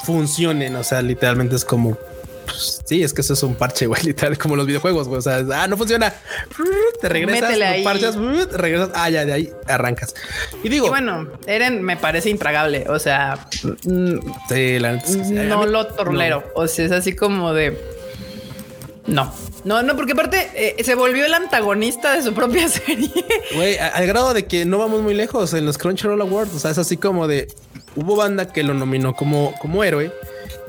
funcionen. 0.04 0.76
O 0.76 0.84
sea, 0.84 1.02
literalmente 1.02 1.56
es 1.56 1.66
como 1.66 1.98
pues, 2.48 2.82
sí, 2.86 3.04
es 3.04 3.14
que 3.14 3.22
eso 3.22 3.34
es 3.34 3.44
un 3.44 3.56
parche, 3.56 3.86
güey, 3.86 4.02
literal, 4.06 4.38
como 4.38 4.56
los 4.56 4.66
videojuegos, 4.66 5.08
güey. 5.08 5.20
O 5.20 5.22
sea, 5.22 5.46
ah, 5.54 5.68
no 5.68 5.78
funciona. 5.78 6.14
Te 7.02 7.10
regresas, 7.10 7.52
ahí. 7.52 7.84
parchas, 7.84 8.16
regresas. 8.52 8.90
Ah, 8.96 9.10
ya 9.10 9.26
de 9.26 9.34
ahí 9.34 9.52
arrancas. 9.68 10.16
Y 10.64 10.70
digo, 10.70 10.88
bueno, 10.88 11.28
Eren 11.46 11.84
me 11.84 11.98
parece 11.98 12.30
intragable. 12.30 12.86
O 12.90 13.00
sea, 13.00 13.48
sí, 13.52 14.80
la 14.80 15.02
no 15.48 15.66
lo 15.66 15.88
torlero. 15.88 16.44
O 16.56 16.68
sea, 16.68 16.86
es 16.86 16.92
así 16.92 17.14
como 17.14 17.54
de 17.54 17.78
no. 19.06 19.34
No, 19.64 19.84
no, 19.84 19.96
porque 19.98 20.14
aparte 20.14 20.50
eh, 20.54 20.82
se 20.84 20.96
volvió 20.96 21.26
el 21.26 21.34
antagonista 21.34 22.16
de 22.16 22.24
su 22.24 22.34
propia 22.34 22.70
serie. 22.70 23.12
Güey, 23.54 23.78
al 23.78 24.08
grado 24.08 24.34
de 24.34 24.46
que 24.46 24.66
no 24.66 24.78
vamos 24.78 25.02
muy 25.02 25.14
lejos 25.14 25.54
en 25.54 25.66
los 25.66 25.78
Crunchyroll 25.78 26.22
Awards. 26.22 26.54
O 26.56 26.60
sea, 26.60 26.72
es 26.72 26.78
así 26.78 26.96
como 26.96 27.28
de 27.28 27.48
hubo 27.96 28.16
banda 28.16 28.52
que 28.52 28.64
lo 28.64 28.74
nominó 28.74 29.14
como, 29.14 29.54
como 29.60 29.84
héroe 29.84 30.14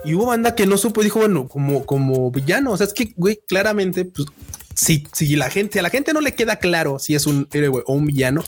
y 0.05 0.15
hubo 0.15 0.27
banda 0.27 0.55
que 0.55 0.67
no 0.67 0.77
supo, 0.79 1.03
dijo, 1.03 1.21
bueno, 1.21 1.49
como, 1.49 1.85
como 1.85 2.31
villano. 2.31 2.73
O 2.73 2.77
sea, 2.77 2.87
es 2.87 2.93
que, 2.93 3.13
güey, 3.17 3.41
claramente, 3.47 4.05
pues, 4.05 4.29
si, 4.75 5.07
si 5.13 5.35
la 5.35 5.51
gente, 5.51 5.81
a 5.81 5.83
la 5.83 5.91
gente 5.91 6.13
no 6.13 6.21
le 6.21 6.35
queda 6.35 6.57
claro 6.57 7.01
si 7.01 7.17
es 7.17 7.27
un 7.27 7.49
héroe 7.53 7.83
o 7.85 7.93
un 7.95 8.07
villano, 8.07 8.45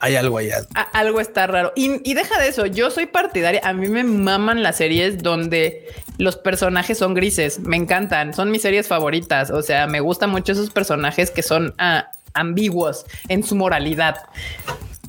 hay 0.00 0.16
algo 0.16 0.38
allá. 0.38 0.66
algo 0.92 1.20
está 1.20 1.46
raro. 1.46 1.72
Y, 1.76 2.08
y, 2.10 2.14
deja 2.14 2.40
de 2.40 2.48
eso. 2.48 2.66
Yo 2.66 2.90
soy 2.90 3.06
partidaria. 3.06 3.60
A 3.62 3.72
mí 3.74 3.88
me 3.88 4.02
maman 4.02 4.62
las 4.62 4.78
series 4.78 5.22
donde 5.22 5.88
los 6.16 6.36
personajes 6.36 6.96
son 6.96 7.12
grises. 7.14 7.60
Me 7.60 7.76
encantan. 7.76 8.32
Son 8.32 8.50
mis 8.50 8.62
series 8.62 8.88
favoritas. 8.88 9.50
O 9.50 9.62
sea, 9.62 9.86
me 9.86 10.00
gustan 10.00 10.30
mucho 10.30 10.52
esos 10.52 10.70
personajes 10.70 11.30
que 11.30 11.42
son 11.42 11.74
ah, 11.78 12.10
ambiguos 12.32 13.04
en 13.28 13.42
su 13.42 13.54
moralidad 13.54 14.16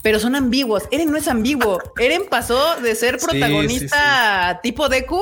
pero 0.04 0.20
son 0.20 0.36
ambiguos. 0.36 0.84
Eren 0.92 1.10
no 1.10 1.18
es 1.18 1.28
ambiguo. 1.28 1.82
Eren 1.98 2.24
pasó 2.30 2.76
de 2.82 2.94
ser 2.94 3.18
protagonista 3.26 4.60
tipo 4.62 4.90
Deku 4.90 5.22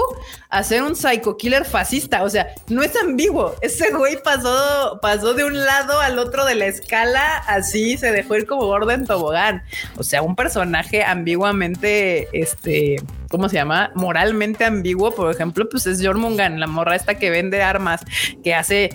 a 0.50 0.64
ser 0.64 0.84
un 0.84 0.96
psycho 0.96 1.38
killer 1.38 1.64
fascista. 1.66 2.24
O 2.24 2.30
sea, 2.30 2.48
no 2.68 2.82
es 2.84 2.94
ambiguo. 3.02 3.56
Ese 3.62 3.92
güey 3.94 4.22
pasó, 4.22 5.00
pasó 5.02 5.34
de 5.34 5.46
un 5.46 5.58
lado 5.64 6.00
al 6.00 6.20
otro 6.20 6.44
de 6.46 6.56
la 6.56 6.66
escala, 6.66 7.38
así 7.48 7.98
se 7.98 8.12
dejó 8.12 8.36
ir 8.36 8.48
como 8.48 8.66
gordo 8.66 8.92
en 8.92 9.06
tobogán. 9.06 9.64
O 9.98 10.04
sea, 10.04 10.24
un 10.24 10.36
personaje 10.36 11.04
ambiguamente, 11.04 12.28
este, 12.34 12.96
¿cómo 13.30 13.50
se 13.50 13.56
llama? 13.56 13.92
Moralmente 13.94 14.66
ambiguo, 14.66 15.12
por 15.12 15.32
ejemplo, 15.32 15.70
pues 15.70 15.86
es 15.86 16.04
Jormungan, 16.04 16.60
la 16.60 16.68
morra 16.68 16.96
esta 16.96 17.20
que 17.20 17.30
vende 17.30 17.62
armas, 17.62 18.02
que 18.44 18.56
hace 18.56 18.90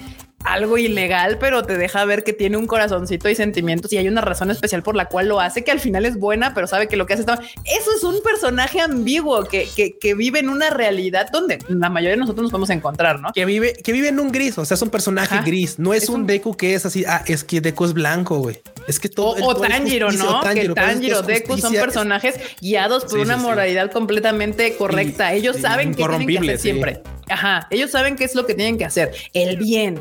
algo 0.46 0.78
ilegal, 0.78 1.38
pero 1.38 1.62
te 1.62 1.76
deja 1.76 2.04
ver 2.04 2.24
que 2.24 2.32
tiene 2.32 2.56
un 2.56 2.66
corazoncito 2.66 3.28
y 3.28 3.34
sentimientos 3.34 3.92
y 3.92 3.98
hay 3.98 4.08
una 4.08 4.20
razón 4.20 4.50
especial 4.50 4.82
por 4.82 4.94
la 4.94 5.06
cual 5.06 5.28
lo 5.28 5.40
hace, 5.40 5.64
que 5.64 5.72
al 5.72 5.80
final 5.80 6.06
es 6.06 6.18
buena, 6.18 6.54
pero 6.54 6.66
sabe 6.66 6.88
que 6.88 6.96
lo 6.96 7.06
que 7.06 7.14
hace 7.14 7.22
está... 7.22 7.40
Eso 7.64 7.90
es 7.96 8.04
un 8.04 8.22
personaje 8.22 8.80
ambiguo 8.80 9.44
que, 9.44 9.68
que, 10.00 10.14
vive 10.14 10.38
en 10.38 10.48
una 10.48 10.70
realidad 10.70 11.28
donde 11.32 11.58
la 11.68 11.90
mayoría 11.90 12.12
de 12.12 12.18
nosotros 12.18 12.44
nos 12.44 12.50
podemos 12.52 12.70
encontrar, 12.70 13.20
¿no? 13.20 13.32
Que 13.34 13.44
vive, 13.44 13.74
que 13.74 13.92
vive 13.92 14.08
en 14.08 14.20
un 14.20 14.30
gris, 14.30 14.56
o 14.56 14.64
sea, 14.64 14.76
es 14.76 14.82
un 14.82 14.90
personaje 14.90 15.36
gris, 15.44 15.78
no 15.78 15.92
es, 15.92 16.08
un, 16.08 16.26
Deku 16.26 16.56
que 16.56 16.74
es 16.74 16.86
así, 16.86 17.04
ah, 17.06 17.22
es 17.26 17.44
que 17.44 17.60
Deku 17.60 17.84
es 17.84 17.92
blanco, 17.92 18.38
güey. 18.38 18.60
Es 18.86 19.00
que 19.00 19.08
todo... 19.08 19.34
O, 19.44 19.56
Tanjiro, 19.56 20.12
¿no? 20.12 20.40
que 20.42 20.68
Tanjiro, 20.68 21.22
Deku 21.22 21.58
son 21.58 21.74
personajes 21.74 22.36
guiados 22.60 23.04
por 23.04 23.18
una 23.18 23.36
moralidad 23.36 23.90
completamente 23.90 24.76
correcta. 24.76 25.32
Ellos 25.34 25.56
saben 25.56 25.94
que 25.94 26.04
tienen 26.04 26.26
que 26.26 26.38
hacer 26.38 26.58
siempre. 26.58 27.02
Ajá, 27.28 27.66
ellos 27.70 27.90
saben 27.90 28.16
qué 28.16 28.24
es 28.24 28.34
lo 28.34 28.46
que 28.46 28.54
tienen 28.54 28.78
que 28.78 28.84
hacer, 28.84 29.12
el 29.32 29.56
bien. 29.56 30.00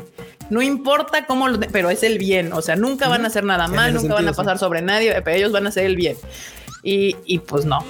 No 0.50 0.62
importa 0.62 1.26
cómo, 1.26 1.48
lo 1.48 1.58
pero 1.60 1.90
es 1.90 2.02
el 2.02 2.18
bien. 2.18 2.52
O 2.52 2.62
sea, 2.62 2.76
nunca 2.76 3.08
van 3.08 3.24
a 3.24 3.28
hacer 3.28 3.44
nada 3.44 3.68
mal, 3.68 3.94
nunca 3.94 4.14
van 4.14 4.28
a 4.28 4.32
pasar 4.32 4.58
sobre 4.58 4.82
nadie, 4.82 5.20
pero 5.22 5.36
ellos 5.36 5.52
van 5.52 5.66
a 5.66 5.68
hacer 5.70 5.84
el 5.84 5.96
bien. 5.96 6.16
Y, 6.82 7.16
y 7.24 7.40
pues 7.40 7.64
no, 7.64 7.84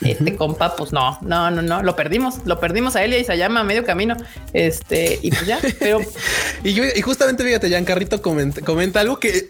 este 0.00 0.34
compa, 0.34 0.74
pues 0.74 0.92
no, 0.92 1.18
no, 1.22 1.50
no, 1.50 1.62
no, 1.62 1.82
lo 1.82 1.94
perdimos, 1.94 2.38
lo 2.46 2.58
perdimos 2.58 2.96
a 2.96 3.04
él 3.04 3.14
y 3.14 3.24
se 3.24 3.36
llama 3.36 3.60
a 3.60 3.64
medio 3.64 3.84
camino. 3.84 4.16
Este, 4.52 5.18
y 5.22 5.30
pues 5.30 5.46
ya, 5.46 5.60
pero. 5.78 6.00
y, 6.64 6.72
yo, 6.72 6.84
y 6.84 7.00
justamente 7.02 7.44
fíjate, 7.44 7.84
Carrito 7.84 8.20
comenta, 8.20 8.60
comenta 8.62 9.00
algo 9.00 9.20
que 9.20 9.48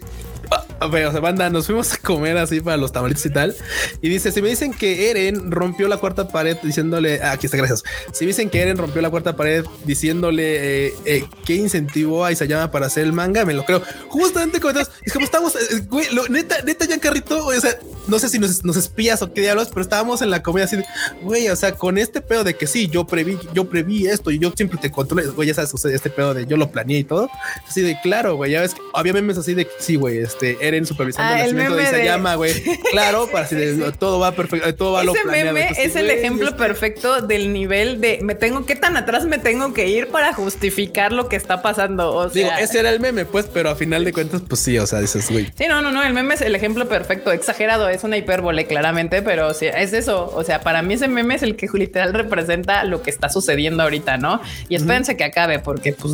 o 0.81 0.91
sea, 0.91 1.19
banda, 1.19 1.49
nos 1.49 1.67
fuimos 1.67 1.93
a 1.93 1.97
comer 1.97 2.37
así 2.37 2.59
para 2.59 2.77
los 2.77 2.91
tamalitos 2.91 3.25
y 3.25 3.29
tal. 3.29 3.55
Y 4.01 4.09
dice, 4.09 4.31
si 4.31 4.41
me 4.41 4.49
dicen 4.49 4.73
que 4.73 5.11
Eren 5.11 5.51
rompió 5.51 5.87
la 5.87 5.97
cuarta 5.97 6.27
pared 6.27 6.57
diciéndole, 6.63 7.21
ah, 7.21 7.33
aquí 7.33 7.45
está, 7.45 7.57
gracias. 7.57 7.83
Si 8.11 8.25
me 8.25 8.29
dicen 8.29 8.49
que 8.49 8.61
Eren 8.61 8.77
rompió 8.77 9.01
la 9.01 9.09
cuarta 9.09 9.35
pared 9.35 9.63
diciéndole 9.85 10.87
eh, 10.87 10.93
eh, 11.05 11.25
qué 11.45 11.55
incentivó 11.55 12.25
a 12.25 12.31
Isayama 12.31 12.71
para 12.71 12.87
hacer 12.87 13.03
el 13.03 13.13
manga, 13.13 13.45
me 13.45 13.53
lo 13.53 13.63
creo. 13.63 13.81
Justamente 14.09 14.59
como 14.59 14.79
es 14.79 15.13
como 15.13 15.25
estamos, 15.25 15.55
eh, 15.55 15.81
güey, 15.87 16.07
neta, 16.29 16.61
neta, 16.63 16.85
Giancarrito, 16.85 17.45
o 17.45 17.59
sea, 17.59 17.77
no 18.07 18.19
sé 18.19 18.29
si 18.29 18.39
nos, 18.39 18.63
nos 18.63 18.75
espías 18.77 19.21
o 19.21 19.31
qué 19.31 19.41
diablos, 19.41 19.69
pero 19.69 19.81
estábamos 19.81 20.21
en 20.21 20.29
la 20.29 20.41
comida 20.41 20.65
así 20.65 20.77
de, 20.77 20.85
güey, 21.21 21.47
o 21.49 21.55
sea, 21.55 21.73
con 21.73 21.97
este 21.97 22.21
pedo 22.21 22.43
de 22.43 22.55
que 22.55 22.67
sí, 22.67 22.87
yo 22.87 23.05
preví, 23.05 23.37
yo 23.53 23.69
preví 23.69 24.07
esto 24.07 24.31
y 24.31 24.39
yo 24.39 24.51
siempre 24.55 24.79
te 24.79 24.91
controlé, 24.91 25.27
güey, 25.27 25.47
ya 25.47 25.53
sabes, 25.53 25.85
este 25.85 26.09
pedo 26.09 26.33
de 26.33 26.45
yo 26.45 26.57
lo 26.57 26.71
planeé 26.71 26.99
y 26.99 27.03
todo. 27.03 27.29
Así 27.67 27.81
de 27.81 27.99
claro, 28.01 28.35
güey, 28.35 28.51
ya 28.51 28.61
ves, 28.61 28.75
había 28.93 29.13
memes 29.13 29.37
así 29.37 29.53
de 29.53 29.67
sí, 29.79 29.95
güey, 29.95 30.17
este 30.17 30.40
Eren 30.59 30.85
supervisando 30.85 31.33
ah, 31.33 31.39
el 31.39 31.55
nacimiento 31.55 31.75
de 31.75 31.83
Isayama, 31.83 32.35
güey. 32.35 32.53
Claro, 32.91 33.27
para 33.31 33.47
de, 33.47 33.91
todo 33.93 34.19
va 34.19 34.33
perfecto, 34.33 34.73
todo 34.75 34.93
va 34.93 34.99
Ese 34.99 35.05
lo 35.05 35.13
planeado. 35.13 35.53
meme 35.53 35.69
es 35.77 35.95
el 35.95 36.09
ejemplo 36.09 36.55
perfecto 36.57 37.21
del 37.21 37.53
nivel 37.53 38.01
de 38.01 38.19
me 38.21 38.35
tengo, 38.35 38.65
qué 38.65 38.75
tan 38.75 38.97
atrás 38.97 39.25
me 39.25 39.37
tengo 39.37 39.73
que 39.73 39.87
ir 39.87 40.07
para 40.07 40.33
justificar 40.33 41.11
lo 41.11 41.29
que 41.29 41.35
está 41.35 41.61
pasando. 41.61 42.13
O 42.13 42.29
sea, 42.29 42.33
digo, 42.33 42.49
ese 42.59 42.79
era 42.79 42.89
el 42.89 42.99
meme, 42.99 43.25
pues, 43.25 43.47
pero 43.51 43.69
a 43.69 43.75
final 43.75 44.03
de 44.03 44.13
cuentas, 44.13 44.41
pues 44.47 44.59
sí, 44.61 44.77
o 44.77 44.85
sea, 44.85 44.99
dices, 44.99 45.29
güey. 45.29 45.51
Sí, 45.55 45.65
no, 45.67 45.81
no, 45.81 45.91
no, 45.91 46.03
el 46.03 46.13
meme 46.13 46.33
es 46.33 46.41
el 46.41 46.55
ejemplo 46.55 46.87
perfecto, 46.87 47.31
exagerado, 47.31 47.89
es 47.89 48.03
una 48.03 48.17
hipérbole, 48.17 48.65
claramente, 48.65 49.21
pero 49.21 49.53
sí, 49.53 49.67
es 49.67 49.93
eso. 49.93 50.31
O 50.35 50.43
sea, 50.43 50.61
para 50.61 50.81
mí 50.81 50.95
ese 50.95 51.07
meme 51.07 51.35
es 51.35 51.43
el 51.43 51.55
que 51.55 51.67
literal 51.73 52.13
representa 52.13 52.83
lo 52.83 53.01
que 53.01 53.09
está 53.09 53.29
sucediendo 53.29 53.83
ahorita, 53.83 54.17
¿no? 54.17 54.41
Y 54.69 54.75
espérense 54.75 55.17
que 55.17 55.23
acabe, 55.23 55.59
porque 55.59 55.93
pues 55.93 56.13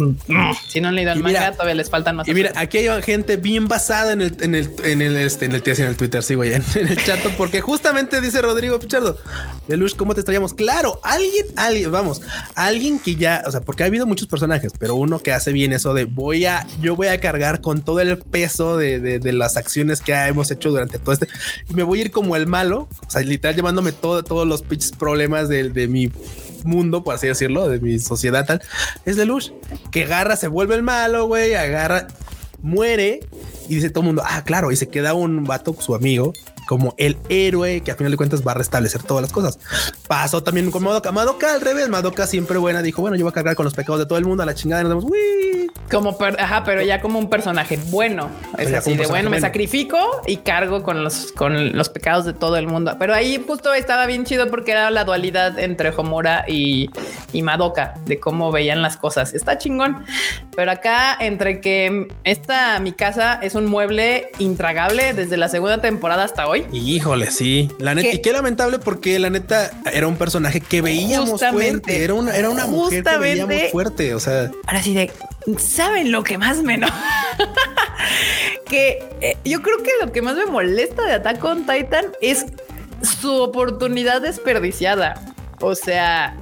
si 0.67 0.81
no 0.81 0.89
han 0.89 0.95
leído 0.95 1.11
el 1.11 1.21
manga, 1.21 1.51
todavía 1.51 1.75
les 1.75 1.89
faltan 1.89 2.15
más. 2.15 2.27
Y 2.27 2.33
mira, 2.33 2.51
aquí 2.55 2.77
hay 2.77 3.01
gente 3.01 3.37
bien 3.37 3.67
basada 3.67 4.06
en 4.11 4.21
el, 4.21 4.37
en 4.41 4.55
el, 4.55 4.71
en 4.83 5.01
el, 5.01 5.17
este, 5.17 5.45
en 5.45 5.53
el, 5.53 5.63
en 5.65 5.81
el 5.83 5.95
Twitter, 5.95 6.23
sí, 6.23 6.35
güey, 6.35 6.53
en, 6.53 6.63
el 6.75 7.03
chat, 7.03 7.19
porque 7.37 7.61
justamente 7.61 8.21
dice 8.21 8.41
Rodrigo 8.41 8.79
Pichardo, 8.79 9.17
Lelouch, 9.67 9.95
¿cómo 9.95 10.13
te 10.13 10.21
estaríamos? 10.21 10.53
Claro, 10.53 10.99
alguien, 11.03 11.45
alguien, 11.55 11.91
vamos, 11.91 12.21
alguien 12.55 12.99
que 12.99 13.15
ya, 13.15 13.43
o 13.45 13.51
sea, 13.51 13.61
porque 13.61 13.83
ha 13.83 13.85
habido 13.87 14.05
muchos 14.05 14.27
personajes, 14.27 14.73
pero 14.77 14.95
uno 14.95 15.19
que 15.19 15.31
hace 15.31 15.51
bien 15.51 15.73
eso 15.73 15.93
de 15.93 16.05
voy 16.05 16.45
a, 16.45 16.65
yo 16.81 16.95
voy 16.95 17.07
a 17.07 17.19
cargar 17.19 17.61
con 17.61 17.81
todo 17.81 17.99
el 17.99 18.17
peso 18.17 18.77
de, 18.77 18.99
de, 18.99 19.33
las 19.33 19.57
acciones 19.57 20.01
que 20.01 20.13
hemos 20.13 20.49
hecho 20.51 20.69
durante 20.69 20.99
todo 20.99 21.13
este, 21.13 21.27
y 21.69 21.73
me 21.73 21.83
voy 21.83 21.99
a 21.99 22.01
ir 22.03 22.11
como 22.11 22.35
el 22.35 22.47
malo, 22.47 22.87
o 23.05 23.09
sea, 23.09 23.21
literal 23.21 23.55
llevándome 23.55 23.91
todo, 23.91 24.23
todos 24.23 24.47
los 24.47 24.61
pinches 24.61 24.91
problemas 24.91 25.49
de, 25.49 25.69
de 25.69 25.87
mi 25.87 26.11
mundo, 26.63 27.03
por 27.03 27.15
así 27.15 27.27
decirlo, 27.27 27.67
de 27.67 27.79
mi 27.79 27.99
sociedad 27.99 28.45
tal, 28.45 28.61
es 29.05 29.17
luz 29.17 29.53
que 29.91 30.03
agarra, 30.03 30.35
se 30.35 30.47
vuelve 30.47 30.75
el 30.75 30.83
malo, 30.83 31.25
güey, 31.27 31.55
agarra, 31.55 32.07
muere 32.61 33.21
y 33.69 33.75
dice 33.75 33.89
todo 33.89 34.01
el 34.01 34.07
mundo, 34.07 34.23
ah, 34.25 34.43
claro, 34.45 34.71
y 34.71 34.75
se 34.75 34.87
queda 34.87 35.13
un 35.13 35.43
vato, 35.43 35.75
su 35.79 35.95
amigo, 35.95 36.33
como 36.67 36.93
el 36.97 37.17
héroe 37.29 37.81
que 37.81 37.91
a 37.91 37.95
final 37.95 38.11
de 38.11 38.17
cuentas 38.17 38.45
va 38.45 38.51
a 38.51 38.55
restablecer 38.55 39.01
todas 39.01 39.23
las 39.23 39.31
cosas. 39.31 39.57
Pasó 40.07 40.43
también 40.43 40.69
con 40.69 40.83
Madoka. 40.83 41.11
Madoka 41.11 41.53
al 41.53 41.61
revés, 41.61 41.89
Madoka 41.89 42.27
siempre 42.27 42.59
buena 42.59 42.83
dijo, 42.83 43.01
bueno, 43.01 43.17
yo 43.17 43.25
voy 43.25 43.31
a 43.31 43.33
cargar 43.33 43.55
con 43.55 43.63
los 43.63 43.73
pecados 43.73 43.99
de 43.99 44.05
todo 44.05 44.19
el 44.19 44.25
mundo 44.25 44.43
a 44.43 44.45
la 44.45 44.53
chingada 44.53 44.81
y 44.81 44.85
nos 44.85 44.89
damos, 44.91 45.05
Como, 45.89 46.17
ajá, 46.37 46.63
pero 46.63 46.83
ya 46.83 47.01
como 47.01 47.17
un 47.17 47.29
personaje 47.29 47.79
bueno. 47.87 48.29
Es 48.57 48.71
así 48.73 48.95
de 48.95 49.07
bueno, 49.07 49.29
me 49.29 49.39
sacrifico 49.39 49.97
y 50.27 50.37
cargo 50.37 50.83
con 50.83 51.03
los, 51.03 51.31
con 51.31 51.75
los 51.75 51.89
pecados 51.89 52.25
de 52.25 52.33
todo 52.33 52.57
el 52.57 52.67
mundo. 52.67 52.95
Pero 52.99 53.15
ahí 53.15 53.43
justo 53.47 53.73
estaba 53.73 54.05
bien 54.05 54.25
chido 54.25 54.49
porque 54.49 54.71
era 54.71 54.91
la 54.91 55.05
dualidad 55.05 55.57
entre 55.57 55.89
Homura 55.89 56.45
y, 56.47 56.89
y 57.31 57.41
Madoka, 57.41 57.95
de 58.05 58.19
cómo 58.19 58.51
veían 58.51 58.81
las 58.81 58.97
cosas. 58.97 59.33
Está 59.33 59.57
chingón. 59.57 60.03
Pero 60.55 60.71
acá, 60.71 61.17
entre 61.19 61.61
que 61.61 62.07
esta 62.23 62.79
mi 62.79 62.91
casa 62.91 63.39
es 63.41 63.55
un 63.55 63.67
mueble 63.67 64.29
intragable 64.39 65.13
desde 65.13 65.37
la 65.37 65.47
segunda 65.47 65.79
temporada 65.79 66.23
hasta 66.23 66.47
hoy. 66.47 66.56
Híjole, 66.71 67.31
sí. 67.31 67.69
La 67.79 67.95
neta, 67.95 68.15
y 68.15 68.21
qué 68.21 68.31
lamentable 68.31 68.79
porque 68.79 69.19
la 69.19 69.29
neta 69.29 69.71
era 69.91 70.07
un 70.07 70.15
personaje 70.15 70.61
que 70.61 70.81
veíamos 70.81 71.41
fuerte. 71.51 72.03
Era 72.03 72.13
una, 72.13 72.35
era 72.35 72.49
una 72.49 72.65
mujer 72.65 73.03
que 73.03 73.17
veíamos 73.17 73.71
fuerte. 73.71 74.15
O 74.15 74.19
sea, 74.19 74.51
ahora 74.65 74.81
sí 74.81 74.93
de 74.93 75.11
saben 75.57 76.11
lo 76.11 76.23
que 76.23 76.37
más 76.37 76.61
me 76.63 76.77
que 78.69 79.03
eh, 79.21 79.37
yo 79.45 79.61
creo 79.61 79.77
que 79.81 79.91
lo 80.01 80.11
que 80.11 80.21
más 80.21 80.35
me 80.35 80.45
molesta 80.45 81.03
de 81.03 81.13
Attack 81.13 81.43
on 81.43 81.65
Titan 81.65 82.05
es 82.21 82.45
su 83.01 83.31
oportunidad 83.33 84.21
desperdiciada. 84.21 85.33
O 85.61 85.75
sea, 85.75 86.37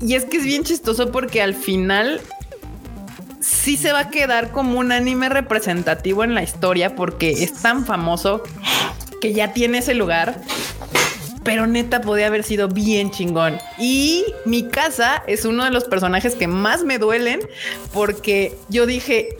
y 0.00 0.14
es 0.14 0.24
que 0.24 0.38
es 0.38 0.44
bien 0.44 0.64
chistoso 0.64 1.12
porque 1.12 1.42
al 1.42 1.54
final 1.54 2.20
sí 3.40 3.76
se 3.76 3.92
va 3.92 4.00
a 4.00 4.10
quedar 4.10 4.50
como 4.50 4.78
un 4.78 4.90
anime 4.90 5.28
representativo 5.28 6.24
en 6.24 6.34
la 6.34 6.42
historia 6.42 6.96
porque 6.96 7.30
es 7.44 7.54
tan 7.54 7.84
famoso 7.84 8.42
que 9.24 9.32
ya 9.32 9.54
tiene 9.54 9.78
ese 9.78 9.94
lugar. 9.94 10.38
Pero 11.44 11.66
neta 11.66 12.02
podía 12.02 12.26
haber 12.26 12.44
sido 12.44 12.68
bien 12.68 13.10
chingón. 13.10 13.56
Y 13.78 14.26
mi 14.44 14.68
casa 14.68 15.22
es 15.26 15.46
uno 15.46 15.64
de 15.64 15.70
los 15.70 15.84
personajes 15.84 16.34
que 16.34 16.46
más 16.46 16.84
me 16.84 16.98
duelen 16.98 17.40
porque 17.94 18.54
yo 18.68 18.84
dije, 18.84 19.38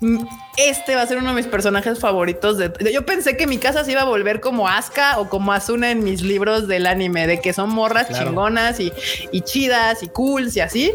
mm, 0.00 0.24
este 0.56 0.94
va 0.94 1.02
a 1.02 1.06
ser 1.08 1.18
uno 1.18 1.30
de 1.30 1.34
mis 1.34 1.48
personajes 1.48 1.98
favoritos. 1.98 2.58
De, 2.58 2.72
yo 2.92 3.04
pensé 3.04 3.36
que 3.36 3.48
mi 3.48 3.58
casa 3.58 3.82
se 3.82 3.90
iba 3.90 4.02
a 4.02 4.04
volver 4.04 4.40
como 4.40 4.68
Asuka 4.68 5.18
o 5.18 5.28
como 5.28 5.52
Asuna 5.52 5.90
en 5.90 6.04
mis 6.04 6.22
libros 6.22 6.68
del 6.68 6.86
anime, 6.86 7.26
de 7.26 7.40
que 7.40 7.52
son 7.52 7.70
morras 7.70 8.06
chingonas 8.16 8.78
y, 8.78 8.92
y 9.32 9.40
chidas 9.40 10.04
y 10.04 10.08
cools 10.10 10.56
y 10.56 10.60
así. 10.60 10.92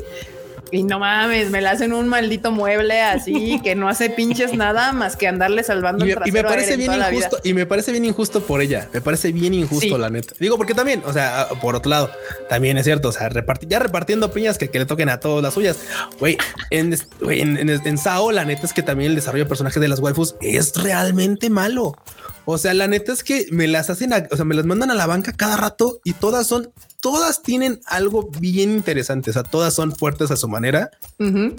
Y 0.72 0.84
no 0.84 1.00
mames, 1.00 1.50
me 1.50 1.62
la 1.62 1.72
hacen 1.72 1.94
un 1.94 2.08
maldito 2.08 2.52
mueble 2.52 3.02
así 3.02 3.60
que 3.64 3.76
no 3.76 3.90
hace 3.90 4.10
pinches 4.10 4.54
nada 4.54 4.92
más 4.94 5.16
que 5.16 5.28
andarle 5.28 5.64
salvando 5.64 6.06
y, 6.06 6.12
el 6.12 6.20
y 6.26 6.32
me 6.32 6.44
parece 6.44 6.78
bien 6.78 6.94
injusto 6.94 7.38
y 7.44 7.54
me 7.54 7.66
parece 7.66 7.92
bien 7.92 8.06
injusto 8.06 8.42
por 8.42 8.62
ella. 8.62 8.88
Me 8.94 9.02
parece 9.02 9.32
bien 9.32 9.54
injusto 9.54 9.98
la 9.98 10.10
neta. 10.10 10.34
Digo, 10.40 10.58
porque 10.58 10.74
también, 10.74 11.02
o 11.06 11.14
sea, 11.14 11.48
por 11.62 11.76
otro 11.76 11.90
lado, 11.90 12.12
también 12.50 12.78
es 12.78 12.86
cierto, 12.86 13.10
o 13.10 13.12
sea, 13.12 13.30
ya 13.68 13.80
repartiendo 13.80 14.32
piñas 14.32 14.58
que, 14.58 14.70
le 14.80 14.86
toquen 14.86 15.10
a 15.10 15.20
todas 15.20 15.44
las 15.44 15.54
suyas. 15.54 15.78
Güey, 16.20 16.38
en, 16.70 16.96
en, 17.22 17.70
en, 17.70 17.98
Sao, 17.98 18.32
la 18.32 18.46
neta 18.46 18.66
es 18.66 18.74
que 18.74 18.82
también 18.82 19.12
el 19.12 19.16
desarrollo 19.16 19.44
de 19.44 19.50
personajes 19.50 19.82
de 19.82 19.88
las 19.88 20.00
waifus 20.00 20.36
es 20.42 20.74
realmente 20.76 21.50
malo. 21.50 21.98
O 22.46 22.58
sea, 22.58 22.74
la 22.74 22.88
neta 22.88 23.14
es 23.14 23.24
que 23.24 23.48
me 23.52 23.68
las 23.68 23.90
hacen, 23.90 24.12
o 24.32 24.36
sea, 24.36 24.46
me 24.46 24.56
las 24.56 24.66
mandan 24.66 24.92
a 24.92 24.96
la 24.96 25.08
banca 25.08 25.34
cada 25.34 25.58
rato 25.58 26.00
y 26.04 26.14
todas 26.14 26.48
son 26.48 26.72
todas 27.02 27.42
tienen 27.42 27.80
algo 27.86 28.30
bien 28.40 28.72
interesante. 28.72 29.30
O 29.30 29.34
sea, 29.34 29.44
todas 29.44 29.74
son 29.74 29.96
fuertes 29.96 30.32
a 30.32 30.36
su 30.36 30.48
manera 30.48 30.92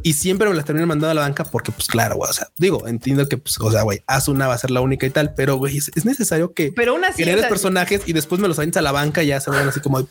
y 0.03 0.13
siempre 0.15 0.49
me 0.49 0.55
las 0.55 0.65
terminan 0.65 0.89
mandando 0.89 1.11
a 1.11 1.15
la 1.15 1.23
banca 1.23 1.45
porque, 1.45 1.73
pues 1.73 1.89
claro, 1.89 2.17
güey, 2.17 2.31
o 2.31 2.33
sea, 2.33 2.49
digo, 2.59 2.87
entiendo 2.87 3.29
que, 3.29 3.37
pues, 3.37 3.59
o 3.61 3.71
sea, 3.71 3.83
güey, 3.83 4.03
una 4.29 4.49
va 4.49 4.55
a 4.55 4.59
ser 4.59 4.71
la 4.71 4.81
única 4.81 5.07
y 5.07 5.11
tal, 5.11 5.35
pero 5.35 5.57
güey, 5.57 5.79
es, 5.79 6.05
necesario 6.05 6.53
que 6.55 6.73
pero 6.73 6.95
una 6.95 7.13
generes 7.13 7.47
personajes 7.47 8.03
y 8.07 8.13
después 8.13 8.41
me 8.41 8.49
los 8.49 8.59
avientes 8.59 8.79
a 8.79 8.83
la 8.83 8.93
banca 8.93 9.23
y 9.23 9.29
ya 9.29 9.41
se 9.41 9.51
ven 9.51 9.69
así 9.69 9.81
como 9.81 10.07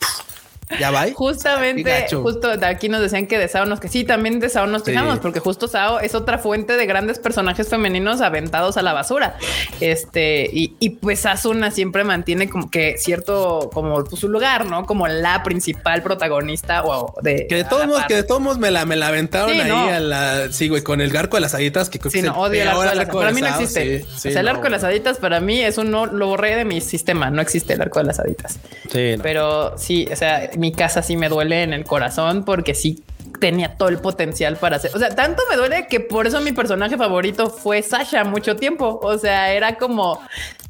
ya 0.80 0.92
va. 0.92 1.08
Justamente, 1.14 2.08
justo 2.12 2.56
de 2.56 2.66
aquí 2.66 2.90
nos 2.90 3.02
decían 3.02 3.28
que 3.28 3.38
de 3.38 3.48
Sao 3.48 3.66
nos 3.66 3.80
que 3.80 3.88
sí, 3.88 4.04
también 4.04 4.40
de 4.40 4.50
Sao 4.50 4.68
nos 4.68 4.84
quejamos, 4.84 5.20
porque 5.20 5.40
justo 5.40 5.68
Sao 5.68 6.00
es 6.00 6.14
otra 6.16 6.38
fuente 6.38 6.78
de 6.78 6.86
grandes 6.86 7.20
personajes 7.20 7.70
femeninos 7.70 8.22
aventados 8.22 8.78
a 8.78 8.82
la 8.82 8.94
basura. 8.94 9.38
Este, 9.80 10.50
y, 10.52 10.76
y 10.80 10.90
pues 10.92 11.26
Asuna 11.26 11.72
siempre 11.72 12.04
mantiene 12.04 12.50
como 12.50 12.70
que 12.70 12.96
cierto, 12.98 13.70
como 13.74 14.04
pues, 14.04 14.20
su 14.20 14.30
lugar, 14.30 14.66
¿no? 14.66 14.86
Como 14.86 15.08
la 15.08 15.44
principal 15.44 16.04
protagonista 16.04 16.84
o 16.84 17.14
de. 17.22 17.48
Que 17.48 17.56
de 17.56 17.64
todos 17.64 17.88
modos, 17.88 18.04
que 18.08 18.16
de 18.16 18.24
todos 18.24 18.42
modos 18.42 18.60
me 18.60 18.72
la, 18.72 18.86
me 18.86 18.96
la 18.96 19.08
aventaron 19.08 19.60
ahí 19.60 19.72
a 19.72 20.00
la. 20.00 20.52
Sí, 20.52 20.70
güey, 20.70 20.84
con 20.84 21.02
el 21.02 21.16
arco 21.16 21.38
de 21.38 21.42
las 21.42 21.54
haditas 21.54 21.90
que 21.90 22.00
sí, 22.10 22.22
no, 22.22 22.34
odio 22.40 22.62
el 22.62 22.68
arco 22.68 22.82
de 22.84 22.96
las 22.96 23.06
Para 23.08 23.32
mí 23.32 23.42
no 23.42 23.48
existe. 23.48 24.04
o 24.04 24.20
sea, 24.20 24.40
el 24.40 24.48
arco 24.48 24.64
de 24.64 24.70
las 24.70 24.84
haditas 24.84 25.18
para 25.18 25.40
mí 25.40 25.62
es 25.62 25.78
un 25.78 25.92
no, 25.92 26.06
lo 26.06 26.28
borré 26.28 26.56
de 26.56 26.66
mi 26.66 26.82
sistema. 26.82 27.30
No 27.30 27.42
existe 27.42 27.74
el 27.74 27.82
arco 27.82 28.00
de 28.00 28.06
las 28.06 28.20
haditas. 28.20 28.60
Sí. 28.92 29.16
Pero 29.22 29.78
sí, 29.78 30.08
o 30.12 30.16
sea, 30.16 30.50
mi 30.60 30.72
casa 30.72 31.02
sí 31.02 31.18
me 31.18 31.30
duele 31.30 31.64
en 31.64 31.74
el 31.74 31.86
corazón 31.86 32.44
porque 32.46 32.76
sí 32.76 33.04
tenía 33.40 33.78
todo 33.78 33.90
el 33.90 34.00
potencial 34.00 34.58
para 34.58 34.78
hacer. 34.78 34.92
O 34.94 35.00
sea, 35.00 35.16
tanto 35.16 35.44
me 35.50 35.56
duele 35.56 35.88
que 35.88 36.00
por 36.00 36.28
eso 36.28 36.42
mi 36.42 36.52
personaje 36.52 36.98
favorito 36.98 37.50
fue 37.50 37.82
Sasha 37.82 38.24
mucho 38.24 38.56
tiempo. 38.56 39.00
O 39.02 39.18
sea, 39.18 39.54
era 39.54 39.78
como 39.78 40.22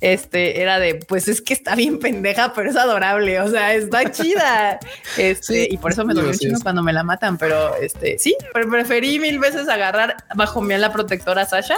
este, 0.02 0.62
era 0.62 0.80
de 0.80 0.96
pues 0.96 1.28
es 1.28 1.42
que 1.42 1.54
está 1.54 1.76
bien 1.76 2.00
pendeja, 2.00 2.54
pero 2.54 2.70
es 2.70 2.76
adorable. 2.76 3.40
O 3.42 3.50
sea, 3.50 3.74
está 3.74 4.12
chida. 4.12 4.80
Este, 5.18 5.68
y 5.70 5.78
por 5.78 5.92
eso 5.92 6.06
me 6.06 6.14
dolió 6.14 6.30
mucho 6.30 6.64
cuando 6.64 6.84
me 6.84 6.94
la 6.94 7.04
matan. 7.04 7.38
Pero 7.38 7.76
este, 7.76 8.18
sí, 8.20 8.36
preferí 8.54 9.20
mil 9.20 9.40
veces 9.40 9.68
agarrar 9.68 10.18
bajo 10.36 10.62
mi 10.62 10.74
ala 10.74 10.94
protectora 10.94 11.42
a 11.42 11.46
Sasha 11.46 11.78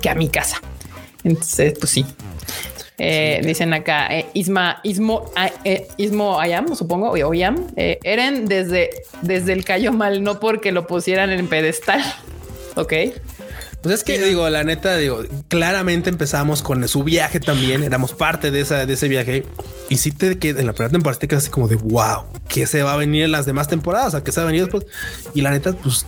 que 0.00 0.08
a 0.08 0.14
mi 0.14 0.28
casa. 0.28 0.60
Entonces, 1.24 1.74
pues 1.78 1.90
sí, 1.92 2.04
eh, 2.98 3.40
dicen 3.44 3.72
acá, 3.72 4.06
eh, 4.14 4.26
Isma, 4.34 4.80
Ismo, 4.82 5.30
eh, 5.64 5.88
Ismo 5.96 6.38
Ayam, 6.40 6.74
supongo, 6.76 7.10
o 7.10 7.28
Oyam, 7.28 7.66
Eren 7.76 8.46
desde, 8.46 8.90
desde 9.22 9.52
el 9.54 9.64
Cayo 9.64 9.92
Mal, 9.92 10.22
no 10.22 10.40
porque 10.40 10.72
lo 10.72 10.86
pusieran 10.86 11.30
en 11.30 11.48
pedestal. 11.48 12.02
ok. 12.76 12.92
Pues 13.82 13.96
es 13.96 14.04
que 14.04 14.20
digo, 14.20 14.48
la 14.48 14.62
neta, 14.62 14.96
digo, 14.96 15.24
claramente 15.48 16.08
empezamos 16.08 16.62
con 16.62 16.86
su 16.86 17.02
viaje 17.02 17.40
también, 17.40 17.82
éramos 17.82 18.12
parte 18.12 18.52
de, 18.52 18.60
esa, 18.60 18.86
de 18.86 18.92
ese 18.92 19.08
viaje. 19.08 19.44
Y 19.88 19.96
sí 19.96 20.12
te 20.12 20.38
que 20.38 20.50
en 20.50 20.66
la 20.66 20.72
primera 20.72 20.92
temporada 20.92 21.18
te 21.18 21.26
quedas 21.26 21.42
así 21.44 21.50
como 21.50 21.66
de 21.66 21.74
wow, 21.76 22.26
que 22.48 22.66
se 22.66 22.84
va 22.84 22.92
a 22.92 22.96
venir 22.96 23.24
en 23.24 23.32
las 23.32 23.46
demás 23.46 23.66
temporadas, 23.66 24.14
a 24.14 24.22
que 24.22 24.30
se 24.30 24.40
ha 24.40 24.44
venido 24.44 24.66
después. 24.66 24.86
Y 25.34 25.40
la 25.40 25.50
neta, 25.50 25.72
pues 25.72 26.06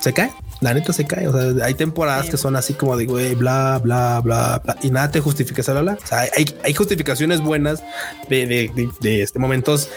se 0.00 0.14
cae 0.14 0.32
La 0.62 0.72
neta 0.72 0.92
se 0.92 1.04
cae. 1.04 1.28
O 1.28 1.32
sea, 1.32 1.64
hay 1.66 1.74
temporadas 1.74 2.30
que 2.30 2.36
son 2.36 2.56
así 2.56 2.72
como 2.72 2.96
de 2.96 3.04
güey, 3.04 3.34
bla, 3.34 3.80
bla, 3.82 4.20
bla, 4.20 4.62
bla, 4.64 4.76
y 4.82 4.90
nada 4.90 5.10
te 5.10 5.20
justifica 5.20 5.60
esa 5.60 5.78
bla, 5.78 5.98
O 6.02 6.06
sea, 6.06 6.20
hay, 6.20 6.46
hay 6.64 6.72
justificaciones 6.72 7.40
buenas 7.40 7.82
de, 8.28 8.46
de, 8.46 8.90
de, 9.00 9.22
este 9.22 9.38
momentos 9.38 9.90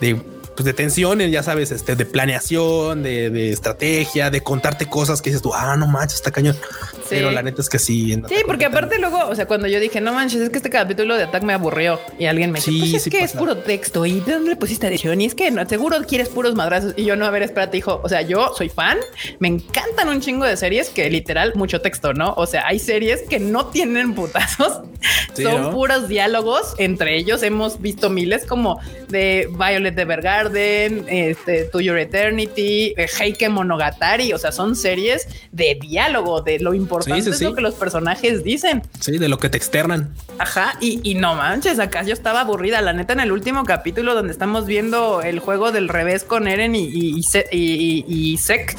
de 0.00 0.22
pues 0.54 0.64
de 0.64 0.72
tensiones, 0.72 1.32
ya 1.32 1.42
sabes, 1.42 1.72
este, 1.72 1.96
de 1.96 2.06
planeación, 2.06 3.02
de, 3.02 3.28
de, 3.28 3.50
estrategia, 3.50 4.30
de 4.30 4.40
contarte 4.40 4.86
cosas 4.86 5.20
que 5.20 5.30
dices 5.30 5.42
tú, 5.42 5.52
ah, 5.52 5.76
no 5.76 5.88
manches, 5.88 6.14
está 6.14 6.30
cañón. 6.30 6.56
Pero 7.08 7.30
la 7.30 7.42
neta 7.42 7.62
es 7.62 7.68
que 7.68 7.78
sí. 7.78 8.14
Sí, 8.28 8.36
porque 8.46 8.64
aparte 8.64 8.98
luego, 8.98 9.28
o 9.28 9.34
sea, 9.34 9.46
cuando 9.46 9.68
yo 9.68 9.80
dije, 9.80 10.00
no 10.00 10.12
manches, 10.12 10.40
es 10.40 10.50
que 10.50 10.56
este 10.56 10.70
capítulo 10.70 11.16
de 11.16 11.24
Attack 11.24 11.42
me 11.42 11.52
aburrió 11.52 12.00
y 12.18 12.26
alguien 12.26 12.50
me 12.50 12.60
dice, 12.60 12.72
pues 12.78 13.06
es 13.06 13.12
que 13.12 13.20
es 13.20 13.32
puro 13.32 13.58
texto 13.58 14.06
y 14.06 14.20
de 14.20 14.32
dónde 14.32 14.50
le 14.50 14.56
pusiste 14.56 14.86
edición 14.86 15.20
y 15.20 15.26
es 15.26 15.34
que 15.34 15.50
no, 15.50 15.66
seguro 15.68 15.96
quieres 16.06 16.28
puros 16.28 16.54
madrazos 16.54 16.94
y 16.96 17.04
yo 17.04 17.16
no, 17.16 17.26
a 17.26 17.30
ver, 17.30 17.42
espérate, 17.42 17.76
hijo, 17.76 18.00
o 18.02 18.08
sea, 18.08 18.22
yo 18.22 18.52
soy 18.56 18.68
fan, 18.68 18.98
me 19.38 19.48
encantan 19.48 20.08
un 20.08 20.20
chingo 20.20 20.44
de 20.44 20.56
series 20.56 20.90
que 20.90 21.10
literal 21.10 21.52
mucho 21.54 21.80
texto, 21.80 22.14
¿no? 22.14 22.34
O 22.36 22.46
sea, 22.46 22.66
hay 22.66 22.78
series 22.78 23.22
que 23.22 23.38
no 23.38 23.66
tienen 23.66 24.14
putazos, 24.14 24.80
son 25.34 25.72
puros 25.72 26.08
diálogos 26.08 26.74
entre 26.78 27.16
ellos. 27.16 27.42
Hemos 27.42 27.80
visto 27.80 28.10
miles 28.10 28.46
como 28.46 28.80
de 29.08 29.48
Violet 29.50 29.94
de 29.94 30.04
Vergarden, 30.04 31.04
este, 31.08 31.64
To 31.64 31.80
Your 31.80 31.98
Eternity, 31.98 32.94
Heike 32.96 33.48
Monogatari, 33.48 34.32
o 34.32 34.38
sea, 34.38 34.52
son 34.52 34.76
series 34.76 35.26
de 35.52 35.78
diálogo, 35.80 36.40
de 36.40 36.58
lo 36.58 36.74
importante 36.74 36.93
importante 37.00 37.30
es 37.30 37.40
lo 37.40 37.54
que 37.54 37.60
los 37.60 37.74
personajes 37.74 38.44
dicen. 38.44 38.82
Sí, 39.00 39.18
de 39.18 39.28
lo 39.28 39.38
que 39.38 39.48
te 39.48 39.56
externan. 39.56 40.14
Ajá, 40.38 40.76
y, 40.80 41.14
no 41.14 41.34
manches, 41.34 41.78
acá 41.78 42.02
yo 42.02 42.12
estaba 42.12 42.40
aburrida. 42.40 42.80
La 42.80 42.92
neta, 42.92 43.12
en 43.12 43.20
el 43.20 43.32
último 43.32 43.64
capítulo 43.64 44.14
donde 44.14 44.32
estamos 44.32 44.66
viendo 44.66 45.22
el 45.22 45.38
juego 45.38 45.72
del 45.72 45.88
revés 45.88 46.24
con 46.24 46.48
Eren 46.48 46.74
y, 46.74 46.84
y, 46.84 47.20
y, 47.52 48.04
y 48.06 48.36
Sek, 48.38 48.76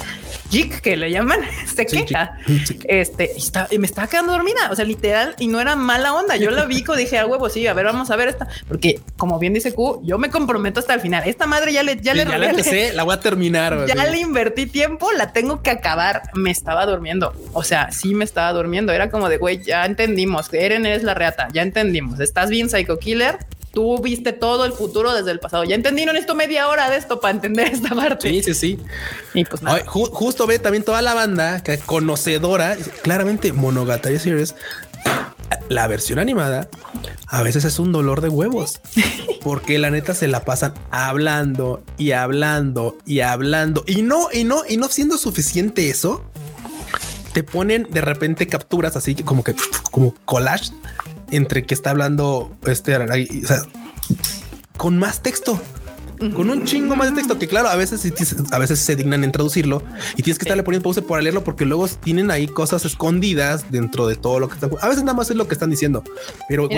Jik, 0.49 0.81
que 0.81 0.95
le 0.95 1.11
llaman, 1.11 1.39
se 1.75 1.85
queja. 1.85 2.37
Este, 2.85 3.31
y, 3.71 3.77
me 3.79 3.87
estaba 3.87 4.07
quedando 4.07 4.33
dormida, 4.33 4.69
o 4.71 4.75
sea, 4.75 4.85
literal, 4.85 5.35
y 5.39 5.47
no 5.47 5.59
era 5.59 5.75
mala 5.75 6.13
onda. 6.13 6.35
Yo 6.35 6.51
la 6.51 6.65
vi, 6.65 6.83
dije, 6.97 7.17
a 7.17 7.25
huevo, 7.25 7.49
sí, 7.49 7.65
a 7.67 7.73
ver, 7.73 7.85
vamos 7.85 8.11
a 8.11 8.15
ver 8.15 8.29
esta, 8.29 8.47
porque 8.67 8.99
como 9.17 9.39
bien 9.39 9.53
dice 9.53 9.73
Q, 9.73 10.01
yo 10.03 10.17
me 10.17 10.29
comprometo 10.29 10.79
hasta 10.79 10.93
el 10.93 11.01
final. 11.01 11.23
Esta 11.25 11.47
madre 11.47 11.73
ya 11.73 11.83
le, 11.83 11.99
ya 12.01 12.13
le, 12.13 12.25
ya 12.25 12.35
empecé, 12.35 12.93
la 12.93 13.03
voy 13.03 13.15
a 13.15 13.19
terminar. 13.19 13.85
Ya 13.87 13.95
le 13.95 14.19
invertí 14.19 14.65
tiempo, 14.67 15.11
la 15.11 15.33
tengo 15.33 15.61
que 15.61 15.71
acabar. 15.71 16.23
Me 16.33 16.51
estaba 16.51 16.85
durmiendo, 16.85 17.33
o 17.53 17.63
sea, 17.63 17.91
sí 17.91 18.13
me 18.13 18.23
estaba 18.23 18.53
durmiendo. 18.53 18.93
Era 18.93 19.09
como 19.09 19.29
de, 19.29 19.37
güey, 19.37 19.63
ya 19.63 19.85
entendimos, 19.85 20.53
Eren 20.53 20.85
es 20.85 21.03
la 21.03 21.13
reata, 21.13 21.47
ya 21.53 21.61
entendimos. 21.61 22.19
Estás 22.19 22.49
bien, 22.49 22.69
Psycho 22.69 22.99
Killer, 22.99 23.39
tú 23.75 24.01
viste 24.01 24.33
todo 24.33 24.65
el 24.65 24.71
futuro 24.71 25.13
desde 25.13 25.29
el 25.29 25.39
pasado. 25.39 25.65
Ya 25.65 25.75
entendieron 25.75 26.15
esto 26.15 26.33
media 26.33 26.67
hora 26.67 26.89
de 26.89 26.97
esto 26.97 27.19
para 27.19 27.35
entender 27.35 27.67
esta 27.67 27.93
parte. 27.93 28.29
Sí, 28.29 28.41
sí, 28.41 28.53
sí. 28.55 28.79
Y 29.35 29.45
pues 29.45 29.61
justo 29.85 30.47
ve 30.47 30.57
también 30.57 30.83
toda 30.83 31.03
la 31.03 31.13
banda 31.13 31.61
que 31.61 31.77
conocedora, 31.77 32.77
claramente 33.03 33.53
Monogatari 33.53 34.17
Series, 34.17 34.55
la 35.69 35.87
versión 35.87 36.17
animada 36.17 36.69
a 37.27 37.43
veces 37.43 37.65
es 37.65 37.79
un 37.79 37.91
dolor 37.91 38.21
de 38.21 38.29
huevos 38.29 38.79
porque 39.43 39.77
la 39.77 39.91
neta 39.91 40.15
se 40.15 40.27
la 40.27 40.43
pasan 40.43 40.73
hablando 40.89 41.83
y 41.97 42.11
hablando 42.11 42.97
y 43.05 43.19
hablando 43.19 43.83
y 43.85 44.01
no, 44.01 44.29
y 44.31 44.43
no, 44.43 44.63
y 44.67 44.77
no 44.77 44.87
siendo 44.87 45.17
suficiente 45.17 45.89
eso, 45.89 46.23
te 47.33 47.43
ponen 47.43 47.87
de 47.91 48.01
repente 48.01 48.47
capturas 48.47 48.95
así 48.95 49.15
como 49.15 49.43
que 49.43 49.55
como 49.91 50.15
collage 50.25 50.71
entre 51.31 51.65
que 51.65 51.73
está 51.73 51.91
hablando 51.91 52.55
este 52.65 52.95
o 52.95 53.07
sea, 53.47 53.61
con 54.77 54.97
más 54.97 55.21
texto 55.21 55.59
con 56.33 56.49
un 56.49 56.63
chingo 56.65 56.95
más 56.95 57.09
de 57.09 57.15
texto 57.15 57.37
que 57.37 57.47
claro, 57.47 57.67
a 57.67 57.75
veces 57.75 58.01
a 58.51 58.59
veces 58.59 58.79
se 58.79 58.95
dignan 58.95 59.23
en 59.23 59.31
traducirlo 59.31 59.83
y 60.15 60.23
tienes 60.23 60.39
que 60.39 60.45
estarle 60.45 60.63
poniendo 60.63 60.83
pausa 60.83 61.01
para 61.01 61.21
leerlo 61.21 61.43
porque 61.43 61.65
luego 61.65 61.87
tienen 61.87 62.31
ahí 62.31 62.47
cosas 62.47 62.85
escondidas 62.85 63.69
dentro 63.71 64.07
de 64.07 64.15
todo 64.15 64.39
lo 64.39 64.47
que 64.47 64.55
están. 64.55 64.71
A 64.81 64.87
veces 64.87 65.03
nada 65.03 65.15
más 65.15 65.29
es 65.29 65.35
lo 65.35 65.47
que 65.47 65.53
están 65.53 65.69
diciendo, 65.69 66.03
pero 66.47 66.69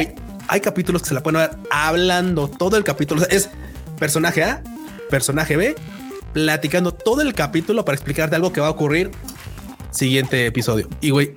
hay 0.47 0.61
capítulos 0.61 1.03
que 1.03 1.09
se 1.09 1.13
la 1.13 1.21
pueden 1.21 1.41
ver 1.41 1.51
hablando 1.69 2.47
todo 2.47 2.77
el 2.77 2.83
capítulo. 2.83 3.23
es 3.29 3.49
personaje 3.99 4.43
A, 4.43 4.63
personaje 5.09 5.55
B, 5.55 5.75
platicando 6.33 6.93
todo 6.93 7.21
el 7.21 7.33
capítulo 7.33 7.85
para 7.85 7.95
explicarte 7.95 8.35
algo 8.35 8.51
que 8.51 8.61
va 8.61 8.67
a 8.67 8.71
ocurrir 8.71 9.11
siguiente 9.91 10.45
episodio. 10.47 10.89
Y 10.99 11.11
güey, 11.11 11.33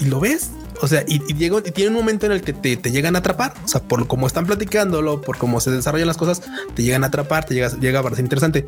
y 0.00 0.06
lo 0.06 0.20
ves 0.20 0.50
o 0.82 0.88
sea, 0.88 1.04
y, 1.06 1.22
y, 1.28 1.44
y 1.44 1.70
tiene 1.72 1.88
un 1.88 1.94
momento 1.94 2.26
en 2.26 2.32
el 2.32 2.42
que 2.42 2.52
te, 2.52 2.76
te, 2.76 2.90
llegan 2.90 3.16
a 3.16 3.20
atrapar. 3.20 3.54
O 3.64 3.68
sea, 3.68 3.80
por 3.82 4.06
cómo 4.06 4.26
están 4.26 4.46
platicándolo, 4.46 5.20
por 5.20 5.36
cómo 5.36 5.60
se 5.60 5.70
desarrollan 5.70 6.06
las 6.06 6.16
cosas, 6.16 6.42
te 6.74 6.82
llegan 6.82 7.04
a 7.04 7.08
atrapar, 7.08 7.44
te 7.44 7.54
llega, 7.54 7.68
llega 7.78 8.00
a 8.00 8.02
parecer 8.02 8.24
interesante. 8.24 8.66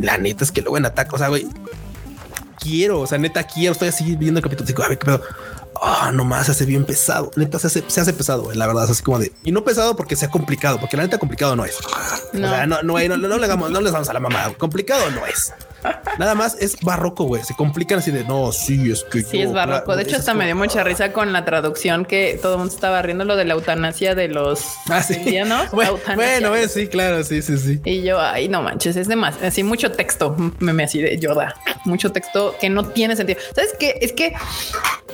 La 0.00 0.18
neta 0.18 0.44
es 0.44 0.52
que 0.52 0.62
luego 0.62 0.78
en 0.78 0.86
ataque, 0.86 1.14
o 1.14 1.18
sea, 1.18 1.28
güey, 1.28 1.46
quiero, 2.58 3.00
o 3.00 3.06
sea, 3.06 3.18
neta 3.18 3.44
quiero, 3.44 3.72
estoy 3.72 3.88
así 3.88 4.16
viendo 4.16 4.38
el 4.38 4.44
capítulo, 4.44 4.84
a 4.84 4.88
ver 4.88 4.98
qué 4.98 5.04
pedo. 5.06 5.22
Ah, 5.82 6.10
no 6.12 6.18
nomás 6.18 6.46
se 6.46 6.52
hace 6.52 6.64
bien 6.64 6.84
pesado. 6.84 7.30
Neta 7.36 7.58
se 7.58 7.68
hace, 7.68 7.84
se 7.86 8.00
hace 8.00 8.12
pesado. 8.12 8.52
La 8.54 8.66
verdad 8.66 8.84
es 8.84 8.90
así 8.90 9.02
como 9.02 9.18
de 9.18 9.32
y 9.44 9.52
no 9.52 9.64
pesado 9.64 9.96
porque 9.96 10.16
sea 10.16 10.30
complicado, 10.30 10.78
porque 10.80 10.96
la 10.96 11.04
neta 11.04 11.18
complicado 11.18 11.54
no 11.56 11.64
es. 11.64 11.76
No, 12.32 12.46
o 12.46 12.50
sea, 12.50 12.66
no, 12.66 12.82
no, 12.82 12.98
no, 12.98 13.16
no, 13.16 13.38
le 13.38 13.46
damos, 13.46 13.70
no 13.70 13.80
les 13.80 13.92
damos 13.92 14.08
a 14.08 14.12
la 14.12 14.20
mamá. 14.20 14.52
Complicado 14.58 15.10
no 15.10 15.24
es. 15.26 15.52
Nada 16.18 16.34
más 16.34 16.56
es 16.60 16.80
barroco, 16.80 17.24
güey. 17.24 17.44
Se 17.44 17.54
complican 17.54 17.98
así 17.98 18.10
de 18.10 18.24
no, 18.24 18.50
sí, 18.52 18.90
es 18.90 19.04
que. 19.04 19.22
Sí, 19.22 19.40
es 19.40 19.52
barroco. 19.52 19.94
De 19.96 20.02
hecho, 20.02 20.16
hasta 20.16 20.34
me 20.34 20.46
dio 20.46 20.56
mucha 20.56 20.82
risa 20.82 21.12
con 21.12 21.32
la 21.32 21.44
traducción 21.44 22.04
que 22.04 22.38
todo 22.40 22.54
el 22.54 22.58
mundo 22.58 22.74
estaba 22.74 23.02
riendo 23.02 23.24
lo 23.24 23.36
de 23.36 23.44
la 23.44 23.54
eutanasia 23.54 24.14
de 24.14 24.28
los 24.28 24.64
ah, 24.88 25.04
indianos. 25.10 25.70
bueno, 25.72 25.98
bueno 26.14 26.52
sí, 26.68 26.88
claro, 26.88 27.22
sí, 27.22 27.42
sí, 27.42 27.58
sí. 27.58 27.80
Y 27.84 28.02
yo, 28.02 28.20
ay, 28.20 28.48
no 28.48 28.62
manches, 28.62 28.96
es 28.96 29.08
demasiado. 29.08 29.46
Así 29.46 29.62
mucho 29.62 29.92
texto, 29.92 30.34
me 30.58 30.84
así 30.84 31.00
de 31.00 31.18
Yoda, 31.18 31.54
mucho 31.84 32.12
texto 32.12 32.54
que 32.60 32.68
no 32.68 32.86
tiene 32.88 33.16
sentido. 33.16 33.38
¿Sabes 33.54 33.74
qué? 33.78 33.98
Es 34.00 34.12
que 34.12 34.34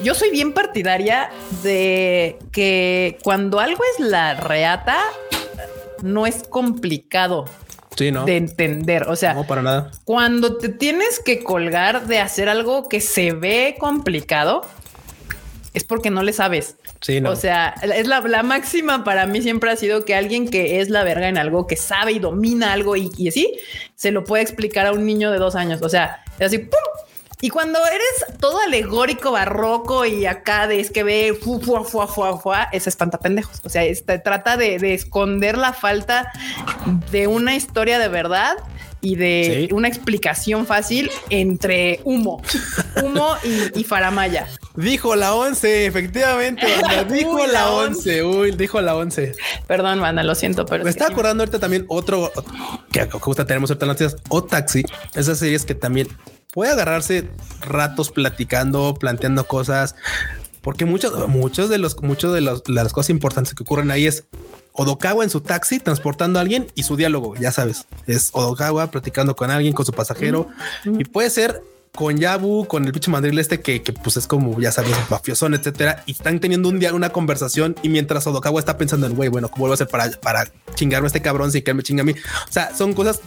yo 0.03 0.15
soy 0.15 0.31
bien 0.31 0.52
partidaria 0.53 1.31
de 1.63 2.39
que 2.53 3.19
cuando 3.23 3.61
algo 3.61 3.83
es 3.97 4.05
la 4.05 4.35
reata, 4.35 4.99
no 6.03 6.27
es 6.27 6.43
complicado 6.45 7.47
de 7.97 8.37
entender. 8.37 9.05
O 9.09 9.17
sea, 9.17 9.35
no 9.35 9.47
para 9.47 9.63
nada. 9.63 9.91
Cuando 10.05 10.57
te 10.57 10.69
tienes 10.69 11.21
que 11.21 11.43
colgar 11.43 12.07
de 12.07 12.19
hacer 12.19 12.49
algo 12.49 12.89
que 12.89 13.01
se 13.01 13.33
ve 13.33 13.77
complicado, 13.79 14.63
es 15.75 15.85
porque 15.85 16.11
no 16.11 16.23
le 16.23 16.33
sabes. 16.33 16.77
Sí, 17.01 17.21
no. 17.21 17.31
O 17.31 17.37
sea, 17.37 17.75
es 17.83 18.07
la, 18.07 18.43
máxima 18.43 19.05
para 19.05 19.27
mí 19.27 19.43
siempre 19.43 19.71
ha 19.71 19.77
sido 19.77 20.05
que 20.05 20.15
alguien 20.15 20.49
que 20.49 20.81
es 20.81 20.89
la 20.89 21.03
verga 21.03 21.29
en 21.29 21.39
algo, 21.39 21.67
que 21.67 21.77
sabe 21.77 22.13
y 22.13 22.19
domina 22.19 22.73
algo 22.73 22.97
y, 22.97 23.11
y 23.17 23.29
así, 23.29 23.59
se 23.95 24.11
lo 24.11 24.25
puede 24.25 24.43
explicar 24.43 24.87
a 24.87 24.93
un 24.93 25.05
niño 25.05 25.31
de 25.31 25.39
dos 25.39 25.55
años. 25.55 25.81
O 25.83 25.89
sea, 25.89 26.23
es 26.39 26.47
así, 26.47 26.59
¡pum! 26.59 26.92
Y 27.45 27.51
cuando 27.51 27.81
eres 27.85 28.39
todo 28.39 28.61
alegórico, 28.61 29.33
barroco 29.33 30.07
y 30.07 30.27
acá 30.27 30.69
de 30.69 30.79
es 30.79 30.93
que 30.93 31.03
ve 31.03 31.37
fu, 31.43 31.61
fu, 31.61 31.75
fu, 31.83 32.07
fu, 32.07 32.39
fu, 32.39 32.53
es 32.71 32.87
espantapendejos. 32.87 33.61
O 33.65 33.69
sea, 33.69 33.83
este, 33.83 34.21
trata 34.21 34.57
de, 34.57 34.77
esconder 34.95 35.59
la 35.59 35.73
falta 35.73 36.31
de 37.11 37.27
una 37.27 37.57
historia 37.57 37.99
de 37.99 38.07
verdad 38.07 38.59
y 39.03 39.17
de 39.17 39.69
una 39.73 39.89
explicación 39.89 40.65
fácil 40.65 41.11
entre 41.29 42.01
humo, 42.05 42.41
humo 43.03 43.35
y, 43.75 43.85
faramaya. 43.85 44.49
Dijo 44.77 45.17
la 45.17 45.35
11, 45.35 45.87
efectivamente. 45.87 46.67
dijo 47.11 47.47
la 47.47 47.71
11. 47.73 48.25
Uy, 48.25 48.53
dijo 48.53 48.81
la 48.81 48.97
11. 48.97 49.35
Perdón, 49.67 49.99
manda, 49.99 50.23
lo 50.23 50.35
siento, 50.35 50.65
pero 50.65 50.85
me 50.85 50.91
está 50.91 51.09
acordando 51.09 51.43
ahorita 51.43 51.59
también 51.59 51.85
otro 51.89 52.33
que 52.93 53.05
justo 53.11 53.45
tenemos 53.45 53.71
ahorita 53.71 53.87
noticias 53.87 54.17
o 54.29 54.45
taxi. 54.45 54.85
Esas 55.15 55.39
series 55.39 55.65
que 55.65 55.75
también 55.75 56.09
puede 56.53 56.71
agarrarse 56.71 57.29
ratos 57.61 58.11
platicando, 58.11 58.95
planteando 58.95 59.45
cosas, 59.49 59.97
porque 60.61 60.85
muchos, 60.85 61.29
muchos 61.29 61.69
de 61.69 61.79
los, 61.79 62.01
muchos 62.03 62.33
de, 62.33 62.41
las 62.41 62.93
cosas 62.93 63.11
importantes 63.11 63.55
que 63.55 63.65
ocurren 63.65 63.91
ahí 63.91 64.07
es 64.07 64.27
Odokawa 64.73 65.25
en 65.25 65.31
su 65.31 65.41
taxi 65.41 65.79
transportando 65.79 66.39
a 66.39 66.43
alguien 66.43 66.67
y 66.75 66.83
su 66.83 66.97
diálogo, 66.97 67.35
ya 67.37 67.53
sabes, 67.53 67.87
es 68.07 68.31
Odokawa 68.33 68.91
platicando 68.91 69.37
con 69.37 69.51
alguien, 69.51 69.75
con 69.75 69.85
su 69.85 69.93
pasajero 69.93 70.49
y 70.85 71.05
puede 71.05 71.31
ser 71.31 71.63
con 71.95 72.17
Yabu, 72.17 72.67
con 72.67 72.87
el 72.87 72.93
pinche 72.93 73.11
mandril 73.11 73.39
este 73.39 73.61
que, 73.61 73.81
pues 74.03 74.17
es 74.17 74.27
como, 74.27 74.59
ya 74.59 74.73
sabes, 74.73 74.97
mafiosón, 75.11 75.53
etcétera, 75.53 76.03
y 76.07 76.13
están 76.13 76.41
teniendo 76.41 76.71
un 76.71 76.79
día 76.79 76.95
una 76.95 77.11
conversación 77.11 77.77
y 77.83 77.91
mientras 77.91 78.27
Odokawa 78.27 78.61
está 78.61 78.79
pensando 78.79 79.07
en, 79.07 79.15
güey, 79.15 79.29
bueno, 79.29 79.51
¿cómo 79.51 79.65
voy 79.65 79.73
a 79.73 79.75
hacer 79.75 79.89
para, 79.89 80.11
para 80.11 80.51
chingarme 80.75 81.07
a 81.07 81.09
este 81.09 81.21
cabrón 81.21 81.53
si 81.53 81.61
que 81.61 81.73
él 81.73 81.77
me 81.77 81.83
chinga 81.83 82.01
a 82.01 82.05
mí? 82.05 82.13
O 82.49 82.53
sea, 82.53 82.75
son 82.75 82.95
cosas 82.95 83.21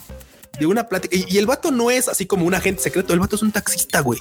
de 0.59 0.65
una 0.65 0.87
plática. 0.87 1.15
Y, 1.15 1.37
el 1.37 1.45
vato 1.45 1.71
no 1.71 1.91
es 1.91 2.07
así 2.07 2.25
como 2.25 2.45
un 2.45 2.53
agente 2.53 2.81
secreto. 2.81 3.13
El 3.13 3.19
vato 3.19 3.35
es 3.35 3.41
un 3.41 3.51
taxista, 3.51 3.99
güey. 3.99 4.19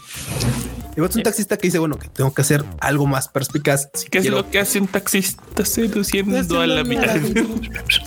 El 0.96 1.02
vato 1.02 1.12
es 1.12 1.16
un 1.16 1.22
taxista 1.22 1.56
que 1.56 1.68
dice, 1.68 1.78
bueno, 1.78 1.98
que 1.98 2.08
tengo 2.08 2.32
que 2.32 2.42
hacer 2.42 2.64
algo 2.80 3.06
más 3.06 3.28
perspicaz. 3.28 3.88
Si 3.94 4.06
¿Qué 4.08 4.18
es 4.18 4.26
lo 4.26 4.48
que 4.50 4.60
hace 4.60 4.80
un 4.80 4.86
taxista 4.86 5.64
seduciendo 5.64 6.60
a 6.60 6.66
la 6.66 6.84
mitad? 6.84 7.16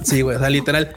Sí, 0.04 0.22
güey, 0.22 0.38
o 0.38 0.40
sea, 0.40 0.50
literal. 0.50 0.96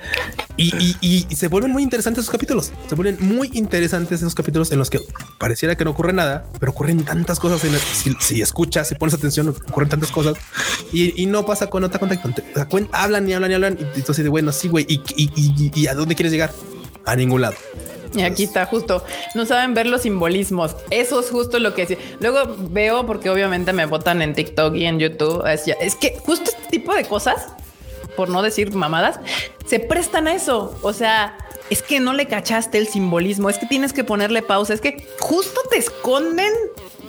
Y, 0.56 0.96
y, 1.00 1.34
se 1.34 1.48
vuelven 1.48 1.72
muy 1.72 1.82
interesantes 1.82 2.24
esos 2.24 2.32
capítulos. 2.32 2.72
Se 2.88 2.94
vuelven 2.94 3.16
muy 3.20 3.50
interesantes 3.54 4.20
esos 4.20 4.34
capítulos 4.34 4.70
en 4.72 4.78
los 4.78 4.90
que 4.90 5.00
pareciera 5.38 5.76
que 5.76 5.84
no 5.84 5.92
ocurre 5.92 6.12
nada, 6.12 6.44
pero 6.58 6.72
ocurren 6.72 7.02
tantas 7.04 7.40
cosas. 7.40 7.64
En 7.64 7.72
si, 8.20 8.42
escuchas, 8.42 8.88
si 8.88 8.94
pones 8.94 9.14
atención, 9.14 9.48
ocurren 9.48 9.88
tantas 9.88 10.10
cosas 10.10 10.36
y, 10.92 11.26
no 11.26 11.46
pasa 11.46 11.68
con 11.68 11.84
otra 11.84 11.98
contacto. 11.98 12.42
hablan 12.92 13.28
y 13.28 13.32
hablan 13.32 13.50
y 13.50 13.54
hablan. 13.54 13.78
Y 13.94 13.98
entonces, 13.98 14.28
bueno, 14.28 14.52
sí, 14.52 14.68
güey. 14.68 14.86
Y, 14.88 15.00
y 15.74 15.86
a 15.86 15.94
dónde 15.94 16.14
quieres 16.14 16.32
llegar? 16.32 16.52
a 17.06 17.16
ningún 17.16 17.40
lado. 17.40 17.56
Y 18.14 18.22
aquí 18.22 18.44
está 18.44 18.66
justo, 18.66 19.04
no 19.34 19.46
saben 19.46 19.74
ver 19.74 19.86
los 19.86 20.02
simbolismos. 20.02 20.74
Eso 20.90 21.20
es 21.20 21.30
justo 21.30 21.58
lo 21.58 21.74
que 21.74 21.98
Luego 22.20 22.56
veo, 22.58 23.06
porque 23.06 23.30
obviamente 23.30 23.72
me 23.72 23.86
votan 23.86 24.22
en 24.22 24.34
TikTok 24.34 24.74
y 24.74 24.86
en 24.86 24.98
YouTube. 24.98 25.46
Es, 25.46 25.66
es 25.80 25.94
que 25.94 26.16
justo 26.18 26.50
este 26.50 26.68
tipo 26.70 26.94
de 26.94 27.04
cosas, 27.04 27.48
por 28.16 28.28
no 28.28 28.42
decir 28.42 28.74
mamadas, 28.74 29.20
se 29.66 29.78
prestan 29.78 30.26
a 30.26 30.34
eso. 30.34 30.76
O 30.82 30.92
sea, 30.92 31.36
es 31.70 31.82
que 31.82 32.00
no 32.00 32.12
le 32.12 32.26
cachaste 32.26 32.78
el 32.78 32.88
simbolismo, 32.88 33.48
es 33.48 33.58
que 33.58 33.66
tienes 33.66 33.92
que 33.92 34.02
ponerle 34.02 34.42
pausa, 34.42 34.74
es 34.74 34.80
que 34.80 35.06
justo 35.20 35.60
te 35.70 35.78
esconden 35.78 36.52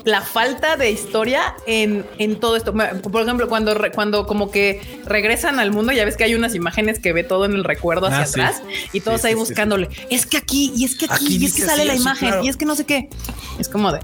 la 0.04 0.22
falta 0.22 0.78
de 0.78 0.92
historia 0.92 1.56
en, 1.68 2.06
en 2.18 2.40
todo 2.40 2.56
esto. 2.56 2.74
Por 2.74 3.22
ejemplo, 3.22 3.48
cuando, 3.48 3.76
cuando 3.94 4.26
como 4.26 4.52
que 4.52 4.82
regresan 5.06 5.60
al 5.60 5.72
mundo, 5.72 5.92
ya 5.92 6.06
ves 6.06 6.18
que 6.18 6.24
hay 6.24 6.36
unas 6.36 6.56
imágenes 6.56 7.00
que 7.00 7.14
ve 7.14 7.24
todo 7.24 7.46
en 7.46 7.54
el 7.54 7.64
recuerdo 7.64 8.08
hacia 8.08 8.20
ah, 8.20 8.24
atrás 8.24 8.64
y 8.94 9.02
todos 9.02 9.26
ahí 9.26 9.34
buscándole. 9.34 9.90
Es 10.10 10.26
que 10.26 10.38
aquí, 10.38 10.72
y 10.76 10.86
es 10.86 10.96
que 10.96 11.06
aquí, 11.06 11.38
y 11.38 11.46
es 11.46 11.54
que 11.54 11.64
sale 11.64 11.86
la 11.86 11.96
imagen, 11.96 12.44
y 12.44 12.50
es 12.50 12.58
que 12.58 12.66
no 12.66 12.76
sé 12.76 12.86
qué. 12.86 13.10
Es 13.60 13.70
como 13.70 13.92
de 13.92 14.00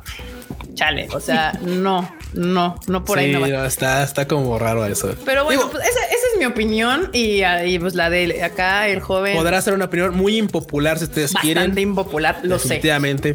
chale, 0.77 1.07
o 1.11 1.19
sea, 1.19 1.53
no, 1.63 2.09
no, 2.33 2.79
no 2.87 3.05
por 3.05 3.19
ahí 3.19 3.31
no, 3.31 3.45
está, 3.65 4.03
está 4.03 4.27
como 4.27 4.57
raro 4.59 4.85
eso. 4.85 5.15
Pero 5.25 5.45
bueno, 5.45 5.69
pues 5.71 5.83
esa, 5.83 5.99
es 6.05 6.39
mi 6.39 6.45
opinión 6.45 7.09
y, 7.13 7.43
y, 7.43 7.79
pues 7.79 7.95
la 7.95 8.09
de 8.09 8.43
acá 8.43 8.87
el 8.87 8.99
joven 8.99 9.35
podrá 9.35 9.61
ser 9.61 9.73
una 9.73 9.85
opinión 9.85 10.15
muy 10.15 10.37
impopular 10.37 10.99
si 10.99 11.05
ustedes 11.05 11.33
quieren. 11.33 11.63
Bastante 11.63 11.81
impopular, 11.81 12.39
lo 12.43 12.59
sé. 12.59 12.79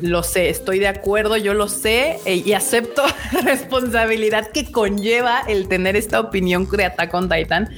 Lo 0.02 0.23
sé, 0.23 0.51
estoy 0.51 0.78
de 0.78 0.89
acuerdo, 0.89 1.36
yo 1.36 1.55
lo 1.55 1.69
sé 1.69 2.19
eh, 2.24 2.43
y 2.44 2.52
acepto 2.52 3.02
la 3.32 3.40
responsabilidad 3.40 4.48
que 4.48 4.70
conlleva 4.70 5.40
el 5.48 5.69
tener 5.69 5.97
esta 5.97 6.20
opinión 6.20 6.69
de 6.70 6.85
Attack 6.85 7.12
on 7.14 7.28
Titan 7.28 7.70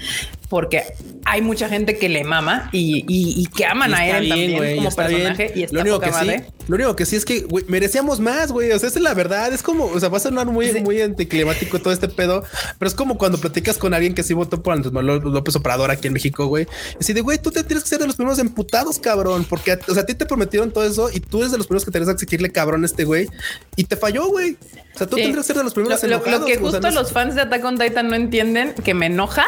porque 0.48 0.82
hay 1.24 1.42
mucha 1.42 1.68
gente 1.68 1.98
que 1.98 2.08
le 2.08 2.24
mama 2.24 2.68
y, 2.72 3.46
que 3.56 3.64
aman 3.64 3.94
a 3.94 4.06
él 4.06 4.28
también 4.28 4.76
como 4.76 4.90
personaje 4.90 5.52
y 5.54 5.62
está 5.64 5.76
lo 5.76 5.82
único 5.82 6.00
que 6.00 6.12
sí, 6.12 6.44
lo 6.68 6.76
único 6.76 6.96
que 6.96 7.06
sí 7.06 7.16
es 7.16 7.24
que 7.24 7.46
merecíamos 7.68 8.20
más, 8.20 8.50
güey. 8.52 8.70
O 8.72 8.78
sea, 8.78 8.88
esa 8.88 8.98
es 8.98 9.02
la 9.02 9.14
verdad. 9.14 9.52
Es 9.52 9.62
como, 9.62 9.84
o 9.86 10.00
sea, 10.00 10.08
va 10.08 10.16
a 10.16 10.20
sonar 10.20 10.46
muy, 10.46 10.72
muy 10.82 11.00
anticlimático 11.00 11.78
todo 11.80 11.92
este 11.92 12.08
pedo, 12.08 12.44
pero 12.78 12.88
es 12.88 12.94
como 12.94 13.18
cuando 13.18 13.38
platicas 13.38 13.78
con 13.78 13.94
alguien 13.94 14.14
que 14.14 14.22
sí 14.22 14.34
votó 14.34 14.62
por 14.62 14.74
Andrés 14.74 14.92
Manuel 14.92 15.20
López 15.22 15.56
Obrador 15.56 15.90
aquí 15.90 16.06
en 16.06 16.14
México, 16.14 16.46
güey. 16.46 16.66
Y 16.94 16.98
así 17.00 17.12
de, 17.12 17.20
güey, 17.20 17.38
tú 17.38 17.50
te 17.50 17.64
tienes 17.64 17.84
que 17.84 17.90
ser 17.90 17.98
de 17.98 18.06
los 18.06 18.16
primeros 18.16 18.38
emputados, 18.38 18.98
cabrón, 18.98 19.44
porque, 19.48 19.78
o 19.88 19.94
sea, 19.94 20.02
a 20.02 20.06
ti 20.06 20.14
te 20.14 20.26
prometieron 20.26 20.70
todo 20.72 20.84
eso 20.84 21.10
y 21.12 21.20
tú 21.20 21.40
eres 21.40 21.52
de 21.52 21.58
los 21.58 21.66
primeros 21.66 21.84
que 21.84 21.90
tienes 21.90 22.08
que 22.08 22.12
exigirle 22.12 22.50
cabrón 22.50 22.82
a 22.82 22.86
este 22.86 23.04
güey 23.04 23.28
y 23.76 23.84
te 23.84 23.96
falló, 23.96 24.26
güey. 24.26 24.56
O 24.94 24.98
sea, 24.98 25.06
tú 25.06 25.16
tendrías 25.16 25.38
que 25.38 25.42
ser 25.44 25.56
de 25.56 25.64
los 25.64 25.74
primeros. 25.74 26.02
Lo, 26.02 26.18
lo 26.24 26.44
que 26.44 26.56
justo 26.56 26.90
los 26.90 27.12
fans 27.12 27.34
de 27.34 27.42
Attack 27.42 27.64
on 27.64 27.78
Titan 27.78 28.08
no 28.08 28.14
entienden, 28.14 28.74
que 28.74 28.94
me 28.94 29.06
enoja, 29.06 29.44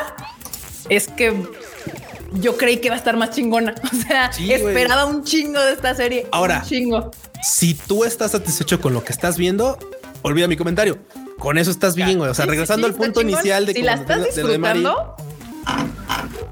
es 0.88 1.08
que 1.08 1.34
yo 2.32 2.56
creí 2.56 2.78
que 2.78 2.86
iba 2.86 2.94
a 2.94 2.98
estar 2.98 3.16
más 3.16 3.30
chingona. 3.30 3.74
O 3.92 3.96
sea, 3.96 4.30
esperaba 4.38 5.06
un 5.06 5.24
chingo 5.24 5.60
de 5.60 5.72
esta 5.72 5.94
serie. 5.94 6.26
Ahora, 6.32 6.60
un 6.62 6.68
chingo. 6.68 7.10
Si 7.42 7.74
tú 7.74 8.04
estás 8.04 8.32
satisfecho 8.32 8.80
con 8.80 8.94
lo 8.94 9.04
que 9.04 9.12
estás 9.12 9.36
viendo, 9.36 9.78
olvida 10.22 10.48
mi 10.48 10.56
comentario. 10.56 10.98
Con 11.38 11.58
eso 11.58 11.70
estás 11.70 11.94
bien, 11.94 12.18
güey. 12.18 12.30
O 12.30 12.34
sea, 12.34 12.46
regresando 12.46 12.86
al 12.86 12.94
punto 12.94 13.20
inicial 13.20 13.66
de 13.66 13.74
si 13.74 13.82
la 13.82 13.94
estás 13.94 14.24
disfrutando, 14.24 15.16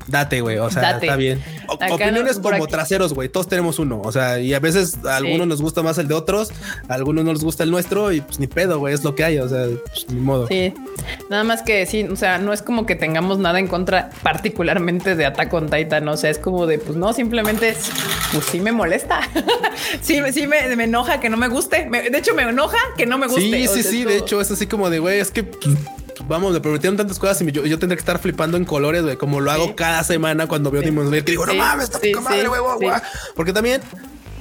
Date, 0.07 0.41
güey. 0.41 0.59
O 0.59 0.70
sea, 0.70 0.93
está 0.93 1.16
bien. 1.16 1.43
opiniones 1.66 2.39
como 2.39 2.66
traseros, 2.66 3.15
güey. 3.15 3.28
Todos 3.28 3.49
tenemos 3.49 3.78
uno. 3.78 4.01
O 4.03 4.12
sea, 4.12 4.39
y 4.39 4.55
a 4.55 4.61
veces 4.61 4.99
a 5.05 5.16
algunos 5.16 5.47
nos 5.47 5.62
gusta 5.62 5.82
más 5.82 5.99
el 5.99 6.09
de 6.09 6.15
otros, 6.15 6.53
a 6.89 6.95
algunos 6.95 7.24
no 7.24 7.32
les 7.32 7.43
gusta 7.43 7.65
el 7.65 7.70
nuestro 7.70 8.12
y 8.12 8.20
pues 8.20 8.39
ni 8.39 8.47
pedo, 8.47 8.78
güey. 8.78 8.95
Es 8.95 9.03
lo 9.03 9.15
que 9.15 9.24
hay. 9.24 9.39
O 9.39 9.49
sea, 9.49 9.66
pues, 9.86 10.07
ni 10.09 10.20
modo. 10.20 10.47
Sí. 10.49 10.74
Nada 11.31 11.45
más 11.45 11.62
que 11.62 11.86
sí. 11.86 12.05
O 12.05 12.16
sea, 12.16 12.39
no 12.39 12.53
es 12.53 12.62
como 12.62 12.86
que 12.86 12.97
tengamos 12.97 13.39
nada 13.39 13.59
en 13.59 13.66
contra, 13.66 14.11
particularmente 14.23 15.16
de 15.16 15.27
Attack 15.27 15.53
on 15.55 15.70
Titan. 15.70 16.07
O 16.09 16.16
sea, 16.16 16.31
es 16.31 16.39
como 16.39 16.66
de, 16.66 16.78
pues 16.78 16.97
no, 16.97 17.12
simplemente, 17.12 17.74
pues 18.32 18.45
sí 18.47 18.61
me 18.61 18.73
molesta. 18.73 19.20
sí, 20.01 20.20
sí 20.32 20.47
me, 20.47 20.73
enoja 20.85 21.20
que 21.20 21.31
no 21.31 21.36
me 21.36 21.49
guste. 21.49 21.89
de 21.89 22.19
hecho, 22.19 22.35
me 22.35 22.43
enoja 22.43 22.78
que 22.97 23.07
no 23.07 23.19
me 23.19 23.27
guste. 23.27 23.41
Sí, 23.41 23.66
sí, 23.69 23.82
sí. 23.82 24.05
De 24.05 24.19
hecho, 24.19 24.41
es 24.41 24.51
así 24.51 24.66
como 24.66 24.91
de, 24.91 24.99
güey, 24.99 25.19
es 25.19 25.31
que 25.31 25.45
pues, 25.45 25.77
vamos, 26.27 26.53
me 26.53 26.61
prometieron 26.61 26.97
tantas 26.97 27.19
cosas 27.19 27.41
y 27.43 27.53
yo, 27.53 27.65
yo 27.65 27.78
tendré 27.78 27.97
que 27.97 28.01
estar 28.01 28.19
flipando 28.19 28.57
en 28.57 28.65
colores, 28.65 29.03
güey, 29.03 29.16
como 29.16 29.41
lo 29.41 29.51
hago 29.51 29.74
cada 29.77 30.05
semana 30.05 30.47
cuando 30.47 30.70
veo 30.70 30.82
Demon 30.82 31.07
Slayer, 31.09 31.24
que 31.24 31.32
digo, 31.32 31.47
no 31.47 31.55
mames, 31.55 31.91
está 31.91 32.20
madre, 32.20 32.49
güey, 32.49 32.61
güey. 32.61 32.91
Porque 33.35 33.53
también 33.53 33.82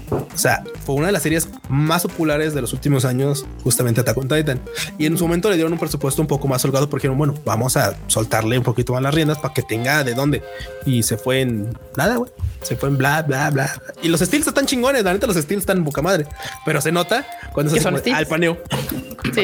o 0.10 0.38
sea, 0.38 0.64
fue 0.86 0.96
una 0.96 1.08
de 1.08 1.14
las 1.14 1.24
series 1.24 1.48
más 1.70 2.04
populares 2.04 2.54
de 2.54 2.62
los 2.62 2.74
últimos 2.74 3.06
años, 3.06 3.46
justamente 3.64 4.02
Attack 4.02 4.18
on 4.18 4.28
Titan. 4.28 4.60
Y 4.98 5.06
en 5.06 5.18
su 5.18 5.26
momento 5.26 5.50
le 5.50 5.56
dieron 5.56 5.74
un 5.74 5.80
presupuesto 5.80 6.22
un 6.22 6.28
poco 6.28 6.48
más 6.48 6.64
holgado 6.66 6.90
porque 6.90 7.08
dijeron, 7.08 7.18
bueno, 7.18 7.36
vamos 7.46 7.78
a 7.78 7.96
soltarle 8.08 8.58
un 8.58 8.64
poquito 8.64 8.94
más 8.94 9.02
las 9.02 9.14
riendas 9.14 9.40
para 9.40 9.54
que 9.54 9.62
tenga 9.62 10.04
de 10.04 10.14
dónde. 10.14 10.44
Y 10.86 11.04
se 11.04 11.18
fue 11.18 11.42
en 11.42 11.78
nada, 11.96 12.18
güey. 12.18 12.32
Se 12.62 12.76
fue 12.76 12.90
en 12.90 12.98
bla, 12.98 13.22
bla, 13.24 13.50
bla. 13.50 13.82
Y 14.02 14.08
los 14.08 14.22
estilos 14.22 14.48
están 14.48 14.66
chingones, 14.66 15.04
la 15.04 15.14
neta, 15.14 15.28
los 15.28 15.36
estilos 15.36 15.64
están 15.64 15.84
boca 15.84 16.02
madre. 16.02 16.26
Pero 16.66 16.82
se 16.82 16.92
nota 16.92 17.26
cuando 17.54 17.72
se 17.72 17.80
hace 17.80 18.14
al 18.14 18.28
paneo. 18.28 18.58
Sí. 19.34 19.42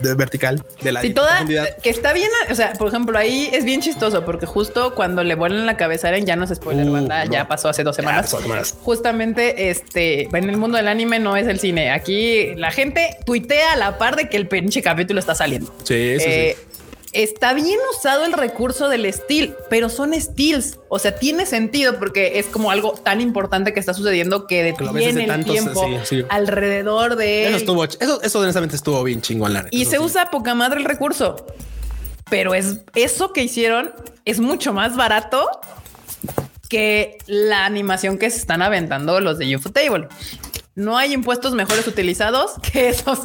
de 0.00 0.14
vertical 0.14 0.64
de 0.82 0.92
la 0.92 1.02
toda, 1.14 1.44
que 1.82 1.90
está 1.90 2.12
bien, 2.12 2.28
o 2.50 2.54
sea, 2.54 2.72
por 2.74 2.88
ejemplo, 2.88 3.16
ahí 3.16 3.48
es 3.52 3.64
bien 3.64 3.80
chistoso 3.80 4.24
porque 4.24 4.46
justo 4.46 4.94
cuando 4.94 5.22
le 5.24 5.34
vuelan 5.34 5.66
la 5.66 5.76
cabeza 5.76 6.08
a 6.08 6.10
Eren, 6.10 6.26
ya 6.26 6.36
no 6.36 6.44
es 6.44 6.50
spoiler, 6.54 6.88
uh, 6.88 6.92
banda, 6.92 7.24
ya 7.26 7.48
pasó 7.48 7.68
hace 7.68 7.84
dos 7.84 7.96
semanas. 7.96 8.34
Justamente 8.82 9.59
este 9.68 10.22
en 10.22 10.48
el 10.48 10.56
mundo 10.56 10.76
del 10.76 10.88
anime 10.88 11.18
no 11.18 11.36
es 11.36 11.46
el 11.46 11.58
cine. 11.60 11.90
Aquí 11.90 12.54
la 12.56 12.70
gente 12.70 13.16
tuitea 13.26 13.72
a 13.72 13.76
la 13.76 13.98
par 13.98 14.16
de 14.16 14.28
que 14.28 14.36
el 14.36 14.48
pinche 14.48 14.82
capítulo 14.82 15.20
está 15.20 15.34
saliendo. 15.34 15.74
Sí, 15.84 16.18
sí, 16.18 16.24
sí. 16.24 16.30
Eh, 16.30 16.56
está 17.12 17.52
bien 17.52 17.78
usado 17.96 18.24
el 18.24 18.32
recurso 18.32 18.88
del 18.88 19.12
steel, 19.12 19.54
pero 19.68 19.88
son 19.88 20.18
steals. 20.18 20.78
O 20.88 20.98
sea, 20.98 21.16
tiene 21.16 21.46
sentido 21.46 21.98
porque 21.98 22.38
es 22.38 22.46
como 22.46 22.70
algo 22.70 22.92
tan 22.92 23.20
importante 23.20 23.72
que 23.72 23.80
está 23.80 23.94
sucediendo 23.94 24.46
que 24.46 24.62
detiene 24.62 25.24
el 25.24 25.44
tiempo 25.44 25.86
alrededor 26.28 27.16
de 27.16 27.48
Eso 27.48 27.56
estuvo, 27.56 27.84
eso, 27.84 28.22
eso 28.22 28.40
honestamente 28.40 28.76
estuvo 28.76 29.02
bien 29.02 29.20
chingón. 29.20 29.52
La 29.52 29.66
y 29.70 29.84
se 29.84 29.98
usa 29.98 30.30
poca 30.30 30.54
madre 30.54 30.80
el 30.80 30.84
recurso, 30.84 31.46
pero 32.28 32.54
es 32.54 32.80
eso 32.94 33.32
que 33.32 33.42
hicieron 33.42 33.90
es 34.24 34.40
mucho 34.40 34.72
más 34.72 34.96
barato 34.96 35.48
que 36.70 37.18
la 37.26 37.66
animación 37.66 38.16
que 38.16 38.30
se 38.30 38.38
están 38.38 38.62
aventando 38.62 39.20
los 39.20 39.36
de 39.38 39.56
Ufotable 39.56 40.06
no 40.80 40.96
hay 40.96 41.12
impuestos 41.12 41.52
mejores 41.52 41.86
utilizados 41.86 42.52
que 42.72 42.88
esos. 42.88 43.20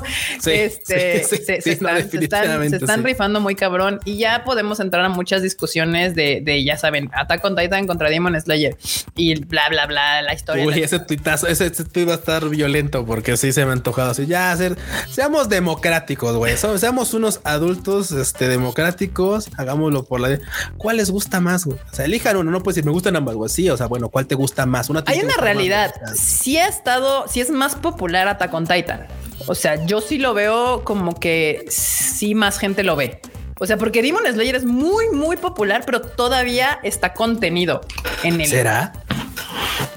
este, 0.46 1.24
se, 1.24 1.72
están, 1.72 3.04
rifando 3.04 3.40
muy 3.40 3.56
cabrón 3.56 4.00
y 4.06 4.18
ya 4.18 4.44
podemos 4.44 4.80
entrar 4.80 5.06
a 5.06 5.10
muchas 5.10 5.42
discusiones 5.42 6.16
de, 6.16 6.64
ya 6.64 6.78
saben, 6.78 7.10
Attack 7.14 7.44
on 7.46 7.56
Titan 7.56 7.88
contra 7.88 8.10
Demon 8.10 8.40
Slayer 8.40 8.78
y 9.16 9.40
bla, 9.46 9.70
bla, 9.70 9.86
bla, 9.88 10.22
la 10.22 10.34
historia. 10.34 10.66
Uy, 10.66 10.82
ese 10.82 11.00
tuitazo, 11.00 11.48
ese, 11.48 11.70
tweet 11.72 12.06
va 12.06 12.14
a 12.14 12.16
estar 12.16 12.48
violento 12.50 13.06
porque 13.06 13.38
sí 13.38 13.52
se 13.52 13.64
me 13.64 13.72
ha 13.72 13.74
antojado 13.74 14.12
así. 14.12 14.26
Ya 14.26 14.52
hacer, 14.52 14.78
seamos 15.10 15.50
democráticos, 15.50 16.36
güey. 16.36 16.56
Seamos 16.58 17.14
unos 17.14 17.40
adultos 17.44 18.12
este, 18.12 18.48
democráticos. 18.48 19.50
Hagámoslo 19.58 20.04
por 20.04 20.20
la. 20.20 20.40
¿Cuál 20.78 20.98
les 20.98 21.10
gusta 21.12 21.40
más, 21.40 21.66
güey? 21.66 21.78
O 21.92 21.96
sea, 21.96 22.06
elijan 22.06 22.38
uno, 22.38 22.52
no 22.52 22.62
puede 22.62 22.76
decir 22.76 22.86
me 22.86 22.92
gustan 22.92 23.16
ambas, 23.16 23.36
güey. 23.36 23.50
Sí, 23.50 23.70
o 23.70 23.78
sea, 23.78 23.88
bueno, 23.88 24.10
¿cuál 24.10 24.28
te 24.28 24.36
gusta 24.36 24.66
más? 24.66 24.90
Una 24.90 25.04
hay 25.06 25.20
una 25.20 25.38
realidad. 25.38 25.94
Si 26.16 26.58
ha 26.58 26.68
estado, 26.68 27.28
si 27.28 27.42
es 27.46 27.52
más 27.52 27.76
popular 27.76 28.28
Attack 28.28 28.54
on 28.54 28.68
Titan. 28.68 29.08
O 29.48 29.56
sea, 29.56 29.86
yo 29.86 30.02
sí 30.02 30.18
lo 30.18 30.34
veo 30.34 30.84
como 30.84 31.20
que 31.20 31.66
sí 31.70 32.34
más 32.34 32.58
gente 32.58 32.84
lo 32.84 32.96
ve. 32.96 33.20
O 33.60 33.66
sea, 33.66 33.78
porque 33.78 34.02
Demon 34.02 34.24
Slayer 34.26 34.56
es 34.56 34.66
muy, 34.66 35.10
muy 35.12 35.38
popular, 35.38 35.84
pero 35.86 36.02
todavía 36.02 36.80
está 36.84 37.14
contenido 37.14 37.82
en 38.24 38.42
el. 38.42 38.48
¿Será? 38.48 38.94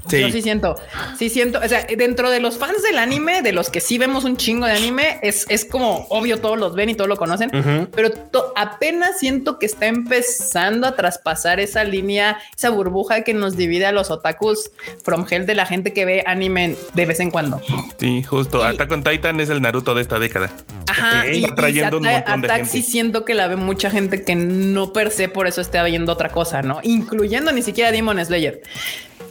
Sí. 0.08 0.20
Yo 0.20 0.30
sí 0.30 0.40
siento, 0.40 0.76
sí 1.18 1.28
siento, 1.28 1.60
o 1.62 1.68
sea, 1.68 1.86
dentro 1.96 2.30
de 2.30 2.40
los 2.40 2.56
fans 2.56 2.82
del 2.82 2.98
anime, 2.98 3.42
de 3.42 3.52
los 3.52 3.68
que 3.68 3.80
sí 3.80 3.98
vemos 3.98 4.24
un 4.24 4.38
chingo 4.38 4.66
de 4.66 4.72
anime, 4.72 5.18
es, 5.22 5.44
es 5.50 5.66
como 5.66 6.06
obvio, 6.08 6.40
todos 6.40 6.58
los 6.58 6.74
ven 6.74 6.88
y 6.88 6.94
todos 6.94 7.08
lo 7.08 7.16
conocen, 7.16 7.50
pero 7.94 8.10
apenas 8.56 9.18
siento 9.18 9.58
que 9.58 9.66
está 9.66 9.86
empezando 9.86 10.86
a 10.86 10.96
traspasar 10.96 11.60
esa 11.60 11.84
línea, 11.84 12.38
esa 12.56 12.70
burbuja 12.70 13.22
que 13.22 13.34
nos 13.34 13.56
divide 13.56 13.86
a 13.86 13.92
los 13.92 14.10
otakus 14.10 14.70
from 15.04 15.26
hell 15.28 15.44
de 15.44 15.54
la 15.54 15.66
gente 15.66 15.92
que 15.92 16.04
ve 16.04 16.24
anime 16.26 16.76
de 16.94 17.06
vez 17.06 17.20
en 17.20 17.30
cuando. 17.30 17.60
Sí, 17.98 18.22
justo. 18.22 18.64
Attack 18.64 18.90
on 18.90 19.04
Titan 19.04 19.40
es 19.40 19.50
el 19.50 19.60
Naruto 19.60 19.94
de 19.94 20.02
esta 20.02 20.18
década. 20.18 20.50
Ajá. 20.86 21.30
y, 21.30 21.42
trayendo 21.54 21.98
un 21.98 22.04
montón 22.04 22.40
de 22.40 22.48
gente. 22.48 22.70
sí 22.70 22.82
siento 22.82 23.24
que 23.24 23.34
la 23.34 23.46
ve 23.46 23.56
mucha 23.56 23.90
gente 23.90 24.24
que 24.24 24.34
no 24.34 24.92
per 24.92 25.10
se 25.10 25.28
por 25.28 25.46
eso 25.46 25.60
esté 25.60 25.82
viendo 25.84 26.12
otra 26.12 26.30
cosa, 26.30 26.62
¿no? 26.62 26.80
Incluyendo 26.82 27.52
ni 27.52 27.62
siquiera 27.62 27.92
Demon 27.92 28.24
Slayer 28.24 28.62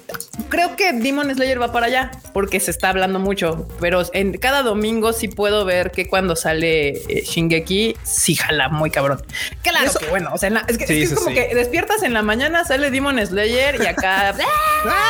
Thank 0.07 0.21
you. 0.21 0.26
Creo 0.49 0.75
que 0.75 0.93
Demon 0.93 1.33
Slayer 1.33 1.61
va 1.61 1.71
para 1.71 1.87
allá 1.87 2.11
porque 2.33 2.59
se 2.59 2.71
está 2.71 2.89
hablando 2.89 3.19
mucho, 3.19 3.67
pero 3.79 4.03
en 4.13 4.37
cada 4.37 4.63
domingo 4.63 5.13
sí 5.13 5.27
puedo 5.27 5.65
ver 5.65 5.91
que 5.91 6.07
cuando 6.07 6.35
sale 6.35 6.89
eh, 6.89 7.23
Shingeki, 7.25 7.97
sí 8.03 8.35
jala 8.35 8.69
muy 8.69 8.89
cabrón. 8.89 9.21
Claro 9.61 9.91
que 9.99 10.07
bueno, 10.07 10.31
o 10.33 10.37
sea, 10.37 10.49
es, 10.67 10.77
que, 10.77 11.03
es, 11.03 11.13
como 11.13 11.33
que 11.33 11.53
despiertas 11.53 12.03
en 12.03 12.13
la 12.13 12.21
mañana, 12.21 12.63
sale 12.65 12.91
Demon 12.91 13.25
Slayer 13.25 13.81
y 13.81 13.85
acá 13.85 14.35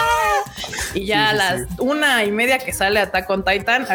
y 0.93 1.05
ya 1.05 1.29
a 1.29 1.33
las 1.33 1.61
una 1.79 2.23
y 2.23 2.31
media 2.31 2.59
que 2.59 2.73
sale 2.73 2.99
Attack 2.99 3.29
on 3.29 3.43
Titan, 3.43 3.85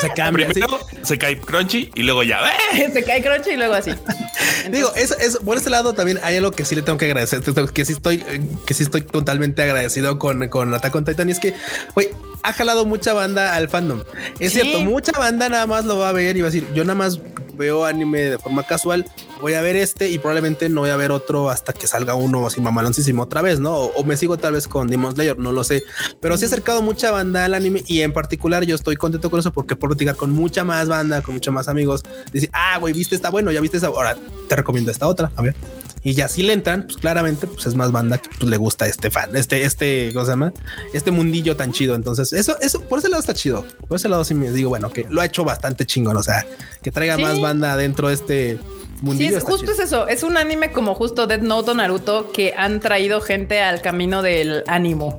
se 0.00 0.10
cambia. 0.10 0.48
Primero 0.48 0.78
se 1.02 1.18
cae 1.18 1.40
Crunchy 1.40 1.90
y 1.94 2.02
luego 2.02 2.22
ya 2.22 2.40
se 2.92 3.04
cae 3.04 3.22
Crunchy 3.22 3.50
y 3.50 3.56
luego 3.56 3.74
así. 3.74 3.92
Digo, 4.70 4.92
eso, 4.96 5.16
eso, 5.18 5.40
por 5.40 5.56
este 5.56 5.70
lado 5.70 5.94
también 5.94 6.18
hay 6.22 6.36
algo 6.36 6.50
que 6.50 6.64
sí 6.64 6.74
le 6.74 6.82
tengo 6.82 6.98
que 6.98 7.06
agradecer, 7.06 7.40
que 7.72 7.84
sí 7.84 7.92
estoy, 7.92 8.18
que 8.66 8.74
sí 8.74 8.82
estoy 8.82 9.02
totalmente 9.02 9.62
agradecido 9.62 10.18
con, 10.18 10.25
con 10.50 10.74
Attack 10.74 10.94
on 10.94 11.04
Titan. 11.04 11.28
Y 11.28 11.32
es 11.32 11.40
que, 11.40 11.54
güey, 11.94 12.10
ha 12.42 12.52
jalado 12.52 12.84
mucha 12.86 13.12
banda 13.12 13.54
al 13.54 13.68
fandom. 13.68 14.02
Es 14.38 14.52
cierto, 14.52 14.80
mucha 14.80 15.12
banda 15.18 15.48
nada 15.48 15.66
más 15.66 15.84
lo 15.84 15.98
va 15.98 16.10
a 16.10 16.12
ver 16.12 16.36
y 16.36 16.42
va 16.42 16.48
a 16.48 16.50
decir, 16.50 16.66
yo 16.74 16.84
nada 16.84 16.94
más 16.94 17.20
veo 17.56 17.84
anime 17.84 18.20
de 18.20 18.38
forma 18.38 18.62
casual, 18.62 19.04
voy 19.40 19.54
a 19.54 19.62
ver 19.62 19.76
este 19.76 20.10
y 20.10 20.18
probablemente 20.18 20.68
no 20.68 20.82
voy 20.82 20.90
a 20.90 20.96
ver 20.96 21.10
otro 21.10 21.50
hasta 21.50 21.72
que 21.72 21.86
salga 21.86 22.14
uno 22.14 22.46
así 22.46 22.60
mamaloncísimo 22.60 23.22
otra 23.22 23.42
vez, 23.42 23.58
¿no? 23.58 23.74
O, 23.74 24.04
me 24.04 24.16
sigo 24.16 24.36
tal 24.36 24.52
vez 24.52 24.68
con 24.68 24.88
Demon 24.88 25.14
Slayer, 25.14 25.38
no 25.38 25.52
lo 25.52 25.64
sé, 25.64 25.82
pero 26.20 26.36
sí 26.36 26.44
ha 26.44 26.48
acercado 26.48 26.82
mucha 26.82 27.10
banda 27.10 27.44
al 27.44 27.54
anime 27.54 27.82
y 27.86 28.02
en 28.02 28.12
particular 28.12 28.64
yo 28.64 28.76
estoy 28.76 28.96
contento 28.96 29.30
con 29.30 29.40
eso 29.40 29.52
porque 29.52 29.74
puedo 29.74 29.90
platicar 29.90 30.16
con 30.16 30.30
mucha 30.30 30.64
más 30.64 30.86
banda, 30.88 31.22
con 31.22 31.34
mucha 31.34 31.50
más 31.50 31.68
amigos, 31.68 32.02
decir, 32.32 32.50
ah, 32.52 32.78
güey, 32.78 32.94
viste 32.94 33.14
esta, 33.14 33.30
bueno, 33.30 33.50
ya 33.50 33.60
viste 33.60 33.78
esa, 33.78 33.88
ahora 33.88 34.16
te 34.48 34.56
recomiendo 34.56 34.90
esta 34.90 35.06
otra, 35.06 35.32
a 35.34 35.42
ver. 35.42 35.56
Y 36.06 36.14
ya 36.14 36.28
si 36.28 36.44
le 36.44 36.52
entran, 36.52 36.84
pues 36.84 36.98
claramente 36.98 37.48
pues 37.48 37.66
es 37.66 37.74
más 37.74 37.90
banda 37.90 38.18
que 38.18 38.28
pues, 38.38 38.48
le 38.48 38.56
gusta 38.58 38.86
este 38.86 39.10
fan, 39.10 39.34
este, 39.34 39.64
este, 39.64 40.12
¿cómo 40.12 40.24
se 40.24 40.30
llama? 40.30 40.52
Este 40.94 41.10
mundillo 41.10 41.56
tan 41.56 41.72
chido. 41.72 41.96
Entonces, 41.96 42.32
eso, 42.32 42.56
eso, 42.60 42.80
por 42.82 43.00
ese 43.00 43.08
lado 43.08 43.18
está 43.18 43.34
chido. 43.34 43.66
Por 43.88 43.96
ese 43.96 44.08
lado 44.08 44.24
sí 44.24 44.32
me 44.32 44.52
digo, 44.52 44.68
bueno, 44.68 44.88
que 44.92 45.04
lo 45.10 45.20
ha 45.20 45.24
hecho 45.24 45.42
bastante 45.42 45.84
chingón. 45.84 46.16
O 46.16 46.22
sea, 46.22 46.46
que 46.80 46.92
traiga 46.92 47.18
más 47.18 47.40
banda 47.40 47.76
dentro 47.76 48.06
de 48.06 48.14
este 48.14 48.60
mundillo. 49.00 49.40
Sí, 49.40 49.44
justo 49.44 49.72
es 49.72 49.80
eso. 49.80 50.06
Es 50.06 50.22
un 50.22 50.36
anime 50.36 50.70
como 50.70 50.94
justo 50.94 51.26
Dead 51.26 51.40
Note 51.40 51.72
o 51.72 51.74
Naruto 51.74 52.30
que 52.30 52.54
han 52.56 52.78
traído 52.78 53.20
gente 53.20 53.60
al 53.60 53.82
camino 53.82 54.22
del 54.22 54.62
ánimo. 54.68 55.18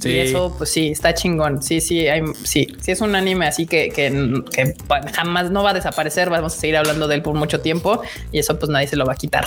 Sí. 0.00 0.10
Y 0.10 0.18
eso, 0.18 0.54
pues 0.56 0.70
sí, 0.70 0.88
está 0.88 1.14
chingón. 1.14 1.62
Sí, 1.62 1.80
sí, 1.80 2.06
hay, 2.06 2.22
sí, 2.44 2.68
sí 2.80 2.92
es 2.92 3.00
un 3.00 3.14
anime 3.14 3.46
así 3.46 3.66
que, 3.66 3.88
que, 3.88 4.42
que, 4.52 4.74
jamás 5.12 5.50
no 5.50 5.62
va 5.62 5.70
a 5.70 5.74
desaparecer. 5.74 6.30
Vamos 6.30 6.56
a 6.56 6.60
seguir 6.60 6.76
hablando 6.76 7.08
de 7.08 7.16
él 7.16 7.22
por 7.22 7.34
mucho 7.34 7.60
tiempo 7.60 8.00
y 8.30 8.38
eso, 8.38 8.58
pues 8.58 8.70
nadie 8.70 8.86
se 8.86 8.96
lo 8.96 9.04
va 9.04 9.14
a 9.14 9.16
quitar. 9.16 9.46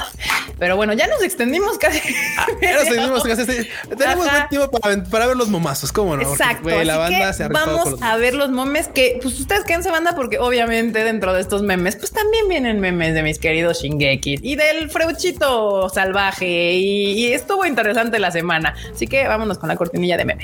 Pero 0.59 0.75
bueno, 0.75 0.93
ya 0.93 1.07
nos 1.07 1.23
extendimos 1.23 1.77
casi. 1.77 2.01
Ah, 2.37 2.47
ya 2.61 2.73
nos 2.73 2.81
extendimos 2.83 3.23
casi. 3.23 3.67
Tenemos 3.97 4.29
buen 4.29 4.49
tiempo 4.49 4.79
para, 4.79 5.03
para, 5.03 5.27
ver 5.27 5.37
los 5.37 5.49
momazos, 5.49 5.91
¿cómo 5.91 6.15
no? 6.15 6.21
Exacto. 6.21 6.69
la 6.83 6.97
banda 6.97 7.33
se 7.33 7.47
vamos 7.47 8.01
a 8.01 8.17
ver 8.17 8.33
los 8.33 8.49
memes 8.49 8.87
que, 8.87 9.19
pues 9.21 9.39
ustedes 9.39 9.63
quédense 9.63 9.89
banda 9.89 10.15
porque 10.15 10.37
obviamente 10.39 11.03
dentro 11.03 11.33
de 11.33 11.41
estos 11.41 11.61
memes, 11.61 11.95
pues 11.95 12.11
también 12.11 12.47
vienen 12.47 12.79
memes 12.79 13.13
de 13.13 13.23
mis 13.23 13.39
queridos 13.39 13.81
Shingeki 13.81 14.39
y 14.41 14.55
del 14.55 14.89
Freuchito 14.89 15.89
salvaje 15.89 16.73
y, 16.73 17.13
y 17.13 17.33
estuvo 17.33 17.65
interesante 17.65 18.19
la 18.19 18.31
semana. 18.31 18.75
Así 18.93 19.07
que 19.07 19.27
vámonos 19.27 19.57
con 19.57 19.69
la 19.69 19.75
cortinilla 19.75 20.17
de 20.17 20.25
memes. 20.25 20.40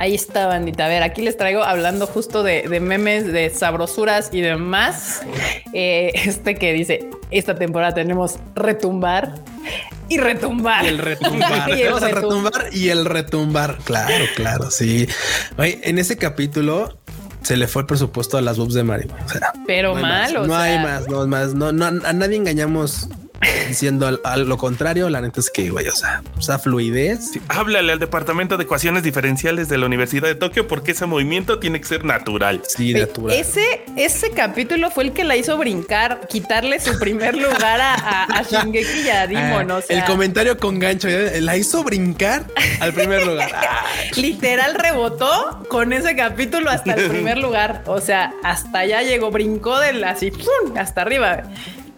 Ahí 0.00 0.14
está, 0.14 0.46
bandita. 0.46 0.86
A 0.86 0.88
ver, 0.88 1.02
aquí 1.02 1.20
les 1.20 1.36
traigo 1.36 1.62
hablando 1.62 2.06
justo 2.06 2.42
de, 2.42 2.66
memes, 2.80 3.30
de 3.30 3.50
sabrosuras 3.50 4.30
y 4.32 4.40
demás. 4.40 5.20
Eh, 5.74 6.12
este 6.14 6.54
que 6.54 6.72
dice, 6.72 7.10
esta 7.30 7.54
temporada 7.54 7.92
tenemos 7.92 8.38
retumbar 8.54 9.34
y 10.08 10.18
retumbar. 10.18 10.86
el 10.86 10.98
retumbar. 10.98 11.68
y 11.76 11.82
el 11.82 12.00
retumbar 12.00 12.68
y 12.72 12.88
el 12.88 13.04
retumbar. 13.04 13.78
Claro, 13.84 14.24
claro, 14.36 14.70
sí. 14.70 15.06
en 15.58 15.98
ese 15.98 16.16
capítulo 16.16 16.98
se 17.42 17.56
le 17.56 17.66
fue 17.66 17.82
el 17.82 17.86
presupuesto 17.86 18.36
a 18.36 18.42
las 18.42 18.58
boobs 18.58 18.74
de 18.74 18.82
Mario. 18.82 19.08
pero 19.66 19.94
mal, 19.94 20.46
no 20.46 20.56
hay 20.56 20.78
más, 20.78 21.08
no 21.08 21.26
más, 21.26 21.54
no, 21.54 21.72
no, 21.72 21.86
a 21.86 22.12
nadie 22.12 22.36
engañamos 22.36 23.08
diciendo 23.68 24.20
al, 24.24 24.48
lo 24.48 24.58
contrario, 24.58 25.08
la 25.08 25.20
neta 25.20 25.40
es 25.40 25.50
que, 25.50 25.70
güey, 25.70 25.88
o 25.88 25.94
sea, 25.94 26.22
esa 26.38 26.58
fluidez. 26.58 27.30
háblale 27.48 27.92
al 27.92 27.98
departamento 27.98 28.56
de 28.56 28.64
ecuaciones 28.64 29.02
diferenciales 29.02 29.68
de 29.68 29.78
la 29.78 29.86
Universidad 29.86 30.28
de 30.28 30.34
Tokio 30.34 30.66
porque 30.66 30.92
ese 30.92 31.06
movimiento 31.06 31.58
tiene 31.58 31.80
que 31.80 31.86
ser 31.86 32.04
natural. 32.04 32.62
Sí, 32.66 32.92
natural. 32.92 33.36
Ese, 33.36 33.82
ese 33.96 34.30
capítulo 34.30 34.90
fue 34.90 35.04
el 35.04 35.12
que 35.12 35.24
la 35.24 35.36
hizo 35.36 35.56
brincar, 35.56 36.26
quitarle 36.28 36.80
su 36.80 36.98
primer 36.98 37.36
lugar 37.36 37.80
a, 37.80 38.24
a, 38.24 38.42
Shingeki 38.42 39.06
y 39.06 39.10
a 39.10 39.26
Dimon. 39.26 39.70
Ah, 39.70 39.80
el 39.88 40.04
comentario 40.04 40.58
con 40.58 40.78
gancho 40.78 41.08
la 41.08 41.56
hizo 41.56 41.82
brincar 41.82 42.44
al 42.80 42.92
primer 42.92 43.26
lugar. 43.26 43.50
Literal 44.16 44.74
rebotó 44.74 45.64
con 45.68 45.92
ese 45.92 46.14
capítulo 46.16 46.70
hasta 46.70 46.94
el 46.94 47.08
primer 47.08 47.38
lugar. 47.38 47.82
O 47.86 48.00
sea, 48.00 48.34
hasta 48.42 48.80
allá 48.80 49.02
llegó, 49.02 49.30
brincó 49.30 49.78
del 49.78 50.04
así, 50.04 50.32
hasta 50.76 51.02
arriba. 51.02 51.44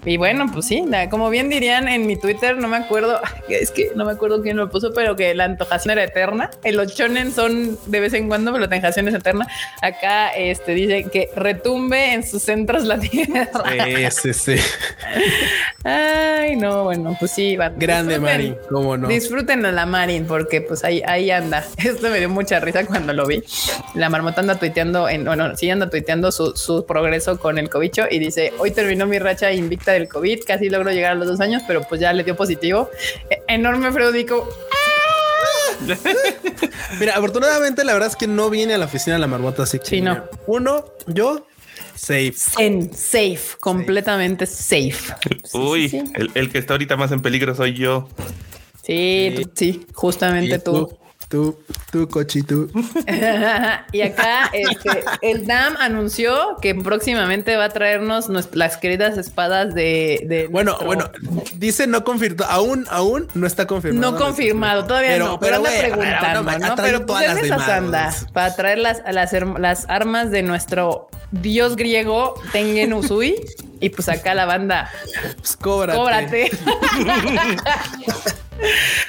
Y 0.05 0.17
bueno, 0.17 0.47
pues 0.53 0.67
sí, 0.67 0.85
como 1.11 1.31
bien 1.31 1.49
dirían 1.49 1.87
en 1.87 2.07
mi 2.07 2.17
Twitter, 2.17 2.57
no 2.57 2.67
me 2.67 2.77
acuerdo, 2.77 3.21
es 3.49 3.71
que 3.71 3.93
no 3.95 4.05
me 4.05 4.13
acuerdo 4.13 4.43
quién 4.43 4.57
lo 4.57 4.69
puso, 4.69 4.93
pero 4.93 5.15
que 5.15 5.33
la 5.35 5.45
antojación 5.45 5.93
era 5.93 6.05
eterna. 6.05 6.51
El 6.65 6.77
los 6.77 6.93
shonen 6.95 7.31
son 7.33 7.79
de 7.87 8.01
vez 8.01 8.13
en 8.15 8.27
cuando, 8.27 8.53
pero 8.53 8.67
la 8.67 8.75
antojación 8.75 9.07
es 9.07 9.15
eterna. 9.15 9.47
Acá 9.81 10.31
este 10.31 10.75
dice 10.75 11.05
que 11.05 11.31
retumbe 11.37 12.15
en 12.15 12.27
sus 12.27 12.43
centros 12.43 12.85
la 12.85 12.99
tierra. 12.99 13.49
Sí, 14.11 14.33
sí, 14.33 14.57
sí. 14.57 14.63
Ay, 15.85 16.57
no, 16.57 16.85
bueno, 16.85 17.17
pues 17.19 17.31
sí, 17.31 17.57
va. 17.57 17.69
Grande 17.69 18.19
Marin, 18.19 18.57
cómo 18.69 18.97
no. 18.97 19.07
Disfruten 19.07 19.65
a 19.67 19.73
la 19.73 19.87
Marin, 19.87 20.27
porque 20.27 20.61
pues 20.61 20.83
ahí, 20.83 21.03
ahí 21.07 21.31
anda. 21.31 21.65
Esto 21.77 22.09
me 22.11 22.19
dio 22.19 22.29
mucha 22.29 22.59
risa 22.59 22.85
cuando 22.87 23.13
lo 23.13 23.27
vi. 23.27 23.43
La 23.95 24.09
marmota 24.09 24.41
anda 24.41 24.57
tuiteando, 24.59 25.09
en, 25.09 25.25
bueno, 25.25 25.57
sí 25.57 25.71
anda 25.71 25.89
tuiteando 25.89 26.33
su, 26.33 26.57
su 26.57 26.87
progreso 26.87 27.39
con 27.39 27.59
el 27.59 27.71
cobicho 27.71 28.07
y 28.11 28.19
dice: 28.19 28.53
Hoy 28.59 28.73
terminó 28.73 29.07
mi 29.07 29.21
racha 29.21 29.53
invicta 29.53 29.92
del 29.93 30.09
COVID, 30.09 30.41
casi 30.47 30.69
logró 30.69 30.91
llegar 30.91 31.13
a 31.13 31.15
los 31.15 31.27
dos 31.27 31.41
años, 31.41 31.63
pero 31.67 31.83
pues 31.83 32.01
ya 32.01 32.13
le 32.13 32.25
dio 32.25 32.37
positivo. 32.37 32.91
E, 33.31 33.43
enorme 33.49 33.93
Freudico. 33.93 34.49
Mira, 37.01 37.17
afortunadamente 37.17 37.85
la 37.85 37.93
verdad 37.93 38.09
es 38.11 38.17
que 38.17 38.27
no 38.27 38.51
viene 38.51 38.75
a 38.75 38.79
la 38.79 38.85
oficina 38.85 39.19
la 39.19 39.27
marmota, 39.27 39.65
así 39.65 39.79
que 39.79 39.87
sí, 39.87 40.01
no. 40.01 40.25
uno, 40.47 40.85
yo 41.07 41.47
safe. 41.95 42.35
En 42.59 42.93
safe, 42.93 43.57
completamente 43.61 44.47
safe. 44.47 45.15
Uy, 45.55 46.03
El, 46.35 46.51
que 46.51 46.59
está 46.59 46.75
ahorita 46.75 46.97
más 46.97 47.13
en 47.13 47.21
peligro 47.21 47.55
soy 47.55 47.75
yo. 47.75 48.09
Sí, 48.83 49.45
sí, 49.55 49.87
justamente 49.95 50.59
tú. 50.59 50.99
Tú, 51.33 51.59
tú, 51.91 52.07
cochi, 52.11 52.43
tú. 52.43 52.71
y 53.93 54.03
acá 54.03 54.51
este, 54.53 55.03
el 55.23 55.47
DAM 55.47 55.77
anunció 55.81 56.59
que 56.61 56.75
próximamente 56.75 57.57
va 57.57 57.65
a 57.65 57.69
traernos 57.71 58.29
las 58.53 58.77
queridas 58.77 59.17
espadas 59.17 59.75
de. 59.75 60.47
bueno, 60.51 60.77
bueno, 60.85 61.11
dice 61.57 61.87
no 61.87 62.05
confirmado. 62.05 62.53
Aún, 62.53 62.85
aún 62.91 63.29
no 63.33 63.47
está 63.47 63.67
confirmado. 63.67 64.13
No 64.13 64.19
confirmado, 64.19 64.85
todavía 64.85 65.19
no, 65.19 65.41
pero, 65.41 65.57
anda 65.57 65.71
preguntando, 65.71 66.59
¿no? 66.59 66.75
Pero 66.77 67.07
pues 67.07 67.51
anda 67.51 68.15
para 68.35 68.55
traer 68.55 68.77
las, 68.77 69.03
las, 69.11 69.33
las 69.59 69.89
armas 69.89 70.31
de 70.31 70.43
nuestro 70.43 71.09
dios 71.31 71.77
griego 71.77 72.35
Tengen 72.53 72.93
Usui. 72.93 73.37
Y 73.83 73.91
pues 73.91 74.09
acá 74.09 74.35
la 74.35 74.47
banda. 74.47 74.91
Pues 75.39 75.57
cóbrate. 75.57 75.99
Cóbrate. 75.99 76.51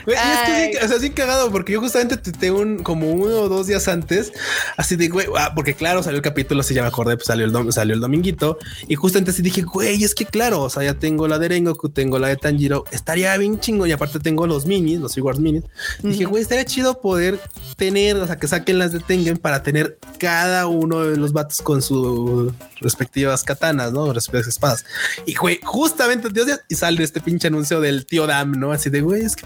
y 0.07 0.11
es 0.11 0.71
que 0.71 0.85
o 0.85 0.87
sea, 0.87 0.97
así 0.97 1.09
cagado, 1.11 1.51
porque 1.51 1.73
yo 1.73 1.79
justamente 1.79 2.17
te 2.17 2.51
un 2.51 2.79
como 2.79 3.11
uno 3.11 3.41
o 3.41 3.49
dos 3.49 3.67
días 3.67 3.87
antes, 3.87 4.33
así 4.77 4.95
de 4.95 5.07
güey, 5.07 5.27
ah, 5.37 5.51
porque 5.55 5.75
claro, 5.75 6.03
salió 6.03 6.17
el 6.17 6.23
capítulo, 6.23 6.61
así 6.61 6.73
ya 6.73 6.81
me 6.81 6.87
acordé, 6.87 7.15
pues 7.15 7.27
salió 7.27 7.45
el, 7.45 7.73
salió 7.73 7.93
el 7.93 8.01
dominguito, 8.01 8.57
y 8.87 8.95
justamente 8.95 9.31
así 9.31 9.41
dije, 9.41 9.61
güey, 9.61 10.03
es 10.03 10.15
que 10.15 10.25
claro, 10.25 10.61
o 10.61 10.69
sea, 10.69 10.83
ya 10.83 10.95
tengo 10.95 11.27
la 11.27 11.39
de 11.39 11.49
Rengoku, 11.49 11.89
tengo 11.89 12.19
la 12.19 12.27
de 12.27 12.37
Tanjiro, 12.37 12.85
estaría 12.91 13.35
bien 13.37 13.59
chingo, 13.59 13.85
y 13.85 13.91
aparte 13.91 14.19
tengo 14.19 14.47
los 14.47 14.65
minis, 14.65 14.99
los 14.99 15.13
Figures 15.13 15.39
minis. 15.39 15.63
Dije, 16.01 16.25
güey, 16.25 16.41
estaría 16.41 16.65
chido 16.65 16.99
poder 16.99 17.39
tener, 17.77 18.17
o 18.17 18.27
sea, 18.27 18.37
que 18.37 18.47
saquen 18.47 18.79
las 18.79 18.91
de 18.91 18.99
Tengen 18.99 19.37
para 19.37 19.63
tener 19.63 19.99
cada 20.17 20.67
uno 20.67 21.03
de 21.03 21.17
los 21.17 21.33
vatos 21.33 21.61
con 21.61 21.81
sus 21.81 22.53
respectivas 22.79 23.43
katanas, 23.43 23.91
¿no? 23.91 24.11
Respectivas 24.13 24.47
espadas. 24.63 24.85
Y 25.25 25.35
güey, 25.35 25.59
justamente 25.63 26.29
Dios 26.29 26.47
y 26.67 26.75
sale 26.75 27.03
este 27.03 27.21
pinche 27.21 27.47
anuncio 27.47 27.81
del 27.81 28.05
tío 28.05 28.27
Dam, 28.27 28.51
¿no? 28.59 28.71
Así 28.71 28.89
de 28.89 29.01
güey, 29.01 29.23
es 29.23 29.35
que 29.35 29.45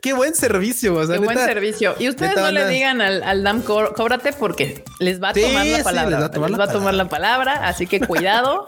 qué 0.00 0.12
buen 0.12 0.34
servicio. 0.34 1.06
qué 1.06 1.18
buen 1.18 1.38
servicio. 1.38 1.94
Y 1.98 2.08
ustedes 2.08 2.36
no 2.36 2.50
le 2.50 2.66
digan 2.68 3.00
al, 3.00 3.22
al 3.22 3.42
DAM 3.42 3.62
cóbrate 3.62 4.32
porque 4.32 4.84
les 4.98 5.22
va 5.22 5.30
a 5.30 5.34
tomar 5.34 5.66
la 5.66 5.82
palabra. 5.82 6.10
les 6.10 6.20
va 6.20 6.26
a 6.64 6.72
tomar, 6.72 6.94
la, 6.94 7.08
palabra. 7.08 7.68
Así 7.68 7.86
que 7.86 8.00
cuidado 8.00 8.66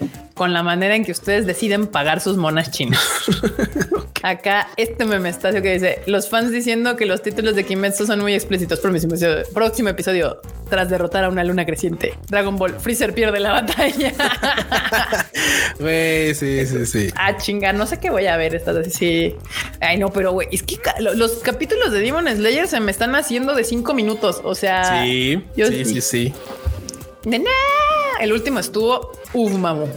con 0.34 0.52
la 0.52 0.62
manera 0.62 0.96
en 0.96 1.04
que 1.04 1.12
ustedes 1.12 1.46
deciden 1.46 1.86
pagar 1.86 2.20
sus 2.20 2.36
monas 2.36 2.70
chinas. 2.70 3.00
Acá 4.22 4.68
este 4.76 5.04
meme 5.04 5.28
está 5.28 5.50
que 5.60 5.72
dice 5.72 6.00
los 6.06 6.28
fans 6.28 6.52
diciendo 6.52 6.94
que 6.94 7.06
los 7.06 7.22
títulos 7.22 7.56
de 7.56 7.64
Kimetsu 7.64 8.06
son 8.06 8.20
muy 8.20 8.34
explícitos. 8.34 8.78
Próximo 8.78 9.10
episodio, 9.12 9.42
próximo 9.52 9.88
episodio 9.88 10.40
tras 10.70 10.88
derrotar 10.88 11.24
a 11.24 11.28
una 11.28 11.42
luna 11.42 11.66
creciente. 11.66 12.14
Dragon 12.28 12.56
Ball 12.56 12.78
Freezer 12.78 13.12
pierde 13.14 13.40
la 13.40 13.52
batalla. 13.62 14.12
Güey, 15.78 16.34
sí, 16.34 16.64
sí, 16.66 16.86
sí. 16.86 17.08
Ah, 17.16 17.36
chinga, 17.36 17.72
no 17.72 17.84
sé 17.86 17.98
qué 17.98 18.10
voy 18.10 18.26
a 18.26 18.36
ver 18.36 18.54
esta 18.54 18.72
Sí. 18.84 19.34
Ay, 19.80 19.98
no, 19.98 20.10
pero 20.10 20.32
güey, 20.32 20.48
es 20.52 20.62
que 20.62 20.78
los 21.00 21.32
capítulos 21.38 21.92
de 21.92 22.00
Demon 22.00 22.28
Slayer 22.28 22.68
se 22.68 22.80
me 22.80 22.90
están 22.92 23.14
haciendo 23.16 23.54
de 23.54 23.64
cinco 23.64 23.92
minutos. 23.92 24.40
O 24.44 24.54
sea, 24.54 25.02
sí, 25.02 25.44
sí, 25.56 25.84
sí, 25.84 26.00
sí. 26.00 26.34
El 28.20 28.32
último 28.32 28.60
estuvo, 28.60 29.12
uf, 29.32 29.52
mamu. 29.52 29.88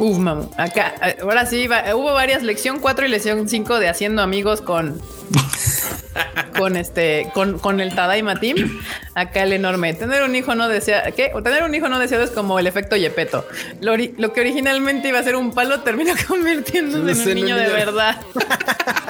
Uf, 0.00 0.16
mamu. 0.16 0.48
Acá, 0.56 0.94
ahora 1.20 1.44
sí, 1.44 1.68
hubo 1.94 2.14
varias 2.14 2.42
lección 2.42 2.78
4 2.80 3.04
y 3.04 3.08
lección 3.10 3.46
5 3.46 3.78
de 3.78 3.88
haciendo 3.90 4.22
amigos 4.22 4.62
con 4.62 4.98
con 6.56 6.76
este, 6.76 7.30
con, 7.34 7.58
con 7.58 7.80
el 7.80 7.94
Tadaima 7.94 8.40
Team. 8.40 8.80
Acá 9.14 9.42
el 9.42 9.52
enorme. 9.52 9.92
Tener 9.92 10.22
un 10.22 10.34
hijo 10.34 10.54
no 10.54 10.68
desea, 10.68 11.10
¿qué? 11.12 11.32
O 11.34 11.42
tener 11.42 11.64
un 11.64 11.74
hijo 11.74 11.90
no 11.90 11.98
deseado 11.98 12.24
es 12.24 12.30
como 12.30 12.58
el 12.58 12.66
efecto 12.66 12.96
Yepeto. 12.96 13.46
Lo, 13.82 13.94
lo 13.96 14.32
que 14.32 14.40
originalmente 14.40 15.08
iba 15.08 15.18
a 15.18 15.22
ser 15.22 15.36
un 15.36 15.52
palo 15.52 15.80
termina 15.80 16.14
convirtiéndose 16.28 17.22
en 17.22 17.28
un 17.28 17.34
niño 17.34 17.56
de 17.56 17.68
verdad. 17.68 18.22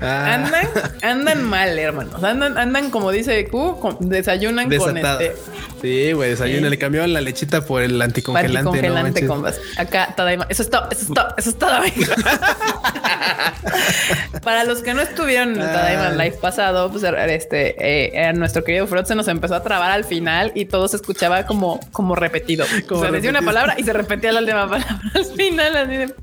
Ah. 0.00 0.34
Andan, 0.34 0.68
andan 1.02 1.44
mal, 1.44 1.78
hermanos. 1.78 2.22
Andan, 2.22 2.58
andan 2.58 2.90
como 2.90 3.10
dice 3.10 3.48
Q, 3.48 3.96
desayunan 4.00 4.70
con 4.70 4.96
este. 4.96 5.34
Sí, 5.80 6.12
güey, 6.12 6.30
desayunan. 6.30 6.70
Le 6.70 6.78
cambiaron 6.78 7.12
la 7.12 7.20
lechita 7.20 7.64
por 7.64 7.82
el 7.82 8.00
anticongelante. 8.00 8.58
Anticongelante 8.58 9.26
con 9.26 9.44
Acá, 9.76 10.14
Tadaima. 10.16 10.46
Eso 10.48 10.62
es 10.62 10.70
todo, 10.70 10.88
eso 10.90 11.02
es 11.02 11.08
todo, 11.08 11.28
eso 11.36 11.50
es 11.50 11.58
todo. 11.58 11.70
Para 14.42 14.64
los 14.64 14.82
que 14.82 14.94
no 14.94 15.02
estuvieron 15.02 15.54
en 15.54 15.60
el 15.60 15.66
Tadaima 15.66 16.10
Live 16.10 16.38
pasado, 16.40 16.90
pues 16.90 17.04
este, 17.04 17.76
eh, 17.78 18.32
nuestro 18.32 18.64
querido 18.64 18.86
Frot 18.86 19.06
se 19.06 19.14
nos 19.14 19.28
empezó 19.28 19.54
a 19.54 19.62
trabar 19.62 19.90
al 19.90 20.04
final 20.04 20.52
y 20.54 20.64
todo 20.66 20.88
se 20.88 20.96
escuchaba 20.96 21.46
como, 21.46 21.80
como 21.92 22.14
repetido. 22.14 22.66
Como 22.86 23.00
o 23.00 23.04
sea, 23.04 23.12
decía 23.12 23.30
una 23.30 23.42
palabra 23.42 23.74
y 23.78 23.82
se 23.82 23.92
repetía 23.92 24.32
la 24.32 24.40
última 24.40 24.68
palabra 24.68 25.00
al 25.14 25.24
final. 25.24 25.76
Así 25.76 25.96
de... 25.96 26.14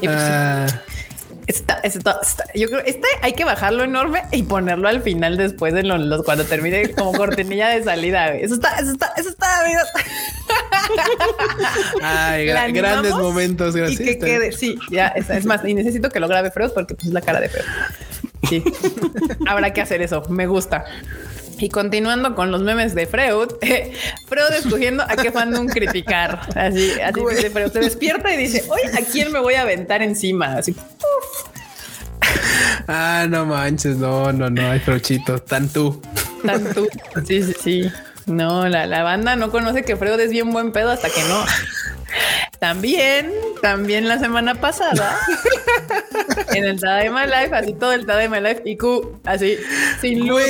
y 0.00 0.06
pues, 0.06 0.18
ah. 0.18 0.66
Está, 1.48 1.80
está, 1.82 2.20
yo 2.54 2.68
creo 2.68 2.82
este 2.84 3.08
hay 3.22 3.32
que 3.32 3.46
bajarlo 3.46 3.82
enorme 3.82 4.22
y 4.32 4.42
ponerlo 4.42 4.86
al 4.86 5.00
final 5.00 5.38
después 5.38 5.72
de 5.72 5.82
los, 5.82 6.22
cuando 6.22 6.44
termine 6.44 6.90
como 6.90 7.12
cortinilla 7.14 7.70
de 7.70 7.82
salida. 7.82 8.34
Eso 8.34 8.54
está, 8.54 8.76
eso 8.78 8.92
está, 8.92 9.14
eso 9.16 9.30
está, 9.30 9.60
amigos. 9.60 9.88
Ay, 12.02 12.46
grandes 12.46 13.14
momentos. 13.14 13.74
Gracias. 13.74 13.98
Y 13.98 14.04
que 14.04 14.18
quede, 14.18 14.52
sí, 14.52 14.78
ya 14.90 15.08
es, 15.08 15.46
más, 15.46 15.64
y 15.64 15.72
necesito 15.72 16.10
que 16.10 16.20
lo 16.20 16.28
grabe 16.28 16.50
Freud 16.50 16.70
porque 16.74 16.94
pues, 16.94 17.06
es 17.06 17.14
la 17.14 17.22
cara 17.22 17.40
de 17.40 17.48
Freud. 17.48 17.64
Sí, 18.46 18.62
habrá 19.48 19.72
que 19.72 19.80
hacer 19.80 20.02
eso. 20.02 20.22
Me 20.28 20.46
gusta. 20.46 20.84
Y 21.58 21.68
continuando 21.68 22.34
con 22.34 22.50
los 22.50 22.62
memes 22.62 22.94
de 22.94 23.06
Freud, 23.06 23.48
Freud 24.28 24.52
escogiendo 24.56 25.02
a 25.02 25.16
qué 25.16 25.32
fandom 25.32 25.66
criticar. 25.66 26.40
Así, 26.54 26.92
así 27.00 27.20
dice 27.30 27.50
Freud. 27.50 27.72
Se 27.72 27.80
despierta 27.80 28.32
y 28.32 28.36
dice, 28.36 28.64
hoy 28.68 28.80
a 28.96 29.04
quién 29.04 29.32
me 29.32 29.40
voy 29.40 29.54
a 29.54 29.62
aventar 29.62 30.02
encima. 30.02 30.56
Así, 30.56 30.74
Ah, 32.86 33.26
no 33.28 33.44
manches, 33.44 33.96
no, 33.96 34.32
no, 34.32 34.48
no, 34.50 34.70
hay 34.70 34.80
frochito, 34.80 35.38
tan 35.40 35.68
tú. 35.68 36.00
Tan 36.44 36.72
tú. 36.72 36.88
Sí, 37.26 37.42
sí, 37.42 37.54
sí. 37.62 37.92
No, 38.26 38.68
la, 38.68 38.86
la 38.86 39.02
banda 39.02 39.36
no 39.36 39.50
conoce 39.50 39.84
que 39.84 39.96
Freud 39.96 40.18
es 40.20 40.30
bien 40.30 40.50
buen 40.52 40.72
pedo 40.72 40.90
hasta 40.90 41.08
que 41.08 41.22
no. 41.24 41.44
También, 42.58 43.32
también 43.62 44.08
la 44.08 44.18
semana 44.18 44.56
pasada, 44.56 45.16
en 46.54 46.64
el 46.64 46.80
Tadaima 46.80 47.24
Life, 47.26 47.54
así 47.54 47.72
todo 47.72 47.92
el 47.92 48.04
Tadaima 48.04 48.40
Life 48.40 48.62
y 48.64 48.76
Q, 48.76 49.20
así, 49.24 49.56
sin 50.00 50.26
luz. 50.26 50.42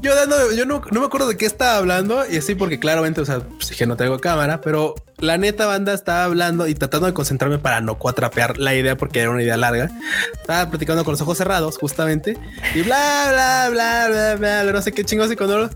Yo 0.00 0.14
dando, 0.14 0.52
yo 0.52 0.66
no, 0.66 0.82
no, 0.92 1.00
me 1.00 1.06
acuerdo 1.06 1.28
de 1.28 1.36
qué 1.36 1.46
estaba 1.46 1.76
hablando 1.76 2.24
y 2.30 2.36
así 2.36 2.54
porque 2.54 2.78
claramente, 2.78 3.20
o 3.20 3.24
sea, 3.24 3.40
pues 3.40 3.70
dije 3.70 3.86
no 3.86 3.96
tengo 3.96 4.20
cámara, 4.20 4.60
pero 4.60 4.94
la 5.18 5.36
neta 5.36 5.66
banda 5.66 5.94
estaba 5.94 6.24
hablando 6.24 6.68
y 6.68 6.74
tratando 6.76 7.08
de 7.08 7.12
concentrarme 7.14 7.58
para 7.58 7.80
no 7.80 7.98
cuatrapear 7.98 8.56
la 8.58 8.76
idea 8.76 8.96
porque 8.96 9.20
era 9.20 9.30
una 9.30 9.42
idea 9.42 9.56
larga. 9.56 9.90
Estaba 10.32 10.70
platicando 10.70 11.04
con 11.04 11.12
los 11.12 11.20
ojos 11.20 11.38
cerrados 11.38 11.76
justamente 11.76 12.38
y 12.72 12.82
bla, 12.82 13.26
bla, 13.30 13.68
bla, 13.70 14.06
bla, 14.08 14.34
bla, 14.36 14.62
bla 14.62 14.72
no 14.72 14.82
sé 14.82 14.92
qué 14.92 15.04
chingos 15.04 15.32
y 15.32 15.36
cuando 15.36 15.70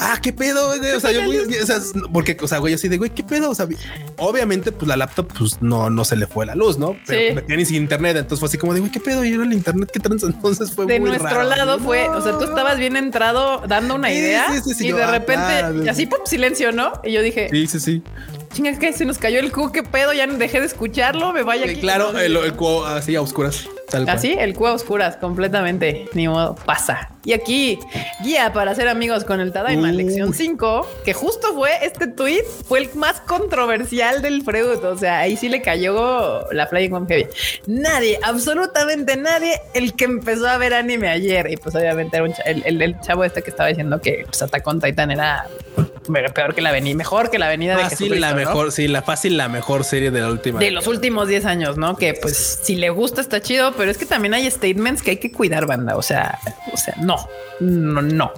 ah, 0.00 0.18
qué 0.20 0.32
pedo, 0.32 0.76
güey. 0.76 0.92
O 0.92 1.00
sea, 1.00 1.12
yo, 1.12 1.20
o 1.62 1.66
sea, 1.66 1.78
porque, 2.12 2.36
o 2.40 2.48
sea, 2.48 2.58
güey, 2.58 2.74
así 2.74 2.88
de, 2.88 2.98
güey, 2.98 3.10
qué 3.10 3.22
pedo. 3.22 3.50
O 3.50 3.54
sea, 3.54 3.68
obviamente, 4.16 4.72
pues 4.72 4.88
la 4.88 4.96
laptop, 4.96 5.28
pues 5.38 5.60
no, 5.60 5.90
no 5.90 6.04
se 6.04 6.16
le 6.16 6.26
fue 6.26 6.46
la 6.46 6.54
luz, 6.54 6.78
¿no? 6.78 6.96
Pero 7.06 7.40
sí. 7.46 7.56
ni 7.56 7.64
sin 7.64 7.76
internet. 7.76 8.16
Entonces 8.16 8.40
fue 8.40 8.48
así 8.48 8.58
como 8.58 8.74
de, 8.74 8.80
güey, 8.80 8.90
qué 8.90 9.00
pedo. 9.00 9.24
Y 9.24 9.32
era 9.32 9.44
el 9.44 9.52
internet 9.52 9.90
que 9.92 10.00
trans. 10.00 10.22
Entonces 10.40 10.72
fue 10.72 10.86
de 10.86 10.98
muy 10.98 11.10
nuestro 11.10 11.42
lado 11.44 11.78
fue, 11.78 12.08
o 12.08 12.20
sea, 12.20 12.38
tú 12.38 12.44
estabas 12.44 12.78
bien 12.78 12.96
entrado 12.96 13.62
dando 13.66 13.94
una 13.94 14.12
idea 14.12 14.46
y 14.78 14.92
de 14.92 15.02
ah, 15.02 15.10
repente, 15.10 15.90
así, 15.90 16.06
pop, 16.06 16.26
silencio, 16.26 16.72
¿no? 16.72 16.92
Y 17.04 17.12
yo 17.12 17.22
dije, 17.22 17.48
sí, 17.50 17.66
sí, 17.66 17.80
sí. 17.80 18.02
Chinga, 18.52 18.76
que 18.78 18.92
se 18.92 19.04
nos 19.04 19.18
cayó 19.18 19.38
el 19.38 19.52
Q, 19.52 19.70
qué 19.72 19.82
pedo, 19.82 20.12
ya 20.12 20.26
dejé 20.26 20.60
de 20.60 20.66
escucharlo, 20.66 21.32
me 21.32 21.42
vaya 21.42 21.64
aquí. 21.64 21.80
Claro, 21.80 22.18
el, 22.18 22.36
el 22.36 22.52
Q 22.54 22.84
así 22.84 23.14
a 23.14 23.22
oscuras. 23.22 23.68
Así, 24.08 24.36
el 24.38 24.54
Q 24.54 24.66
a 24.66 24.72
oscuras, 24.74 25.16
completamente. 25.16 26.08
Ni 26.14 26.28
modo, 26.28 26.54
pasa. 26.54 27.10
Y 27.24 27.32
aquí, 27.32 27.78
guía 28.22 28.52
para 28.52 28.74
ser 28.74 28.88
amigos 28.88 29.24
con 29.24 29.40
el 29.40 29.52
Tadaima, 29.52 29.92
lección 29.92 30.32
5, 30.32 30.88
que 31.04 31.12
justo 31.12 31.52
fue 31.54 31.84
este 31.84 32.06
tweet, 32.06 32.44
fue 32.66 32.80
el 32.80 32.94
más 32.94 33.20
controversial 33.20 34.22
del 34.22 34.42
Freud. 34.42 34.84
O 34.84 34.96
sea, 34.96 35.20
ahí 35.20 35.36
sí 35.36 35.48
le 35.48 35.60
cayó 35.60 36.50
la 36.50 36.66
Flying 36.66 36.92
One 36.92 37.06
Heavy. 37.08 37.26
Nadie, 37.66 38.18
absolutamente 38.22 39.16
nadie, 39.16 39.60
el 39.74 39.94
que 39.94 40.06
empezó 40.06 40.48
a 40.48 40.56
ver 40.56 40.72
anime 40.72 41.08
ayer. 41.08 41.50
Y 41.50 41.56
pues 41.56 41.74
obviamente 41.74 42.16
era 42.16 42.26
el, 42.46 42.82
el, 42.82 43.00
chavo 43.00 43.24
este 43.24 43.42
que 43.42 43.50
estaba 43.50 43.68
diciendo 43.68 44.00
que 44.00 44.24
pues, 44.26 44.40
Attack 44.42 44.66
on 44.66 44.80
Titan 44.80 45.10
era 45.10 45.46
peor 46.34 46.54
que 46.54 46.60
la 46.60 46.70
avenida, 46.70 46.96
mejor 46.96 47.30
que 47.30 47.38
la 47.38 47.46
avenida 47.46 47.76
de 47.76 47.84
Fácil, 47.84 48.20
la 48.20 48.34
mejor, 48.34 48.72
sí, 48.72 48.88
la 48.88 49.02
fácil, 49.02 49.36
la 49.36 49.48
mejor 49.48 49.84
serie 49.84 50.10
de 50.10 50.20
la 50.20 50.28
última. 50.30 50.58
De 50.58 50.70
los 50.70 50.86
últimos 50.86 51.28
10 51.28 51.44
años, 51.44 51.76
¿no? 51.76 51.96
Que 51.96 52.14
pues 52.14 52.60
si 52.62 52.76
le 52.76 52.90
gusta 52.90 53.20
está 53.20 53.40
chido, 53.40 53.74
pero 53.76 53.90
es 53.90 53.98
que 53.98 54.06
también 54.06 54.34
hay 54.34 54.50
statements 54.50 55.02
que 55.02 55.12
hay 55.12 55.16
que 55.18 55.30
cuidar, 55.30 55.66
banda. 55.66 55.96
O 55.96 56.02
sea, 56.02 56.38
o 56.72 56.76
sea, 56.76 56.94
no, 56.98 57.16
no, 57.60 58.02
no. 58.02 58.32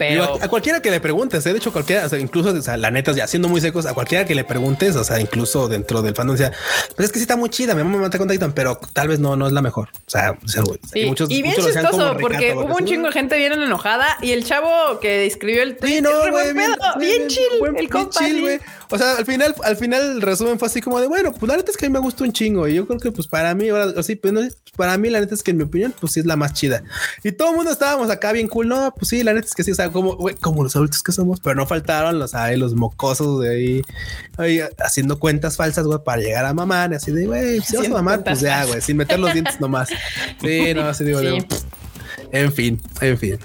Pero 0.00 0.42
a, 0.42 0.48
cualquiera 0.48 0.80
que 0.80 0.90
le 0.90 0.98
preguntes, 0.98 1.44
¿eh? 1.44 1.52
de 1.52 1.58
hecho, 1.58 1.74
cualquiera, 1.74 2.08
incluso 2.18 2.54
la 2.78 2.90
neta, 2.90 3.12
ya 3.12 3.26
siendo 3.26 3.50
muy 3.50 3.60
secos, 3.60 3.84
a 3.84 3.92
cualquiera 3.92 4.24
que 4.24 4.34
le 4.34 4.44
preguntes, 4.44 4.96
o 4.96 5.04
sea, 5.04 5.20
incluso 5.20 5.68
dentro 5.68 6.00
del 6.00 6.14
fandom, 6.14 6.38
sea, 6.38 6.52
pero 6.96 7.04
es 7.04 7.12
que 7.12 7.18
sí 7.18 7.24
está 7.24 7.36
muy 7.36 7.50
chida, 7.50 7.74
mi 7.74 7.82
mamá 7.82 7.98
me 7.98 8.02
mata 8.04 8.16
con 8.16 8.26
Titan, 8.26 8.52
pero 8.54 8.80
tal 8.94 9.08
vez 9.08 9.18
no, 9.18 9.36
no 9.36 9.46
es 9.46 9.52
la 9.52 9.60
mejor. 9.60 9.90
O 10.06 10.10
sea, 10.10 10.38
sí. 10.46 11.04
muchos, 11.04 11.30
y 11.30 11.42
bien 11.42 11.54
chistoso, 11.54 12.16
porque 12.18 12.54
hubo 12.54 12.76
un 12.76 12.86
chingo 12.86 13.08
de 13.08 13.12
gente 13.12 13.36
bien 13.36 13.52
enojada 13.52 14.16
y 14.22 14.32
el 14.32 14.42
chavo 14.42 15.00
que 15.00 15.26
escribió 15.26 15.62
el 15.62 15.76
tweet, 15.76 16.02
bien, 16.98 17.28
chill, 17.28 17.76
el 17.76 17.90
compa. 17.90 18.20
O 18.90 18.98
sea, 18.98 19.16
al 19.18 19.24
final, 19.24 19.54
al 19.62 19.76
final 19.76 20.02
el 20.02 20.22
resumen 20.22 20.58
fue 20.58 20.66
así 20.66 20.80
como 20.80 21.00
de 21.00 21.06
bueno, 21.06 21.32
pues 21.32 21.48
la 21.48 21.56
neta 21.56 21.70
es 21.70 21.76
que 21.76 21.86
a 21.86 21.88
mí 21.88 21.92
me 21.92 22.00
gustó 22.00 22.24
un 22.24 22.32
chingo. 22.32 22.66
Y 22.66 22.74
yo 22.74 22.86
creo 22.86 22.98
que 22.98 23.12
pues 23.12 23.28
para 23.28 23.54
mí, 23.54 23.68
ahora 23.68 23.92
así, 23.96 24.16
pues 24.16 24.32
no, 24.32 24.40
para 24.76 24.98
mí 24.98 25.10
la 25.10 25.20
neta 25.20 25.34
es 25.34 25.42
que 25.42 25.52
en 25.52 25.58
mi 25.58 25.62
opinión, 25.62 25.94
pues 25.98 26.12
sí 26.12 26.20
es 26.20 26.26
la 26.26 26.36
más 26.36 26.52
chida. 26.54 26.82
Y 27.22 27.32
todo 27.32 27.50
el 27.50 27.56
mundo 27.56 27.70
estábamos 27.70 28.10
acá 28.10 28.32
bien 28.32 28.48
cool. 28.48 28.68
No, 28.68 28.92
pues 28.96 29.08
sí, 29.08 29.22
la 29.22 29.32
neta 29.32 29.46
es 29.46 29.54
que 29.54 29.62
sí, 29.62 29.70
o 29.70 29.74
sea, 29.74 29.90
como, 29.90 30.18
como 30.40 30.64
los 30.64 30.74
adultos 30.74 31.02
que 31.02 31.12
somos, 31.12 31.40
pero 31.40 31.54
no 31.54 31.66
faltaron 31.66 32.18
los, 32.18 32.34
ay, 32.34 32.56
los 32.56 32.74
mocosos 32.74 33.42
de 33.42 33.50
ahí, 33.50 33.82
ahí 34.38 34.60
haciendo 34.78 35.18
cuentas 35.18 35.56
falsas, 35.56 35.86
güey, 35.86 36.00
para 36.04 36.20
llegar 36.20 36.44
a 36.44 36.52
mamar. 36.52 36.92
Y 36.92 36.96
así 36.96 37.12
de, 37.12 37.26
güey, 37.26 37.60
si 37.60 37.76
vas 37.76 37.86
a 37.86 37.90
mamar, 37.90 38.24
pues 38.24 38.40
ya, 38.40 38.64
güey, 38.64 38.80
sin 38.80 38.96
meter 38.96 39.20
los 39.20 39.32
dientes 39.32 39.60
nomás. 39.60 39.88
Sí, 40.40 40.74
no, 40.74 40.82
así 40.82 41.04
digo, 41.04 41.20
en 42.32 42.52
fin, 42.52 42.80
en 43.00 43.18
fin. 43.18 43.38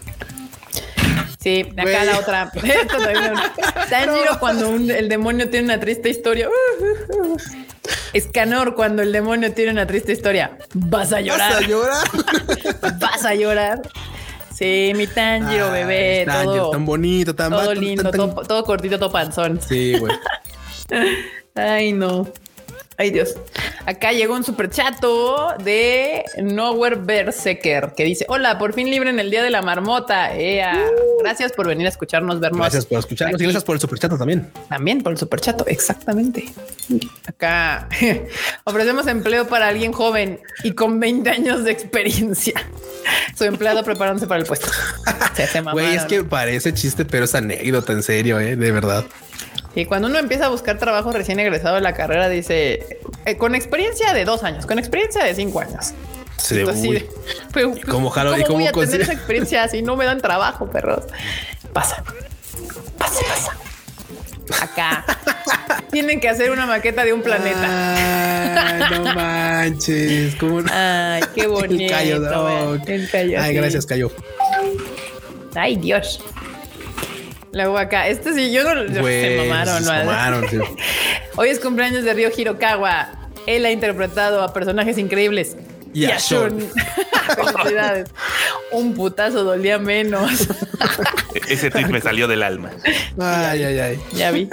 Sí, 1.45 1.63
acá 1.77 2.03
la 2.05 2.17
otra. 2.17 2.51
Tanjiro 3.91 4.39
cuando 4.39 4.73
el 4.73 5.07
demonio 5.07 5.47
tiene 5.47 5.65
una 5.65 5.79
triste 5.79 6.09
historia. 6.09 6.49
Escanor 8.13 8.73
cuando 8.73 9.03
el 9.03 9.11
demonio 9.11 9.53
tiene 9.53 9.69
una 9.69 9.85
triste 9.85 10.11
historia. 10.13 10.57
Vas 10.73 11.13
a 11.13 11.21
llorar. 11.21 11.51
Vas 11.51 11.61
a 11.61 11.67
llorar. 11.67 12.07
Vas 12.99 13.25
a 13.25 13.35
llorar. 13.35 13.81
Sí, 14.55 14.93
mi 14.95 15.05
Tanjiro, 15.05 15.69
bebé. 15.69 16.25
todo, 16.25 16.71
tan 16.71 16.83
bonito, 16.83 17.35
tan 17.35 17.51
Todo 17.51 17.75
lindo, 17.75 18.09
todo, 18.09 18.63
cortito, 18.63 18.97
todo 18.97 19.11
panzón. 19.11 19.61
Sí, 19.61 19.99
güey. 19.99 20.17
Ay, 21.53 21.93
no. 21.93 22.27
Ay, 22.97 23.11
Dios. 23.11 23.35
Acá 23.85 24.13
llegó 24.13 24.35
un 24.35 24.43
super 24.43 24.69
chato 24.69 25.53
de 25.63 26.23
Nowhere 26.41 26.95
Berserker 26.95 27.93
que 27.95 28.03
dice: 28.03 28.25
Hola, 28.29 28.57
por 28.57 28.73
fin 28.73 28.89
libre 28.89 29.09
en 29.09 29.19
el 29.19 29.29
día 29.29 29.43
de 29.43 29.49
la 29.49 29.61
marmota. 29.61 30.31
Uh. 30.33 31.21
Gracias 31.21 31.51
por 31.51 31.67
venir 31.67 31.85
a 31.85 31.89
escucharnos, 31.89 32.39
vernos. 32.39 32.61
Gracias 32.61 32.85
por 32.85 32.99
escucharnos 32.99 33.39
y 33.41 33.43
gracias 33.43 33.63
por 33.63 33.75
el 33.75 33.81
super 33.81 33.99
chato 33.99 34.17
también. 34.17 34.49
También 34.69 35.01
por 35.01 35.11
el 35.11 35.17
super 35.17 35.41
chato, 35.41 35.65
exactamente. 35.67 36.53
Acá 37.27 37.89
ofrecemos 38.63 39.07
empleo 39.07 39.47
para 39.47 39.67
alguien 39.67 39.91
joven 39.91 40.39
y 40.63 40.71
con 40.71 40.99
20 40.99 41.29
años 41.29 41.63
de 41.63 41.71
experiencia. 41.71 42.53
Su 43.35 43.43
empleado 43.43 43.83
preparándose 43.83 44.27
para 44.27 44.39
el 44.39 44.47
puesto. 44.47 44.67
Güey, 45.73 45.95
es 45.95 46.05
que 46.05 46.23
parece 46.23 46.73
chiste, 46.73 47.03
pero 47.03 47.25
es 47.25 47.35
anécdota, 47.35 47.91
en 47.91 48.03
serio, 48.03 48.39
¿eh? 48.39 48.55
de 48.55 48.71
verdad. 48.71 49.03
Y 49.75 49.85
cuando 49.85 50.07
uno 50.07 50.17
empieza 50.17 50.45
a 50.45 50.49
buscar 50.49 50.77
trabajo 50.77 51.11
recién 51.11 51.39
egresado 51.39 51.75
de 51.75 51.81
la 51.81 51.93
carrera, 51.93 52.29
dice 52.29 52.99
eh, 53.25 53.37
con 53.37 53.55
experiencia 53.55 54.13
de 54.13 54.23
dos 54.23 54.43
años, 54.43 54.65
con 54.65 54.79
experiencia 54.79 55.23
de 55.23 55.35
cinco 55.35 55.59
años. 55.59 55.93
Sí, 56.37 56.61
así 56.61 57.05
¿Cómo, 57.87 58.11
voy 58.11 58.67
a 58.67 58.71
tener 58.71 59.01
esa 59.01 59.13
experiencia 59.13 59.67
si 59.67 59.81
no 59.81 59.95
me 59.95 60.05
dan 60.05 60.21
trabajo, 60.21 60.69
perros? 60.69 61.05
Pasa, 61.73 62.03
pasa, 62.97 63.21
pasa. 63.27 63.57
Acá 64.63 65.03
tienen 65.91 66.19
que 66.19 66.29
hacer 66.29 66.51
una 66.51 66.65
maqueta 66.65 67.03
de 67.03 67.13
un 67.13 67.21
planeta. 67.21 68.89
no 68.91 69.03
manches, 69.15 70.35
¿cómo 70.35 70.61
Ay, 70.71 71.23
qué 71.33 71.47
bonito. 71.47 71.83
El 71.83 73.09
Cayo, 73.09 73.41
Ay, 73.41 73.55
gracias, 73.55 73.85
Cayo. 73.85 74.11
Ay, 75.55 75.77
Dios. 75.77 76.21
Luego 77.55 77.77
acá, 77.77 78.09
este 78.09 78.33
sí, 78.33 78.51
yo 78.51 78.63
no 78.65 78.93
se 78.93 79.37
mamaron. 79.37 79.81
Se 79.81 79.89
mamaron 79.89 80.45
Hoy 81.37 81.47
es 81.47 81.61
cumpleaños 81.61 82.03
de 82.03 82.13
Ryo 82.13 82.29
Hirokawa. 82.35 83.07
Él 83.47 83.65
ha 83.65 83.71
interpretado 83.71 84.43
a 84.43 84.51
personajes 84.51 84.97
increíbles. 84.97 85.55
Y 85.93 86.03
a 86.03 86.17
Shun. 86.17 86.59
Felicidades. 87.53 88.09
Un 88.73 88.93
putazo 88.93 89.45
dolía 89.45 89.79
menos. 89.79 90.49
Ese 91.47 91.71
tweet 91.71 91.87
me 91.87 92.01
salió 92.01 92.27
del 92.27 92.43
alma. 92.43 92.71
Ay, 93.17 93.63
ay, 93.63 93.79
ay. 93.79 93.99
Ya 94.11 94.31
vi. 94.31 94.49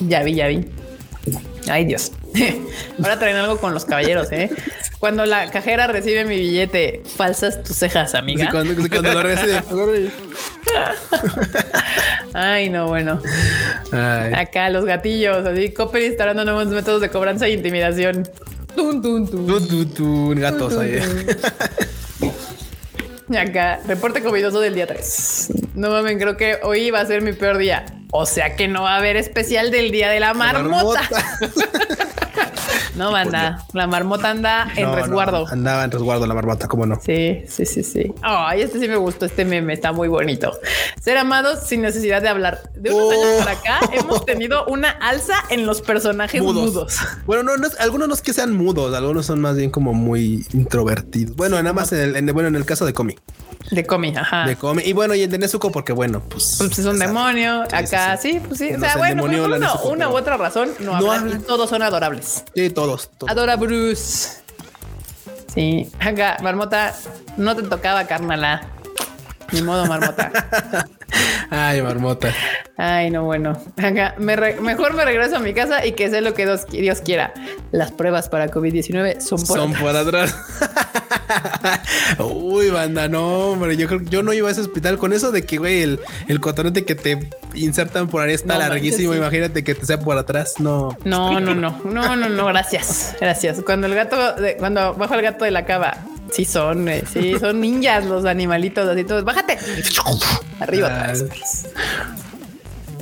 Ya 0.00 0.24
vi, 0.24 0.34
ya 0.34 0.48
vi. 0.48 0.68
Ay, 1.70 1.84
Dios. 1.84 2.10
Ahora 3.00 3.16
traen 3.16 3.36
algo 3.36 3.58
con 3.58 3.72
los 3.72 3.84
caballeros, 3.84 4.32
¿eh? 4.32 4.50
Cuando 5.04 5.26
la 5.26 5.50
cajera 5.50 5.86
recibe 5.86 6.24
mi 6.24 6.38
billete, 6.38 7.02
falsas 7.04 7.62
tus 7.62 7.76
cejas, 7.76 8.14
amiga. 8.14 8.48
cuando, 8.50 8.72
lo 9.12 9.22
recibe. 9.22 9.62
Ay, 12.32 12.70
no, 12.70 12.88
bueno. 12.88 13.20
Acá 14.34 14.70
los 14.70 14.86
gatillos, 14.86 15.44
así, 15.44 15.74
Copper 15.74 16.04
instalando 16.04 16.46
nuevos 16.46 16.68
métodos 16.68 17.02
de 17.02 17.10
cobranza 17.10 17.46
e 17.46 17.50
intimidación. 17.50 18.26
Tun, 18.74 19.02
tun, 19.02 19.30
tun. 19.30 19.46
Tun, 19.46 19.68
tun, 19.68 19.90
tun. 19.92 20.40
Gatos 20.40 20.78
ahí. 20.78 20.98
Y 23.28 23.36
acá, 23.36 23.80
reporte 23.86 24.22
covidoso 24.22 24.58
del 24.60 24.74
día 24.74 24.86
3. 24.86 25.52
No 25.74 25.90
mames, 25.90 26.16
creo 26.16 26.38
que 26.38 26.60
hoy 26.62 26.90
va 26.90 27.00
a 27.00 27.06
ser 27.06 27.20
mi 27.20 27.34
peor 27.34 27.58
día. 27.58 27.84
O 28.10 28.24
sea 28.24 28.56
que 28.56 28.68
no 28.68 28.84
va 28.84 28.94
a 28.94 28.96
haber 29.00 29.18
especial 29.18 29.70
del 29.70 29.90
día 29.90 30.08
de 30.08 30.20
la 30.20 30.32
marmota. 30.32 31.02
no, 32.94 33.12
banda. 33.12 33.64
La 33.72 33.86
marmota 33.86 34.30
anda 34.30 34.68
en 34.76 34.92
resguardo. 34.94 35.46
andaba 35.48 35.84
en 35.84 35.90
resguardo 35.90 36.26
la 36.26 36.34
marmota, 36.34 36.68
¿cómo 36.68 36.86
no? 36.86 37.00
Sí, 37.00 37.42
sí, 37.48 37.66
sí, 37.66 37.82
sí. 37.82 38.12
Ay, 38.22 38.62
este 38.62 38.78
sí 38.78 38.88
me 38.88 38.96
gustó. 38.96 39.26
Este 39.26 39.44
meme 39.44 39.72
está 39.72 39.92
muy 39.92 40.08
bonito. 40.08 40.52
Ser 41.00 41.18
amados 41.18 41.60
sin 41.66 41.82
necesidad 41.82 42.22
de 42.22 42.28
hablar. 42.28 42.70
De 42.74 42.92
unos 42.92 43.12
años 43.12 43.26
oh. 43.26 43.44
para 43.44 43.52
acá 43.52 43.80
hemos 43.92 44.24
tenido 44.24 44.64
una 44.66 44.90
alza 44.90 45.34
en 45.50 45.66
los 45.66 45.82
personajes 45.82 46.42
mudos. 46.42 46.98
Bueno, 47.26 47.42
no, 47.42 47.56
no, 47.56 47.68
algunos 47.78 48.08
no 48.08 48.14
es 48.14 48.22
que 48.22 48.32
sean 48.32 48.54
mudos, 48.54 48.94
algunos 48.94 49.26
son 49.26 49.40
más 49.40 49.56
bien 49.56 49.70
como 49.70 49.92
muy 49.92 50.46
introvertidos. 50.52 51.36
Bueno, 51.36 51.56
nada 51.56 51.72
más 51.72 51.92
en 51.92 52.16
el, 52.16 52.32
bueno, 52.32 52.48
en 52.48 52.56
el 52.56 52.64
caso 52.64 52.86
de 52.86 52.92
Comi. 52.92 53.16
De 53.70 53.86
Comi, 53.86 54.14
ajá. 54.16 54.46
De 54.46 54.56
Comi. 54.56 54.82
Y 54.84 54.92
bueno, 54.92 55.14
y 55.14 55.22
el 55.22 55.30
de 55.30 55.38
Nezuko, 55.38 55.72
porque 55.72 55.92
bueno, 55.92 56.22
pues. 56.28 56.56
Pues 56.58 56.78
es 56.78 56.84
un 56.84 56.98
demonio. 56.98 57.62
Acá 57.62 58.16
sí, 58.16 58.40
pues 58.46 58.58
sí. 58.58 58.72
O 58.74 58.80
sea, 58.80 58.96
bueno, 58.96 59.24
una, 59.24 60.08
u 60.08 60.16
otra 60.16 60.36
razón 60.36 60.70
no, 60.80 60.94
hablan. 60.94 61.42
todos 61.42 61.70
son 61.70 61.82
adorables. 61.82 62.44
Sí, 62.54 62.70
todos. 62.70 62.83
Adora 63.28 63.56
Bruce. 63.56 64.42
Sí. 65.54 65.90
Acá, 66.00 66.38
Marmota, 66.42 66.94
no 67.36 67.54
te 67.54 67.62
tocaba, 67.62 68.04
carnala. 68.06 68.62
Ni 69.52 69.62
modo, 69.62 69.86
Marmota. 69.86 70.88
Ay, 71.50 71.82
Marmota. 71.82 72.32
Ay, 72.76 73.10
no, 73.10 73.24
bueno. 73.24 73.52
Acá, 73.76 74.14
mejor 74.18 74.94
me 74.94 75.04
regreso 75.04 75.36
a 75.36 75.38
mi 75.38 75.54
casa 75.54 75.86
y 75.86 75.92
que 75.92 76.10
sea 76.10 76.20
lo 76.20 76.34
que 76.34 76.46
Dios, 76.70 77.00
quiera. 77.00 77.32
Las 77.70 77.92
pruebas 77.92 78.28
para 78.28 78.50
COVID-19 78.50 79.20
son 79.20 79.42
por 79.46 79.58
Son 79.58 79.72
por 79.74 79.94
atrás. 79.94 80.34
Uy, 82.18 82.70
banda, 82.70 83.08
no, 83.08 83.50
hombre. 83.50 83.76
Yo 83.76 83.86
creo 83.86 84.00
yo 84.02 84.22
no 84.22 84.32
iba 84.32 84.48
a 84.48 84.52
ese 84.52 84.62
hospital 84.62 84.98
con 84.98 85.12
eso 85.12 85.30
de 85.30 85.44
que, 85.44 85.58
güey, 85.58 85.82
el, 85.82 86.00
el 86.28 86.40
cotonete 86.40 86.84
que 86.84 86.94
te 86.94 87.30
insertan 87.54 88.08
por 88.08 88.22
ahí 88.22 88.34
está 88.34 88.58
larguísimo. 88.58 89.14
Imagínate 89.14 89.62
que 89.62 89.74
te 89.74 89.86
sea 89.86 90.00
por 90.00 90.18
atrás. 90.18 90.54
No. 90.58 90.96
No, 91.04 91.40
no, 91.40 91.54
no, 91.54 91.80
no, 91.84 92.16
no, 92.16 92.28
no. 92.28 92.46
Gracias. 92.46 93.14
Gracias. 93.20 93.60
Cuando 93.64 93.86
el 93.86 93.94
gato, 93.94 94.16
cuando 94.58 94.94
bajo 94.94 95.14
el 95.14 95.22
gato 95.22 95.44
de 95.44 95.50
la 95.50 95.64
cava, 95.64 95.98
sí 96.32 96.44
son, 96.44 96.88
eh, 96.88 97.04
sí, 97.10 97.38
son 97.38 97.60
ninjas 97.60 98.04
los 98.06 98.24
animalitos 98.24 98.88
así 98.88 99.04
todos. 99.04 99.24
Bájate. 99.24 99.58
Arriba. 100.60 101.12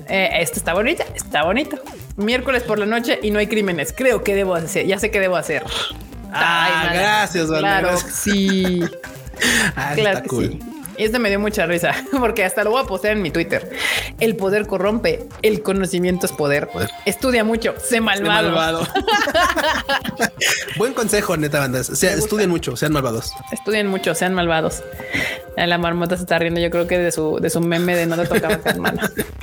Eh, 0.09 0.31
esto 0.41 0.59
está 0.59 0.75
bonito, 0.75 1.03
está 1.15 1.45
bonito. 1.45 1.79
Miércoles 2.17 2.63
por 2.65 2.79
la 2.79 2.87
noche 2.87 3.19
y 3.23 3.31
no 3.31 3.39
hay 3.39 3.47
crímenes. 3.47 3.95
Creo 3.97 4.23
que 4.23 4.35
debo 4.35 4.55
hacer. 4.55 4.87
Ya 4.87 4.99
sé 4.99 5.11
qué 5.11 5.21
debo 5.21 5.37
hacer. 5.37 5.65
Ah, 6.33 6.91
gracias, 6.93 7.47
Claro, 7.49 7.97
sí. 7.99 8.83
ah, 9.77 9.93
claro 9.95 10.23
cool. 10.29 10.45
Y 10.45 10.72
este 11.05 11.19
me 11.19 11.29
dio 11.29 11.41
mucha 11.41 11.67
risa 11.67 11.95
porque 12.19 12.45
hasta 12.45 12.65
lo 12.65 12.71
voy 12.71 12.83
a 12.83 12.87
postear 12.87 13.17
en 13.17 13.23
mi 13.23 13.31
Twitter. 13.31 13.71
El 14.21 14.37
poder 14.37 14.67
corrompe, 14.67 15.27
el 15.43 15.63
conocimiento 15.63 16.27
es 16.27 16.33
poder. 16.33 16.69
Estudia 17.05 17.45
mucho, 17.45 17.75
sé 17.79 18.01
malvado. 18.01 18.51
malvado. 18.51 18.89
Buen 20.77 20.95
consejo, 20.95 21.37
neta 21.37 21.59
banda. 21.61 21.81
O 21.81 21.85
sea, 21.85 22.13
estudien 22.13 22.51
mucho, 22.51 22.77
sean 22.77 22.93
malvados. 22.93 23.33
Estudien 23.53 23.87
mucho, 23.87 24.15
sean 24.15 24.35
malvados. 24.35 24.83
La 25.57 25.79
marmota 25.79 26.17
se 26.17 26.23
está 26.23 26.39
riendo, 26.39 26.61
yo 26.61 26.71
creo 26.71 26.87
que 26.87 26.99
de 26.99 27.13
su, 27.13 27.39
de 27.39 27.51
su 27.51 27.61
meme 27.61 27.95
de 27.95 28.07
no 28.07 28.17
te 28.17 28.27
tocaba 28.27 28.59
hermano. 28.65 29.03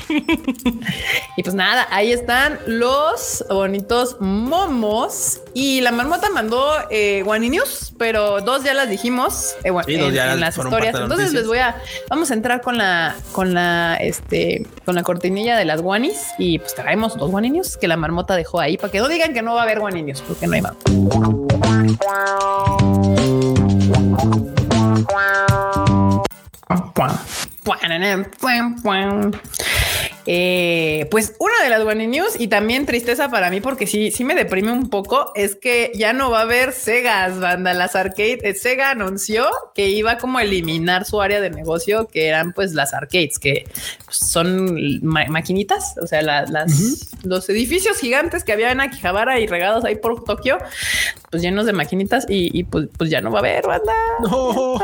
y 1.38 1.44
pues 1.44 1.56
nada, 1.56 1.88
ahí 1.92 2.12
están 2.12 2.60
los 2.66 3.46
bonitos 3.50 4.18
momos. 4.20 5.42
Y 5.54 5.82
la 5.82 5.92
marmota 5.92 6.30
mandó 6.30 6.72
eh, 6.90 7.24
News, 7.40 7.94
pero 7.98 8.42
dos 8.42 8.64
ya 8.64 8.74
las 8.74 8.90
dijimos 8.90 9.56
eh, 9.64 9.72
en, 9.88 10.40
las 10.40 10.58
historias. 10.58 10.96
Entonces 10.96 11.34
les 11.34 11.48
voy 11.50 11.58
a, 11.58 11.76
vamos 12.10 12.32
a 12.32 12.34
entrar 12.34 12.62
con 12.62 12.78
la, 12.78 13.16
con 13.34 13.54
la, 13.54 13.96
este, 13.96 14.66
con 14.86 14.96
la 14.96 15.04
cortinilla 15.04 15.58
de 15.58 15.66
las 15.66 15.82
guanis 15.82 16.28
y 16.38 16.60
pues 16.60 16.74
traemos 16.74 17.18
dos 17.18 17.30
guaninios 17.30 17.76
que 17.76 17.88
la 17.88 17.98
marmota 17.98 18.36
dejó 18.36 18.62
ahí 18.62 18.78
para 18.78 18.92
que 18.92 19.00
no 19.00 19.10
digan 19.10 19.34
que 19.34 19.42
no 19.42 19.56
va 19.56 19.62
a 19.62 19.64
haber 19.64 19.80
guaninios 19.80 20.22
porque 20.22 20.48
no 20.48 20.54
hay 20.54 20.62
más. 20.62 20.76
Eh, 30.32 31.08
pues 31.10 31.34
una 31.40 31.56
de 31.64 31.70
las 31.70 31.82
One 31.82 32.06
News 32.06 32.40
y 32.40 32.50
también 32.50 32.86
tristeza 32.86 33.30
para 33.30 33.50
mí 33.50 33.62
porque 33.62 33.88
sí, 33.88 34.12
sí 34.12 34.24
me 34.24 34.36
deprime 34.36 34.72
un 34.72 34.90
poco 34.92 35.32
es 35.34 35.56
que 35.56 35.92
ya 35.96 36.14
no 36.14 36.30
va 36.30 36.40
a 36.40 36.44
haber 36.44 36.72
Segas, 36.74 37.40
banda. 37.40 37.74
Las 37.74 37.96
arcades, 37.96 38.40
eh, 38.44 38.54
Sega 38.54 38.92
anunció 38.92 39.48
que 39.74 39.90
iba 39.90 40.18
como 40.18 40.38
a 40.38 40.44
eliminar 40.44 41.06
su 41.06 41.20
área 41.20 41.42
de 41.42 41.50
negocio, 41.50 42.08
que 42.08 42.28
eran 42.28 42.54
pues 42.54 42.74
las 42.74 42.94
arcades, 42.94 43.40
que 43.40 43.66
son 44.10 45.00
maquinitas, 45.04 45.96
o 46.02 46.06
sea, 46.08 46.22
las, 46.22 46.52
los 47.24 47.50
edificios 47.50 47.98
gigantes 47.98 48.44
que 48.44 48.52
había 48.52 48.72
en 48.72 48.82
Akihabara 48.82 49.40
y 49.40 49.48
regados 49.48 49.84
ahí 49.86 49.96
por 49.96 50.24
Tokio, 50.24 50.58
pues 51.30 51.44
llenos 51.44 51.66
de 51.66 51.74
maquinitas 51.74 52.26
y, 52.28 52.64
pues, 52.64 52.88
pues, 52.98 53.10
ya 53.10 53.22
no 53.22 53.32
va 53.32 53.40
a 53.40 53.42
haber 53.42 53.66
banda. 53.66 53.94
No. 54.22 54.80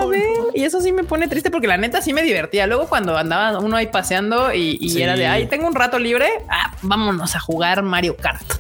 Y 0.53 0.64
eso 0.64 0.80
sí 0.82 0.91
me 0.91 1.03
pone 1.03 1.28
triste 1.28 1.52
porque 1.52 1.68
la 1.68 1.78
neta 1.78 2.02
sí 2.02 2.14
me 2.14 2.22
divertía. 2.22 2.68
Luego 2.68 2.75
cuando 2.88 3.18
andaba 3.18 3.60
uno 3.60 3.78
ahí 3.78 3.88
paseando 3.88 4.54
y, 4.54 5.02
era 5.02 5.16
de 5.16 5.28
ahí 5.28 5.48
tengo 5.48 5.68
un 5.68 5.76
rato 5.76 6.00
libre. 6.00 6.28
Ah, 6.50 6.76
vámonos 6.82 7.36
a 7.36 7.40
jugar 7.40 7.82
Mario 7.84 8.16
Kart 8.18 8.54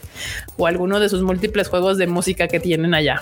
o 0.57 0.67
alguno 0.67 0.99
de 0.99 1.09
sus 1.09 1.21
múltiples 1.21 1.67
juegos 1.67 1.97
de 1.97 2.07
música 2.07 2.47
que 2.47 2.59
tienen 2.59 2.93
allá. 2.93 3.21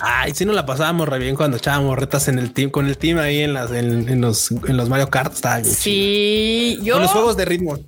Ay, 0.00 0.34
sí 0.34 0.44
nos 0.44 0.54
la 0.54 0.66
pasábamos 0.66 1.08
re 1.08 1.18
bien 1.18 1.36
cuando 1.36 1.58
echábamos 1.58 1.98
retas 1.98 2.28
en 2.28 2.38
el 2.38 2.52
team 2.52 2.70
con 2.70 2.86
el 2.86 2.96
team 2.96 3.18
ahí 3.18 3.40
en 3.40 3.54
las 3.54 3.70
en, 3.70 4.20
los, 4.20 4.50
en 4.50 4.76
los 4.76 4.88
Mario 4.88 5.10
Kart. 5.10 5.34
sí, 5.64 6.78
yo 6.82 6.94
con 6.94 7.02
los 7.02 7.12
juegos 7.12 7.36
de 7.36 7.44
ritmo. 7.44 7.78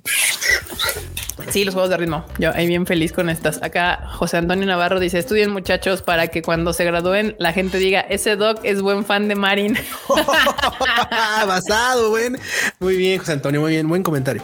Sí, 1.49 1.65
los 1.65 1.73
juegos 1.73 1.89
de 1.89 1.97
ritmo. 1.97 2.25
Yo 2.37 2.51
ahí 2.53 2.67
bien 2.67 2.85
feliz 2.85 3.11
con 3.11 3.29
estas. 3.29 3.61
Acá 3.63 4.07
José 4.13 4.37
Antonio 4.37 4.65
Navarro 4.65 4.99
dice: 4.99 5.19
Estudien 5.19 5.51
muchachos 5.51 6.01
para 6.01 6.27
que 6.27 6.41
cuando 6.41 6.73
se 6.73 6.85
gradúen 6.85 7.35
la 7.39 7.53
gente 7.53 7.77
diga 7.77 8.01
ese 8.01 8.35
doc 8.35 8.59
es 8.63 8.81
buen 8.81 9.05
fan 9.05 9.27
de 9.27 9.35
Marin. 9.35 9.77
Basado, 11.47 12.09
buen. 12.09 12.39
Muy 12.79 12.97
bien, 12.97 13.19
José 13.19 13.33
Antonio. 13.33 13.61
Muy 13.61 13.71
bien. 13.71 13.87
Buen 13.87 14.03
comentario. 14.03 14.43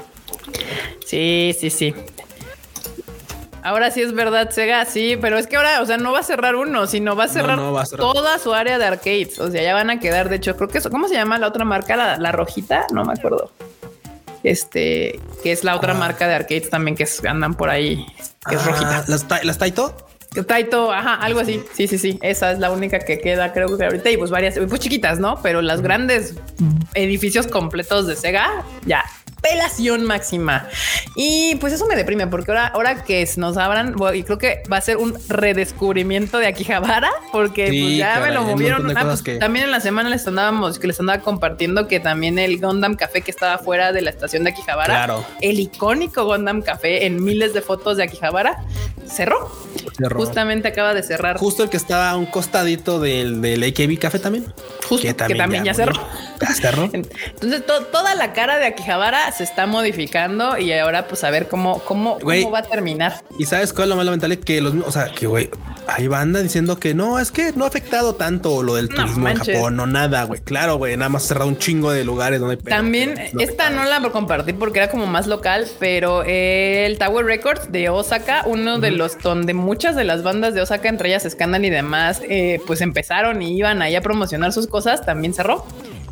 Sí, 1.06 1.56
sí, 1.60 1.70
sí. 1.70 1.94
Ahora 3.64 3.92
sí 3.92 4.02
es 4.02 4.14
verdad, 4.14 4.50
Sega, 4.52 4.86
sí, 4.86 5.18
pero 5.20 5.38
es 5.38 5.48
que 5.48 5.58
ahora, 5.58 5.82
o 5.82 5.86
sea, 5.86 5.98
no 5.98 6.12
va 6.12 6.20
a 6.20 6.24
cerrar 6.24 6.56
uno, 6.56 6.88
sino 6.88 7.16
va 7.16 7.26
a 7.26 7.28
cerrar, 7.28 7.60
toda 7.98 8.40
su 8.40 8.54
área 8.54 8.78
de 8.78 8.86
arcades. 8.86 9.40
O 9.40 9.52
sea, 9.52 9.62
ya 9.62 9.74
van 9.74 9.90
a 9.90 10.00
quedar, 10.00 10.30
de 10.30 10.38
hecho, 10.38 10.56
creo 10.56 10.70
que 10.70 10.78
eso, 10.78 10.90
¿cómo 10.90 11.08
se 11.08 11.16
llama 11.16 11.38
la 11.40 11.48
otra 11.48 11.66
marca? 11.66 12.18
La, 12.18 12.32
rojita, 12.32 12.88
no 12.94 13.04
me 13.04 13.14
acuerdo. 13.14 13.52
Este, 14.44 15.20
que 15.44 15.52
es 15.52 15.64
la 15.64 15.76
otra 15.76 15.94
ah. 15.94 15.98
marca 15.98 16.28
de 16.28 16.36
arcades 16.36 16.70
también 16.70 16.96
que 16.96 17.08
andan 17.28 17.56
por 17.56 17.70
ahí, 17.70 18.06
que 18.48 18.56
es 18.56 18.62
ah, 18.62 18.66
rojita. 18.66 19.06
¿Las, 19.08 19.46
las 19.46 19.58
Taito? 19.58 19.96
Taito, 20.46 20.92
ajá, 20.92 21.16
algo 21.16 21.40
así. 21.40 21.62
Sí, 21.74 21.88
sí, 21.88 21.98
sí. 21.98 22.20
Esa 22.22 22.52
es 22.52 22.60
la 22.60 22.72
única 22.72 23.00
que 23.00 23.20
queda, 23.20 23.52
creo 23.52 23.76
que 23.78 23.86
ahorita. 23.86 24.12
Y 24.12 24.18
pues 24.18 24.30
varias, 24.30 24.60
pues 24.60 24.80
chiquitas, 24.80 25.20
¿no? 25.20 25.42
Pero 25.42 25.62
las 25.62 25.82
grandes 25.82 26.36
edificios 26.94 27.48
completos 27.48 28.06
de 28.06 28.16
Sega, 28.16 28.64
ya 28.86 29.04
pelación 29.42 30.06
máxima. 30.06 30.68
Y 31.16 31.56
pues 31.56 31.74
eso 31.74 31.86
me 31.88 31.96
deprime 31.96 32.28
porque 32.28 32.52
ahora, 32.52 32.68
ahora 32.68 33.04
que 33.04 33.28
nos 33.38 33.58
abran, 33.58 33.96
y 34.14 34.24
creo 34.24 34.38
que 34.38 34.64
va 34.72 34.78
a 34.78 34.82
ser 34.82 34.98
un 34.98 35.18
redescubrimiento 35.28 36.38
de 36.38 36.48
Akihabara 36.48 37.10
porque 37.32 37.68
pues, 37.68 37.98
ya 37.98 38.20
me 38.20 38.32
lo 38.32 38.44
movieron. 38.44 38.98
Ah, 38.98 39.04
pues, 39.06 39.40
también 39.40 39.66
en 39.66 39.72
la 39.72 39.80
semana 39.80 40.10
les 40.10 40.28
andábamos, 40.28 40.80
que 40.80 40.88
les 40.88 41.00
andaba 41.00 41.22
compartiendo 41.22 41.88
que 41.88 42.00
también 42.00 42.40
el 42.40 42.60
Gundam 42.60 42.96
Café 42.96 43.22
que 43.22 43.32
estaba 43.32 43.58
fuera 43.58 43.92
de 43.92 44.02
la 44.02 44.10
estación 44.10 44.44
de 44.44 44.52
Akihabara, 44.52 44.94
claro. 44.94 45.26
el 45.42 45.60
icónico 45.60 46.26
Gundam 46.26 46.62
Café 46.62 47.06
en 47.06 47.24
miles 47.24 47.54
de 47.54 47.62
fotos 47.62 47.98
de 47.98 48.04
Akihabara, 48.04 48.64
cerró. 49.08 49.52
Justamente 50.16 50.68
acaba 50.68 50.94
de 50.94 51.04
cerrar. 51.04 51.38
Justo 51.38 51.64
el 51.64 51.70
que 51.70 51.78
estaba 51.78 52.10
a 52.10 52.18
un 52.18 52.26
costadito 52.26 53.00
del, 53.00 53.42
del 53.42 53.64
AKB 53.64 54.00
Café 54.00 54.20
también. 54.20 54.54
Justo 54.88 55.08
que 55.08 55.14
también, 55.14 55.64
ya, 55.64 55.74
cerró. 55.74 55.94
Entonces 56.94 57.64
toda 57.66 58.16
la 58.16 58.34
cara 58.34 58.58
de 58.58 58.66
Akihabara 58.66 59.29
se 59.32 59.44
está 59.44 59.66
modificando 59.66 60.58
y 60.58 60.72
ahora 60.74 61.08
pues 61.08 61.24
a 61.24 61.32
ver 61.32 61.48
cómo, 61.48 61.80
cómo, 61.80 62.20
cómo 62.20 62.52
va 62.52 62.60
a 62.60 62.64
terminar. 62.64 63.22
Y 63.38 63.46
sabes 63.46 63.74
cuál 63.74 63.86
es 63.86 63.90
lo 63.90 63.96
más 63.96 64.06
lamentable 64.06 64.40
que 64.40 64.62
los, 64.62 64.74
o 64.86 64.92
sea, 64.92 65.12
que 65.12 65.28
güey, 65.28 65.50
hay 65.88 66.08
banda 66.08 66.42
diciendo 66.42 66.80
que 66.80 66.94
no, 66.94 67.20
es 67.20 67.32
que 67.32 67.52
no 67.54 67.66
ha 67.66 67.68
afectado 67.68 68.16
tanto 68.16 68.64
lo 68.64 68.76
del 68.76 68.90
turismo 68.90 69.28
en 69.28 69.38
Japón, 69.38 69.76
no 69.76 69.88
nada, 69.88 70.24
güey. 70.24 70.42
Claro, 70.42 70.78
güey, 70.78 70.96
nada 70.98 71.10
más 71.10 71.24
cerrado 71.24 71.48
un 71.48 71.58
chingo 71.58 71.92
de 71.92 72.04
lugares 72.04 72.40
donde 72.40 72.58
También 72.58 73.16
esta 73.40 73.70
no 73.70 73.86
la 73.86 74.00
compartí 74.12 74.54
porque 74.54 74.80
era 74.80 74.90
como 74.90 75.08
más 75.08 75.28
local, 75.28 75.68
pero 75.80 76.24
el 76.24 76.98
Tower 76.98 77.26
Records 77.26 77.72
de 77.72 77.90
Osaka, 77.90 78.44
uno 78.46 78.80
de 78.80 78.92
los 78.92 79.18
donde 79.20 79.54
muchas 79.54 79.96
de 79.96 80.04
las 80.04 80.24
bandas 80.24 80.54
de 80.54 80.62
Osaka, 80.62 80.90
entre 80.90 81.10
ellas 81.10 81.28
Scandal 81.30 81.66
y 81.66 81.70
demás, 81.70 82.22
eh, 82.28 82.62
pues 82.66 82.82
empezaron 82.82 83.42
y 83.42 83.58
iban 83.58 83.82
ahí 83.82 83.96
a 83.96 84.02
promocionar 84.02 84.54
sus 84.54 84.68
cosas, 84.68 85.06
también 85.06 85.34
cerró. 85.34 85.66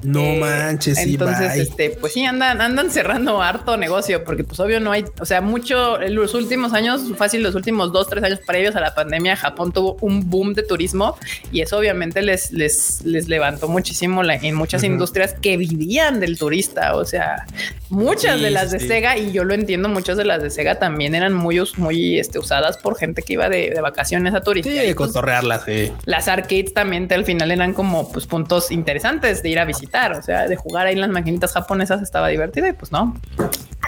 No 0.03 0.21
eh, 0.21 0.39
manches. 0.39 0.97
Entonces, 0.97 1.55
este, 1.55 1.91
pues 1.91 2.13
sí, 2.13 2.25
andan, 2.25 2.61
andan 2.61 2.91
cerrando 2.91 3.41
harto 3.41 3.77
negocio, 3.77 4.23
porque 4.23 4.43
pues 4.43 4.59
obvio 4.59 4.79
no 4.79 4.91
hay, 4.91 5.05
o 5.19 5.25
sea, 5.25 5.41
mucho 5.41 6.01
en 6.01 6.15
los 6.15 6.33
últimos 6.33 6.73
años, 6.73 7.01
fácil, 7.17 7.43
los 7.43 7.55
últimos 7.55 7.91
dos, 7.91 8.07
tres 8.07 8.23
años 8.23 8.39
previos 8.45 8.75
a 8.75 8.79
la 8.79 8.93
pandemia, 8.93 9.35
Japón 9.35 9.71
tuvo 9.71 9.97
un 10.01 10.29
boom 10.29 10.53
de 10.53 10.63
turismo 10.63 11.17
y 11.51 11.61
eso 11.61 11.77
obviamente 11.77 12.21
les, 12.21 12.51
les, 12.51 13.03
les 13.03 13.27
levantó 13.27 13.67
muchísimo 13.67 14.23
en 14.23 14.55
muchas 14.55 14.83
industrias 14.83 15.33
que 15.33 15.57
vivían 15.57 16.19
del 16.19 16.37
turista. 16.37 16.95
O 16.95 17.05
sea, 17.05 17.45
muchas 17.89 18.41
de 18.41 18.51
las 18.51 18.71
de 18.71 18.79
Sega, 18.79 19.17
y 19.17 19.31
yo 19.31 19.43
lo 19.43 19.53
entiendo, 19.53 19.89
muchas 19.89 20.17
de 20.17 20.25
las 20.25 20.41
de 20.41 20.49
Sega 20.49 20.79
también 20.79 21.15
eran 21.15 21.33
muy, 21.33 21.61
muy 21.77 22.19
este, 22.19 22.39
usadas 22.39 22.77
por 22.77 22.97
gente 22.97 23.21
que 23.21 23.33
iba 23.33 23.49
de, 23.49 23.77
vacaciones 23.81 24.33
a 24.33 24.41
turistas. 24.41 24.73
Sí, 24.73 24.79
de 24.79 24.95
cotorrearlas. 24.95 25.63
Sí. 25.65 25.91
Las 26.05 26.27
arcades 26.27 26.73
también 26.73 27.07
al 27.11 27.25
final 27.25 27.51
eran 27.51 27.73
como 27.73 28.11
pues 28.11 28.25
puntos 28.27 28.71
interesantes 28.71 29.41
de 29.43 29.49
ir 29.49 29.59
a 29.59 29.65
visitar 29.65 29.86
o 29.93 30.21
sea, 30.21 30.47
de 30.47 30.55
jugar 30.55 30.87
ahí 30.87 30.93
en 30.93 31.01
las 31.01 31.09
maquinitas 31.09 31.53
japonesas 31.53 32.01
estaba 32.01 32.27
divertido 32.27 32.67
y 32.67 32.73
pues 32.73 32.91
no. 32.91 33.15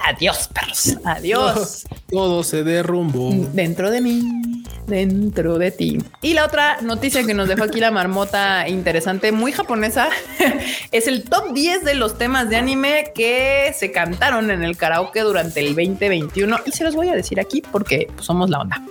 Adiós, 0.05 0.49
perros. 0.53 0.97
Adiós. 1.05 1.85
Todo 2.09 2.43
se 2.43 2.63
derrumbó. 2.63 3.29
Dentro 3.53 3.91
de 3.91 4.01
mí, 4.01 4.63
dentro 4.87 5.57
de 5.57 5.71
ti. 5.71 5.99
Y 6.21 6.33
la 6.33 6.45
otra 6.45 6.81
noticia 6.81 7.23
que 7.23 7.33
nos 7.33 7.47
dejó 7.47 7.63
aquí 7.63 7.79
la 7.79 7.91
marmota 7.91 8.67
interesante, 8.67 9.31
muy 9.31 9.51
japonesa, 9.51 10.09
es 10.91 11.07
el 11.07 11.23
top 11.23 11.53
10 11.53 11.83
de 11.83 11.95
los 11.95 12.17
temas 12.17 12.49
de 12.49 12.55
anime 12.55 13.11
que 13.13 13.73
se 13.77 13.91
cantaron 13.91 14.49
en 14.51 14.63
el 14.63 14.77
karaoke 14.77 15.21
durante 15.21 15.59
el 15.59 15.75
2021. 15.75 16.59
Y 16.65 16.71
se 16.71 16.83
los 16.83 16.95
voy 16.95 17.09
a 17.09 17.15
decir 17.15 17.39
aquí 17.39 17.61
porque 17.61 18.07
pues, 18.13 18.25
somos 18.25 18.49
la 18.49 18.59
onda. 18.59 18.81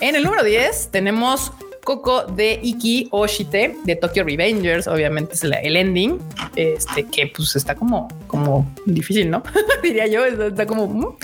En 0.00 0.14
el 0.14 0.22
número 0.22 0.44
10 0.44 0.90
tenemos 0.90 1.52
Coco 1.84 2.24
de 2.24 2.58
Iki 2.62 3.08
Oshite 3.10 3.76
de 3.84 3.96
Tokyo 3.96 4.24
Revengers, 4.24 4.86
obviamente 4.86 5.34
es 5.34 5.44
el 5.44 5.76
ending, 5.76 6.18
este 6.56 7.04
que 7.04 7.26
pues 7.28 7.56
está 7.56 7.74
como, 7.74 8.08
como 8.26 8.70
difícil, 8.86 9.30
¿no? 9.30 9.42
Diría 9.82 10.06
yo, 10.06 10.24
está 10.24 10.66
como... 10.66 10.86
Mm. 10.86 11.16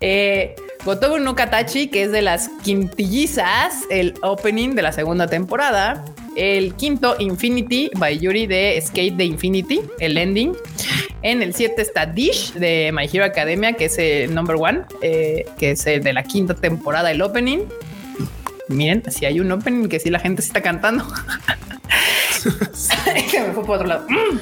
Eh, 0.00 0.56
Gotobu 0.84 1.18
no 1.20 1.36
Katachi, 1.36 1.86
que 1.86 2.02
es 2.02 2.12
de 2.12 2.22
las 2.22 2.48
quintillizas, 2.64 3.84
el 3.88 4.14
opening 4.22 4.70
de 4.74 4.82
la 4.82 4.92
segunda 4.92 5.28
temporada. 5.28 6.04
El 6.34 6.74
quinto, 6.74 7.14
Infinity 7.20 7.90
by 7.96 8.18
Yuri 8.18 8.48
de 8.48 8.82
Skate 8.84 9.14
de 9.14 9.24
Infinity, 9.24 9.80
el 10.00 10.18
ending. 10.18 10.56
En 11.22 11.40
el 11.40 11.54
7 11.54 11.80
está 11.80 12.06
Dish 12.06 12.54
de 12.54 12.90
My 12.92 13.08
Hero 13.12 13.24
Academia, 13.24 13.74
que 13.74 13.84
es 13.84 13.98
el 13.98 14.34
number 14.34 14.56
one, 14.56 14.82
eh, 15.02 15.44
que 15.56 15.72
es 15.72 15.86
el 15.86 16.02
de 16.02 16.12
la 16.12 16.24
quinta 16.24 16.54
temporada, 16.54 17.12
el 17.12 17.22
opening 17.22 17.60
miren, 18.72 19.02
si 19.10 19.24
hay 19.24 19.40
un 19.40 19.50
opening 19.52 19.88
que 19.88 20.00
si 20.00 20.10
la 20.10 20.18
gente 20.18 20.42
se 20.42 20.48
está 20.48 20.62
cantando. 20.62 21.06
Mm. 24.08 24.38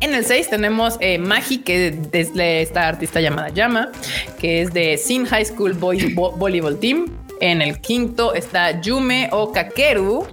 En 0.00 0.14
el 0.14 0.24
6 0.24 0.50
tenemos 0.50 0.96
eh, 1.00 1.18
Magi, 1.18 1.58
que 1.58 1.88
es 1.88 2.34
de 2.34 2.62
esta 2.62 2.88
artista 2.88 3.20
llamada 3.20 3.50
Yama, 3.50 3.90
que 4.38 4.62
es 4.62 4.72
de 4.72 4.96
Sin 4.96 5.26
High 5.26 5.44
School 5.44 5.74
Boy 5.74 6.14
Volleyball 6.14 6.78
Team. 6.78 7.06
En 7.40 7.62
el 7.62 7.80
quinto 7.80 8.34
está 8.34 8.80
Yume 8.80 9.28
o 9.32 9.52
Kakeru, 9.52 10.26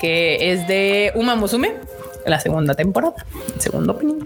que 0.00 0.52
es 0.52 0.66
de 0.66 1.12
Uma 1.14 1.36
Musume, 1.36 1.74
la 2.26 2.40
segunda 2.40 2.74
temporada, 2.74 3.14
segundo 3.58 3.92
opening. 3.92 4.24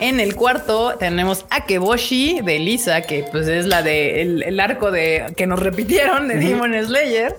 En 0.00 0.20
el 0.20 0.34
cuarto 0.34 0.96
tenemos 0.98 1.46
Akeboshi 1.50 2.40
de 2.40 2.58
Lisa, 2.58 3.02
que 3.02 3.24
pues 3.30 3.48
es 3.48 3.66
la 3.66 3.82
de 3.82 4.22
el, 4.22 4.60
arco 4.60 4.90
de 4.90 5.32
que 5.36 5.46
nos 5.46 5.58
repitieron 5.58 6.28
de 6.28 6.36
Demon 6.36 6.74
Slayer. 6.84 7.34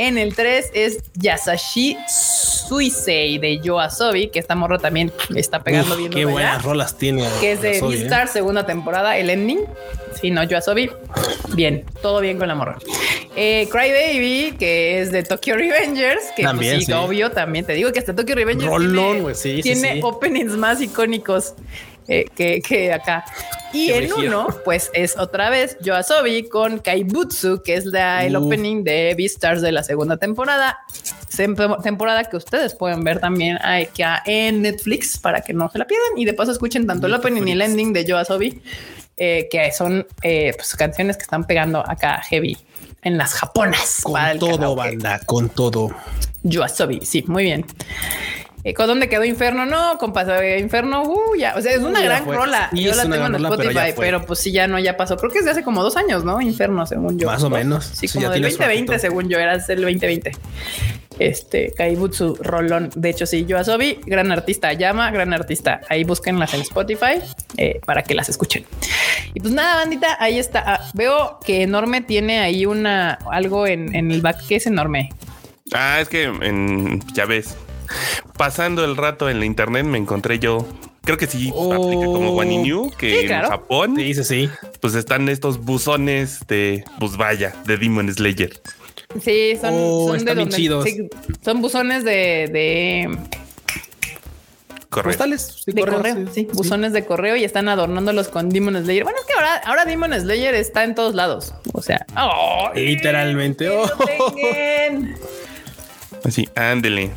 En 0.00 0.16
el 0.16 0.34
3 0.34 0.70
es 0.72 0.98
Yasashi 1.16 1.94
Suisei 2.08 3.36
de 3.36 3.58
Yoasobi, 3.58 4.28
que 4.28 4.38
esta 4.38 4.54
morra 4.54 4.78
también 4.78 5.12
está 5.36 5.62
pegando 5.62 5.94
bien. 5.94 6.10
Qué 6.10 6.24
buenas 6.24 6.62
rolas 6.62 6.96
tiene. 6.96 7.28
Que 7.38 7.52
es 7.52 7.60
de 7.60 7.82
Beastar, 7.82 8.26
¿eh? 8.26 8.30
segunda 8.32 8.64
temporada, 8.64 9.18
el 9.18 9.28
ending. 9.28 9.60
Sí, 10.18 10.30
no, 10.30 10.42
Yoasobi. 10.42 10.90
Bien, 11.54 11.84
todo 12.00 12.22
bien 12.22 12.38
con 12.38 12.48
la 12.48 12.54
morra. 12.54 12.78
Eh, 13.36 13.68
Cry 13.70 13.90
Baby, 13.90 14.56
que 14.58 15.02
es 15.02 15.12
de 15.12 15.22
Tokyo 15.22 15.56
Revengers, 15.56 16.22
que 16.34 16.44
pues 16.44 16.46
también, 16.46 16.80
sí, 16.80 16.90
obvio, 16.94 17.30
también 17.30 17.66
te 17.66 17.74
digo 17.74 17.92
que 17.92 17.98
hasta 17.98 18.16
Tokyo 18.16 18.34
Revengers 18.34 19.42
tiene, 19.42 19.62
tiene 19.62 20.00
openings 20.02 20.52
más 20.52 20.80
icónicos 20.80 21.52
eh, 22.08 22.26
que, 22.34 22.92
acá. 22.92 23.24
Y 23.72 23.90
el 23.90 24.12
uno, 24.12 24.48
pues 24.64 24.90
es 24.94 25.16
otra 25.16 25.48
vez 25.48 25.76
Yoasobi 25.80 26.48
con 26.48 26.78
Kaibutsu, 26.78 27.62
que 27.62 27.74
es 27.74 27.84
la, 27.84 28.24
el 28.24 28.34
opening 28.34 28.82
de 28.82 29.14
Beastars 29.16 29.62
de 29.62 29.70
la 29.72 29.82
segunda 29.82 30.16
temporada. 30.16 30.78
Temporada 31.36 32.24
que 32.24 32.36
ustedes 32.36 32.74
pueden 32.74 33.04
ver 33.04 33.20
también 33.20 33.58
aquí 33.62 34.02
en 34.26 34.62
Netflix 34.62 35.18
para 35.18 35.40
que 35.40 35.52
no 35.52 35.70
se 35.70 35.78
la 35.78 35.86
pierdan. 35.86 36.18
Y 36.18 36.24
de 36.24 36.34
paso 36.34 36.50
escuchen 36.50 36.86
tanto 36.86 37.06
el 37.06 37.14
opening 37.14 37.46
y 37.46 37.52
el 37.52 37.62
ending 37.62 37.92
de 37.92 38.04
Yoasobi, 38.04 38.60
eh, 39.16 39.48
que 39.50 39.70
son 39.70 40.06
eh, 40.22 40.52
pues, 40.56 40.74
canciones 40.74 41.16
que 41.16 41.22
están 41.22 41.44
pegando 41.44 41.78
acá 41.88 42.20
heavy 42.28 42.58
en 43.02 43.16
las 43.16 43.34
japonas. 43.34 44.00
Con 44.02 44.38
todo, 44.38 44.74
banda, 44.74 45.20
con 45.26 45.48
todo. 45.48 45.90
Yoasobi, 46.42 47.04
sí, 47.04 47.24
muy 47.28 47.44
bien. 47.44 47.64
Eh, 48.62 48.74
¿Con 48.74 48.86
dónde 48.86 49.08
quedó 49.08 49.24
Inferno? 49.24 49.64
No, 49.64 49.96
compa, 49.98 50.24
Inferno, 50.58 51.02
uh, 51.02 51.36
ya, 51.38 51.54
o 51.56 51.62
sea, 51.62 51.72
es 51.72 51.80
una 51.80 52.00
gran 52.02 52.26
rola. 52.26 52.68
yo 52.72 52.94
la 52.94 53.02
tengo 53.02 53.26
en 53.26 53.34
Spotify, 53.36 53.94
pero, 53.96 54.26
pues 54.26 54.38
sí, 54.40 54.52
ya 54.52 54.66
no, 54.66 54.78
ya 54.78 54.96
pasó. 54.96 55.16
Creo 55.16 55.30
que 55.30 55.38
es 55.38 55.44
de 55.44 55.52
hace 55.52 55.62
como 55.62 55.82
dos 55.82 55.96
años, 55.96 56.24
¿no? 56.24 56.40
Inferno, 56.40 56.86
según 56.86 57.18
yo. 57.18 57.26
Más 57.26 57.42
o 57.42 57.50
menos. 57.50 57.84
Sí, 57.84 58.08
como 58.08 58.28
del 58.28 58.42
2020, 58.42 58.98
según 58.98 59.28
yo, 59.28 59.38
era 59.38 59.54
el 59.54 59.60
2020. 59.60 60.32
Este, 61.18 61.72
Kaibutsu, 61.76 62.36
Rolón. 62.40 62.90
De 62.94 63.10
hecho, 63.10 63.26
sí, 63.26 63.44
Yoasobi, 63.44 64.00
gran 64.06 64.32
artista, 64.32 64.72
llama, 64.72 65.10
gran 65.10 65.34
artista. 65.34 65.82
Ahí 65.88 66.02
búsquenlas 66.04 66.54
en 66.54 66.62
Spotify 66.62 67.20
eh, 67.58 67.80
para 67.84 68.02
que 68.02 68.14
las 68.14 68.30
escuchen. 68.30 68.64
Y 69.34 69.40
pues 69.40 69.52
nada, 69.52 69.76
bandita, 69.76 70.16
ahí 70.18 70.38
está. 70.38 70.62
Ah, 70.66 70.90
veo 70.94 71.38
que 71.44 71.62
Enorme 71.62 72.00
tiene 72.00 72.40
ahí 72.40 72.64
una, 72.64 73.18
algo 73.30 73.66
en, 73.66 73.94
en 73.94 74.10
el 74.10 74.22
back 74.22 74.46
que 74.46 74.56
es 74.56 74.66
enorme. 74.66 75.10
Ah, 75.72 75.98
es 76.00 76.08
que 76.08 76.24
en, 76.24 77.00
ya 77.12 77.26
ves, 77.26 77.56
pasando 78.36 78.84
el 78.84 78.96
rato 78.96 79.28
en 79.28 79.38
la 79.38 79.46
internet 79.46 79.84
me 79.84 79.98
encontré 79.98 80.38
yo 80.38 80.66
creo 81.04 81.18
que 81.18 81.26
sí 81.26 81.48
aplica 81.48 82.06
como 82.06 82.34
oh. 82.34 82.90
que 82.96 83.26
en 83.26 83.42
Japón 83.42 83.96
sí, 83.96 84.14
sí, 84.24 84.50
pues 84.80 84.94
están 84.94 85.28
estos 85.28 85.58
buzones 85.58 86.46
de 86.46 86.84
pues 86.98 87.16
vaya 87.16 87.54
de 87.66 87.76
Demon 87.76 88.12
Slayer. 88.12 88.60
Sí, 89.20 89.56
son, 89.60 89.70
oh, 89.74 90.16
son 90.16 90.24
de 90.24 90.48
chidos. 90.50 90.86
son 91.44 91.60
buzones 91.60 92.04
de, 92.04 92.48
de 92.52 93.18
correo. 94.88 95.10
Postales 95.10 95.64
de 95.66 95.82
correo, 95.82 96.26
sí, 96.32 96.46
buzones 96.52 96.92
de 96.92 97.04
correo 97.04 97.34
y 97.34 97.42
están 97.42 97.68
adornándolos 97.68 98.28
con 98.28 98.50
Demon 98.50 98.80
Slayer. 98.84 99.02
Bueno, 99.02 99.18
es 99.18 99.26
que 99.26 99.32
ahora, 99.32 99.56
ahora 99.64 99.84
Demon 99.84 100.12
Slayer 100.12 100.54
está 100.54 100.84
en 100.84 100.94
todos 100.94 101.14
lados. 101.14 101.54
O 101.72 101.82
sea, 101.82 102.06
literalmente. 102.74 103.68
Así, 106.24 106.48
ándele 106.54 107.10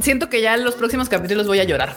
siento 0.00 0.28
que 0.28 0.40
ya 0.40 0.54
en 0.54 0.64
los 0.64 0.74
próximos 0.74 1.08
capítulos 1.08 1.46
voy 1.46 1.60
a 1.60 1.64
llorar. 1.64 1.96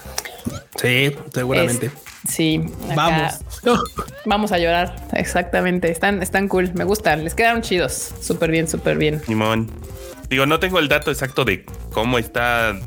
Sí, 0.76 1.16
seguramente. 1.34 1.92
sí. 2.28 2.62
Vamos. 2.96 3.40
Vamos 4.26 4.52
a 4.52 4.58
llorar. 4.58 4.96
Exactamente. 5.14 5.92
Están, 5.92 6.22
están 6.22 6.48
cool. 6.48 6.72
Me 6.74 6.84
gustan. 6.84 7.24
Les 7.24 7.34
quedaron 7.34 7.62
chidos. 7.62 8.12
Súper 8.22 8.52
bien, 8.52 8.68
súper 8.68 8.98
bien. 8.98 9.22
Simón. 9.26 9.70
Digo, 10.30 10.46
no 10.46 10.60
tengo 10.60 10.80
el 10.80 10.88
dato 10.88 11.12
exacto 11.12 11.46
de 11.46 11.66
cómo 11.92 12.18
está, 12.18 12.78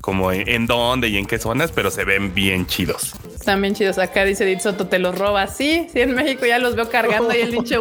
como 0.00 0.32
en, 0.32 0.66
dónde 0.66 1.08
y 1.08 1.16
en 1.16 1.26
qué 1.26 1.38
zonas, 1.38 1.70
pero 1.72 1.90
se 1.90 2.04
ven 2.04 2.34
bien 2.34 2.66
chidos. 2.66 3.14
También 3.46 3.74
chidos. 3.74 3.96
Acá 3.98 4.24
dice 4.24 4.44
Edith 4.44 4.60
Soto, 4.60 4.88
te 4.88 4.98
los 4.98 5.16
robas. 5.16 5.56
Sí, 5.56 5.86
sí, 5.92 6.00
en 6.00 6.14
México 6.14 6.44
ya 6.44 6.58
los 6.58 6.74
veo 6.74 6.90
cargando 6.90 7.32
y 7.32 7.40
el 7.40 7.50
pinche 7.52 7.78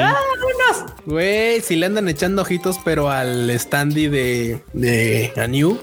¡Ah, 0.00 0.16
Güey, 1.04 1.60
si 1.60 1.76
le 1.76 1.86
andan 1.86 2.08
echando 2.08 2.42
ojitos, 2.42 2.78
pero 2.84 3.10
al 3.10 3.50
standy 3.50 4.08
de, 4.08 4.60
de 4.72 5.32
New 5.48 5.78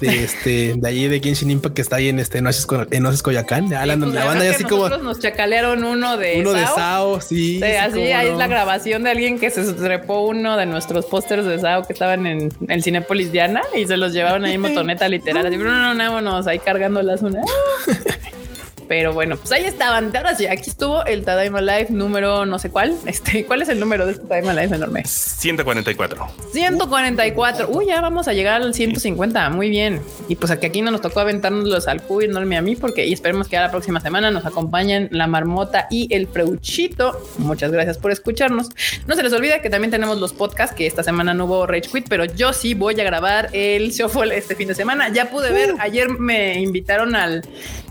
de 0.00 0.24
este, 0.24 0.74
de 0.76 0.88
allí 0.88 1.08
de 1.08 1.20
Genshin 1.20 1.50
Impact 1.50 1.74
que 1.74 1.82
está 1.82 1.96
ahí 1.96 2.08
en 2.08 2.18
este, 2.18 2.38
en 2.38 2.46
Oasis 2.46 3.22
Coyacán. 3.22 3.70
la, 3.70 3.96
pues, 3.96 4.12
banda 4.12 4.44
ya 4.44 4.50
así 4.50 4.64
como. 4.64 4.88
Nos 4.88 5.20
chacalearon 5.20 5.84
uno 5.84 6.16
de 6.16 6.40
Uno 6.40 6.52
de 6.52 6.66
Sao, 6.66 7.20
sí. 7.20 7.62
así, 7.62 8.12
ahí 8.12 8.28
es 8.28 8.36
la 8.36 8.46
grabación 8.46 9.04
de 9.04 9.10
alguien 9.10 9.38
que 9.38 9.50
se 9.50 9.72
trepó 9.72 10.20
uno 10.20 10.56
de 10.56 10.66
nuestros 10.66 11.06
pósters 11.06 11.44
de 11.46 11.58
Sao 11.58 11.86
que 11.86 11.92
estaban 11.92 12.26
en 12.26 12.50
el 12.68 12.82
Cinépolis 12.82 13.32
Diana 13.32 13.62
y 13.74 13.86
se 13.86 13.96
los 13.96 14.12
llevaron 14.12 14.44
ahí 14.44 14.54
en 14.54 14.60
motoneta 14.60 15.08
literal. 15.08 15.46
Así, 15.46 15.56
no, 15.56 15.64
no, 15.64 15.94
no, 15.94 16.12
vámonos 16.12 16.46
ahí 16.46 16.58
cargándolas 16.58 17.22
una. 17.22 17.40
Pero 18.88 19.12
bueno, 19.12 19.36
pues 19.36 19.52
ahí 19.52 19.64
estaban. 19.64 20.14
Ahora 20.16 20.34
sí, 20.34 20.46
aquí 20.46 20.70
estuvo 20.70 21.04
el 21.04 21.24
Tadaima 21.24 21.60
Live 21.60 21.88
número 21.90 22.46
no 22.46 22.58
sé 22.58 22.70
cuál. 22.70 22.96
Este, 23.06 23.46
¿cuál 23.46 23.62
es 23.62 23.68
el 23.68 23.80
número 23.80 24.04
de 24.04 24.12
este 24.12 24.26
Tadaima 24.26 24.52
Live 24.52 24.76
enorme? 24.76 25.04
144. 25.04 26.28
144. 26.52 27.68
Uy, 27.70 27.86
ya 27.86 28.00
vamos 28.00 28.28
a 28.28 28.32
llegar 28.32 28.62
al 28.62 28.74
150. 28.74 29.50
Muy 29.50 29.70
bien. 29.70 30.00
Y 30.28 30.36
pues 30.36 30.50
aquí, 30.50 30.66
aquí 30.66 30.82
no 30.82 30.90
nos 30.90 31.00
tocó 31.00 31.20
aventarnos 31.20 31.64
los 31.64 31.88
al 31.88 32.02
y 32.22 32.28
no 32.28 32.38
a 32.38 32.62
mí, 32.62 32.76
porque 32.76 33.06
y 33.06 33.12
esperemos 33.12 33.48
que 33.48 33.56
a 33.56 33.62
la 33.62 33.70
próxima 33.70 34.00
semana 34.00 34.30
nos 34.30 34.46
acompañen 34.46 35.08
la 35.10 35.26
marmota 35.26 35.88
y 35.90 36.12
el 36.14 36.26
preuchito. 36.26 37.20
Muchas 37.38 37.72
gracias 37.72 37.98
por 37.98 38.12
escucharnos. 38.12 38.70
No 39.06 39.14
se 39.14 39.22
les 39.22 39.32
olvide 39.32 39.60
que 39.60 39.70
también 39.70 39.90
tenemos 39.90 40.18
los 40.18 40.32
podcasts, 40.32 40.74
que 40.74 40.86
esta 40.86 41.02
semana 41.02 41.34
no 41.34 41.46
hubo 41.46 41.66
Rage 41.66 41.88
Quit, 41.92 42.06
pero 42.08 42.24
yo 42.24 42.52
sí 42.52 42.74
voy 42.74 43.00
a 43.00 43.04
grabar 43.04 43.48
el 43.52 43.90
Shuffle 43.90 44.36
este 44.36 44.54
fin 44.54 44.68
de 44.68 44.74
semana. 44.74 45.08
Ya 45.08 45.30
pude 45.30 45.50
ver, 45.50 45.74
uh. 45.74 45.76
ayer 45.80 46.08
me 46.08 46.60
invitaron 46.60 47.16
al 47.16 47.42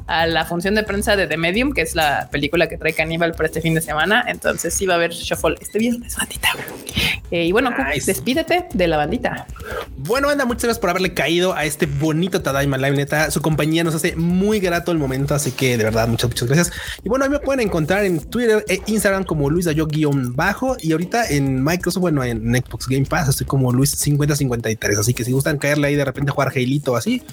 a 0.07 0.27
la 0.27 0.45
función 0.45 0.75
de 0.75 0.83
prensa 0.83 1.15
de 1.15 1.27
The 1.27 1.37
Medium, 1.37 1.73
que 1.73 1.81
es 1.81 1.95
la 1.95 2.29
película 2.31 2.67
que 2.67 2.77
trae 2.77 2.93
Caníbal 2.93 3.33
para 3.33 3.47
este 3.47 3.61
fin 3.61 3.73
de 3.73 3.81
semana. 3.81 4.23
Entonces 4.27 4.73
sí 4.73 4.85
va 4.85 4.93
a 4.93 4.97
haber 4.97 5.11
Shuffle 5.11 5.55
este 5.59 5.79
viernes, 5.79 6.15
bandita. 6.15 6.49
Eh, 7.31 7.45
y 7.45 7.51
bueno, 7.51 7.71
despídete 8.05 8.67
de 8.73 8.87
la 8.87 8.97
bandita. 8.97 9.47
Bueno, 9.97 10.29
anda, 10.29 10.45
muchas 10.45 10.63
gracias 10.63 10.79
por 10.79 10.91
haberle 10.91 11.13
caído 11.13 11.53
a 11.53 11.65
este 11.65 11.87
bonito 11.87 12.41
Tadaima 12.41 12.77
Live. 12.77 12.95
Neta, 12.95 13.31
su 13.31 13.41
compañía 13.41 13.83
nos 13.83 13.95
hace 13.95 14.15
muy 14.15 14.59
grato 14.59 14.91
el 14.91 14.99
momento, 14.99 15.33
así 15.33 15.51
que 15.51 15.77
de 15.77 15.83
verdad, 15.83 16.07
muchas, 16.07 16.29
muchas 16.29 16.47
gracias. 16.47 16.71
Y 17.03 17.09
bueno, 17.09 17.25
a 17.25 17.27
mí 17.27 17.33
me 17.33 17.39
pueden 17.39 17.61
encontrar 17.61 18.05
en 18.05 18.19
Twitter 18.19 18.63
e 18.67 18.81
Instagram 18.85 19.23
como 19.23 19.49
Luis 19.49 19.67
bajo 20.35 20.77
y 20.79 20.91
ahorita 20.91 21.29
en 21.29 21.63
Microsoft, 21.63 22.01
bueno, 22.01 22.23
en 22.23 22.55
Xbox 22.55 22.87
Game 22.87 23.05
Pass 23.05 23.29
estoy 23.29 23.47
como 23.47 23.73
Luis 23.73 23.91
5053. 23.91 24.99
Así 24.99 25.13
que 25.13 25.23
si 25.23 25.31
gustan 25.31 25.57
caerle 25.57 25.87
ahí 25.87 25.95
de 25.95 26.05
repente 26.05 26.31
a 26.31 26.33
jugar 26.33 26.51
Heilito 26.55 26.95
así, 26.95 27.23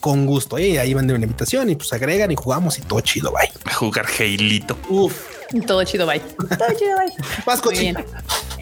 con 0.00 0.26
gusto. 0.26 0.58
¿eh? 0.58 0.78
Ahí 0.78 0.94
manden 0.94 1.16
una 1.16 1.24
invitación 1.26 1.70
y 1.70 1.76
pues 1.76 1.92
agregan 1.92 2.30
y 2.30 2.36
jugamos 2.36 2.78
y 2.78 2.82
todo 2.82 3.00
chido. 3.00 3.32
Bye. 3.32 3.50
Jugar 3.74 4.06
Heilito. 4.18 4.76
Uf. 4.88 5.14
Todo 5.66 5.84
chido. 5.84 6.06
Bye. 6.06 6.20
todo 6.20 6.74
chido. 6.78 6.96
Bye. 6.96 7.14
Más 7.46 7.60
cochina. 7.60 8.04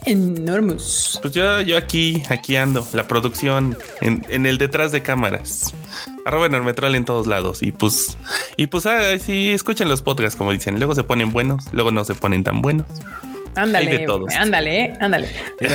Enormous. 0.07 1.19
Pues 1.21 1.35
yo, 1.35 1.61
yo 1.61 1.77
aquí, 1.77 2.23
aquí 2.29 2.57
ando. 2.57 2.87
La 2.93 3.07
producción 3.07 3.77
en, 4.01 4.25
en 4.29 4.47
el 4.47 4.59
detrás 4.59 4.93
de 4.93 5.03
cámaras. 5.03 5.75
Arroba 6.25 6.47
Enormetrol 6.47 6.95
en 6.95 7.05
todos 7.05 7.27
lados. 7.27 7.63
Y 7.63 7.73
pues, 7.73 8.17
y 8.57 8.67
pues, 8.67 8.87
ah, 8.87 9.19
sí, 9.19 9.51
escuchen 9.51 9.89
los 9.89 10.03
podcasts, 10.03 10.37
como 10.37 10.53
dicen. 10.53 10.79
Luego 10.79 10.95
se 10.95 11.05
ponen 11.05 11.33
buenos, 11.33 11.65
luego 11.73 11.91
no 11.91 12.05
se 12.05 12.15
ponen 12.15 12.45
tan 12.45 12.63
buenos. 12.63 12.87
Ándale, 13.59 14.07
ándale, 14.37 14.95
ándale. 15.01 15.29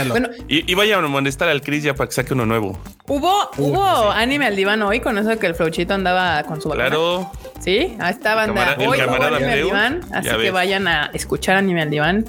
Bueno, 0.09 0.29
y, 0.47 0.69
y, 0.71 0.75
vaya 0.75 0.97
a 0.97 1.01
molestar 1.01 1.49
al 1.49 1.61
Chris 1.61 1.83
ya 1.83 1.93
para 1.93 2.07
que 2.07 2.13
saque 2.13 2.33
uno 2.33 2.45
nuevo. 2.45 2.79
Hubo, 3.07 3.49
hubo 3.57 4.11
anime 4.11 4.45
al 4.47 4.55
diván 4.55 4.81
hoy 4.81 4.99
con 5.01 5.17
eso 5.17 5.37
que 5.37 5.47
el 5.47 5.55
Flauchito 5.55 5.93
andaba 5.93 6.43
con 6.43 6.61
su 6.61 6.69
Claro. 6.69 7.31
Sí, 7.59 7.95
a 7.99 8.09
esta 8.09 8.35
banda 8.35 8.75
hoy 8.79 8.99
hubo 9.01 9.23
anime 9.23 9.51
al 9.51 9.63
diván, 9.63 10.01
así 10.13 10.29
que 10.29 10.51
vayan 10.51 10.87
a 10.87 11.11
escuchar 11.13 11.57
anime 11.57 11.81
al 11.81 11.89
diván. 11.89 12.25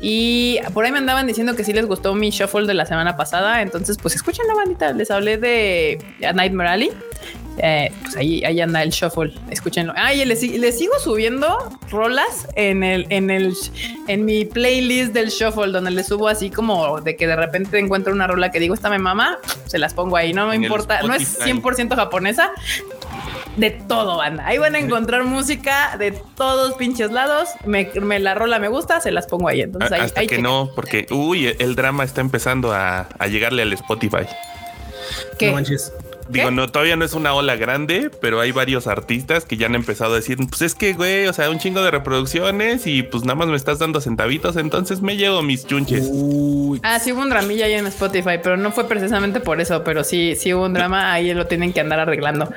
Y 0.00 0.58
por 0.74 0.84
ahí 0.84 0.92
me 0.92 0.98
andaban 0.98 1.26
diciendo 1.26 1.56
que 1.56 1.64
sí 1.64 1.72
les 1.72 1.86
gustó 1.86 2.14
mi 2.14 2.30
shuffle 2.30 2.66
de 2.66 2.74
la 2.74 2.86
semana 2.86 3.16
pasada, 3.16 3.62
entonces 3.62 3.96
pues 4.00 4.14
escuchen 4.14 4.46
la 4.46 4.54
bandita. 4.54 4.92
Les 4.92 5.10
hablé 5.10 5.38
de 5.38 5.98
Nightmare 6.34 6.68
Alley 6.68 6.90
eh, 7.60 7.92
pues 8.02 8.16
ahí, 8.16 8.44
ahí 8.44 8.60
anda 8.60 8.82
el 8.82 8.90
shuffle. 8.90 9.32
Escúchenlo. 9.50 9.92
Ah, 9.96 10.14
y 10.14 10.24
les, 10.24 10.40
sigo 10.40 10.98
subiendo 10.98 11.78
rolas 11.90 12.48
en 12.54 12.84
el, 12.84 13.06
en 13.10 13.30
el, 13.30 13.54
en 14.06 14.24
mi 14.24 14.44
playlist 14.44 14.97
del 15.06 15.28
shuffle, 15.28 15.72
donde 15.72 15.90
les 15.90 16.06
subo 16.06 16.28
así 16.28 16.50
como 16.50 17.00
de 17.00 17.16
que 17.16 17.26
de 17.26 17.36
repente 17.36 17.78
encuentro 17.78 18.12
una 18.12 18.26
rola 18.26 18.50
que 18.50 18.60
digo, 18.60 18.74
esta 18.74 18.90
me 18.90 18.98
mama, 18.98 19.38
se 19.66 19.78
las 19.78 19.94
pongo 19.94 20.16
ahí. 20.16 20.32
No 20.32 20.46
me 20.46 20.56
importa, 20.56 21.02
no 21.02 21.14
es 21.14 21.40
100% 21.40 21.94
japonesa. 21.94 22.50
De 23.56 23.70
todo, 23.70 24.18
banda. 24.18 24.46
Ahí 24.46 24.58
van 24.58 24.76
a 24.76 24.78
encontrar 24.78 25.24
música 25.24 25.96
de 25.98 26.12
todos 26.36 26.74
pinches 26.74 27.10
lados. 27.10 27.48
Me, 27.64 27.90
la 28.20 28.34
rola 28.34 28.58
me 28.58 28.68
gusta, 28.68 29.00
se 29.00 29.10
las 29.10 29.26
pongo 29.26 29.48
ahí. 29.48 29.62
Entonces 29.62 29.90
ahí, 29.90 30.00
Hasta 30.02 30.26
que 30.26 30.38
no, 30.38 30.70
porque 30.74 31.06
uy, 31.10 31.54
el 31.58 31.74
drama 31.74 32.04
está 32.04 32.20
empezando 32.20 32.72
a, 32.72 33.08
llegarle 33.28 33.62
al 33.62 33.72
Spotify. 33.72 34.26
¿Qué? 35.38 35.52
Digo, 36.28 36.50
no, 36.50 36.68
todavía 36.68 36.96
no 36.96 37.04
es 37.04 37.14
una 37.14 37.32
ola 37.34 37.56
grande, 37.56 38.10
pero 38.20 38.40
hay 38.40 38.52
varios 38.52 38.86
artistas 38.86 39.44
que 39.44 39.56
ya 39.56 39.66
han 39.66 39.74
empezado 39.74 40.12
a 40.12 40.16
decir, 40.16 40.36
pues 40.48 40.62
es 40.62 40.74
que, 40.74 40.92
güey, 40.92 41.26
o 41.26 41.32
sea, 41.32 41.50
un 41.50 41.58
chingo 41.58 41.82
de 41.82 41.90
reproducciones 41.90 42.86
y 42.86 43.02
pues 43.02 43.24
nada 43.24 43.34
más 43.34 43.48
me 43.48 43.56
estás 43.56 43.78
dando 43.78 44.00
centavitos, 44.00 44.56
entonces 44.56 45.00
me 45.00 45.16
llevo 45.16 45.42
mis 45.42 45.66
chunches. 45.66 46.10
Ah, 46.82 46.98
sí 46.98 47.12
hubo 47.12 47.22
un 47.22 47.30
dramilla 47.30 47.66
ahí 47.66 47.74
en 47.74 47.86
Spotify, 47.86 48.38
pero 48.42 48.56
no 48.56 48.72
fue 48.72 48.86
precisamente 48.86 49.40
por 49.40 49.60
eso, 49.60 49.84
pero 49.84 50.04
sí, 50.04 50.36
sí 50.36 50.52
hubo 50.52 50.66
un 50.66 50.74
drama, 50.74 51.12
ahí 51.12 51.32
lo 51.32 51.46
tienen 51.46 51.72
que 51.72 51.80
andar 51.80 52.00
arreglando. 52.00 52.52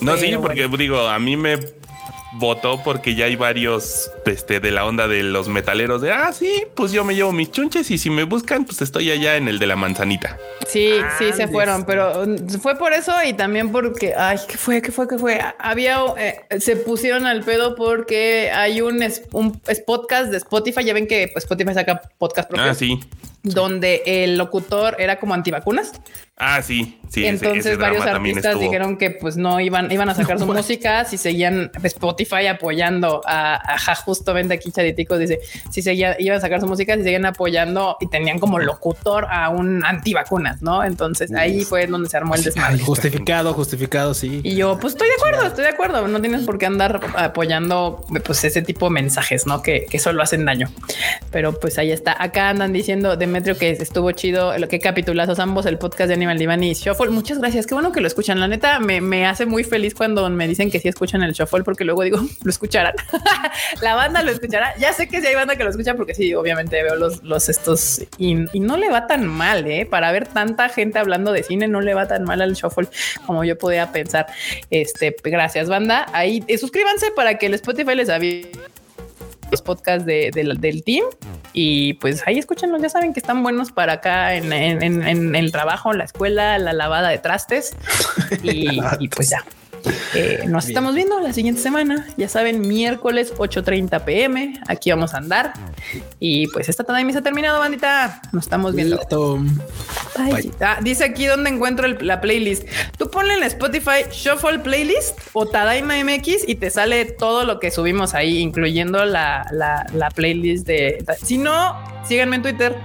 No, 0.00 0.16
sí, 0.16 0.36
porque 0.40 0.68
digo, 0.68 1.00
a 1.08 1.18
mí 1.18 1.36
me 1.36 1.58
votó 2.38 2.82
porque 2.82 3.14
ya 3.14 3.26
hay 3.26 3.36
varios 3.36 4.10
este, 4.24 4.60
de 4.60 4.70
la 4.70 4.84
onda 4.86 5.08
de 5.08 5.22
los 5.22 5.48
metaleros 5.48 6.00
de, 6.00 6.12
ah, 6.12 6.32
sí, 6.32 6.64
pues 6.74 6.92
yo 6.92 7.04
me 7.04 7.14
llevo 7.14 7.32
mis 7.32 7.50
chunches 7.50 7.90
y 7.90 7.98
si 7.98 8.10
me 8.10 8.24
buscan, 8.24 8.64
pues 8.64 8.80
estoy 8.80 9.10
allá 9.10 9.36
en 9.36 9.48
el 9.48 9.58
de 9.58 9.66
la 9.66 9.76
manzanita. 9.76 10.38
Sí, 10.66 10.92
sí, 11.18 11.32
se 11.32 11.48
fueron, 11.48 11.84
pero 11.84 12.26
mm, 12.26 12.60
fue 12.60 12.76
por 12.76 12.92
eso 12.92 13.12
y 13.24 13.32
también 13.32 13.72
porque, 13.72 14.14
ay, 14.16 14.38
¿qué 14.48 14.56
fue? 14.56 14.82
¿Qué 14.82 14.92
fue? 14.92 15.08
¿Qué 15.08 15.18
fue? 15.18 15.40
Había, 15.58 15.98
eh, 16.16 16.60
se 16.60 16.76
pusieron 16.76 17.26
al 17.26 17.42
pedo 17.42 17.74
porque 17.74 18.50
hay 18.52 18.80
un, 18.80 19.02
un 19.32 19.60
podcast 19.86 20.30
de 20.30 20.36
Spotify, 20.38 20.84
ya 20.84 20.94
ven 20.94 21.06
que 21.06 21.28
pues, 21.32 21.44
Spotify 21.44 21.74
saca 21.74 22.00
podcast 22.18 22.48
propios. 22.48 22.70
Ah, 22.70 22.74
sí. 22.74 23.00
Donde 23.42 24.02
el 24.04 24.36
locutor 24.36 24.96
era 24.98 25.18
como 25.18 25.34
antivacunas. 25.34 25.92
Ah, 26.38 26.62
sí, 26.62 26.98
sí. 27.10 27.26
Entonces 27.26 27.78
varios 27.78 28.06
artistas 28.06 28.60
dijeron 28.60 28.96
que 28.96 29.10
pues 29.10 29.36
no 29.36 29.58
iban, 29.60 29.90
iban 29.90 30.08
a 30.08 30.14
sacar 30.14 30.38
su 30.38 30.46
música 30.46 31.04
si 31.04 31.18
seguían 31.18 31.70
Spotify 31.82 32.46
apoyando 32.46 33.22
a, 33.26 33.74
a 33.74 33.94
justamente 33.96 34.54
aquí 34.54 34.70
Chaditico 34.70 35.18
dice 35.18 35.40
si 35.70 35.82
seguían, 35.82 36.14
iban 36.18 36.38
a 36.38 36.40
sacar 36.40 36.60
su 36.60 36.68
música, 36.68 36.94
si 36.96 37.02
seguían 37.02 37.26
apoyando 37.26 37.96
y 38.00 38.06
tenían 38.08 38.38
como 38.38 38.58
locutor 38.58 39.26
a 39.30 39.48
un 39.48 39.84
antivacunas, 39.84 40.62
¿no? 40.62 40.84
Entonces 40.84 41.32
ahí 41.32 41.64
fue 41.64 41.86
donde 41.86 42.08
se 42.08 42.16
armó 42.16 42.34
el 42.34 42.44
desmadre. 42.44 42.78
Justificado, 42.78 43.52
justificado, 43.54 44.14
sí. 44.14 44.40
Y 44.44 44.54
yo, 44.54 44.78
pues 44.78 44.94
estoy 44.94 45.08
de 45.08 45.14
acuerdo, 45.14 45.46
estoy 45.46 45.64
de 45.64 45.70
acuerdo. 45.70 46.06
No 46.08 46.20
tienes 46.20 46.44
por 46.44 46.58
qué 46.58 46.66
andar 46.66 47.00
apoyando 47.16 48.04
pues 48.24 48.44
ese 48.44 48.62
tipo 48.62 48.86
de 48.86 48.90
mensajes, 48.90 49.46
¿no? 49.46 49.62
Que, 49.62 49.86
que 49.90 49.98
solo 49.98 50.22
hacen 50.22 50.44
daño. 50.44 50.70
Pero 51.30 51.58
pues 51.58 51.78
ahí 51.78 51.90
está. 51.90 52.22
Acá 52.22 52.50
andan 52.50 52.72
diciendo 52.72 53.16
Demetrio 53.16 53.58
que 53.58 53.70
estuvo 53.70 54.12
chido, 54.12 54.56
lo 54.58 54.68
que 54.68 54.78
capitulazos 54.78 55.38
ambos 55.38 55.66
el 55.66 55.78
podcast 55.78 56.08
de 56.08 56.14
Animal 56.14 56.27
Divan 56.36 56.62
y 56.64 56.74
Shuffle. 56.74 57.10
Muchas 57.10 57.38
gracias. 57.38 57.66
Qué 57.66 57.74
bueno 57.74 57.92
que 57.92 58.00
lo 58.00 58.08
escuchan. 58.08 58.40
La 58.40 58.48
neta 58.48 58.80
me, 58.80 59.00
me, 59.00 59.26
hace 59.26 59.46
muy 59.46 59.64
feliz 59.64 59.94
cuando 59.94 60.28
me 60.28 60.46
dicen 60.48 60.70
que 60.70 60.80
sí 60.80 60.88
escuchan 60.88 61.22
el 61.22 61.32
Shuffle, 61.32 61.62
porque 61.62 61.84
luego 61.84 62.02
digo, 62.02 62.18
lo 62.42 62.50
escucharán. 62.50 62.94
la 63.82 63.94
banda 63.94 64.22
lo 64.22 64.30
escuchará. 64.30 64.76
Ya 64.78 64.92
sé 64.92 65.08
que 65.08 65.20
sí 65.20 65.28
hay 65.28 65.34
banda 65.34 65.56
que 65.56 65.64
lo 65.64 65.70
escucha 65.70 65.94
porque 65.94 66.14
sí, 66.14 66.34
obviamente 66.34 66.82
veo 66.82 66.96
los, 66.96 67.22
los 67.22 67.48
estos 67.48 68.02
y, 68.18 68.34
no 68.58 68.76
le 68.76 68.90
va 68.90 69.06
tan 69.06 69.26
mal, 69.26 69.66
¿eh? 69.66 69.86
Para 69.86 70.12
ver 70.12 70.26
tanta 70.26 70.68
gente 70.68 70.98
hablando 70.98 71.32
de 71.32 71.42
cine, 71.42 71.68
no 71.68 71.80
le 71.80 71.94
va 71.94 72.08
tan 72.08 72.24
mal 72.24 72.42
al 72.42 72.54
Shuffle 72.54 72.88
como 73.24 73.44
yo 73.44 73.56
podía 73.56 73.92
pensar. 73.92 74.26
Este, 74.70 75.14
gracias, 75.22 75.68
banda. 75.68 76.06
Ahí 76.12 76.42
eh, 76.48 76.58
suscríbanse 76.58 77.12
para 77.12 77.38
que 77.38 77.46
el 77.46 77.54
Spotify 77.54 77.94
les 77.94 78.10
avise 78.10 78.50
los 79.50 79.62
podcasts 79.62 80.04
de, 80.04 80.30
del 80.32 80.84
team. 80.84 81.04
Y 81.52 81.94
pues 81.94 82.22
ahí 82.26 82.38
escúchenlos, 82.38 82.80
ya 82.82 82.88
saben 82.88 83.12
que 83.12 83.20
están 83.20 83.42
buenos 83.42 83.72
para 83.72 83.94
acá 83.94 84.34
en, 84.34 84.52
el 85.34 85.52
trabajo, 85.52 85.92
la 85.92 86.04
escuela, 86.04 86.58
la 86.58 86.72
lavada 86.72 87.08
de 87.08 87.18
trastes. 87.18 87.74
Y, 88.42 89.08
pues 89.08 89.30
ya. 89.30 89.44
Eh, 90.14 90.44
nos 90.46 90.66
estamos 90.68 90.94
viendo 90.94 91.20
la 91.20 91.32
siguiente 91.32 91.60
semana. 91.60 92.06
Ya 92.16 92.28
saben, 92.28 92.60
miércoles 92.60 93.32
8:30 93.36 94.04
pm. 94.04 94.60
Aquí 94.66 94.90
vamos 94.90 95.14
a 95.14 95.18
andar. 95.18 95.52
Y 96.18 96.46
pues 96.48 96.68
esta 96.68 96.84
Tadaima 96.84 97.12
se 97.12 97.18
ha 97.18 97.22
terminado, 97.22 97.58
bandita. 97.58 98.20
Nos 98.32 98.44
estamos 98.44 98.74
viendo. 98.74 99.00
Ah, 100.60 100.78
dice 100.82 101.04
aquí 101.04 101.26
donde 101.26 101.50
encuentro 101.50 101.86
la 101.86 102.20
playlist. 102.20 102.66
Tú 102.96 103.10
ponle 103.10 103.34
en 103.34 103.42
Spotify 103.44 104.04
Shuffle 104.10 104.58
Playlist 104.58 105.18
o 105.32 105.46
Tadaima 105.46 105.94
MX 106.02 106.48
y 106.48 106.56
te 106.56 106.70
sale 106.70 107.04
todo 107.04 107.44
lo 107.44 107.60
que 107.60 107.70
subimos 107.70 108.14
ahí, 108.14 108.38
incluyendo 108.38 109.04
la, 109.04 109.46
la, 109.52 110.10
playlist 110.10 110.66
de. 110.66 111.04
Si 111.22 111.38
no, 111.38 111.76
síganme 112.04 112.36
en 112.36 112.42
Twitter. 112.42 112.76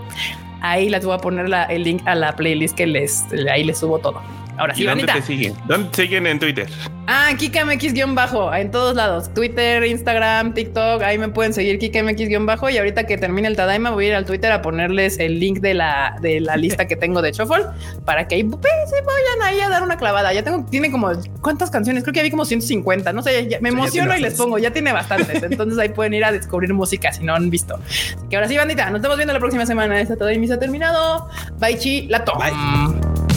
Ahí 0.61 0.89
les 0.89 1.03
voy 1.03 1.15
a 1.15 1.17
poner 1.17 1.47
el 1.69 1.83
link 1.83 2.01
a 2.05 2.15
la 2.15 2.35
playlist 2.35 2.75
que 2.75 2.87
les 2.87 3.23
ahí 3.49 3.63
les 3.63 3.79
subo 3.79 3.99
todo. 3.99 4.21
Ahora 4.57 4.75
sí, 4.75 4.83
¿Y 4.83 4.85
¿Dónde 4.85 5.05
te 5.05 5.21
siguen? 5.21 5.55
¿Dónde 5.65 5.89
te 5.89 6.03
siguen 6.03 6.27
en 6.27 6.39
Twitter? 6.39 6.69
Ah, 7.07 7.31
KikaMX-bajo, 7.37 8.53
en 8.53 8.71
todos 8.71 8.95
lados. 8.95 9.33
Twitter, 9.33 9.83
Instagram, 9.83 10.53
TikTok, 10.53 11.01
ahí 11.01 11.17
me 11.17 11.27
pueden 11.29 11.53
seguir 11.53 11.77
KikaMX-bajo. 11.79 12.69
Y 12.69 12.77
ahorita 12.77 13.05
que 13.05 13.17
termine 13.17 13.47
el 13.47 13.55
Tadaima, 13.55 13.89
voy 13.89 14.05
a 14.05 14.07
ir 14.09 14.15
al 14.15 14.25
Twitter 14.25 14.51
a 14.51 14.61
ponerles 14.61 15.19
el 15.19 15.39
link 15.39 15.59
de 15.59 15.73
la, 15.73 16.15
de 16.21 16.39
la 16.39 16.55
lista 16.55 16.87
que 16.87 16.95
tengo 16.95 17.21
de 17.21 17.31
Shuffle 17.31 17.65
para 18.05 18.27
que 18.27 18.35
ahí 18.35 18.43
pues, 18.43 18.61
se 18.89 19.01
vayan 19.01 19.41
ahí 19.43 19.59
a 19.59 19.69
dar 19.69 19.83
una 19.83 19.97
clavada. 19.97 20.31
Ya 20.33 20.43
tengo, 20.43 20.65
tiene 20.69 20.91
como 20.91 21.11
cuántas 21.41 21.69
canciones, 21.71 22.03
creo 22.03 22.13
que 22.13 22.19
había 22.19 22.31
como 22.31 22.45
150. 22.45 23.11
No 23.11 23.21
sé, 23.21 23.57
me 23.59 23.69
emociono 23.69 24.15
y 24.15 24.21
les 24.21 24.35
pongo, 24.35 24.57
ya 24.59 24.71
tiene 24.71 24.93
bastantes. 24.93 25.43
Entonces 25.43 25.77
ahí 25.79 25.89
pueden 25.89 26.13
ir 26.13 26.23
a 26.23 26.31
descubrir 26.31 26.73
música 26.73 27.11
si 27.11 27.23
no 27.23 27.35
han 27.35 27.49
visto. 27.49 27.75
Así 27.75 28.27
que 28.29 28.35
ahora 28.35 28.47
sí, 28.47 28.55
bandita, 28.55 28.89
nos 28.89 28.99
estamos 28.99 29.17
viendo 29.17 29.33
la 29.33 29.39
próxima 29.39 29.65
semana. 29.65 29.99
Esta 29.99 30.15
Tadaima 30.15 30.47
se 30.47 30.53
ha 30.53 30.59
terminado. 30.59 31.27
Bye, 31.59 31.77
chi, 31.77 32.07
la 32.07 32.23
toma. 32.23 33.32